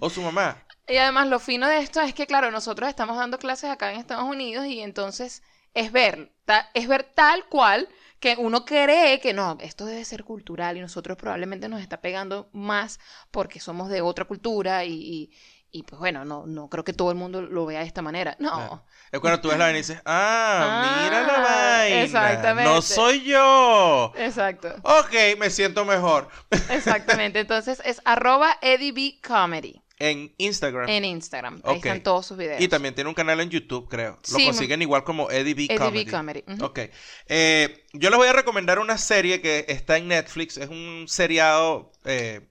o 0.00 0.10
su 0.10 0.20
mamá. 0.22 0.56
Y 0.88 0.96
además 0.96 1.28
lo 1.28 1.38
fino 1.38 1.68
de 1.68 1.78
esto 1.78 2.00
es 2.00 2.12
que, 2.14 2.26
claro, 2.26 2.50
nosotros 2.50 2.88
estamos 2.88 3.16
dando 3.16 3.38
clases 3.38 3.70
acá 3.70 3.92
en 3.92 4.00
Estados 4.00 4.24
Unidos 4.24 4.66
y 4.66 4.80
entonces 4.80 5.44
es 5.72 5.92
ver, 5.92 6.32
ta- 6.44 6.68
es 6.74 6.88
ver 6.88 7.04
tal 7.04 7.44
cual 7.46 7.88
que 8.20 8.36
uno 8.38 8.64
cree 8.64 9.18
que 9.20 9.32
no, 9.32 9.56
esto 9.60 9.86
debe 9.86 10.04
ser 10.04 10.24
cultural 10.24 10.76
y 10.76 10.80
nosotros 10.80 11.16
probablemente 11.16 11.68
nos 11.68 11.80
está 11.80 12.00
pegando 12.00 12.48
más 12.52 13.00
porque 13.30 13.60
somos 13.60 13.88
de 13.88 14.02
otra 14.02 14.26
cultura 14.26 14.84
y, 14.84 14.92
y- 14.92 15.30
y, 15.72 15.84
pues 15.84 16.00
bueno, 16.00 16.24
no, 16.24 16.46
no 16.46 16.68
creo 16.68 16.82
que 16.82 16.92
todo 16.92 17.12
el 17.12 17.16
mundo 17.16 17.42
lo 17.42 17.64
vea 17.64 17.78
de 17.80 17.86
esta 17.86 18.02
manera. 18.02 18.36
No. 18.40 18.50
Claro. 18.56 18.84
Es 19.12 19.20
cuando 19.20 19.40
tú 19.40 19.48
ves 19.50 19.58
la 19.58 19.66
vaina 19.66 19.78
y 19.78 19.82
dices, 19.82 20.02
ah, 20.04 20.80
Ah, 20.82 21.04
mira 21.04 21.22
la 21.22 21.38
vaina. 21.40 22.02
exactamente. 22.02 22.70
No 22.72 22.82
soy 22.82 23.22
yo. 23.22 24.12
Exacto, 24.16 24.74
Ok, 24.82 25.14
me 25.38 25.48
siento 25.48 25.84
mejor. 25.84 26.28
exactamente. 26.70 27.38
Entonces 27.38 27.80
es 27.84 28.02
arroba 28.04 28.56
Eddie 28.62 28.90
B 28.92 29.20
Comedy 29.26 29.80
En 30.00 30.34
Instagram. 30.38 30.88
en 30.88 31.04
Instagram. 31.04 31.60
Ahí 31.62 31.76
Ok. 31.76 31.84
están 31.86 32.02
todos 32.02 32.26
sus 32.26 32.36
videos. 32.36 32.60
Y 32.60 32.66
también 32.68 32.94
tiene 32.94 33.08
un 33.08 33.14
canal 33.14 33.38
en 33.40 33.50
YouTube, 33.50 33.88
creo. 33.88 34.18
Lo 34.32 34.38
Sí, 34.38 34.46
consiguen 34.46 34.82
igual 34.82 35.04
como 35.04 35.30
Eddie 35.30 35.54
B. 35.54 35.64
Eddie 35.66 35.76
Comedy. 35.78 36.04
B 36.04 36.10
Comedy. 36.10 36.44
ujú. 36.48 36.64
Ok. 36.64 36.78
Eh, 37.26 37.84
yo 37.92 38.10
les 38.10 38.16
voy 38.18 38.26
a 38.28 38.32
recomendar 38.32 38.78
una 38.78 38.98
serie 38.98 39.40
que 39.40 39.66
está 39.68 39.98
en 39.98 40.08
Netflix. 40.08 40.56
Es 40.56 40.68
un 40.70 41.04
seriado 41.06 41.92
eh, 42.04 42.48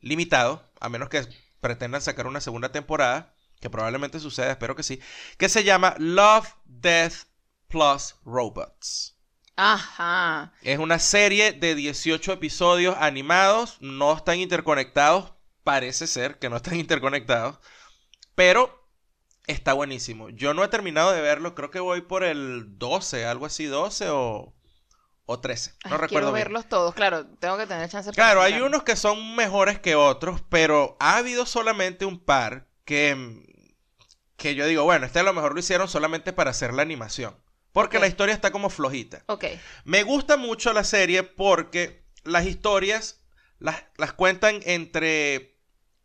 limitado, 0.00 0.68
a 0.80 0.88
menos 0.88 1.08
que 1.08 1.22
pretendan 1.60 2.00
sacar 2.02 2.26
una 2.26 2.40
segunda 2.40 2.70
temporada, 2.72 3.34
que 3.60 3.70
probablemente 3.70 4.20
suceda, 4.20 4.50
espero 4.50 4.76
que 4.76 4.82
sí, 4.82 5.00
que 5.38 5.48
se 5.48 5.64
llama 5.64 5.94
Love, 5.98 6.48
Death 6.64 7.14
Plus 7.68 8.16
Robots. 8.24 9.16
Ajá. 9.56 10.52
Es 10.62 10.78
una 10.78 10.98
serie 10.98 11.52
de 11.52 11.74
18 11.74 12.34
episodios 12.34 12.94
animados, 13.00 13.78
no 13.80 14.14
están 14.14 14.38
interconectados, 14.38 15.32
parece 15.66 16.08
ser 16.08 16.40
que 16.40 16.50
no 16.50 16.56
están 16.58 16.76
interconectados, 16.80 17.60
pero 18.34 18.88
está 19.46 19.72
buenísimo. 19.74 20.30
Yo 20.30 20.54
no 20.54 20.64
he 20.64 20.68
terminado 20.68 21.12
de 21.12 21.20
verlo, 21.22 21.54
creo 21.54 21.70
que 21.72 21.80
voy 21.80 22.02
por 22.02 22.24
el 22.24 22.78
12, 22.78 23.26
algo 23.26 23.46
así, 23.46 23.66
12 23.66 24.08
o, 24.10 24.54
o 25.26 25.40
13, 25.40 25.74
no 25.88 25.98
Ay, 25.98 25.98
recuerdo 25.98 26.32
Quiero 26.32 26.32
bien. 26.32 26.44
verlos 26.44 26.68
todos, 26.68 26.94
claro, 26.94 27.26
tengo 27.38 27.56
que 27.58 27.66
tener 27.66 27.88
chance 27.88 28.12
Claro, 28.12 28.40
hay 28.42 28.60
unos 28.60 28.82
que 28.82 28.96
son 28.96 29.36
mejores 29.36 29.78
que 29.78 29.94
otros, 29.94 30.42
pero 30.48 30.96
ha 31.00 31.16
habido 31.18 31.44
solamente 31.46 32.04
un 32.06 32.18
par 32.18 32.66
que, 32.84 33.44
que 34.36 34.54
yo 34.54 34.66
digo, 34.66 34.84
bueno, 34.84 35.06
este 35.06 35.20
a 35.20 35.22
lo 35.22 35.32
mejor 35.32 35.54
lo 35.54 35.60
hicieron 35.60 35.88
solamente 35.88 36.32
para 36.32 36.50
hacer 36.50 36.74
la 36.74 36.82
animación, 36.82 37.36
porque 37.72 37.98
la 37.98 38.06
historia 38.06 38.34
está 38.34 38.50
como 38.52 38.70
flojita. 38.70 39.24
Ok, 39.28 39.44
Me 39.84 40.02
gusta 40.02 40.36
mucho 40.36 40.72
la 40.72 40.84
serie 40.84 41.22
porque 41.22 42.04
las 42.24 42.46
historias 42.46 43.22
las, 43.58 43.84
las 43.96 44.12
cuentan 44.12 44.60
entre 44.64 45.55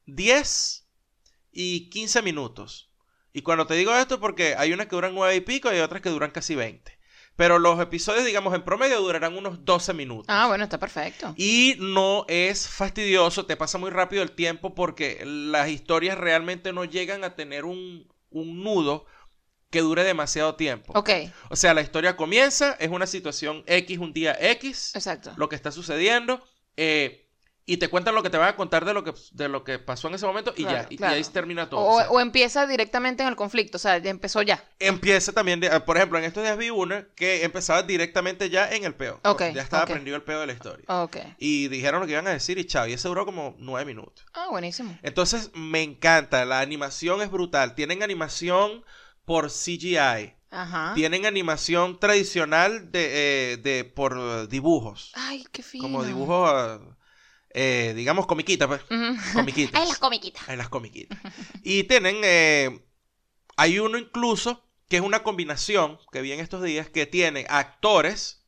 10 0.06 0.88
y 1.52 1.89
15 1.89 2.22
minutos. 2.22 2.91
Y 3.34 3.41
cuando 3.43 3.66
te 3.66 3.76
digo 3.76 3.95
esto, 3.95 4.20
porque 4.20 4.56
hay 4.58 4.74
unas 4.74 4.88
que 4.88 4.95
duran 4.95 5.16
9 5.16 5.36
y 5.36 5.41
pico 5.41 5.70
y 5.70 5.76
hay 5.76 5.82
otras 5.82 6.02
que 6.02 6.10
duran 6.10 6.32
casi 6.32 6.56
20. 6.56 6.99
Pero 7.38 7.60
los 7.60 7.80
episodios, 7.80 8.26
digamos, 8.26 8.54
en 8.54 8.64
promedio 8.64 8.99
durarán 9.02 9.38
unos 9.38 9.64
12 9.66 9.93
minutos. 9.93 10.26
ah, 10.28 10.47
bueno, 10.47 10.66
está 10.66 10.80
perfecto. 10.80 11.34
Y 11.38 11.76
no 11.80 12.26
es 12.28 12.68
fastidioso, 12.68 13.45
te 13.45 13.56
pasa 13.58 13.78
muy 13.78 13.89
rápido 13.89 14.22
el 14.22 14.34
tiempo 14.34 14.76
porque 14.76 15.24
las 15.26 15.70
historias 15.70 16.18
realmente 16.18 16.74
no 16.74 16.84
llegan 16.86 17.24
a 17.24 17.36
tener 17.36 17.64
un, 17.66 18.08
un 18.30 18.64
nudo 18.64 19.06
que 19.70 19.80
dure 19.80 20.04
demasiado 20.04 20.56
tiempo. 20.56 20.91
Ok, 20.93 21.10
O 21.49 21.56
sea, 21.56 21.74
la 21.74 21.82
historia 21.82 22.18
comienza, 22.18 22.74
es 22.74 22.89
una 22.89 23.08
situación 23.08 23.64
X, 23.66 23.97
un 23.99 24.12
día 24.12 24.36
X, 24.38 24.91
exacto. 24.93 25.32
lo 25.38 25.47
que 25.47 25.56
está 25.56 25.72
sucediendo, 25.72 26.43
eh, 26.76 27.21
y 27.74 27.78
te 27.78 27.88
cuentan 27.90 28.16
lo 28.16 28.22
que 28.24 28.30
te 28.30 28.38
van 28.38 28.50
a 28.50 28.56
contar 28.56 28.84
de 28.86 28.94
lo 28.94 29.04
que, 29.04 29.14
de 29.32 29.48
lo 29.48 29.64
que 29.64 29.80
pasó 29.80 30.08
en 30.10 30.16
ese 30.16 30.26
momento 30.26 30.54
y 30.58 30.64
Claro, 30.64 30.88
ya, 30.90 30.96
y- 31.12 31.14
ahí 31.16 31.24
termina 31.24 31.70
todo. 31.70 31.80
O, 31.82 31.96
o 31.96 32.00
sea, 32.00 32.10
o 32.12 32.20
empieza 32.20 32.68
directamente 32.68 33.24
en 33.24 33.30
el 33.30 33.36
conflicto, 33.36 33.78
o 33.78 33.80
sea, 33.80 33.98
ya 34.00 34.10
empezó 34.10 34.42
ya. 34.42 34.64
empieza 34.80 35.32
también, 35.32 35.60
de- 35.60 35.80
por 35.82 35.98
ejemplo, 35.98 36.18
en 36.18 36.26
estos 36.26 36.44
días 36.44 36.58
vi 36.58 36.70
una 36.70 37.08
que 37.16 37.44
empezaba 37.46 37.84
directamente 37.84 38.50
ya 38.50 38.70
en 38.72 38.84
el 38.84 38.94
peo. 38.96 39.20
Ya 39.24 39.62
estaba 39.62 39.84
ok. 39.84 39.90
aprendido 39.92 40.16
el 40.18 40.24
peo 40.24 40.40
de 40.42 40.48
la 40.48 40.54
historia. 40.54 40.86
Y 41.38 41.68
dijeron 41.70 42.02
lo 42.02 42.06
que 42.08 42.14
iban 42.14 42.28
a 42.28 42.32
decir 42.32 42.58
y 42.58 42.66
chao, 42.66 42.88
y 42.88 42.94
ese 42.94 43.08
duró 43.08 43.26
como 43.26 43.56
nueve 43.60 43.86
minutos. 43.86 44.26
Ah, 44.34 44.48
buenísimo. 44.50 44.98
Entonces, 45.02 45.52
me 45.54 45.82
encanta, 45.82 46.44
la 46.46 46.60
animación 46.60 47.22
es 47.22 47.32
brutal. 47.32 47.76
Tienen 47.76 48.04
animación 48.04 48.84
por 49.26 49.50
CGI. 49.50 50.34
Ajá. 50.54 50.92
Tienen 50.96 51.26
animación 51.26 51.98
tradicional 51.98 52.92
de, 52.92 53.54
eh, 53.54 53.58
de 53.58 53.86
por 53.86 54.48
dibujos. 54.50 55.12
Ay, 55.16 55.46
qué 55.54 55.64
fino. 55.64 55.84
Como 55.84 56.04
dibujos, 56.04 56.82
eh, 57.54 57.93
digamos, 57.95 58.26
comiquitas, 58.28 58.68
pues. 58.68 58.82
Comiquitas. 59.34 59.82
Las 59.88 59.99
comiquitas. 59.99 60.43
Ay, 60.47 60.58
las 60.58 60.70
comiquitas. 60.70 61.18
Y 61.64 61.84
tienen, 61.84 62.22
eh, 62.24 62.86
hay 63.58 63.80
uno 63.80 63.97
incluso 63.97 64.68
que 64.89 64.97
es 64.97 65.02
una 65.04 65.24
combinación 65.24 65.99
que 66.12 66.22
vi 66.22 66.32
en 66.34 66.39
estos 66.41 66.62
días 66.64 66.89
que 66.89 67.06
tiene 67.06 67.45
actores 67.49 68.45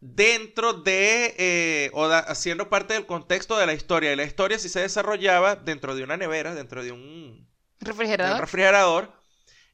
dentro 0.00 0.72
de, 0.74 1.34
eh, 1.38 1.90
o 1.94 2.08
da- 2.08 2.18
haciendo 2.18 2.68
parte 2.68 2.94
del 2.94 3.06
contexto 3.06 3.56
de 3.56 3.66
la 3.66 3.72
historia. 3.74 4.12
Y 4.12 4.16
la 4.16 4.24
historia 4.24 4.58
sí 4.58 4.68
se 4.68 4.80
desarrollaba 4.80 5.56
dentro 5.56 5.94
de 5.94 6.02
una 6.02 6.16
nevera, 6.16 6.54
dentro 6.54 6.82
de 6.82 6.92
un, 6.92 7.00
de 7.00 7.40
un 7.40 7.48
Refrigerador. 7.80 8.40
refrigerador. 8.40 9.22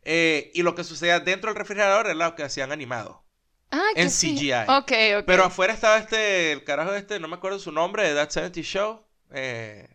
y 0.05 0.63
lo 0.63 0.75
que 0.75 0.85
sucedía 0.85 1.21
dentro 1.21 1.51
del 1.51 1.59
refrigerador 1.59 2.07
era 2.07 2.15
lo 2.15 2.35
que 2.35 2.43
hacían 2.43 2.73
animado. 2.73 3.25
Qué 3.71 4.03
en. 4.03 4.11
CGI. 4.11 4.53
Ok, 4.69 4.93
ok. 5.21 5.25
Pero 5.27 5.45
afuera 5.45 5.73
estaba 5.75 5.99
este, 5.99 6.53
el 6.53 6.65
carajo 6.65 6.95
este, 6.95 7.19
no 7.21 7.29
me 7.29 7.37
acuerdo 7.37 7.59
su 7.59 7.73
nombre, 7.73 8.09
de 8.09 8.15
That 8.15 8.31
70 8.31 8.61
Show. 8.63 9.05
eh, 9.33 9.89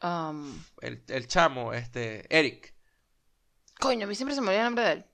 Um, 0.00 0.62
el, 0.80 1.02
el 1.08 1.26
chamo, 1.26 1.72
este, 1.74 2.24
Eric. 2.30 2.72
coño, 3.80 4.04
a 4.06 4.08
mí 4.08 4.14
siempre 4.14 4.34
se 4.36 4.40
me 4.40 4.46
olvida 4.48 4.60
el 4.60 4.64
nombre 4.66 4.84
de 4.84 4.92
él. 4.92 5.04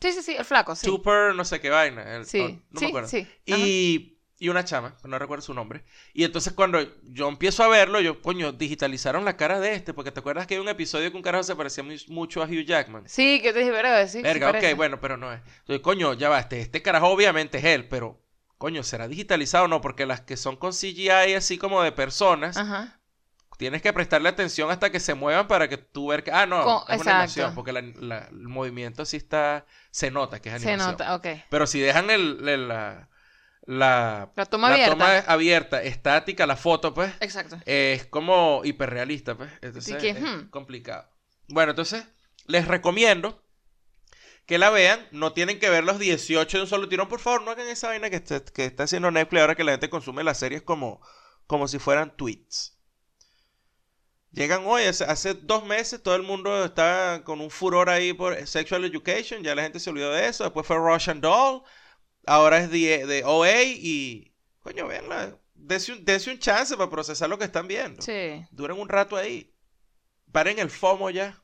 Sí, 0.00 0.12
sí, 0.12 0.22
sí, 0.22 0.34
el 0.36 0.44
flaco, 0.44 0.74
sí. 0.74 0.84
Super 0.84 1.32
no 1.32 1.44
sé 1.44 1.60
qué 1.60 1.70
vaina. 1.70 2.16
el- 2.16 2.26
Sí, 2.26 2.60
no 2.70 2.78
sí, 2.80 2.84
me 2.86 2.88
acuerdo. 2.88 3.08
sí. 3.08 3.18
Ajá. 3.20 3.30
Y, 3.46 4.11
y 4.44 4.48
una 4.48 4.64
chama, 4.64 4.96
no 5.04 5.18
recuerdo 5.20 5.42
su 5.42 5.54
nombre. 5.54 5.84
Y 6.14 6.24
entonces 6.24 6.52
cuando 6.52 6.80
yo 7.04 7.28
empiezo 7.28 7.62
a 7.62 7.68
verlo, 7.68 8.00
yo, 8.00 8.20
coño, 8.20 8.50
digitalizaron 8.50 9.24
la 9.24 9.36
cara 9.36 9.60
de 9.60 9.74
este, 9.74 9.94
porque 9.94 10.10
te 10.10 10.18
acuerdas 10.18 10.46
que 10.48 10.54
hay 10.54 10.60
un 10.60 10.68
episodio 10.68 11.10
que 11.10 11.16
un 11.16 11.22
carajo 11.22 11.44
se 11.44 11.54
parecía 11.54 11.84
muy- 11.84 12.02
mucho 12.08 12.42
a 12.42 12.46
Hugh 12.46 12.64
Jackman. 12.66 13.04
Sí, 13.08 13.40
que 13.40 13.52
te 13.52 13.60
dije, 13.60 13.70
verga, 13.70 14.04
sí. 14.08 14.18
sí 14.18 14.22
Verga, 14.22 14.48
ok, 14.48 14.52
parece. 14.54 14.74
bueno, 14.74 15.00
pero 15.00 15.16
no 15.16 15.32
es. 15.32 15.40
Entonces, 15.60 15.80
coño, 15.80 16.14
ya 16.14 16.28
va, 16.28 16.40
este, 16.40 16.60
este 16.60 16.82
carajo 16.82 17.06
obviamente 17.06 17.58
es 17.58 17.64
él, 17.64 17.86
pero, 17.88 18.20
coño, 18.58 18.82
¿será 18.82 19.06
digitalizado 19.06 19.66
o 19.66 19.68
no? 19.68 19.80
Porque 19.80 20.06
las 20.06 20.20
que 20.22 20.36
son 20.36 20.56
con 20.56 20.72
CGI 20.72 21.34
así 21.34 21.56
como 21.56 21.80
de 21.82 21.92
personas, 21.92 22.56
Ajá. 22.56 22.98
tienes 23.58 23.80
que 23.80 23.92
prestarle 23.92 24.28
atención 24.28 24.72
hasta 24.72 24.90
que 24.90 24.98
se 24.98 25.14
muevan 25.14 25.46
para 25.46 25.68
que 25.68 25.76
tú 25.78 26.08
ver 26.08 26.24
que, 26.24 26.32
ah, 26.32 26.46
no, 26.46 26.64
Con- 26.64 26.74
es 26.78 26.84
una 26.86 26.94
exacto. 26.96 27.10
animación, 27.10 27.54
porque 27.54 27.72
la- 27.72 27.82
la- 28.00 28.26
el 28.28 28.48
movimiento 28.48 29.04
sí 29.04 29.16
está, 29.18 29.66
se 29.92 30.10
nota 30.10 30.40
que 30.42 30.48
es 30.52 30.60
Se 30.62 30.68
animación. 30.68 30.90
nota, 30.92 31.14
ok. 31.14 31.26
Pero 31.48 31.68
si 31.68 31.78
dejan 31.78 32.10
el, 32.10 32.48
el- 32.48 32.66
la, 32.66 33.08
la, 33.64 34.32
La 34.34 34.46
toma 34.46 34.68
la 34.68 34.74
abierta. 34.74 34.92
toma 34.92 35.18
abierta, 35.20 35.82
estática, 35.82 36.46
la 36.46 36.56
foto, 36.56 36.94
pues, 36.94 37.12
Exacto. 37.20 37.58
es 37.64 38.06
como 38.06 38.62
hiperrealista, 38.64 39.36
pues. 39.36 39.50
Entonces 39.60 39.94
Así 39.94 40.02
que, 40.02 40.10
es 40.10 40.20
hmm. 40.20 40.50
complicado. 40.50 41.08
Bueno, 41.48 41.70
entonces, 41.70 42.04
les 42.46 42.66
recomiendo 42.66 43.42
que 44.46 44.58
la 44.58 44.70
vean. 44.70 45.06
No 45.12 45.32
tienen 45.32 45.58
que 45.58 45.70
ver 45.70 45.84
los 45.84 45.98
18 45.98 46.56
de 46.56 46.62
un 46.62 46.68
solo 46.68 46.88
tirón. 46.88 47.08
Por 47.08 47.20
favor, 47.20 47.42
no 47.42 47.50
hagan 47.50 47.68
esa 47.68 47.88
vaina 47.88 48.10
que 48.10 48.16
está, 48.16 48.44
que 48.44 48.64
está 48.64 48.84
haciendo 48.84 49.10
Netflix 49.10 49.40
ahora 49.40 49.54
que 49.54 49.64
la 49.64 49.72
gente 49.72 49.90
consume 49.90 50.24
las 50.24 50.38
series 50.38 50.62
como, 50.62 51.00
como 51.46 51.68
si 51.68 51.78
fueran 51.78 52.16
tweets. 52.16 52.78
Llegan 54.32 54.64
hoy, 54.64 54.84
hace, 54.84 55.04
hace 55.04 55.34
dos 55.34 55.66
meses 55.66 56.02
todo 56.02 56.16
el 56.16 56.22
mundo 56.22 56.64
estaba 56.64 57.22
con 57.22 57.42
un 57.42 57.50
furor 57.50 57.90
ahí 57.90 58.14
por 58.14 58.46
Sexual 58.46 58.86
Education, 58.86 59.42
ya 59.42 59.54
la 59.54 59.62
gente 59.62 59.78
se 59.78 59.90
olvidó 59.90 60.10
de 60.10 60.26
eso, 60.26 60.44
después 60.44 60.66
fue 60.66 60.78
Russian 60.78 61.20
Doll, 61.20 61.62
ahora 62.26 62.58
es 62.58 62.70
de, 62.70 63.06
de 63.06 63.24
OA 63.24 63.62
y, 63.62 64.32
coño, 64.60 64.86
véanla, 64.86 65.36
dense 65.54 65.92
un, 65.92 66.04
dense 66.04 66.30
un 66.30 66.38
chance 66.38 66.76
para 66.76 66.90
procesar 66.90 67.28
lo 67.28 67.38
que 67.38 67.44
están 67.44 67.68
viendo. 67.68 68.02
Sí. 68.02 68.44
Duren 68.50 68.78
un 68.78 68.88
rato 68.88 69.16
ahí. 69.16 69.52
Paren 70.30 70.58
el 70.58 70.70
FOMO 70.70 71.10
ya. 71.10 71.42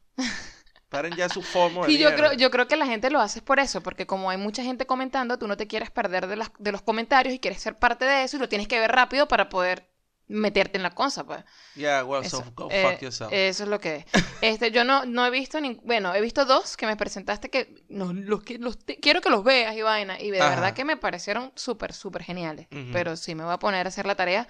Paren 0.89 1.15
ya 1.15 1.29
su 1.29 1.43
FOMO. 1.43 1.87
Y 1.89 1.99
yo 1.99 2.15
creo, 2.15 2.33
yo 2.33 2.51
creo 2.51 2.67
que 2.67 2.77
la 2.77 2.87
gente 2.87 3.11
lo 3.11 3.21
hace 3.21 3.43
por 3.43 3.61
eso, 3.61 3.83
porque 3.83 4.07
como 4.07 4.31
hay 4.31 4.39
mucha 4.39 4.63
gente 4.63 4.87
comentando, 4.87 5.39
tú 5.39 5.47
no 5.47 5.57
te 5.57 5.67
quieres 5.67 5.91
perder 5.91 6.27
de, 6.27 6.37
las, 6.37 6.51
de 6.59 6.73
los 6.73 6.81
comentarios 6.81 7.35
y 7.35 7.39
quieres 7.39 7.61
ser 7.61 7.79
parte 7.79 8.07
de 8.07 8.25
eso 8.25 8.37
y 8.37 8.41
lo 8.41 8.49
tienes 8.49 8.69
que 8.69 8.81
ver 8.81 8.91
rápido 8.91 9.29
para 9.29 9.51
poder 9.51 9.91
meterte 10.29 10.77
en 10.77 10.83
la 10.83 10.91
cosa, 10.95 11.25
pues. 11.25 11.43
Yeah, 11.75 12.05
well, 12.05 12.25
Eso, 12.25 12.39
so 12.39 12.53
go 12.55 12.69
eh, 12.71 12.91
fuck 12.93 13.03
yourself. 13.03 13.33
Eso 13.33 13.63
es 13.65 13.69
lo 13.69 13.81
que 13.81 13.97
es. 13.97 14.05
Este, 14.41 14.71
yo 14.71 14.85
no, 14.85 15.05
no 15.05 15.27
he 15.27 15.31
visto 15.31 15.61
ni, 15.61 15.75
bueno, 15.83 16.15
he 16.15 16.21
visto 16.21 16.45
dos 16.45 16.77
que 16.77 16.87
me 16.87 16.97
presentaste 16.97 17.51
que 17.51 17.85
no, 17.89 18.13
los 18.13 18.45
que 18.45 18.57
los 18.59 18.79
te- 18.79 19.01
quiero 19.01 19.21
que 19.21 19.31
los 19.31 19.43
veas 19.43 19.75
y 19.77 19.83
vaina 19.83 20.21
y 20.21 20.31
de 20.31 20.41
Ajá. 20.41 20.51
verdad 20.51 20.75
que 20.75 20.85
me 20.85 20.97
parecieron 20.97 21.51
súper 21.57 21.93
súper 21.93 22.23
geniales. 22.23 22.69
Pero 22.93 23.17
sí 23.17 23.35
me 23.35 23.43
voy 23.43 23.53
a 23.53 23.59
poner 23.59 23.87
a 23.87 23.89
hacer 23.89 24.07
la 24.07 24.15
tarea 24.15 24.47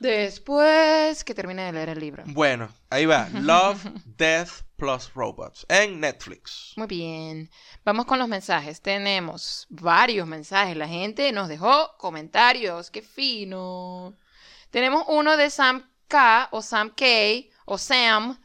después 0.00 1.24
que 1.24 1.34
termine 1.34 1.64
de 1.64 1.72
leer 1.72 1.88
el 1.90 2.00
libro. 2.00 2.22
Bueno, 2.26 2.68
ahí 2.90 3.06
va. 3.06 3.28
Love, 3.34 3.82
Death 4.04 4.62
plus 4.76 5.12
Robots 5.14 5.66
en 5.68 6.00
Netflix. 6.00 6.72
Muy 6.76 6.86
bien. 6.86 7.50
Vamos 7.84 8.04
con 8.06 8.18
los 8.18 8.28
mensajes. 8.28 8.80
Tenemos 8.80 9.66
varios 9.70 10.26
mensajes. 10.26 10.76
La 10.76 10.86
gente 10.88 11.32
nos 11.32 11.48
dejó 11.48 11.96
comentarios. 11.98 12.90
Qué 12.90 13.02
fino. 13.02 14.14
Tenemos 14.70 15.04
uno 15.08 15.36
de 15.36 15.50
Sam 15.50 15.88
K 16.08 16.48
o 16.52 16.62
Sam 16.62 16.90
K 16.96 17.04
o 17.66 17.78
Sam 17.78 18.38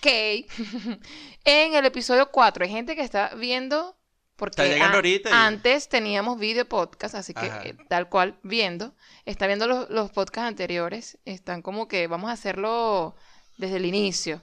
K 0.00 0.08
en 1.44 1.74
el 1.74 1.84
episodio 1.86 2.30
4. 2.30 2.64
Hay 2.64 2.70
gente 2.70 2.94
que 2.96 3.02
está 3.02 3.34
viendo 3.34 3.96
porque 4.36 4.62
Está 4.62 4.66
llegando 4.72 4.94
a- 4.94 4.98
ahorita 4.98 5.30
y- 5.30 5.32
antes 5.32 5.88
teníamos 5.88 6.38
video 6.38 6.66
podcast, 6.68 7.14
así 7.14 7.32
que 7.34 7.46
eh, 7.46 7.76
tal 7.88 8.08
cual 8.08 8.38
viendo. 8.42 8.94
Está 9.24 9.46
viendo 9.46 9.66
los, 9.68 9.88
los 9.90 10.10
podcasts 10.10 10.48
anteriores. 10.48 11.18
Están 11.24 11.62
como 11.62 11.86
que 11.86 12.06
vamos 12.08 12.30
a 12.30 12.32
hacerlo 12.34 13.14
desde 13.58 13.76
el 13.76 13.84
inicio. 13.86 14.42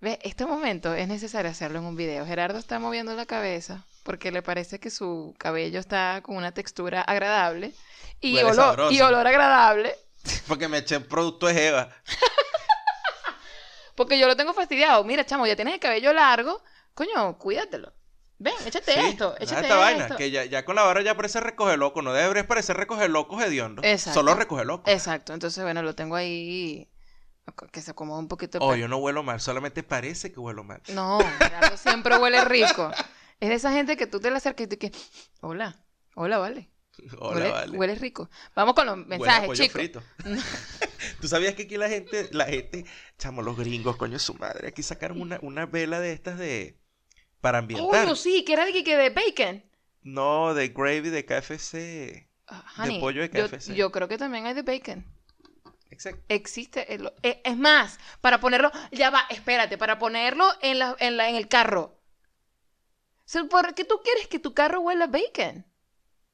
¿Ves? 0.00 0.18
Este 0.22 0.46
momento 0.46 0.94
es 0.94 1.06
necesario 1.08 1.50
hacerlo 1.50 1.78
en 1.78 1.84
un 1.84 1.94
video. 1.94 2.24
Gerardo 2.26 2.58
está 2.58 2.78
moviendo 2.78 3.14
la 3.14 3.26
cabeza 3.26 3.84
porque 4.02 4.30
le 4.30 4.42
parece 4.42 4.80
que 4.80 4.90
su 4.90 5.34
cabello 5.38 5.78
está 5.80 6.20
con 6.22 6.36
una 6.36 6.52
textura 6.52 7.02
agradable 7.02 7.72
y, 8.20 8.34
Huele 8.34 8.50
olor, 8.50 8.64
sabroso. 8.66 8.92
y 8.92 9.00
olor 9.00 9.26
agradable. 9.26 9.94
Porque 10.46 10.68
me 10.68 10.78
eché 10.78 11.00
producto 11.00 11.46
de 11.46 11.54
Jeva. 11.54 11.88
Porque 13.94 14.18
yo 14.18 14.26
lo 14.26 14.36
tengo 14.36 14.52
fastidiado. 14.54 15.04
Mira, 15.04 15.24
chamo, 15.24 15.46
ya 15.46 15.56
tienes 15.56 15.74
el 15.74 15.80
cabello 15.80 16.12
largo. 16.12 16.62
Coño, 16.94 17.38
cuídatelo. 17.38 17.92
Ven, 18.38 18.54
échate 18.64 18.94
Sí, 18.94 19.00
esto, 19.00 19.32
deja 19.32 19.44
échate 19.44 19.62
esta 19.62 19.76
vaina, 19.76 20.04
esto. 20.04 20.16
que 20.16 20.30
ya, 20.30 20.46
ya 20.46 20.64
con 20.64 20.74
la 20.74 20.82
barra 20.82 21.02
ya 21.02 21.14
parece 21.14 21.40
recoger 21.40 21.78
loco. 21.78 22.00
No 22.00 22.14
debe 22.14 22.42
parecer 22.44 22.76
recoger 22.76 23.10
locos 23.10 23.42
hediondo. 23.42 23.82
Exacto. 23.84 24.20
Solo 24.20 24.34
recoger 24.34 24.66
loco. 24.66 24.90
Exacto, 24.90 25.34
entonces 25.34 25.62
bueno, 25.62 25.82
lo 25.82 25.94
tengo 25.94 26.16
ahí 26.16 26.88
que 27.72 27.82
se 27.82 27.90
acomoda 27.90 28.18
un 28.18 28.28
poquito. 28.28 28.56
el 28.58 28.64
Oh, 28.64 28.74
yo 28.74 28.88
no 28.88 28.96
huelo 28.98 29.22
mal, 29.22 29.40
solamente 29.40 29.82
parece 29.82 30.32
que 30.32 30.40
huelo 30.40 30.64
mal. 30.64 30.80
No, 30.88 31.18
Gerardo 31.38 31.76
siempre 31.76 32.16
huele 32.16 32.44
rico. 32.44 32.90
Es 33.40 33.48
de 33.48 33.54
esa 33.54 33.72
gente 33.72 33.96
que 33.96 34.06
tú 34.06 34.20
te 34.20 34.30
le 34.30 34.36
acercas 34.36 34.66
y 34.66 34.68
tú 34.68 34.78
que, 34.78 34.92
hola, 35.40 35.82
hola, 36.14 36.38
vale. 36.38 36.70
Hola, 37.18 37.34
huele, 37.36 37.50
vale. 37.50 37.78
huele 37.78 37.94
rico. 37.94 38.28
Vamos 38.54 38.74
con 38.74 38.84
los 38.86 39.06
mensajes, 39.06 39.58
chicos. 39.58 39.82
¿Tú 41.20 41.28
sabías 41.28 41.54
que 41.54 41.62
aquí 41.62 41.76
la 41.78 41.88
gente, 41.88 42.28
la 42.32 42.44
gente, 42.44 42.84
chamo, 43.16 43.42
los 43.42 43.56
gringos, 43.56 43.96
coño, 43.96 44.18
su 44.18 44.34
madre, 44.34 44.68
aquí 44.68 44.82
sacaron 44.82 45.20
una, 45.20 45.38
una 45.40 45.64
vela 45.66 45.98
de 46.00 46.12
estas 46.12 46.38
de, 46.38 46.78
para 47.40 47.58
ambientar. 47.58 48.04
Coño, 48.04 48.16
sí, 48.16 48.44
que 48.44 48.52
era 48.52 48.66
de, 48.66 48.84
que, 48.84 48.96
de 48.96 49.10
bacon. 49.10 49.64
No, 50.02 50.52
de 50.54 50.68
gravy 50.68 51.10
de 51.10 51.24
KFC. 51.24 52.28
Ah, 52.48 52.64
honey, 52.78 53.00
pollo 53.00 53.22
de 53.22 53.30
KFC. 53.30 53.74
Yo, 53.74 53.92
creo 53.92 54.08
que 54.08 54.18
también 54.18 54.46
hay 54.46 54.54
de 54.54 54.62
bacon. 54.62 55.06
Exacto. 55.90 56.22
Existe. 56.28 56.92
el- 56.92 57.12
eh, 57.22 57.40
es 57.44 57.56
más, 57.56 57.98
para 58.20 58.40
ponerlo, 58.40 58.70
ya 58.92 59.10
va, 59.10 59.22
espérate, 59.30 59.78
para 59.78 59.98
ponerlo 59.98 60.46
en, 60.60 60.78
la, 60.78 60.96
en, 60.98 61.16
la, 61.16 61.28
en 61.28 61.36
el 61.36 61.48
carro. 61.48 61.99
Sea, 63.30 63.44
¿Por 63.44 63.74
qué 63.76 63.84
tú 63.84 64.00
quieres 64.02 64.26
que 64.26 64.40
tu 64.40 64.54
carro 64.54 64.80
huela 64.80 65.04
a 65.04 65.06
bacon? 65.06 65.64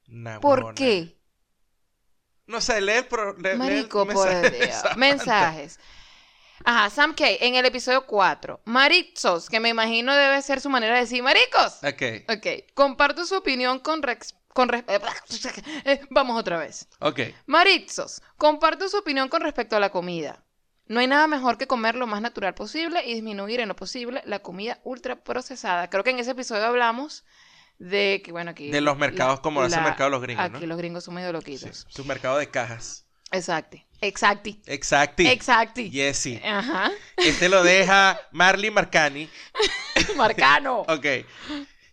Nah, 0.07 0.39
¿Por 0.39 0.73
qué? 0.73 1.15
No 2.47 2.59
sé, 2.59 2.81
lee 2.81 2.93
el, 2.93 3.05
pro, 3.05 3.33
lee- 3.33 3.43
lee 3.43 3.49
el 3.51 3.57
Marico, 3.59 4.07
por 4.07 4.25
mensaje 4.27 4.49
Dios. 4.49 4.81
Mensajes. 4.97 5.79
Ajá, 6.65 6.89
Sam 6.89 7.13
K, 7.13 7.23
en 7.41 7.53
el 7.53 7.67
episodio 7.67 8.07
4. 8.07 8.61
Marizos, 8.65 9.47
que 9.47 9.59
me 9.59 9.69
imagino 9.69 10.15
debe 10.15 10.41
ser 10.41 10.59
su 10.59 10.71
manera 10.71 10.95
de 10.95 11.01
decir 11.01 11.21
maricos. 11.21 11.83
Ok, 11.83 12.31
Ok, 12.35 12.73
comparto 12.73 13.25
su 13.27 13.35
opinión 13.35 13.77
con... 13.77 14.01
Rex, 14.01 14.33
con 14.47 14.67
res- 14.67 14.83
eh, 14.87 16.01
vamos 16.09 16.39
otra 16.39 16.57
vez. 16.57 16.87
ok. 16.99 17.19
Marizos, 17.45 18.23
comparto 18.37 18.89
su 18.89 18.97
opinión 18.97 19.29
con 19.29 19.41
respecto 19.43 19.75
a 19.75 19.79
la 19.79 19.91
comida. 19.91 20.43
No 20.87 20.99
hay 20.99 21.07
nada 21.07 21.27
mejor 21.27 21.57
que 21.57 21.67
comer 21.67 21.95
lo 21.95 22.07
más 22.07 22.21
natural 22.21 22.53
posible 22.53 23.03
y 23.05 23.13
disminuir 23.13 23.59
en 23.59 23.67
lo 23.67 23.75
posible 23.75 24.21
la 24.25 24.39
comida 24.39 24.79
ultra 24.83 25.17
procesada. 25.23 25.89
Creo 25.89 26.03
que 26.03 26.11
en 26.11 26.19
ese 26.19 26.31
episodio 26.31 26.65
hablamos 26.65 27.25
de 27.77 28.21
que, 28.23 28.31
bueno, 28.31 28.51
aquí... 28.51 28.71
De 28.71 28.81
los 28.81 28.97
mercados 28.97 29.35
la- 29.37 29.41
como 29.41 29.63
ese 29.65 29.75
la- 29.75 29.81
mercado 29.83 30.09
los 30.09 30.21
gringos, 30.21 30.45
Aquí 30.45 30.61
¿no? 30.61 30.67
los 30.67 30.77
gringos 30.77 31.03
son 31.03 31.13
medio 31.15 31.27
Sí, 31.29 31.33
loquitos. 31.33 31.85
su 31.89 32.05
mercado 32.05 32.37
de 32.37 32.49
cajas. 32.49 33.05
Exacto. 33.31 33.77
Exacti. 33.99 34.61
Exacti. 34.65 35.27
Exacti. 35.27 35.89
Yesi. 35.89 36.39
Ajá. 36.45 36.91
Este 37.17 37.49
lo 37.49 37.61
deja 37.63 38.19
Marley 38.31 38.71
Marcani. 38.71 39.29
Marcano. 40.15 40.81
Ok. 40.87 41.05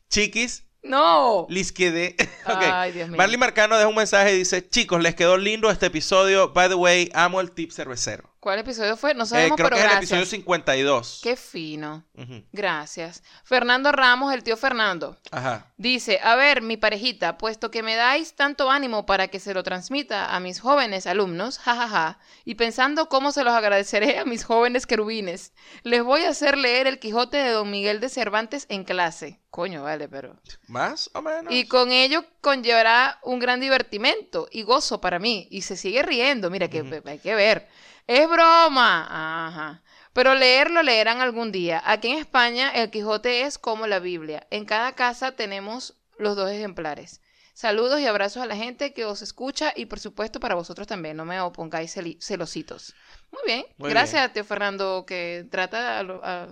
Chiquis, 0.09 0.65
No. 0.83 1.47
les 1.49 1.73
quedé. 1.73 2.15
Ok. 2.47 2.63
Ay, 2.63 2.93
Dios 2.93 3.09
mío. 3.09 3.17
Marley 3.17 3.37
Marcano 3.39 3.77
deja 3.77 3.89
un 3.89 3.97
mensaje 3.97 4.35
y 4.35 4.39
dice: 4.39 4.69
Chicos, 4.69 5.01
les 5.03 5.15
quedó 5.15 5.37
lindo 5.37 5.71
este 5.71 5.87
episodio. 5.87 6.53
By 6.53 6.69
the 6.69 6.75
way, 6.75 7.11
amo 7.15 7.41
el 7.41 7.51
tip 7.51 7.73
cervecero. 7.73 8.34
¿Cuál 8.45 8.59
episodio 8.59 8.95
fue? 8.99 9.15
No 9.15 9.25
Eh, 9.25 9.27
sabemos, 9.27 9.57
creo 9.57 9.71
pero 9.71 9.77
que 9.81 9.87
es 9.87 9.91
el 9.91 9.97
episodio 9.97 10.27
52. 10.27 11.21
Qué 11.23 11.35
fino. 11.35 12.05
Gracias. 12.53 13.23
Fernando 13.43 13.91
Ramos, 13.91 14.35
el 14.35 14.43
tío 14.43 14.59
Fernando. 14.59 15.17
Ajá. 15.31 15.73
Dice, 15.79 16.21
a 16.23 16.37
ver, 16.37 16.61
mi 16.61 16.77
parejita, 16.77 17.39
puesto 17.39 17.71
que 17.71 17.83
me 17.83 17.97
dais 17.97 18.35
tanto 18.37 18.71
ánimo 18.71 19.07
para 19.07 19.29
que 19.29 19.41
se 19.41 19.55
lo 19.55 19.63
transmita 19.63 20.37
a 20.37 20.41
mis 20.41 20.61
jóvenes 20.61 21.07
alumnos, 21.07 21.59
jajaja, 21.59 22.19
y 22.45 22.57
pensando 22.57 23.09
cómo 23.09 23.33
se 23.33 23.45
los 23.45 23.55
agradeceré 23.55 24.19
a 24.19 24.27
mis 24.27 24.45
jóvenes 24.45 24.85
querubines, 24.87 25.55
les 25.83 26.03
voy 26.05 26.25
a 26.25 26.29
hacer 26.29 26.59
leer 26.59 26.87
el 26.87 26.99
Quijote 26.99 27.39
de 27.39 27.49
Don 27.51 27.71
Miguel 27.71 27.99
de 27.99 28.11
Cervantes 28.11 28.67
en 28.69 28.85
clase. 28.85 29.41
Coño, 29.49 29.85
vale, 29.85 30.07
pero... 30.07 30.37
Más 30.67 31.09
o 31.15 31.23
menos. 31.23 31.51
Y 31.51 31.67
con 31.67 31.93
ello 31.93 32.27
conllevará 32.43 33.21
un 33.23 33.39
gran 33.39 33.61
divertimento 33.61 34.49
y 34.51 34.65
gozo 34.65 35.01
para 35.01 35.19
mí. 35.19 35.49
Y 35.51 35.63
se 35.63 35.77
sigue 35.79 36.03
riendo, 36.03 36.51
mira 36.51 36.69
que 36.69 36.85
hay 37.07 37.19
que 37.21 37.35
ver. 37.35 37.69
Es 38.07 38.29
broma. 38.29 39.47
Ajá. 39.49 39.83
Pero 40.13 40.35
leerlo 40.35 40.83
leerán 40.83 41.21
algún 41.21 41.51
día. 41.53 41.83
Aquí 41.85 42.09
en 42.11 42.19
España 42.19 42.71
el 42.71 42.91
Quijote 42.91 43.43
es 43.43 43.59
como 43.59 43.87
la 43.87 43.99
Biblia. 43.99 44.47
En 44.51 44.65
cada 44.65 44.93
casa 44.93 45.33
tenemos 45.33 45.95
los 46.19 46.37
dos 46.37 46.51
ejemplares. 46.51 47.21
Saludos 47.55 48.01
y 48.01 48.07
abrazos 48.07 48.43
a 48.43 48.47
la 48.47 48.57
gente 48.57 48.93
que 48.95 49.05
os 49.05 49.23
escucha 49.23 49.73
y 49.77 49.87
por 49.87 50.01
supuesto 50.01 50.41
para 50.41 50.55
vosotros 50.57 50.87
también. 50.87 51.17
No 51.17 51.25
me 51.25 51.39
pongáis 51.53 51.97
celi- 51.97 52.19
celositos. 52.21 52.95
Muy 53.33 53.43
bien. 53.47 53.65
Muy 53.79 53.91
Gracias, 53.91 54.33
tío 54.33 54.45
Fernando, 54.45 55.05
que 55.07 55.47
trata 55.51 56.01
a 56.01 56.03
a- 56.03 56.49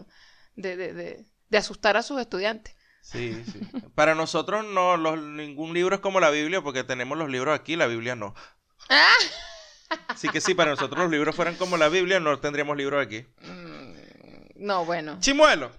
de, 0.54 0.76
de- 0.76 0.92
de- 0.92 1.26
de 1.48 1.58
asustar 1.58 1.96
a 1.96 2.02
sus 2.02 2.20
estudiantes. 2.20 2.74
Sí, 3.02 3.42
sí. 3.52 3.60
Para 3.96 4.14
nosotros 4.14 4.64
no, 4.64 4.96
los- 4.96 5.20
ningún 5.20 5.74
libro 5.74 5.96
es 5.96 6.00
como 6.00 6.20
la 6.20 6.30
Biblia 6.30 6.62
porque 6.62 6.84
tenemos 6.84 7.18
los 7.18 7.28
libros 7.28 7.58
aquí, 7.58 7.74
la 7.76 7.86
Biblia 7.86 8.14
no. 8.14 8.34
Así 10.08 10.28
que 10.28 10.40
si 10.40 10.54
para 10.54 10.70
nosotros 10.70 10.98
los 11.00 11.10
libros 11.10 11.34
fueran 11.36 11.56
como 11.56 11.76
la 11.76 11.88
Biblia, 11.88 12.20
no 12.20 12.38
tendríamos 12.38 12.76
libros 12.76 13.04
aquí. 13.04 13.24
Mm, 13.42 13.92
No, 14.66 14.84
bueno, 14.84 15.16
Chimuelo, 15.20 15.70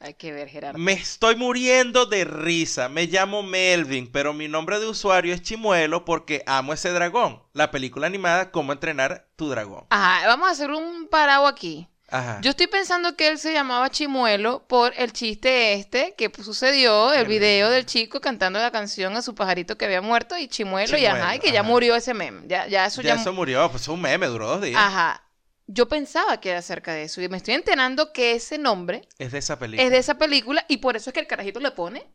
hay 0.00 0.14
que 0.14 0.30
ver, 0.32 0.48
Gerardo. 0.48 0.78
me 0.78 0.92
estoy 0.92 1.36
muriendo 1.36 2.04
de 2.06 2.24
risa. 2.24 2.88
Me 2.88 3.06
llamo 3.06 3.42
Melvin, 3.42 4.10
pero 4.12 4.34
mi 4.34 4.46
nombre 4.48 4.78
de 4.78 4.86
usuario 4.86 5.32
es 5.34 5.42
Chimuelo 5.42 6.04
porque 6.04 6.42
amo 6.46 6.72
ese 6.74 6.90
dragón. 6.90 7.42
La 7.54 7.70
película 7.70 8.06
animada 8.06 8.50
Cómo 8.50 8.72
entrenar 8.72 9.26
tu 9.36 9.48
dragón. 9.48 9.86
Ajá, 9.90 10.26
vamos 10.26 10.48
a 10.48 10.52
hacer 10.52 10.70
un 10.70 11.08
parado 11.08 11.46
aquí. 11.46 11.88
Ajá. 12.08 12.40
Yo 12.40 12.50
estoy 12.50 12.68
pensando 12.68 13.16
que 13.16 13.28
él 13.28 13.38
se 13.38 13.52
llamaba 13.52 13.90
Chimuelo 13.90 14.64
por 14.68 14.92
el 14.96 15.12
chiste 15.12 15.72
este 15.74 16.14
que 16.16 16.30
sucedió, 16.42 17.12
el 17.12 17.26
video 17.26 17.68
del 17.68 17.84
chico 17.84 18.20
cantando 18.20 18.60
la 18.60 18.70
canción 18.70 19.16
a 19.16 19.22
su 19.22 19.34
pajarito 19.34 19.76
que 19.76 19.86
había 19.86 20.00
muerto 20.00 20.38
y 20.38 20.46
Chimuelo, 20.46 20.96
y 20.96 21.06
ajá, 21.06 21.34
y 21.36 21.38
que 21.40 21.50
ya 21.50 21.62
murió 21.64 21.96
ese 21.96 22.14
meme. 22.14 22.42
Ya, 22.46 22.66
ya 22.68 22.86
eso 22.86 23.02
ya 23.02 23.16
ya. 23.16 23.20
eso 23.20 23.32
murió, 23.32 23.68
pues 23.70 23.82
es 23.82 23.88
un 23.88 24.00
meme, 24.00 24.26
duró 24.26 24.46
dos 24.46 24.62
días. 24.62 24.80
Ajá. 24.80 25.22
Yo 25.66 25.88
pensaba 25.88 26.38
que 26.40 26.50
era 26.50 26.60
acerca 26.60 26.92
de 26.92 27.02
eso 27.02 27.20
y 27.20 27.28
me 27.28 27.38
estoy 27.38 27.54
enterando 27.54 28.12
que 28.12 28.32
ese 28.32 28.56
nombre 28.56 29.08
Es 29.18 29.32
de 29.32 29.38
esa 29.38 29.58
película. 29.58 29.82
es 29.84 29.90
de 29.90 29.98
esa 29.98 30.14
película 30.16 30.64
y 30.68 30.76
por 30.76 30.96
eso 30.96 31.10
es 31.10 31.14
que 31.14 31.18
el 31.20 31.26
carajito 31.26 31.58
le 31.58 31.72
pone 31.72 32.06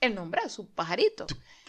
el 0.00 0.14
nombre 0.14 0.42
a 0.44 0.48
su 0.50 0.68
pajarito. 0.68 1.26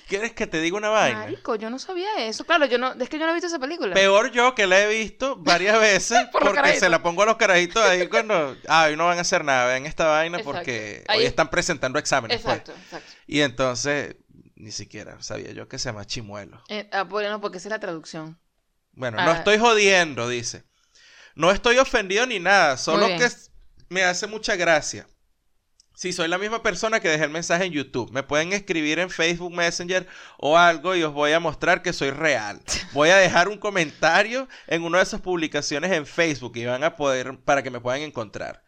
¿Quieres 0.10 0.34
que 0.34 0.48
te 0.48 0.60
diga 0.60 0.76
una 0.76 0.90
vaina? 0.90 1.20
Marico, 1.20 1.56
yo 1.56 1.70
no 1.70 1.78
sabía 1.80 2.26
eso. 2.26 2.44
Claro, 2.44 2.66
yo 2.66 2.78
no, 2.78 2.94
es 2.94 3.08
que 3.10 3.18
yo 3.20 3.26
no 3.26 3.32
he 3.32 3.36
visto 3.36 3.48
esa 3.48 3.60
película. 3.60 3.94
Peor 3.94 4.32
yo 4.32 4.56
que 4.56 4.66
la 4.68 4.82
he 4.82 4.88
visto 4.90 5.36
varias 5.38 5.80
veces 5.80 6.18
Por 6.32 6.42
los 6.42 6.50
porque 6.50 6.56
carajitos. 6.56 6.80
se 6.80 6.90
la 6.90 7.02
pongo 7.04 7.22
a 7.24 7.26
los 7.28 7.38
carajitos 7.38 7.84
ahí 7.84 8.08
cuando, 8.08 8.58
ah, 8.68 8.86
hoy 8.90 8.98
no 8.98 9.06
van 9.06 9.20
a 9.20 9.22
hacer 9.22 9.46
nada, 9.46 9.68
vean 9.68 9.86
esta 9.86 10.06
vaina 10.08 10.40
Exacto. 10.40 10.58
porque 10.58 11.04
Ahí- 11.08 11.20
hoy 11.20 11.26
están 11.26 11.50
presentando 11.50 12.00
exámenes. 12.00 12.42
pues. 12.42 12.58
Exacto, 12.58 12.74
exacto. 12.84 13.12
Y 13.28 13.42
entonces, 13.42 14.16
ni 14.56 14.72
siquiera 14.72 15.22
sabía 15.22 15.52
yo 15.52 15.68
que 15.68 15.78
se 15.80 15.90
llama 15.90 16.06
Chimuelo. 16.06 16.62
Eh, 16.70 16.90
ah, 16.92 17.04
bueno, 17.04 17.40
porque 17.40 17.60
esa 17.60 17.68
es 17.68 17.72
la 17.72 17.80
traducción. 17.80 18.40
Bueno, 18.94 19.18
no 19.24 19.32
Ah. 19.32 19.38
estoy 19.38 19.60
jodiendo, 19.60 20.28
dice. 20.28 20.64
No 21.36 21.52
estoy 21.52 21.78
ofendido 21.78 22.26
ni 22.26 22.40
nada, 22.40 22.76
solo 22.78 23.06
bien. 23.06 23.20
que 23.20 23.30
me 23.90 24.04
hace 24.04 24.26
mucha 24.28 24.56
gracia. 24.56 25.08
Si 26.00 26.14
soy 26.14 26.30
la 26.30 26.38
misma 26.38 26.64
persona 26.64 27.02
que 27.02 27.10
dejé 27.10 27.26
el 27.26 27.30
mensaje 27.30 27.66
en 27.66 27.74
YouTube, 27.74 28.10
me 28.14 28.24
pueden 28.24 28.54
escribir 28.54 29.00
en 29.00 29.10
Facebook 29.10 29.52
Messenger 29.54 30.08
o 30.38 30.58
algo 30.58 30.96
y 30.96 31.04
os 31.04 31.12
voy 31.12 31.34
a 31.34 31.42
mostrar 31.42 31.82
que 31.82 31.92
soy 31.92 32.12
real. 32.12 32.62
Voy 32.94 33.10
a 33.10 33.18
dejar 33.18 33.50
un 33.50 33.58
comentario 33.58 34.48
en 34.68 34.84
una 34.84 35.00
de 35.00 35.04
esas 35.04 35.20
publicaciones 35.20 35.92
en 35.92 36.06
Facebook 36.06 36.54
y 36.56 36.64
van 36.64 36.86
a 36.86 36.96
poder 36.96 37.38
para 37.44 37.64
que 37.64 37.70
me 37.70 37.82
puedan 37.82 38.00
encontrar. 38.00 38.64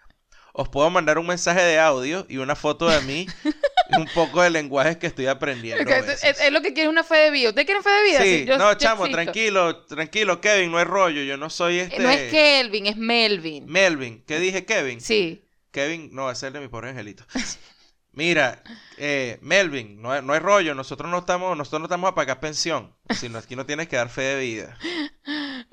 Os 0.52 0.68
puedo 0.68 0.90
mandar 0.90 1.18
un 1.20 1.26
mensaje 1.26 1.62
de 1.62 1.80
audio 1.80 2.26
y 2.28 2.36
una 2.36 2.58
foto 2.58 2.90
de 2.90 3.00
mí 3.00 3.28
y 3.46 3.96
un 3.96 4.08
poco 4.14 4.42
de 4.42 4.50
lenguajes 4.50 4.98
que 4.98 5.08
estoy 5.08 5.28
aprendiendo. 5.28 5.90
Es, 5.90 6.52
lo 6.52 6.62
que 6.62 6.74
quiere 6.74 6.90
una 6.90 7.06
fe 7.06 7.16
de 7.16 7.32
vida. 7.32 7.48
¿Ustedes 7.48 7.66
quieren 7.66 7.82
fe 7.82 7.92
de 7.92 8.04
vida? 8.04 8.22
Sí, 8.24 8.46
yo- 8.46 8.58
no, 8.58 8.74
yo 8.74 8.78
chamo, 8.78 9.08
tranquilo, 9.10 9.86
tranquilo, 9.86 10.42
Kevin, 10.42 10.70
no 10.70 10.82
es 10.82 10.86
rollo, 10.86 11.22
yo 11.24 11.38
no 11.38 11.50
soy 11.50 11.80
este... 11.80 12.00
No 12.00 12.10
es 12.10 12.30
Kelvin, 12.30 12.88
es 12.88 12.98
Melvin. 12.98 13.68
Melvin, 13.68 14.22
¿qué 14.28 14.38
dije 14.38 14.66
Kevin? 14.66 15.00
Sí. 15.00 15.46
Kevin, 15.72 16.10
no, 16.14 16.30
ese 16.30 16.46
es 16.46 16.48
el 16.48 16.54
de 16.54 16.60
mi 16.60 16.68
pobre 16.68 16.90
angelito. 16.90 17.26
Mira, 18.14 18.62
eh, 18.98 19.40
Melvin, 19.42 20.02
no, 20.02 20.22
no 20.22 20.36
es 20.36 20.42
rollo, 20.42 20.76
nosotros 20.76 21.10
no 21.10 21.20
estamos, 21.20 21.56
nosotros 21.56 21.80
no 21.80 21.86
estamos 21.86 22.12
a 22.12 22.16
pagar 22.16 22.42
pensión, 22.42 22.94
sino 23.10 23.38
aquí 23.40 23.56
no 23.56 23.66
tienes 23.66 23.88
que 23.88 23.96
dar 23.96 24.10
fe 24.10 24.22
de 24.22 24.40
vida. 24.40 24.78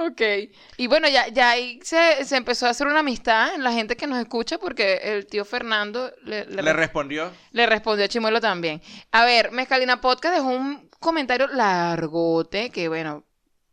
Ok. 0.00 0.20
Y 0.76 0.86
bueno, 0.86 1.08
ya, 1.08 1.26
ya 1.28 1.50
ahí 1.50 1.80
se, 1.82 2.24
se 2.24 2.36
empezó 2.36 2.66
a 2.66 2.70
hacer 2.70 2.86
una 2.86 3.00
amistad 3.00 3.54
en 3.54 3.64
la 3.64 3.72
gente 3.72 3.96
que 3.96 4.06
nos 4.06 4.18
escucha 4.20 4.58
porque 4.58 5.00
el 5.02 5.26
tío 5.26 5.44
Fernando 5.44 6.12
le, 6.22 6.44
le, 6.46 6.62
Le 6.62 6.72
respondió, 6.72 7.32
le 7.50 7.66
respondió 7.66 8.04
a 8.04 8.08
Chimuelo 8.08 8.40
también. 8.40 8.80
A 9.10 9.24
ver, 9.24 9.50
Mezcalina 9.50 10.00
Podcast 10.00 10.36
dejó 10.36 10.48
un 10.50 10.88
comentario 11.00 11.48
largote 11.48 12.70
que, 12.70 12.88
bueno, 12.88 13.24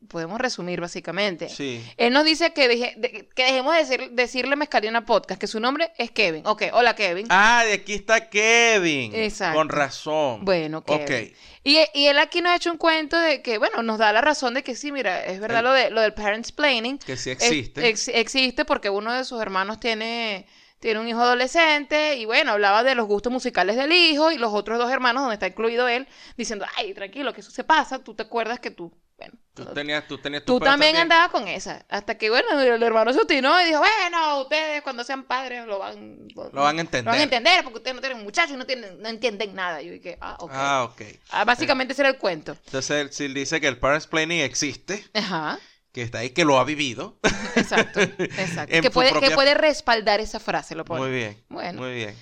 podemos 0.08 0.40
resumir 0.40 0.82
básicamente. 0.82 1.50
sí, 1.50 1.84
Él 1.98 2.14
nos 2.14 2.26
dice 2.26 2.54
que, 2.54 2.68
deje- 2.70 2.94
de- 2.98 3.28
que 3.36 3.44
dejemos 3.44 3.74
de 3.76 3.80
decir- 3.80 4.10
decirle 4.12 4.56
Mezcalina 4.56 5.06
Podcast, 5.06 5.40
que 5.40 5.48
su 5.48 5.60
nombre 5.60 5.92
es 5.98 6.12
Kevin. 6.12 6.46
Ok, 6.46 6.64
hola 6.74 6.96
Kevin. 6.96 7.28
ah, 7.30 7.64
de 7.66 7.74
aquí 7.74 7.94
está 7.94 8.30
Kevin, 8.30 9.14
Exacto. 9.16 9.58
con 9.58 9.70
razón. 9.70 10.46
Bueno, 10.46 10.84
Kevin. 10.84 11.04
Ok, 11.32 11.38
Y, 11.64 11.80
y 11.96 12.06
él 12.08 12.20
aquí 12.20 12.42
nos 12.42 12.52
ha 12.52 12.56
hecho 12.58 12.72
un 12.72 12.78
cuento 12.78 13.18
de 13.18 13.42
que, 13.42 13.58
bueno, 13.58 13.82
nos 13.82 13.98
da 13.98 14.14
la 14.14 14.22
razón 14.22 14.54
de 14.54 14.64
que 14.64 14.76
sí, 14.76 14.92
mira, 14.92 15.26
es 15.26 15.40
verdad 15.40 15.60
El- 15.60 15.66
lo, 15.66 15.72
de, 15.74 15.90
lo 15.90 16.02
del 16.02 16.14
parents 16.14 16.52
planning. 16.52 17.00
que 17.00 17.18
sí 17.18 17.32
existe. 17.32 17.90
existe 18.20 18.66
porque 18.66 18.90
uno 18.90 19.12
de 19.14 19.24
sus 19.26 19.42
hermanos 19.42 19.80
tiene, 19.80 20.46
tiene 20.80 21.00
un 21.00 21.08
hijo 21.08 21.22
adolescente 21.22 22.18
y 22.18 22.26
bueno, 22.26 22.52
hablaba 22.52 22.84
de 22.84 22.94
los 22.94 23.08
gustos 23.08 23.32
musicales 23.34 23.76
del 23.78 23.92
hijo 23.92 24.32
y 24.32 24.38
los 24.38 24.54
otros 24.54 24.78
dos 24.78 24.92
hermanos, 24.92 25.24
donde 25.24 25.34
está 25.36 25.48
incluido 25.48 25.88
él, 25.88 26.08
diciendo, 26.38 26.66
ay, 26.78 26.94
tranquilo, 26.94 27.34
que 27.34 27.42
eso 27.42 27.50
se 27.50 27.64
pasa, 27.64 28.04
tú 28.04 28.14
te 28.14 28.22
acuerdas 28.24 28.60
que 28.60 28.70
tú, 28.70 28.92
bueno, 29.18 29.34
Tú 29.54 29.66
tenías, 29.68 30.06
tú 30.06 30.18
tenías 30.18 30.44
tu 30.44 30.60
tú 30.60 30.66
también 30.66 30.98
andabas 30.98 31.30
con 31.30 31.48
esa. 31.48 31.86
Hasta 31.88 32.18
que, 32.18 32.30
bueno, 32.30 32.60
el 32.60 32.84
hermano 32.84 33.14
se 33.14 33.20
obstinó 33.20 33.62
y 33.62 33.66
dijo, 33.66 33.80
bueno, 33.80 34.42
ustedes 34.42 34.82
cuando 34.82 35.06
sean 35.06 35.24
padres 35.24 35.66
lo 35.66 35.80
van, 35.80 36.28
Lo 36.36 36.42
van 36.44 36.52
a 36.52 36.52
lo 36.52 36.62
van 36.62 36.78
a 36.78 36.82
entender. 36.82 37.16
entender 37.22 37.64
porque 37.64 37.78
ustedes 37.78 37.96
no 37.96 38.02
tienen 38.02 38.22
muchachos 38.24 38.52
y 38.52 38.58
no, 38.58 38.66
tienen, 38.66 39.02
no 39.02 39.08
entienden 39.08 39.56
nada. 39.56 39.82
Y 39.82 39.86
yo 39.88 39.92
dije, 39.94 40.18
ah, 40.20 40.36
ok. 40.40 40.52
Ah, 40.54 40.84
ok. 40.92 41.02
Ah, 41.30 41.46
básicamente 41.46 41.94
ese 41.94 42.02
era 42.02 42.10
el 42.10 42.18
cuento. 42.18 42.58
Entonces, 42.66 43.18
él 43.22 43.34
dice 43.34 43.62
que 43.62 43.68
el 43.68 43.78
parents 43.78 44.08
planning 44.08 44.42
existe, 44.42 45.06
Ajá, 45.14 45.58
que 45.94 46.02
está 46.02 46.18
ahí, 46.20 46.32
que 46.32 46.44
lo 46.44 46.60
ha 46.60 46.66
vivido. 46.66 47.18
exacto, 47.56 48.02
exacto. 48.20 48.82
Que, 48.82 48.92
puede, 48.92 49.18
que 49.22 49.32
puede 49.32 49.54
respaldar 49.54 50.20
esa 50.20 50.42
frase, 50.42 50.76
lo 50.76 50.84
pone. 50.84 51.00
Muy 51.00 51.12
bien, 51.12 51.42
Bueno. 51.48 51.82
muy 51.82 51.94
bien. 51.94 52.16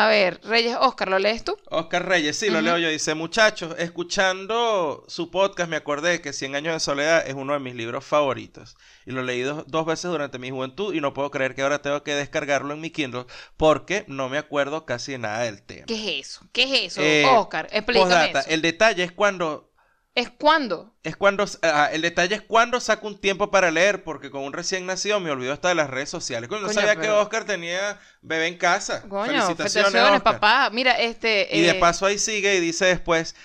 A 0.00 0.08
ver, 0.08 0.40
Reyes 0.44 0.78
Oscar, 0.80 1.10
¿lo 1.10 1.18
lees 1.18 1.44
tú? 1.44 1.58
Oscar 1.66 2.08
Reyes, 2.08 2.34
sí, 2.34 2.48
lo 2.48 2.62
leo 2.62 2.78
yo. 2.78 2.88
Dice, 2.88 3.14
muchachos, 3.14 3.74
escuchando 3.76 5.04
su 5.08 5.30
podcast 5.30 5.68
me 5.68 5.76
acordé 5.76 6.22
que 6.22 6.32
Cien 6.32 6.56
años 6.56 6.72
de 6.72 6.80
soledad 6.80 7.22
es 7.26 7.34
uno 7.34 7.52
de 7.52 7.58
mis 7.58 7.74
libros 7.74 8.02
favoritos. 8.02 8.78
Y 9.04 9.10
lo 9.10 9.22
leí 9.22 9.42
dos, 9.42 9.64
dos 9.66 9.84
veces 9.84 10.10
durante 10.10 10.38
mi 10.38 10.48
juventud 10.48 10.94
y 10.94 11.02
no 11.02 11.12
puedo 11.12 11.30
creer 11.30 11.54
que 11.54 11.60
ahora 11.60 11.82
tengo 11.82 12.02
que 12.02 12.14
descargarlo 12.14 12.72
en 12.72 12.80
mi 12.80 12.88
Kindle 12.88 13.26
porque 13.58 14.06
no 14.08 14.30
me 14.30 14.38
acuerdo 14.38 14.86
casi 14.86 15.12
de 15.12 15.18
nada 15.18 15.40
del 15.40 15.60
tema. 15.60 15.84
¿Qué 15.84 15.94
es 16.20 16.28
eso? 16.28 16.48
¿Qué 16.50 16.62
es 16.62 16.92
eso? 16.92 17.02
Eh, 17.02 17.26
Oscar, 17.26 17.68
explícame 17.70 18.10
Postdata, 18.10 18.40
eso. 18.40 18.48
el 18.48 18.62
detalle 18.62 19.04
es 19.04 19.12
cuando... 19.12 19.69
¿Es 20.14 20.28
cuándo? 20.28 20.92
Es 21.04 21.16
cuando, 21.16 21.44
ah, 21.62 21.88
el 21.92 22.02
detalle 22.02 22.34
es 22.34 22.42
cuando 22.42 22.80
saco 22.80 23.06
un 23.06 23.20
tiempo 23.20 23.50
para 23.50 23.70
leer, 23.70 24.02
porque 24.02 24.30
con 24.30 24.42
un 24.42 24.52
recién 24.52 24.84
nacido 24.84 25.20
me 25.20 25.30
olvido 25.30 25.52
hasta 25.52 25.68
de 25.68 25.76
las 25.76 25.88
redes 25.88 26.10
sociales. 26.10 26.48
Coño, 26.48 26.62
no 26.62 26.72
sabía 26.72 26.96
que 26.96 27.08
Oscar 27.08 27.44
tenía 27.44 27.98
bebé 28.20 28.48
en 28.48 28.58
casa. 28.58 29.02
Coño, 29.08 29.26
felicitaciones, 29.30 29.72
felicitaciones, 29.92 30.22
papá. 30.22 30.68
Mira, 30.72 30.98
este... 30.98 31.48
Y 31.56 31.60
de 31.60 31.70
eh, 31.70 31.74
paso 31.74 32.06
ahí 32.06 32.18
sigue 32.18 32.56
y 32.56 32.60
dice 32.60 32.86
después, 32.86 33.36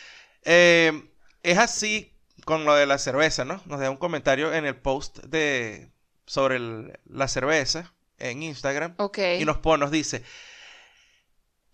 eh, 0.43 1.07
es 1.43 1.57
así 1.59 2.11
con 2.45 2.65
lo 2.65 2.73
de 2.73 2.87
la 2.87 2.97
cerveza, 2.97 3.45
¿no? 3.45 3.61
Nos 3.65 3.79
da 3.79 3.89
un 3.91 3.97
comentario 3.97 4.51
en 4.53 4.65
el 4.65 4.75
post 4.75 5.19
de 5.19 5.91
sobre 6.25 6.55
el- 6.55 6.99
la 7.05 7.27
cerveza 7.27 7.93
en 8.17 8.41
Instagram 8.41 8.95
Ok. 8.97 9.19
y 9.39 9.45
nos 9.45 9.57
pone, 9.59 9.81
nos 9.81 9.91
dice, 9.91 10.23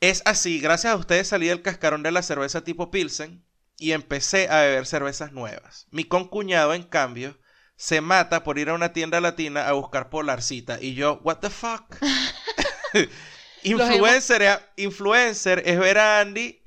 Es 0.02 0.22
así, 0.26 0.60
gracias 0.60 0.94
a 0.94 0.98
ustedes 0.98 1.28
salí 1.28 1.48
del 1.48 1.62
cascarón 1.62 2.04
de 2.04 2.12
la 2.12 2.24
cerveza 2.24 2.64
tipo 2.64 2.90
Pilsen 2.92 3.44
y 3.82 3.94
empecé 3.94 4.48
a 4.48 4.62
beber 4.62 4.86
cervezas 4.86 5.32
nuevas. 5.32 5.88
Mi 5.90 6.04
concuñado, 6.04 6.76
en 6.76 6.84
cambio, 6.84 7.40
se 7.76 8.00
mata 8.00 8.44
por 8.44 8.60
ir 8.60 8.70
a 8.70 8.76
una 8.76 8.94
tienda 8.94 9.20
latina 9.20 9.68
a 9.68 9.74
buscar 9.74 10.12
polarcita 10.12 10.78
y 10.80 10.94
yo, 10.94 11.20
what 11.24 11.40
the 11.40 11.50
fuck? 11.50 11.96
influencer, 13.64 14.62
influencer 14.78 15.64
es 15.66 15.80
ver 15.80 15.98
a 15.98 16.20
Andy 16.20 16.64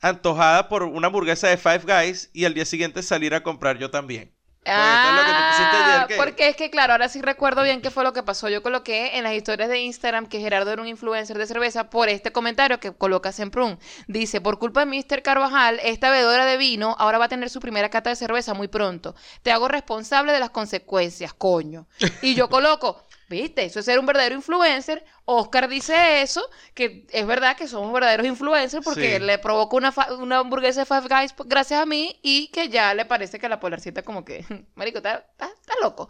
antojada 0.00 0.68
por 0.68 0.82
una 0.82 1.06
hamburguesa 1.06 1.46
de 1.46 1.56
Five 1.56 1.82
Guys 1.86 2.28
y 2.32 2.44
al 2.44 2.54
día 2.54 2.64
siguiente 2.64 3.04
salir 3.04 3.32
a 3.32 3.44
comprar 3.44 3.78
yo 3.78 3.92
también. 3.92 4.35
Pues 4.74 5.14
lo 5.14 5.24
que 5.24 5.30
ayer, 5.30 6.00
Ah, 6.02 6.06
que- 6.08 6.16
porque 6.16 6.48
es 6.48 6.56
que 6.56 6.70
claro, 6.70 6.92
ahora 6.94 7.08
sí 7.08 7.22
recuerdo 7.22 7.62
bien 7.62 7.80
qué 7.80 7.90
fue 7.90 8.02
lo 8.04 8.12
que 8.12 8.22
pasó. 8.22 8.48
Yo 8.48 8.62
coloqué 8.62 9.16
en 9.16 9.24
las 9.24 9.32
historias 9.34 9.68
de 9.68 9.78
Instagram 9.80 10.26
que 10.26 10.40
Gerardo 10.40 10.72
era 10.72 10.82
un 10.82 10.88
influencer 10.88 11.38
de 11.38 11.46
cerveza 11.46 11.88
por 11.90 12.08
este 12.08 12.32
comentario 12.32 12.80
que 12.80 12.92
coloca 12.92 13.30
Semprún. 13.32 13.78
Dice, 14.08 14.40
por 14.40 14.58
culpa 14.58 14.84
de 14.84 14.86
Mr. 14.86 15.22
Carvajal, 15.22 15.78
esta 15.82 16.10
bebedora 16.10 16.44
de 16.46 16.56
vino 16.56 16.96
ahora 16.98 17.18
va 17.18 17.26
a 17.26 17.28
tener 17.28 17.48
su 17.50 17.60
primera 17.60 17.88
cata 17.90 18.10
de 18.10 18.16
cerveza 18.16 18.54
muy 18.54 18.68
pronto. 18.68 19.14
Te 19.42 19.52
hago 19.52 19.68
responsable 19.68 20.32
de 20.32 20.40
las 20.40 20.50
consecuencias, 20.50 21.32
coño. 21.32 21.86
Y 22.22 22.34
yo 22.34 22.48
coloco, 22.48 23.02
viste, 23.28 23.64
eso 23.64 23.80
es 23.80 23.84
ser 23.86 23.98
un 23.98 24.06
verdadero 24.06 24.34
influencer. 24.34 25.04
Oscar 25.24 25.68
dice 25.68 26.22
eso, 26.22 26.48
que 26.74 27.06
es 27.10 27.26
verdad 27.26 27.56
que 27.56 27.66
somos 27.68 27.92
verdaderos 27.92 28.26
influencers 28.26 28.84
porque 28.84 29.18
Sí. 29.18 29.24
le 29.24 29.38
provoca 29.38 29.76
una, 29.76 29.92
una 30.18 30.38
hamburguesa 30.38 30.80
de 30.80 30.86
Five 30.86 31.08
Guys 31.08 31.34
gracias 31.46 31.80
a 31.82 31.86
mí 31.86 32.18
y 32.22 32.48
que 32.48 32.68
ya 32.68 32.94
le 32.94 33.04
parece 33.04 33.38
que 33.38 33.48
la 33.48 33.58
polarcita 33.60 34.02
como 34.02 34.24
que, 34.24 34.44
marico, 34.76 34.98
está, 34.98 35.26
está, 35.32 35.48
está 35.60 35.74
loco. 35.82 36.08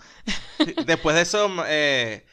Después 0.85 1.17
de 1.17 1.23
eso, 1.23 1.51
eh, 1.67 2.27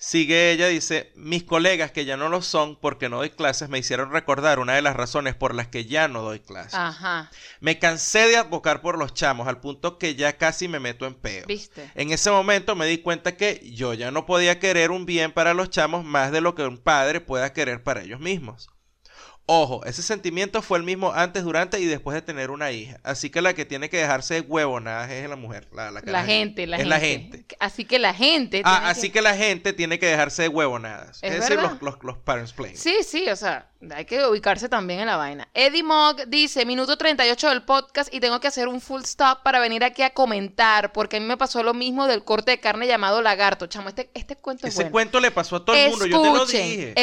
sigue 0.00 0.50
ella, 0.50 0.66
dice, 0.68 1.12
mis 1.14 1.44
colegas 1.44 1.92
que 1.92 2.06
ya 2.06 2.16
no 2.16 2.30
lo 2.30 2.40
son 2.40 2.74
porque 2.74 3.10
no 3.10 3.18
doy 3.18 3.28
clases 3.28 3.68
me 3.68 3.78
hicieron 3.78 4.10
recordar 4.10 4.58
una 4.58 4.74
de 4.74 4.80
las 4.80 4.96
razones 4.96 5.34
por 5.34 5.54
las 5.54 5.68
que 5.68 5.84
ya 5.84 6.08
no 6.08 6.22
doy 6.22 6.40
clases. 6.40 6.72
Ajá, 6.74 7.30
Me 7.60 7.78
cansé 7.78 8.26
de 8.26 8.38
advocar 8.38 8.80
por 8.80 8.98
los 8.98 9.12
chamos 9.12 9.46
al 9.46 9.60
punto 9.60 9.98
que 9.98 10.14
ya 10.14 10.38
casi 10.38 10.68
me 10.68 10.80
meto 10.80 11.06
en 11.06 11.14
peo. 11.14 11.44
viste. 11.46 11.90
En 11.94 12.12
ese 12.12 12.30
momento 12.30 12.74
me 12.74 12.86
di 12.86 12.98
cuenta 12.98 13.36
que 13.36 13.60
yo 13.74 13.92
ya 13.92 14.10
no 14.10 14.24
podía 14.24 14.58
querer 14.58 14.90
un 14.90 15.04
bien 15.04 15.32
para 15.32 15.52
los 15.52 15.68
chamos 15.68 16.02
más 16.02 16.32
de 16.32 16.40
lo 16.40 16.54
que 16.54 16.62
un 16.62 16.78
padre 16.78 17.20
pueda 17.20 17.52
querer 17.52 17.82
para 17.82 18.02
ellos 18.02 18.20
mismos. 18.20 18.70
Ojo, 19.52 19.84
ese 19.84 20.02
sentimiento 20.02 20.62
fue 20.62 20.78
el 20.78 20.84
mismo 20.84 21.12
antes, 21.12 21.42
durante 21.42 21.80
y 21.80 21.86
después 21.86 22.14
de 22.14 22.22
tener 22.22 22.52
una 22.52 22.70
hija. 22.70 23.00
Así 23.02 23.30
que 23.30 23.42
la 23.42 23.52
que 23.52 23.64
tiene 23.64 23.90
que 23.90 23.96
dejarse 23.96 24.34
de 24.34 24.40
huevonadas 24.42 25.10
es 25.10 25.28
la 25.28 25.34
mujer. 25.34 25.66
La, 25.72 25.90
la 25.90 26.02
La 26.04 26.24
gente, 26.24 26.68
la 26.68 26.76
es 26.76 26.82
gente. 26.82 26.88
la 26.88 27.00
gente. 27.00 27.46
Así 27.58 27.84
que 27.84 27.98
la 27.98 28.14
gente. 28.14 28.62
Ah, 28.64 28.76
tiene 28.76 28.90
así 28.90 29.10
que... 29.10 29.22
la 29.22 29.34
gente 29.36 29.72
tiene 29.72 29.98
que 29.98 30.06
dejarse 30.06 30.42
de 30.42 30.48
huevonadas. 30.48 31.18
Es 31.22 31.32
Es, 31.34 31.40
decir, 31.40 31.56
los, 31.56 31.82
los, 31.82 31.96
los 32.02 32.18
parents 32.18 32.52
playing. 32.52 32.76
Sí, 32.76 32.98
sí, 33.02 33.28
o 33.28 33.34
sea, 33.34 33.69
hay 33.96 34.04
que 34.04 34.26
ubicarse 34.26 34.68
también 34.68 35.00
en 35.00 35.06
la 35.06 35.16
vaina. 35.16 35.48
Eddie 35.54 35.82
Mogg 35.82 36.26
dice, 36.28 36.66
minuto 36.66 36.98
38 36.98 37.48
del 37.48 37.62
podcast 37.62 38.12
y 38.12 38.20
tengo 38.20 38.38
que 38.38 38.48
hacer 38.48 38.68
un 38.68 38.80
full 38.80 39.02
stop 39.02 39.42
para 39.42 39.58
venir 39.58 39.84
aquí 39.84 40.02
a 40.02 40.10
comentar, 40.10 40.92
porque 40.92 41.16
a 41.16 41.20
mí 41.20 41.26
me 41.26 41.38
pasó 41.38 41.62
lo 41.62 41.72
mismo 41.72 42.06
del 42.06 42.22
corte 42.22 42.50
de 42.50 42.60
carne 42.60 42.86
llamado 42.86 43.22
lagarto. 43.22 43.66
Chamo, 43.68 43.88
este, 43.88 44.10
este 44.12 44.36
cuento 44.36 44.66
es 44.66 44.74
Ese 44.74 44.82
bueno. 44.82 44.92
cuento 44.92 45.20
le 45.20 45.30
pasó 45.30 45.56
a 45.56 45.64
todo 45.64 45.74
el 45.74 45.90
mundo, 45.90 46.06
yo 46.06 46.20
te 46.20 46.28
lo 46.30 46.46
dije. 46.46 46.94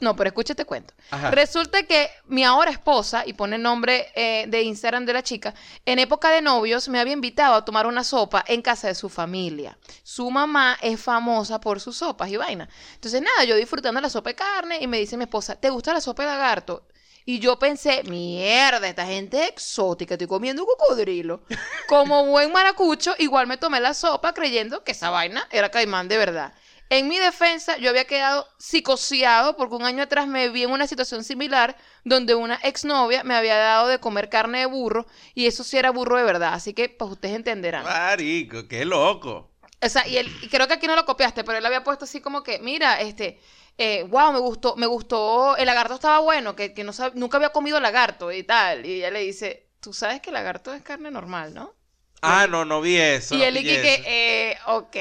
no, 0.00 0.16
pero 0.16 0.28
escuche 0.28 0.54
este 0.54 0.64
cuento. 0.64 0.94
Ajá. 1.10 1.30
Resulta 1.32 1.82
que 1.82 2.08
mi 2.26 2.44
ahora 2.44 2.70
esposa, 2.70 3.24
y 3.26 3.34
pone 3.34 3.56
el 3.56 3.62
nombre 3.62 4.06
eh, 4.14 4.46
de 4.48 4.62
Instagram 4.62 5.04
de 5.04 5.12
la 5.12 5.22
chica, 5.22 5.54
en 5.84 5.98
época 5.98 6.30
de 6.30 6.40
novios 6.40 6.88
me 6.88 6.98
había 6.98 7.12
invitado 7.12 7.54
a 7.54 7.64
tomar 7.64 7.86
una 7.86 8.04
sopa 8.04 8.42
en 8.46 8.62
casa 8.62 8.88
de 8.88 8.94
su 8.94 9.10
familia. 9.10 9.76
Su 10.02 10.30
mamá 10.30 10.78
es 10.80 10.98
famosa 10.98 11.60
por 11.60 11.78
sus 11.80 11.98
sopas 11.98 12.30
y 12.30 12.38
vaina. 12.38 12.68
Entonces, 12.94 13.20
nada, 13.20 13.44
yo 13.44 13.54
disfrutando 13.56 14.00
la 14.00 14.08
sopa 14.08 14.30
de 14.30 14.34
carne 14.34 14.78
y 14.80 14.86
me 14.86 14.98
dice 14.98 15.18
mi 15.18 15.24
esposa, 15.24 15.56
¿te 15.56 15.68
gusta 15.68 15.92
la 15.92 16.00
sopa 16.00 16.21
lagarto? 16.24 16.86
Y 17.24 17.38
yo 17.38 17.58
pensé, 17.58 18.02
mierda, 18.04 18.88
esta 18.88 19.06
gente 19.06 19.44
es 19.44 19.50
exótica, 19.50 20.14
estoy 20.14 20.26
comiendo 20.26 20.66
cocodrilo. 20.66 21.42
Como 21.88 22.26
buen 22.26 22.50
maracucho, 22.52 23.14
igual 23.18 23.46
me 23.46 23.56
tomé 23.56 23.80
la 23.80 23.94
sopa 23.94 24.34
creyendo 24.34 24.82
que 24.82 24.92
esa 24.92 25.10
vaina 25.10 25.46
era 25.50 25.70
caimán 25.70 26.08
de 26.08 26.18
verdad. 26.18 26.52
En 26.90 27.08
mi 27.08 27.18
defensa, 27.18 27.78
yo 27.78 27.88
había 27.88 28.04
quedado 28.04 28.46
psicoseado 28.58 29.56
porque 29.56 29.76
un 29.76 29.84
año 29.84 30.02
atrás 30.02 30.26
me 30.26 30.50
vi 30.50 30.64
en 30.64 30.70
una 30.70 30.86
situación 30.86 31.24
similar 31.24 31.74
donde 32.04 32.34
una 32.34 32.56
exnovia 32.56 33.24
me 33.24 33.34
había 33.34 33.56
dado 33.56 33.88
de 33.88 33.98
comer 33.98 34.28
carne 34.28 34.58
de 34.58 34.66
burro 34.66 35.06
y 35.34 35.46
eso 35.46 35.64
sí 35.64 35.78
era 35.78 35.90
burro 35.90 36.18
de 36.18 36.24
verdad. 36.24 36.52
Así 36.52 36.74
que, 36.74 36.90
pues 36.90 37.12
ustedes 37.12 37.36
entenderán. 37.36 37.84
Marico, 37.84 38.68
qué 38.68 38.84
loco. 38.84 39.48
O 39.80 39.88
sea, 39.88 40.06
y, 40.06 40.18
él, 40.18 40.30
y 40.42 40.48
creo 40.48 40.68
que 40.68 40.74
aquí 40.74 40.86
no 40.86 40.94
lo 40.94 41.06
copiaste, 41.06 41.44
pero 41.44 41.56
él 41.56 41.64
había 41.64 41.82
puesto 41.82 42.04
así 42.04 42.20
como 42.20 42.42
que, 42.42 42.58
mira, 42.58 43.00
este, 43.00 43.40
eh, 43.78 44.04
wow, 44.08 44.32
me 44.32 44.38
gustó, 44.38 44.76
me 44.76 44.86
gustó, 44.86 45.56
el 45.56 45.66
lagarto 45.66 45.94
estaba 45.94 46.18
bueno, 46.20 46.54
que, 46.54 46.72
que 46.74 46.84
no 46.84 46.92
sab- 46.92 47.14
nunca 47.14 47.36
había 47.38 47.50
comido 47.50 47.80
lagarto 47.80 48.30
y 48.32 48.42
tal. 48.42 48.86
Y 48.86 48.94
ella 48.96 49.10
le 49.10 49.20
dice, 49.20 49.68
tú 49.80 49.92
sabes 49.92 50.20
que 50.20 50.30
el 50.30 50.34
lagarto 50.34 50.72
es 50.74 50.82
carne 50.82 51.10
normal, 51.10 51.52
¿no? 51.54 51.74
Ah, 52.20 52.46
no, 52.48 52.64
no 52.64 52.80
vi 52.80 52.96
eso. 52.96 53.34
y 53.34 53.38
no 53.38 53.44
él 53.44 53.56
y 53.56 53.60
vi 53.62 53.68
que, 53.68 54.02
eh, 54.06 54.56
ok. 54.66 54.96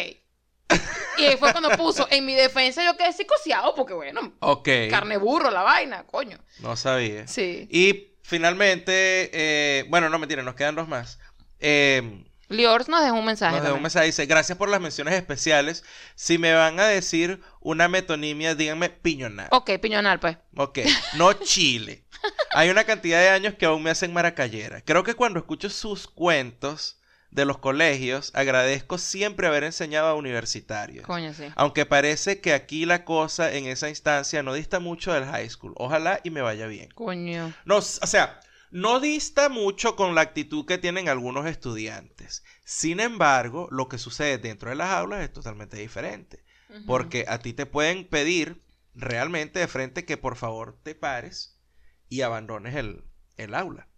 Y 1.18 1.26
ahí 1.26 1.38
fue 1.38 1.52
cuando 1.52 1.70
puso, 1.78 2.08
en 2.10 2.26
mi 2.26 2.34
defensa 2.34 2.84
yo 2.84 2.96
quedé 2.98 3.12
psicoseado 3.14 3.76
porque, 3.76 3.94
bueno, 3.94 4.34
Ok. 4.40 4.68
carne 4.90 5.18
burro, 5.18 5.52
la 5.52 5.62
vaina, 5.62 6.04
coño. 6.08 6.40
No 6.60 6.76
sabía. 6.76 7.28
Sí. 7.28 7.68
Y 7.70 8.16
finalmente, 8.24 9.30
eh, 9.34 9.86
bueno, 9.90 10.10
no 10.10 10.18
mentira, 10.18 10.42
nos 10.42 10.56
quedan 10.56 10.76
dos 10.76 10.88
más. 10.88 11.20
Eh, 11.60 12.24
Liors 12.52 12.90
nos 12.90 13.04
dejó 13.04 13.16
un 13.16 13.26
mensaje. 13.26 13.56
nos 13.56 13.64
dejó 13.64 13.76
un 13.76 13.82
mensaje, 13.82 14.06
dice, 14.08 14.26
gracias 14.26 14.58
por 14.58 14.70
las 14.70 14.82
menciones 14.82 15.14
especiales. 15.14 15.84
Si 16.16 16.38
me 16.38 16.54
van 16.54 16.80
a 16.80 16.86
decir 16.86 17.42
una 17.60 17.88
metonimia, 17.88 18.56
díganme 18.56 18.90
piñonada. 18.90 19.50
Ok, 19.52 19.72
piñonal, 19.82 20.20
pues. 20.20 20.38
Ok, 20.56 20.80
no 21.16 21.34
Chile. 21.34 22.04
Hay 22.52 22.70
una 22.70 22.84
cantidad 22.84 23.20
de 23.20 23.30
años 23.30 23.56
que 23.56 23.66
aún 23.66 23.84
me 23.84 23.90
hacen 23.90 24.14
maracayera. 24.14 24.82
Creo 24.82 25.04
que 25.04 25.16
cuando 25.16 25.40
escucho 25.40 25.70
sus 25.70 26.08
cuentos 26.08 26.98
de 27.32 27.46
los 27.46 27.58
colegios, 27.58 28.32
agradezco 28.36 28.98
siempre 28.98 29.48
haber 29.48 29.64
enseñado 29.64 30.08
a 30.08 30.16
universitarios. 30.16 31.06
Coño, 31.06 31.34
sí. 31.34 31.46
Aunque 31.56 31.86
parece 31.86 32.42
que 32.42 32.54
aquí 32.54 32.86
la 32.86 33.06
cosa 33.06 33.54
en 33.54 33.66
esa 33.68 33.90
instancia 33.90 34.44
no 34.44 34.54
dista 34.54 34.80
mucho 34.80 35.14
del 35.14 35.26
high 35.26 35.50
school. 35.50 35.74
Ojalá 35.78 36.20
y 36.24 36.30
me 36.30 36.42
vaya 36.42 36.68
bien. 36.68 36.90
Coño. 36.94 37.54
No, 37.66 37.78
o 37.78 37.82
sea, 37.82 38.40
no 38.72 39.00
dista 39.00 39.50
mucho 39.50 39.96
con 39.96 40.16
la 40.16 40.22
actitud 40.22 40.66
que 40.66 40.78
tienen 40.78 41.10
algunos 41.10 41.46
estudiantes. 41.46 42.44
Sin 42.64 43.00
embargo, 43.00 43.68
lo 43.70 43.90
que 43.90 43.98
sucede 43.98 44.38
dentro 44.38 44.70
de 44.70 44.76
las 44.76 44.90
aulas 44.90 45.22
es 45.22 45.32
totalmente 45.32 45.78
diferente. 45.78 46.44
Porque 46.88 47.26
a 47.28 47.40
ti 47.40 47.52
te 47.52 47.66
pueden 47.66 48.08
pedir 48.08 48.64
realmente 48.96 49.60
de 49.60 49.68
frente 49.68 50.06
que 50.06 50.16
por 50.16 50.38
favor 50.38 50.80
te 50.84 50.96
pares 50.96 51.60
y 52.08 52.22
abandones 52.22 52.76
el, 52.76 53.04
el 53.36 53.54
aula. 53.56 53.90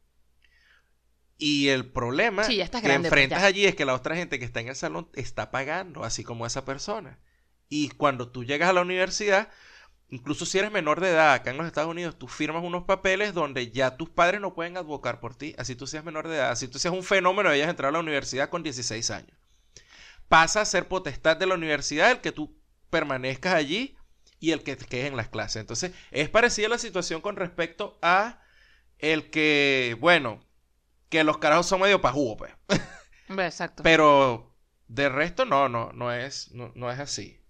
Y 1.37 1.67
el 1.69 1.91
problema 1.91 2.43
Sí, 2.43 2.57
que 2.57 2.63
grande, 2.63 2.81
pues, 2.81 3.05
enfrentas 3.05 3.43
allí 3.43 3.65
es 3.65 3.75
que 3.75 3.85
la 3.85 3.93
otra 3.93 4.15
gente 4.15 4.39
que 4.39 4.45
está 4.45 4.59
en 4.59 4.69
el 4.69 4.75
salón 4.75 5.09
está 5.13 5.51
pagando, 5.51 6.03
así 6.03 6.23
como 6.23 6.47
esa 6.47 6.65
persona. 6.65 7.19
Y 7.69 7.89
cuando 7.89 8.31
tú 8.31 8.43
llegas 8.43 8.69
a 8.69 8.73
la 8.73 8.81
universidad, 8.81 9.49
incluso 10.13 10.45
si 10.45 10.59
eres 10.59 10.71
menor 10.71 11.01
de 11.01 11.09
edad 11.09 11.33
acá 11.33 11.49
en 11.49 11.57
los 11.57 11.65
Estados 11.65 11.89
Unidos, 11.89 12.19
tú 12.19 12.27
firmas 12.27 12.63
unos 12.63 12.83
papeles 12.83 13.33
donde 13.33 13.71
ya 13.71 13.97
tus 13.97 14.09
padres 14.09 14.39
no 14.39 14.53
pueden 14.53 14.77
advocar 14.77 15.19
por 15.19 15.35
ti, 15.35 15.55
así 15.57 15.75
tú 15.75 15.87
seas 15.87 16.03
menor 16.03 16.27
de 16.27 16.35
edad, 16.35 16.51
así 16.51 16.67
tú 16.67 16.77
seas 16.77 16.93
un 16.93 17.03
fenómeno 17.03 17.49
y 17.49 17.53
hayas 17.55 17.69
entrado 17.69 17.89
a 17.89 17.93
la 17.93 17.99
universidad 17.99 18.49
con 18.49 18.61
16 18.61 19.09
años. 19.09 19.35
Pasa 20.27 20.61
a 20.61 20.65
ser 20.65 20.87
potestad 20.87 21.37
de 21.37 21.47
la 21.47 21.55
universidad 21.55 22.11
el 22.11 22.21
que 22.21 22.31
tú 22.31 22.55
permanezcas 22.91 23.55
allí 23.55 23.97
y 24.39 24.51
el 24.51 24.61
que 24.61 24.75
te 24.75 24.85
quedes 24.85 25.07
en 25.07 25.17
las 25.17 25.29
clases. 25.29 25.61
Entonces, 25.61 25.93
es 26.11 26.29
parecida 26.29 26.69
la 26.69 26.77
situación 26.77 27.21
con 27.21 27.35
respecto 27.35 27.97
a 28.03 28.39
el 28.99 29.31
que, 29.31 29.97
bueno, 29.99 30.43
que 31.09 31.23
los 31.23 31.39
carajos 31.39 31.65
son 31.65 31.81
medio 31.81 32.01
pajugo, 32.01 32.37
pues. 32.37 32.53
Exacto. 33.29 33.81
Pero 33.81 34.55
de 34.87 35.09
resto 35.09 35.45
no, 35.45 35.69
no, 35.69 35.91
no 35.91 36.13
es, 36.13 36.51
no, 36.51 36.71
no 36.75 36.91
es 36.91 36.99
así. 36.99 37.42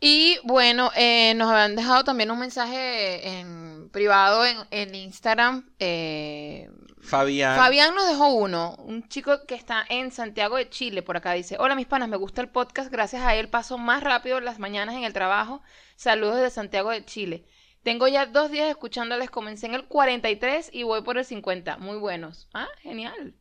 Y 0.00 0.38
bueno, 0.44 0.90
eh, 0.96 1.34
nos 1.34 1.50
habían 1.50 1.76
dejado 1.76 2.04
también 2.04 2.30
un 2.30 2.38
mensaje 2.38 3.38
en 3.38 3.88
privado 3.90 4.44
en, 4.44 4.58
en 4.70 4.94
Instagram. 4.94 5.70
eh, 5.78 6.68
Fabián. 7.00 7.56
Fabián 7.56 7.94
nos 7.94 8.08
dejó 8.08 8.28
uno, 8.32 8.76
un 8.78 9.06
chico 9.08 9.44
que 9.46 9.54
está 9.54 9.84
en 9.90 10.10
Santiago 10.10 10.56
de 10.56 10.70
Chile, 10.70 11.02
por 11.02 11.18
acá 11.18 11.32
dice, 11.32 11.56
hola 11.58 11.74
mis 11.74 11.86
panas, 11.86 12.08
me 12.08 12.16
gusta 12.16 12.40
el 12.40 12.48
podcast, 12.48 12.90
gracias 12.90 13.22
a 13.22 13.34
él 13.34 13.50
paso 13.50 13.76
más 13.76 14.02
rápido 14.02 14.40
las 14.40 14.58
mañanas 14.58 14.94
en 14.94 15.04
el 15.04 15.12
trabajo. 15.12 15.62
Saludos 15.96 16.36
desde 16.36 16.50
Santiago 16.50 16.90
de 16.90 17.04
Chile. 17.04 17.44
Tengo 17.82 18.08
ya 18.08 18.24
dos 18.24 18.50
días 18.50 18.70
escuchándoles, 18.70 19.28
comencé 19.30 19.66
en 19.66 19.74
el 19.74 19.86
43 19.86 20.70
y 20.72 20.82
voy 20.84 21.02
por 21.02 21.18
el 21.18 21.26
50. 21.26 21.76
Muy 21.76 21.98
buenos. 21.98 22.48
Ah, 22.54 22.68
genial. 22.80 23.34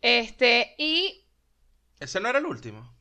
Este, 0.00 0.74
y... 0.76 1.24
Ese 2.00 2.18
no 2.18 2.28
era 2.28 2.40
el 2.40 2.46
último. 2.46 2.91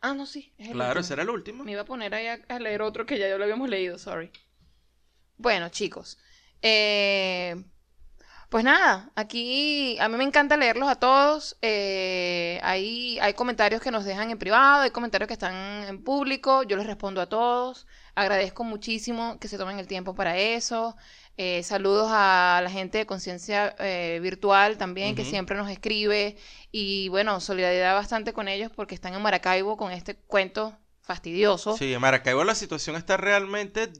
Ah, 0.00 0.14
no, 0.14 0.24
sí. 0.26 0.54
es 0.56 0.70
el 0.70 0.76
Claro, 0.76 1.00
último. 1.00 1.00
ese 1.00 1.14
era 1.14 1.22
el 1.24 1.30
último. 1.30 1.64
Me 1.64 1.72
iba 1.72 1.82
a 1.82 1.84
poner 1.84 2.14
ahí 2.14 2.26
a, 2.28 2.38
a 2.48 2.58
leer 2.60 2.82
otro 2.82 3.06
que 3.06 3.18
ya 3.18 3.28
lo 3.36 3.44
habíamos 3.44 3.68
leído, 3.68 3.98
sorry. 3.98 4.32
Bueno, 5.38 5.68
chicos. 5.68 6.18
eh, 6.62 7.56
Pues 8.50 8.64
nada, 8.64 9.12
aquí 9.16 9.98
a 10.00 10.08
mí 10.08 10.16
me 10.18 10.24
encanta 10.24 10.56
leerlos 10.56 10.88
a 10.90 10.96
todos. 10.96 11.58
eh, 11.62 12.60
hay, 12.62 13.18
hay 13.20 13.34
comentarios 13.34 13.82
que 13.82 13.90
nos 13.92 14.04
dejan 14.04 14.30
en 14.30 14.38
privado, 14.38 14.82
hay 14.84 14.90
comentarios 14.92 15.28
que 15.28 15.34
están 15.34 15.54
en 15.88 16.04
público. 16.04 16.62
Yo 16.64 16.76
les 16.76 16.86
respondo 16.86 17.20
a 17.22 17.28
todos. 17.28 17.86
Agradezco 18.16 18.64
muchísimo 18.64 19.38
que 19.40 19.48
se 19.48 19.58
tomen 19.58 19.78
el 19.80 19.88
tiempo 19.88 20.14
para 20.14 20.38
eso. 20.38 20.96
Eh, 21.38 21.62
saludos 21.62 22.08
a 22.10 22.60
la 22.62 22.70
gente 22.70 22.98
de 22.98 23.06
Conciencia 23.06 23.74
eh, 23.78 24.20
Virtual 24.22 24.78
también, 24.78 25.14
que 25.14 25.24
siempre 25.24 25.56
nos 25.56 25.70
escribe. 25.70 26.36
Y 26.72 27.08
bueno, 27.10 27.40
solidaridad 27.40 27.94
bastante 27.94 28.32
con 28.32 28.48
ellos 28.48 28.70
porque 28.74 28.94
están 28.94 29.14
en 29.14 29.22
Maracaibo 29.22 29.76
con 29.76 29.92
este 29.92 30.16
cuento 30.16 30.76
fastidioso. 31.02 31.76
Sí, 31.76 31.92
en 31.92 32.00
Maracaibo 32.00 32.44
la 32.44 32.54
situación 32.54 32.96
está 32.96 33.16
realmente... 33.16 33.92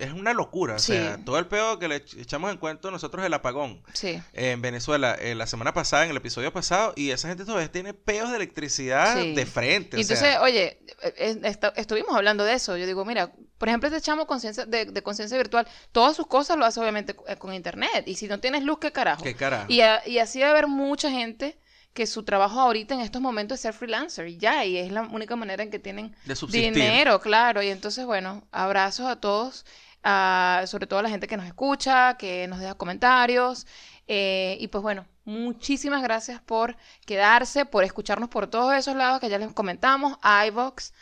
Es 0.00 0.12
una 0.12 0.32
locura. 0.32 0.74
O 0.74 0.78
sea, 0.78 1.18
todo 1.24 1.38
el 1.38 1.46
pedo 1.46 1.78
que 1.78 1.88
le 1.88 2.04
ech- 2.04 2.20
echamos 2.20 2.50
en 2.50 2.58
cuenta 2.58 2.90
nosotros 2.90 3.24
el 3.24 3.32
apagón 3.34 3.82
Sí. 3.92 4.20
en 4.32 4.60
Venezuela 4.62 5.16
eh, 5.20 5.34
la 5.34 5.46
semana 5.46 5.72
pasada, 5.74 6.04
en 6.04 6.10
el 6.10 6.16
episodio 6.16 6.52
pasado, 6.52 6.92
y 6.96 7.10
esa 7.10 7.28
gente 7.28 7.44
todavía 7.44 7.70
tiene 7.70 7.94
peos 7.94 8.30
de 8.30 8.36
electricidad 8.36 9.20
Sí. 9.20 9.34
de 9.34 9.46
frente. 9.46 9.96
o 9.96 9.98
Y 9.98 10.02
entonces, 10.02 10.18
sea, 10.18 10.42
oye, 10.42 10.78
eh, 11.02 11.14
eh, 11.16 11.40
esta- 11.44 11.72
estuvimos 11.76 12.14
hablando 12.16 12.44
de 12.44 12.54
eso. 12.54 12.76
Yo 12.76 12.86
digo, 12.86 13.04
mira, 13.04 13.32
por 13.58 13.68
ejemplo, 13.68 13.88
este 13.88 14.00
chamo 14.00 14.26
conciencia 14.26 14.66
de, 14.66 14.84
de 14.86 15.02
conciencia 15.02 15.36
virtual, 15.36 15.66
todas 15.92 16.14
sus 16.16 16.26
cosas 16.26 16.56
lo 16.56 16.64
hace 16.64 16.80
obviamente 16.80 17.16
eh, 17.26 17.36
con 17.36 17.52
internet. 17.54 18.04
Y 18.06 18.14
si 18.14 18.28
no 18.28 18.38
tienes 18.40 18.62
luz, 18.62 18.78
¿qué 18.78 18.92
carajo? 18.92 19.22
qué 19.24 19.34
carajo. 19.34 19.66
Y, 19.68 19.80
a- 19.80 20.06
y 20.06 20.18
así 20.18 20.40
va 20.40 20.48
a 20.48 20.50
haber 20.50 20.66
mucha 20.68 21.10
gente 21.10 21.58
que 21.94 22.06
su 22.06 22.22
trabajo 22.22 22.60
ahorita 22.60 22.94
en 22.94 23.00
estos 23.00 23.20
momentos 23.20 23.56
es 23.56 23.62
ser 23.62 23.72
freelancer 23.74 24.28
y 24.28 24.38
ya, 24.38 24.64
y 24.64 24.76
es 24.76 24.92
la 24.92 25.02
única 25.02 25.34
manera 25.34 25.64
en 25.64 25.70
que 25.70 25.80
tienen 25.80 26.14
de 26.26 26.34
dinero, 26.70 27.20
claro. 27.20 27.60
Y 27.60 27.68
entonces, 27.70 28.04
bueno, 28.06 28.46
abrazos 28.52 29.06
a 29.06 29.16
todos, 29.16 29.66
sobre 30.02 30.86
todo 30.86 31.00
a 31.00 31.02
la 31.02 31.10
gente 31.10 31.26
que 31.26 31.36
nos 31.36 31.46
escucha, 31.46 32.16
que 32.16 32.46
nos 32.48 32.60
deja 32.60 32.74
comentarios. 32.74 33.66
eh, 34.06 34.56
y 34.60 34.68
pues 34.68 34.82
bueno, 34.82 35.06
muchísimas 35.24 36.02
gracias 36.02 36.40
por 36.40 36.76
quedarse, 37.04 37.66
por 37.66 37.84
escucharnos 37.84 38.30
por 38.30 38.46
todos 38.46 38.74
esos 38.74 38.96
lados 38.96 39.20
que 39.20 39.28
ya 39.28 39.38
les 39.38 39.52
comentamos, 39.52 40.16
iVoox, 40.46 40.92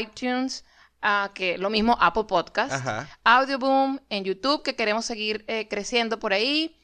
iTunes, 0.00 0.64
ah, 1.00 1.30
que 1.34 1.56
lo 1.58 1.70
mismo 1.70 1.96
Apple 2.00 2.24
Podcast. 2.24 2.72
Ajá. 2.72 3.08
Audioboom 3.24 4.00
en 4.08 4.24
YouTube, 4.24 4.62
que 4.62 4.74
queremos 4.74 5.04
seguir 5.04 5.44
eh, 5.46 5.68
creciendo 5.68 6.18
por 6.18 6.32
ahí. 6.32 6.76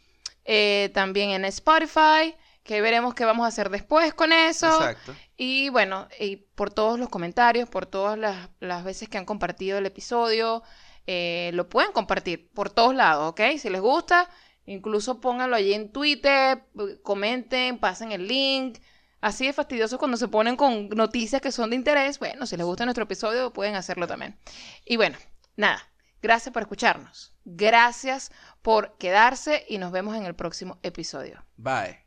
Eh, 0.49 0.93
también 0.95 1.31
en 1.31 1.45
Spotify, 1.47 2.37
que 2.63 2.81
veremos 2.81 3.15
qué 3.15 3.25
vamos 3.25 3.45
a 3.45 3.49
hacer 3.49 3.69
después 3.69 4.15
con 4.15 4.33
eso. 4.33 4.69
Exacto. 4.69 5.13
Y 5.37 5.71
bueno, 5.71 6.07
y 6.21 6.37
por 6.37 6.73
todos 6.73 7.01
los 7.01 7.09
comentarios, 7.09 7.69
por 7.69 7.87
todas 7.87 8.17
las, 8.17 8.49
las 8.61 8.85
veces 8.85 9.09
que 9.09 9.19
han 9.19 9.25
compartido 9.25 9.79
el 9.79 9.87
episodio, 9.87 10.63
eh, 11.07 11.51
lo 11.55 11.69
pueden 11.69 11.93
compartir 11.93 12.51
por 12.51 12.71
todos 12.71 12.95
lados, 12.95 13.31
¿ok? 13.31 13.41
Si 13.59 13.71
les 13.71 13.81
gusta, 13.81 14.29
incluso 14.65 15.21
pónganlo 15.21 15.57
allí 15.57 15.73
en 15.73 15.93
Twitter, 15.93 16.65
comenten, 17.03 17.79
pasen 17.79 18.13
el 18.13 18.27
link. 18.27 18.79
Así 19.21 19.47
de 19.47 19.53
fastidioso 19.53 19.99
cuando 19.99 20.17
se 20.17 20.29
ponen 20.29 20.57
con 20.57 20.89
noticias 20.91 21.41
que 21.41 21.51
son 21.51 21.71
de 21.71 21.77
interés. 21.77 22.19
Bueno, 22.19 22.47
si 22.47 22.57
les 22.57 22.67
gusta 22.67 22.85
nuestro 22.85 23.05
episodio, 23.05 23.53
pueden 23.53 23.75
hacerlo 23.75 24.07
también. 24.07 24.39
Y 24.85 24.97
bueno, 24.97 25.17
nada. 25.57 25.83
Gracias 26.23 26.53
por 26.53 26.63
escucharnos. 26.63 27.35
Gracias 27.45 28.33
por 28.63 28.97
quedarse 28.99 29.65
y 29.69 29.79
nos 29.79 29.93
vemos 29.93 30.17
en 30.17 30.25
el 30.25 30.35
próximo 30.35 30.79
episodio. 30.83 31.45
Bye. 31.57 32.06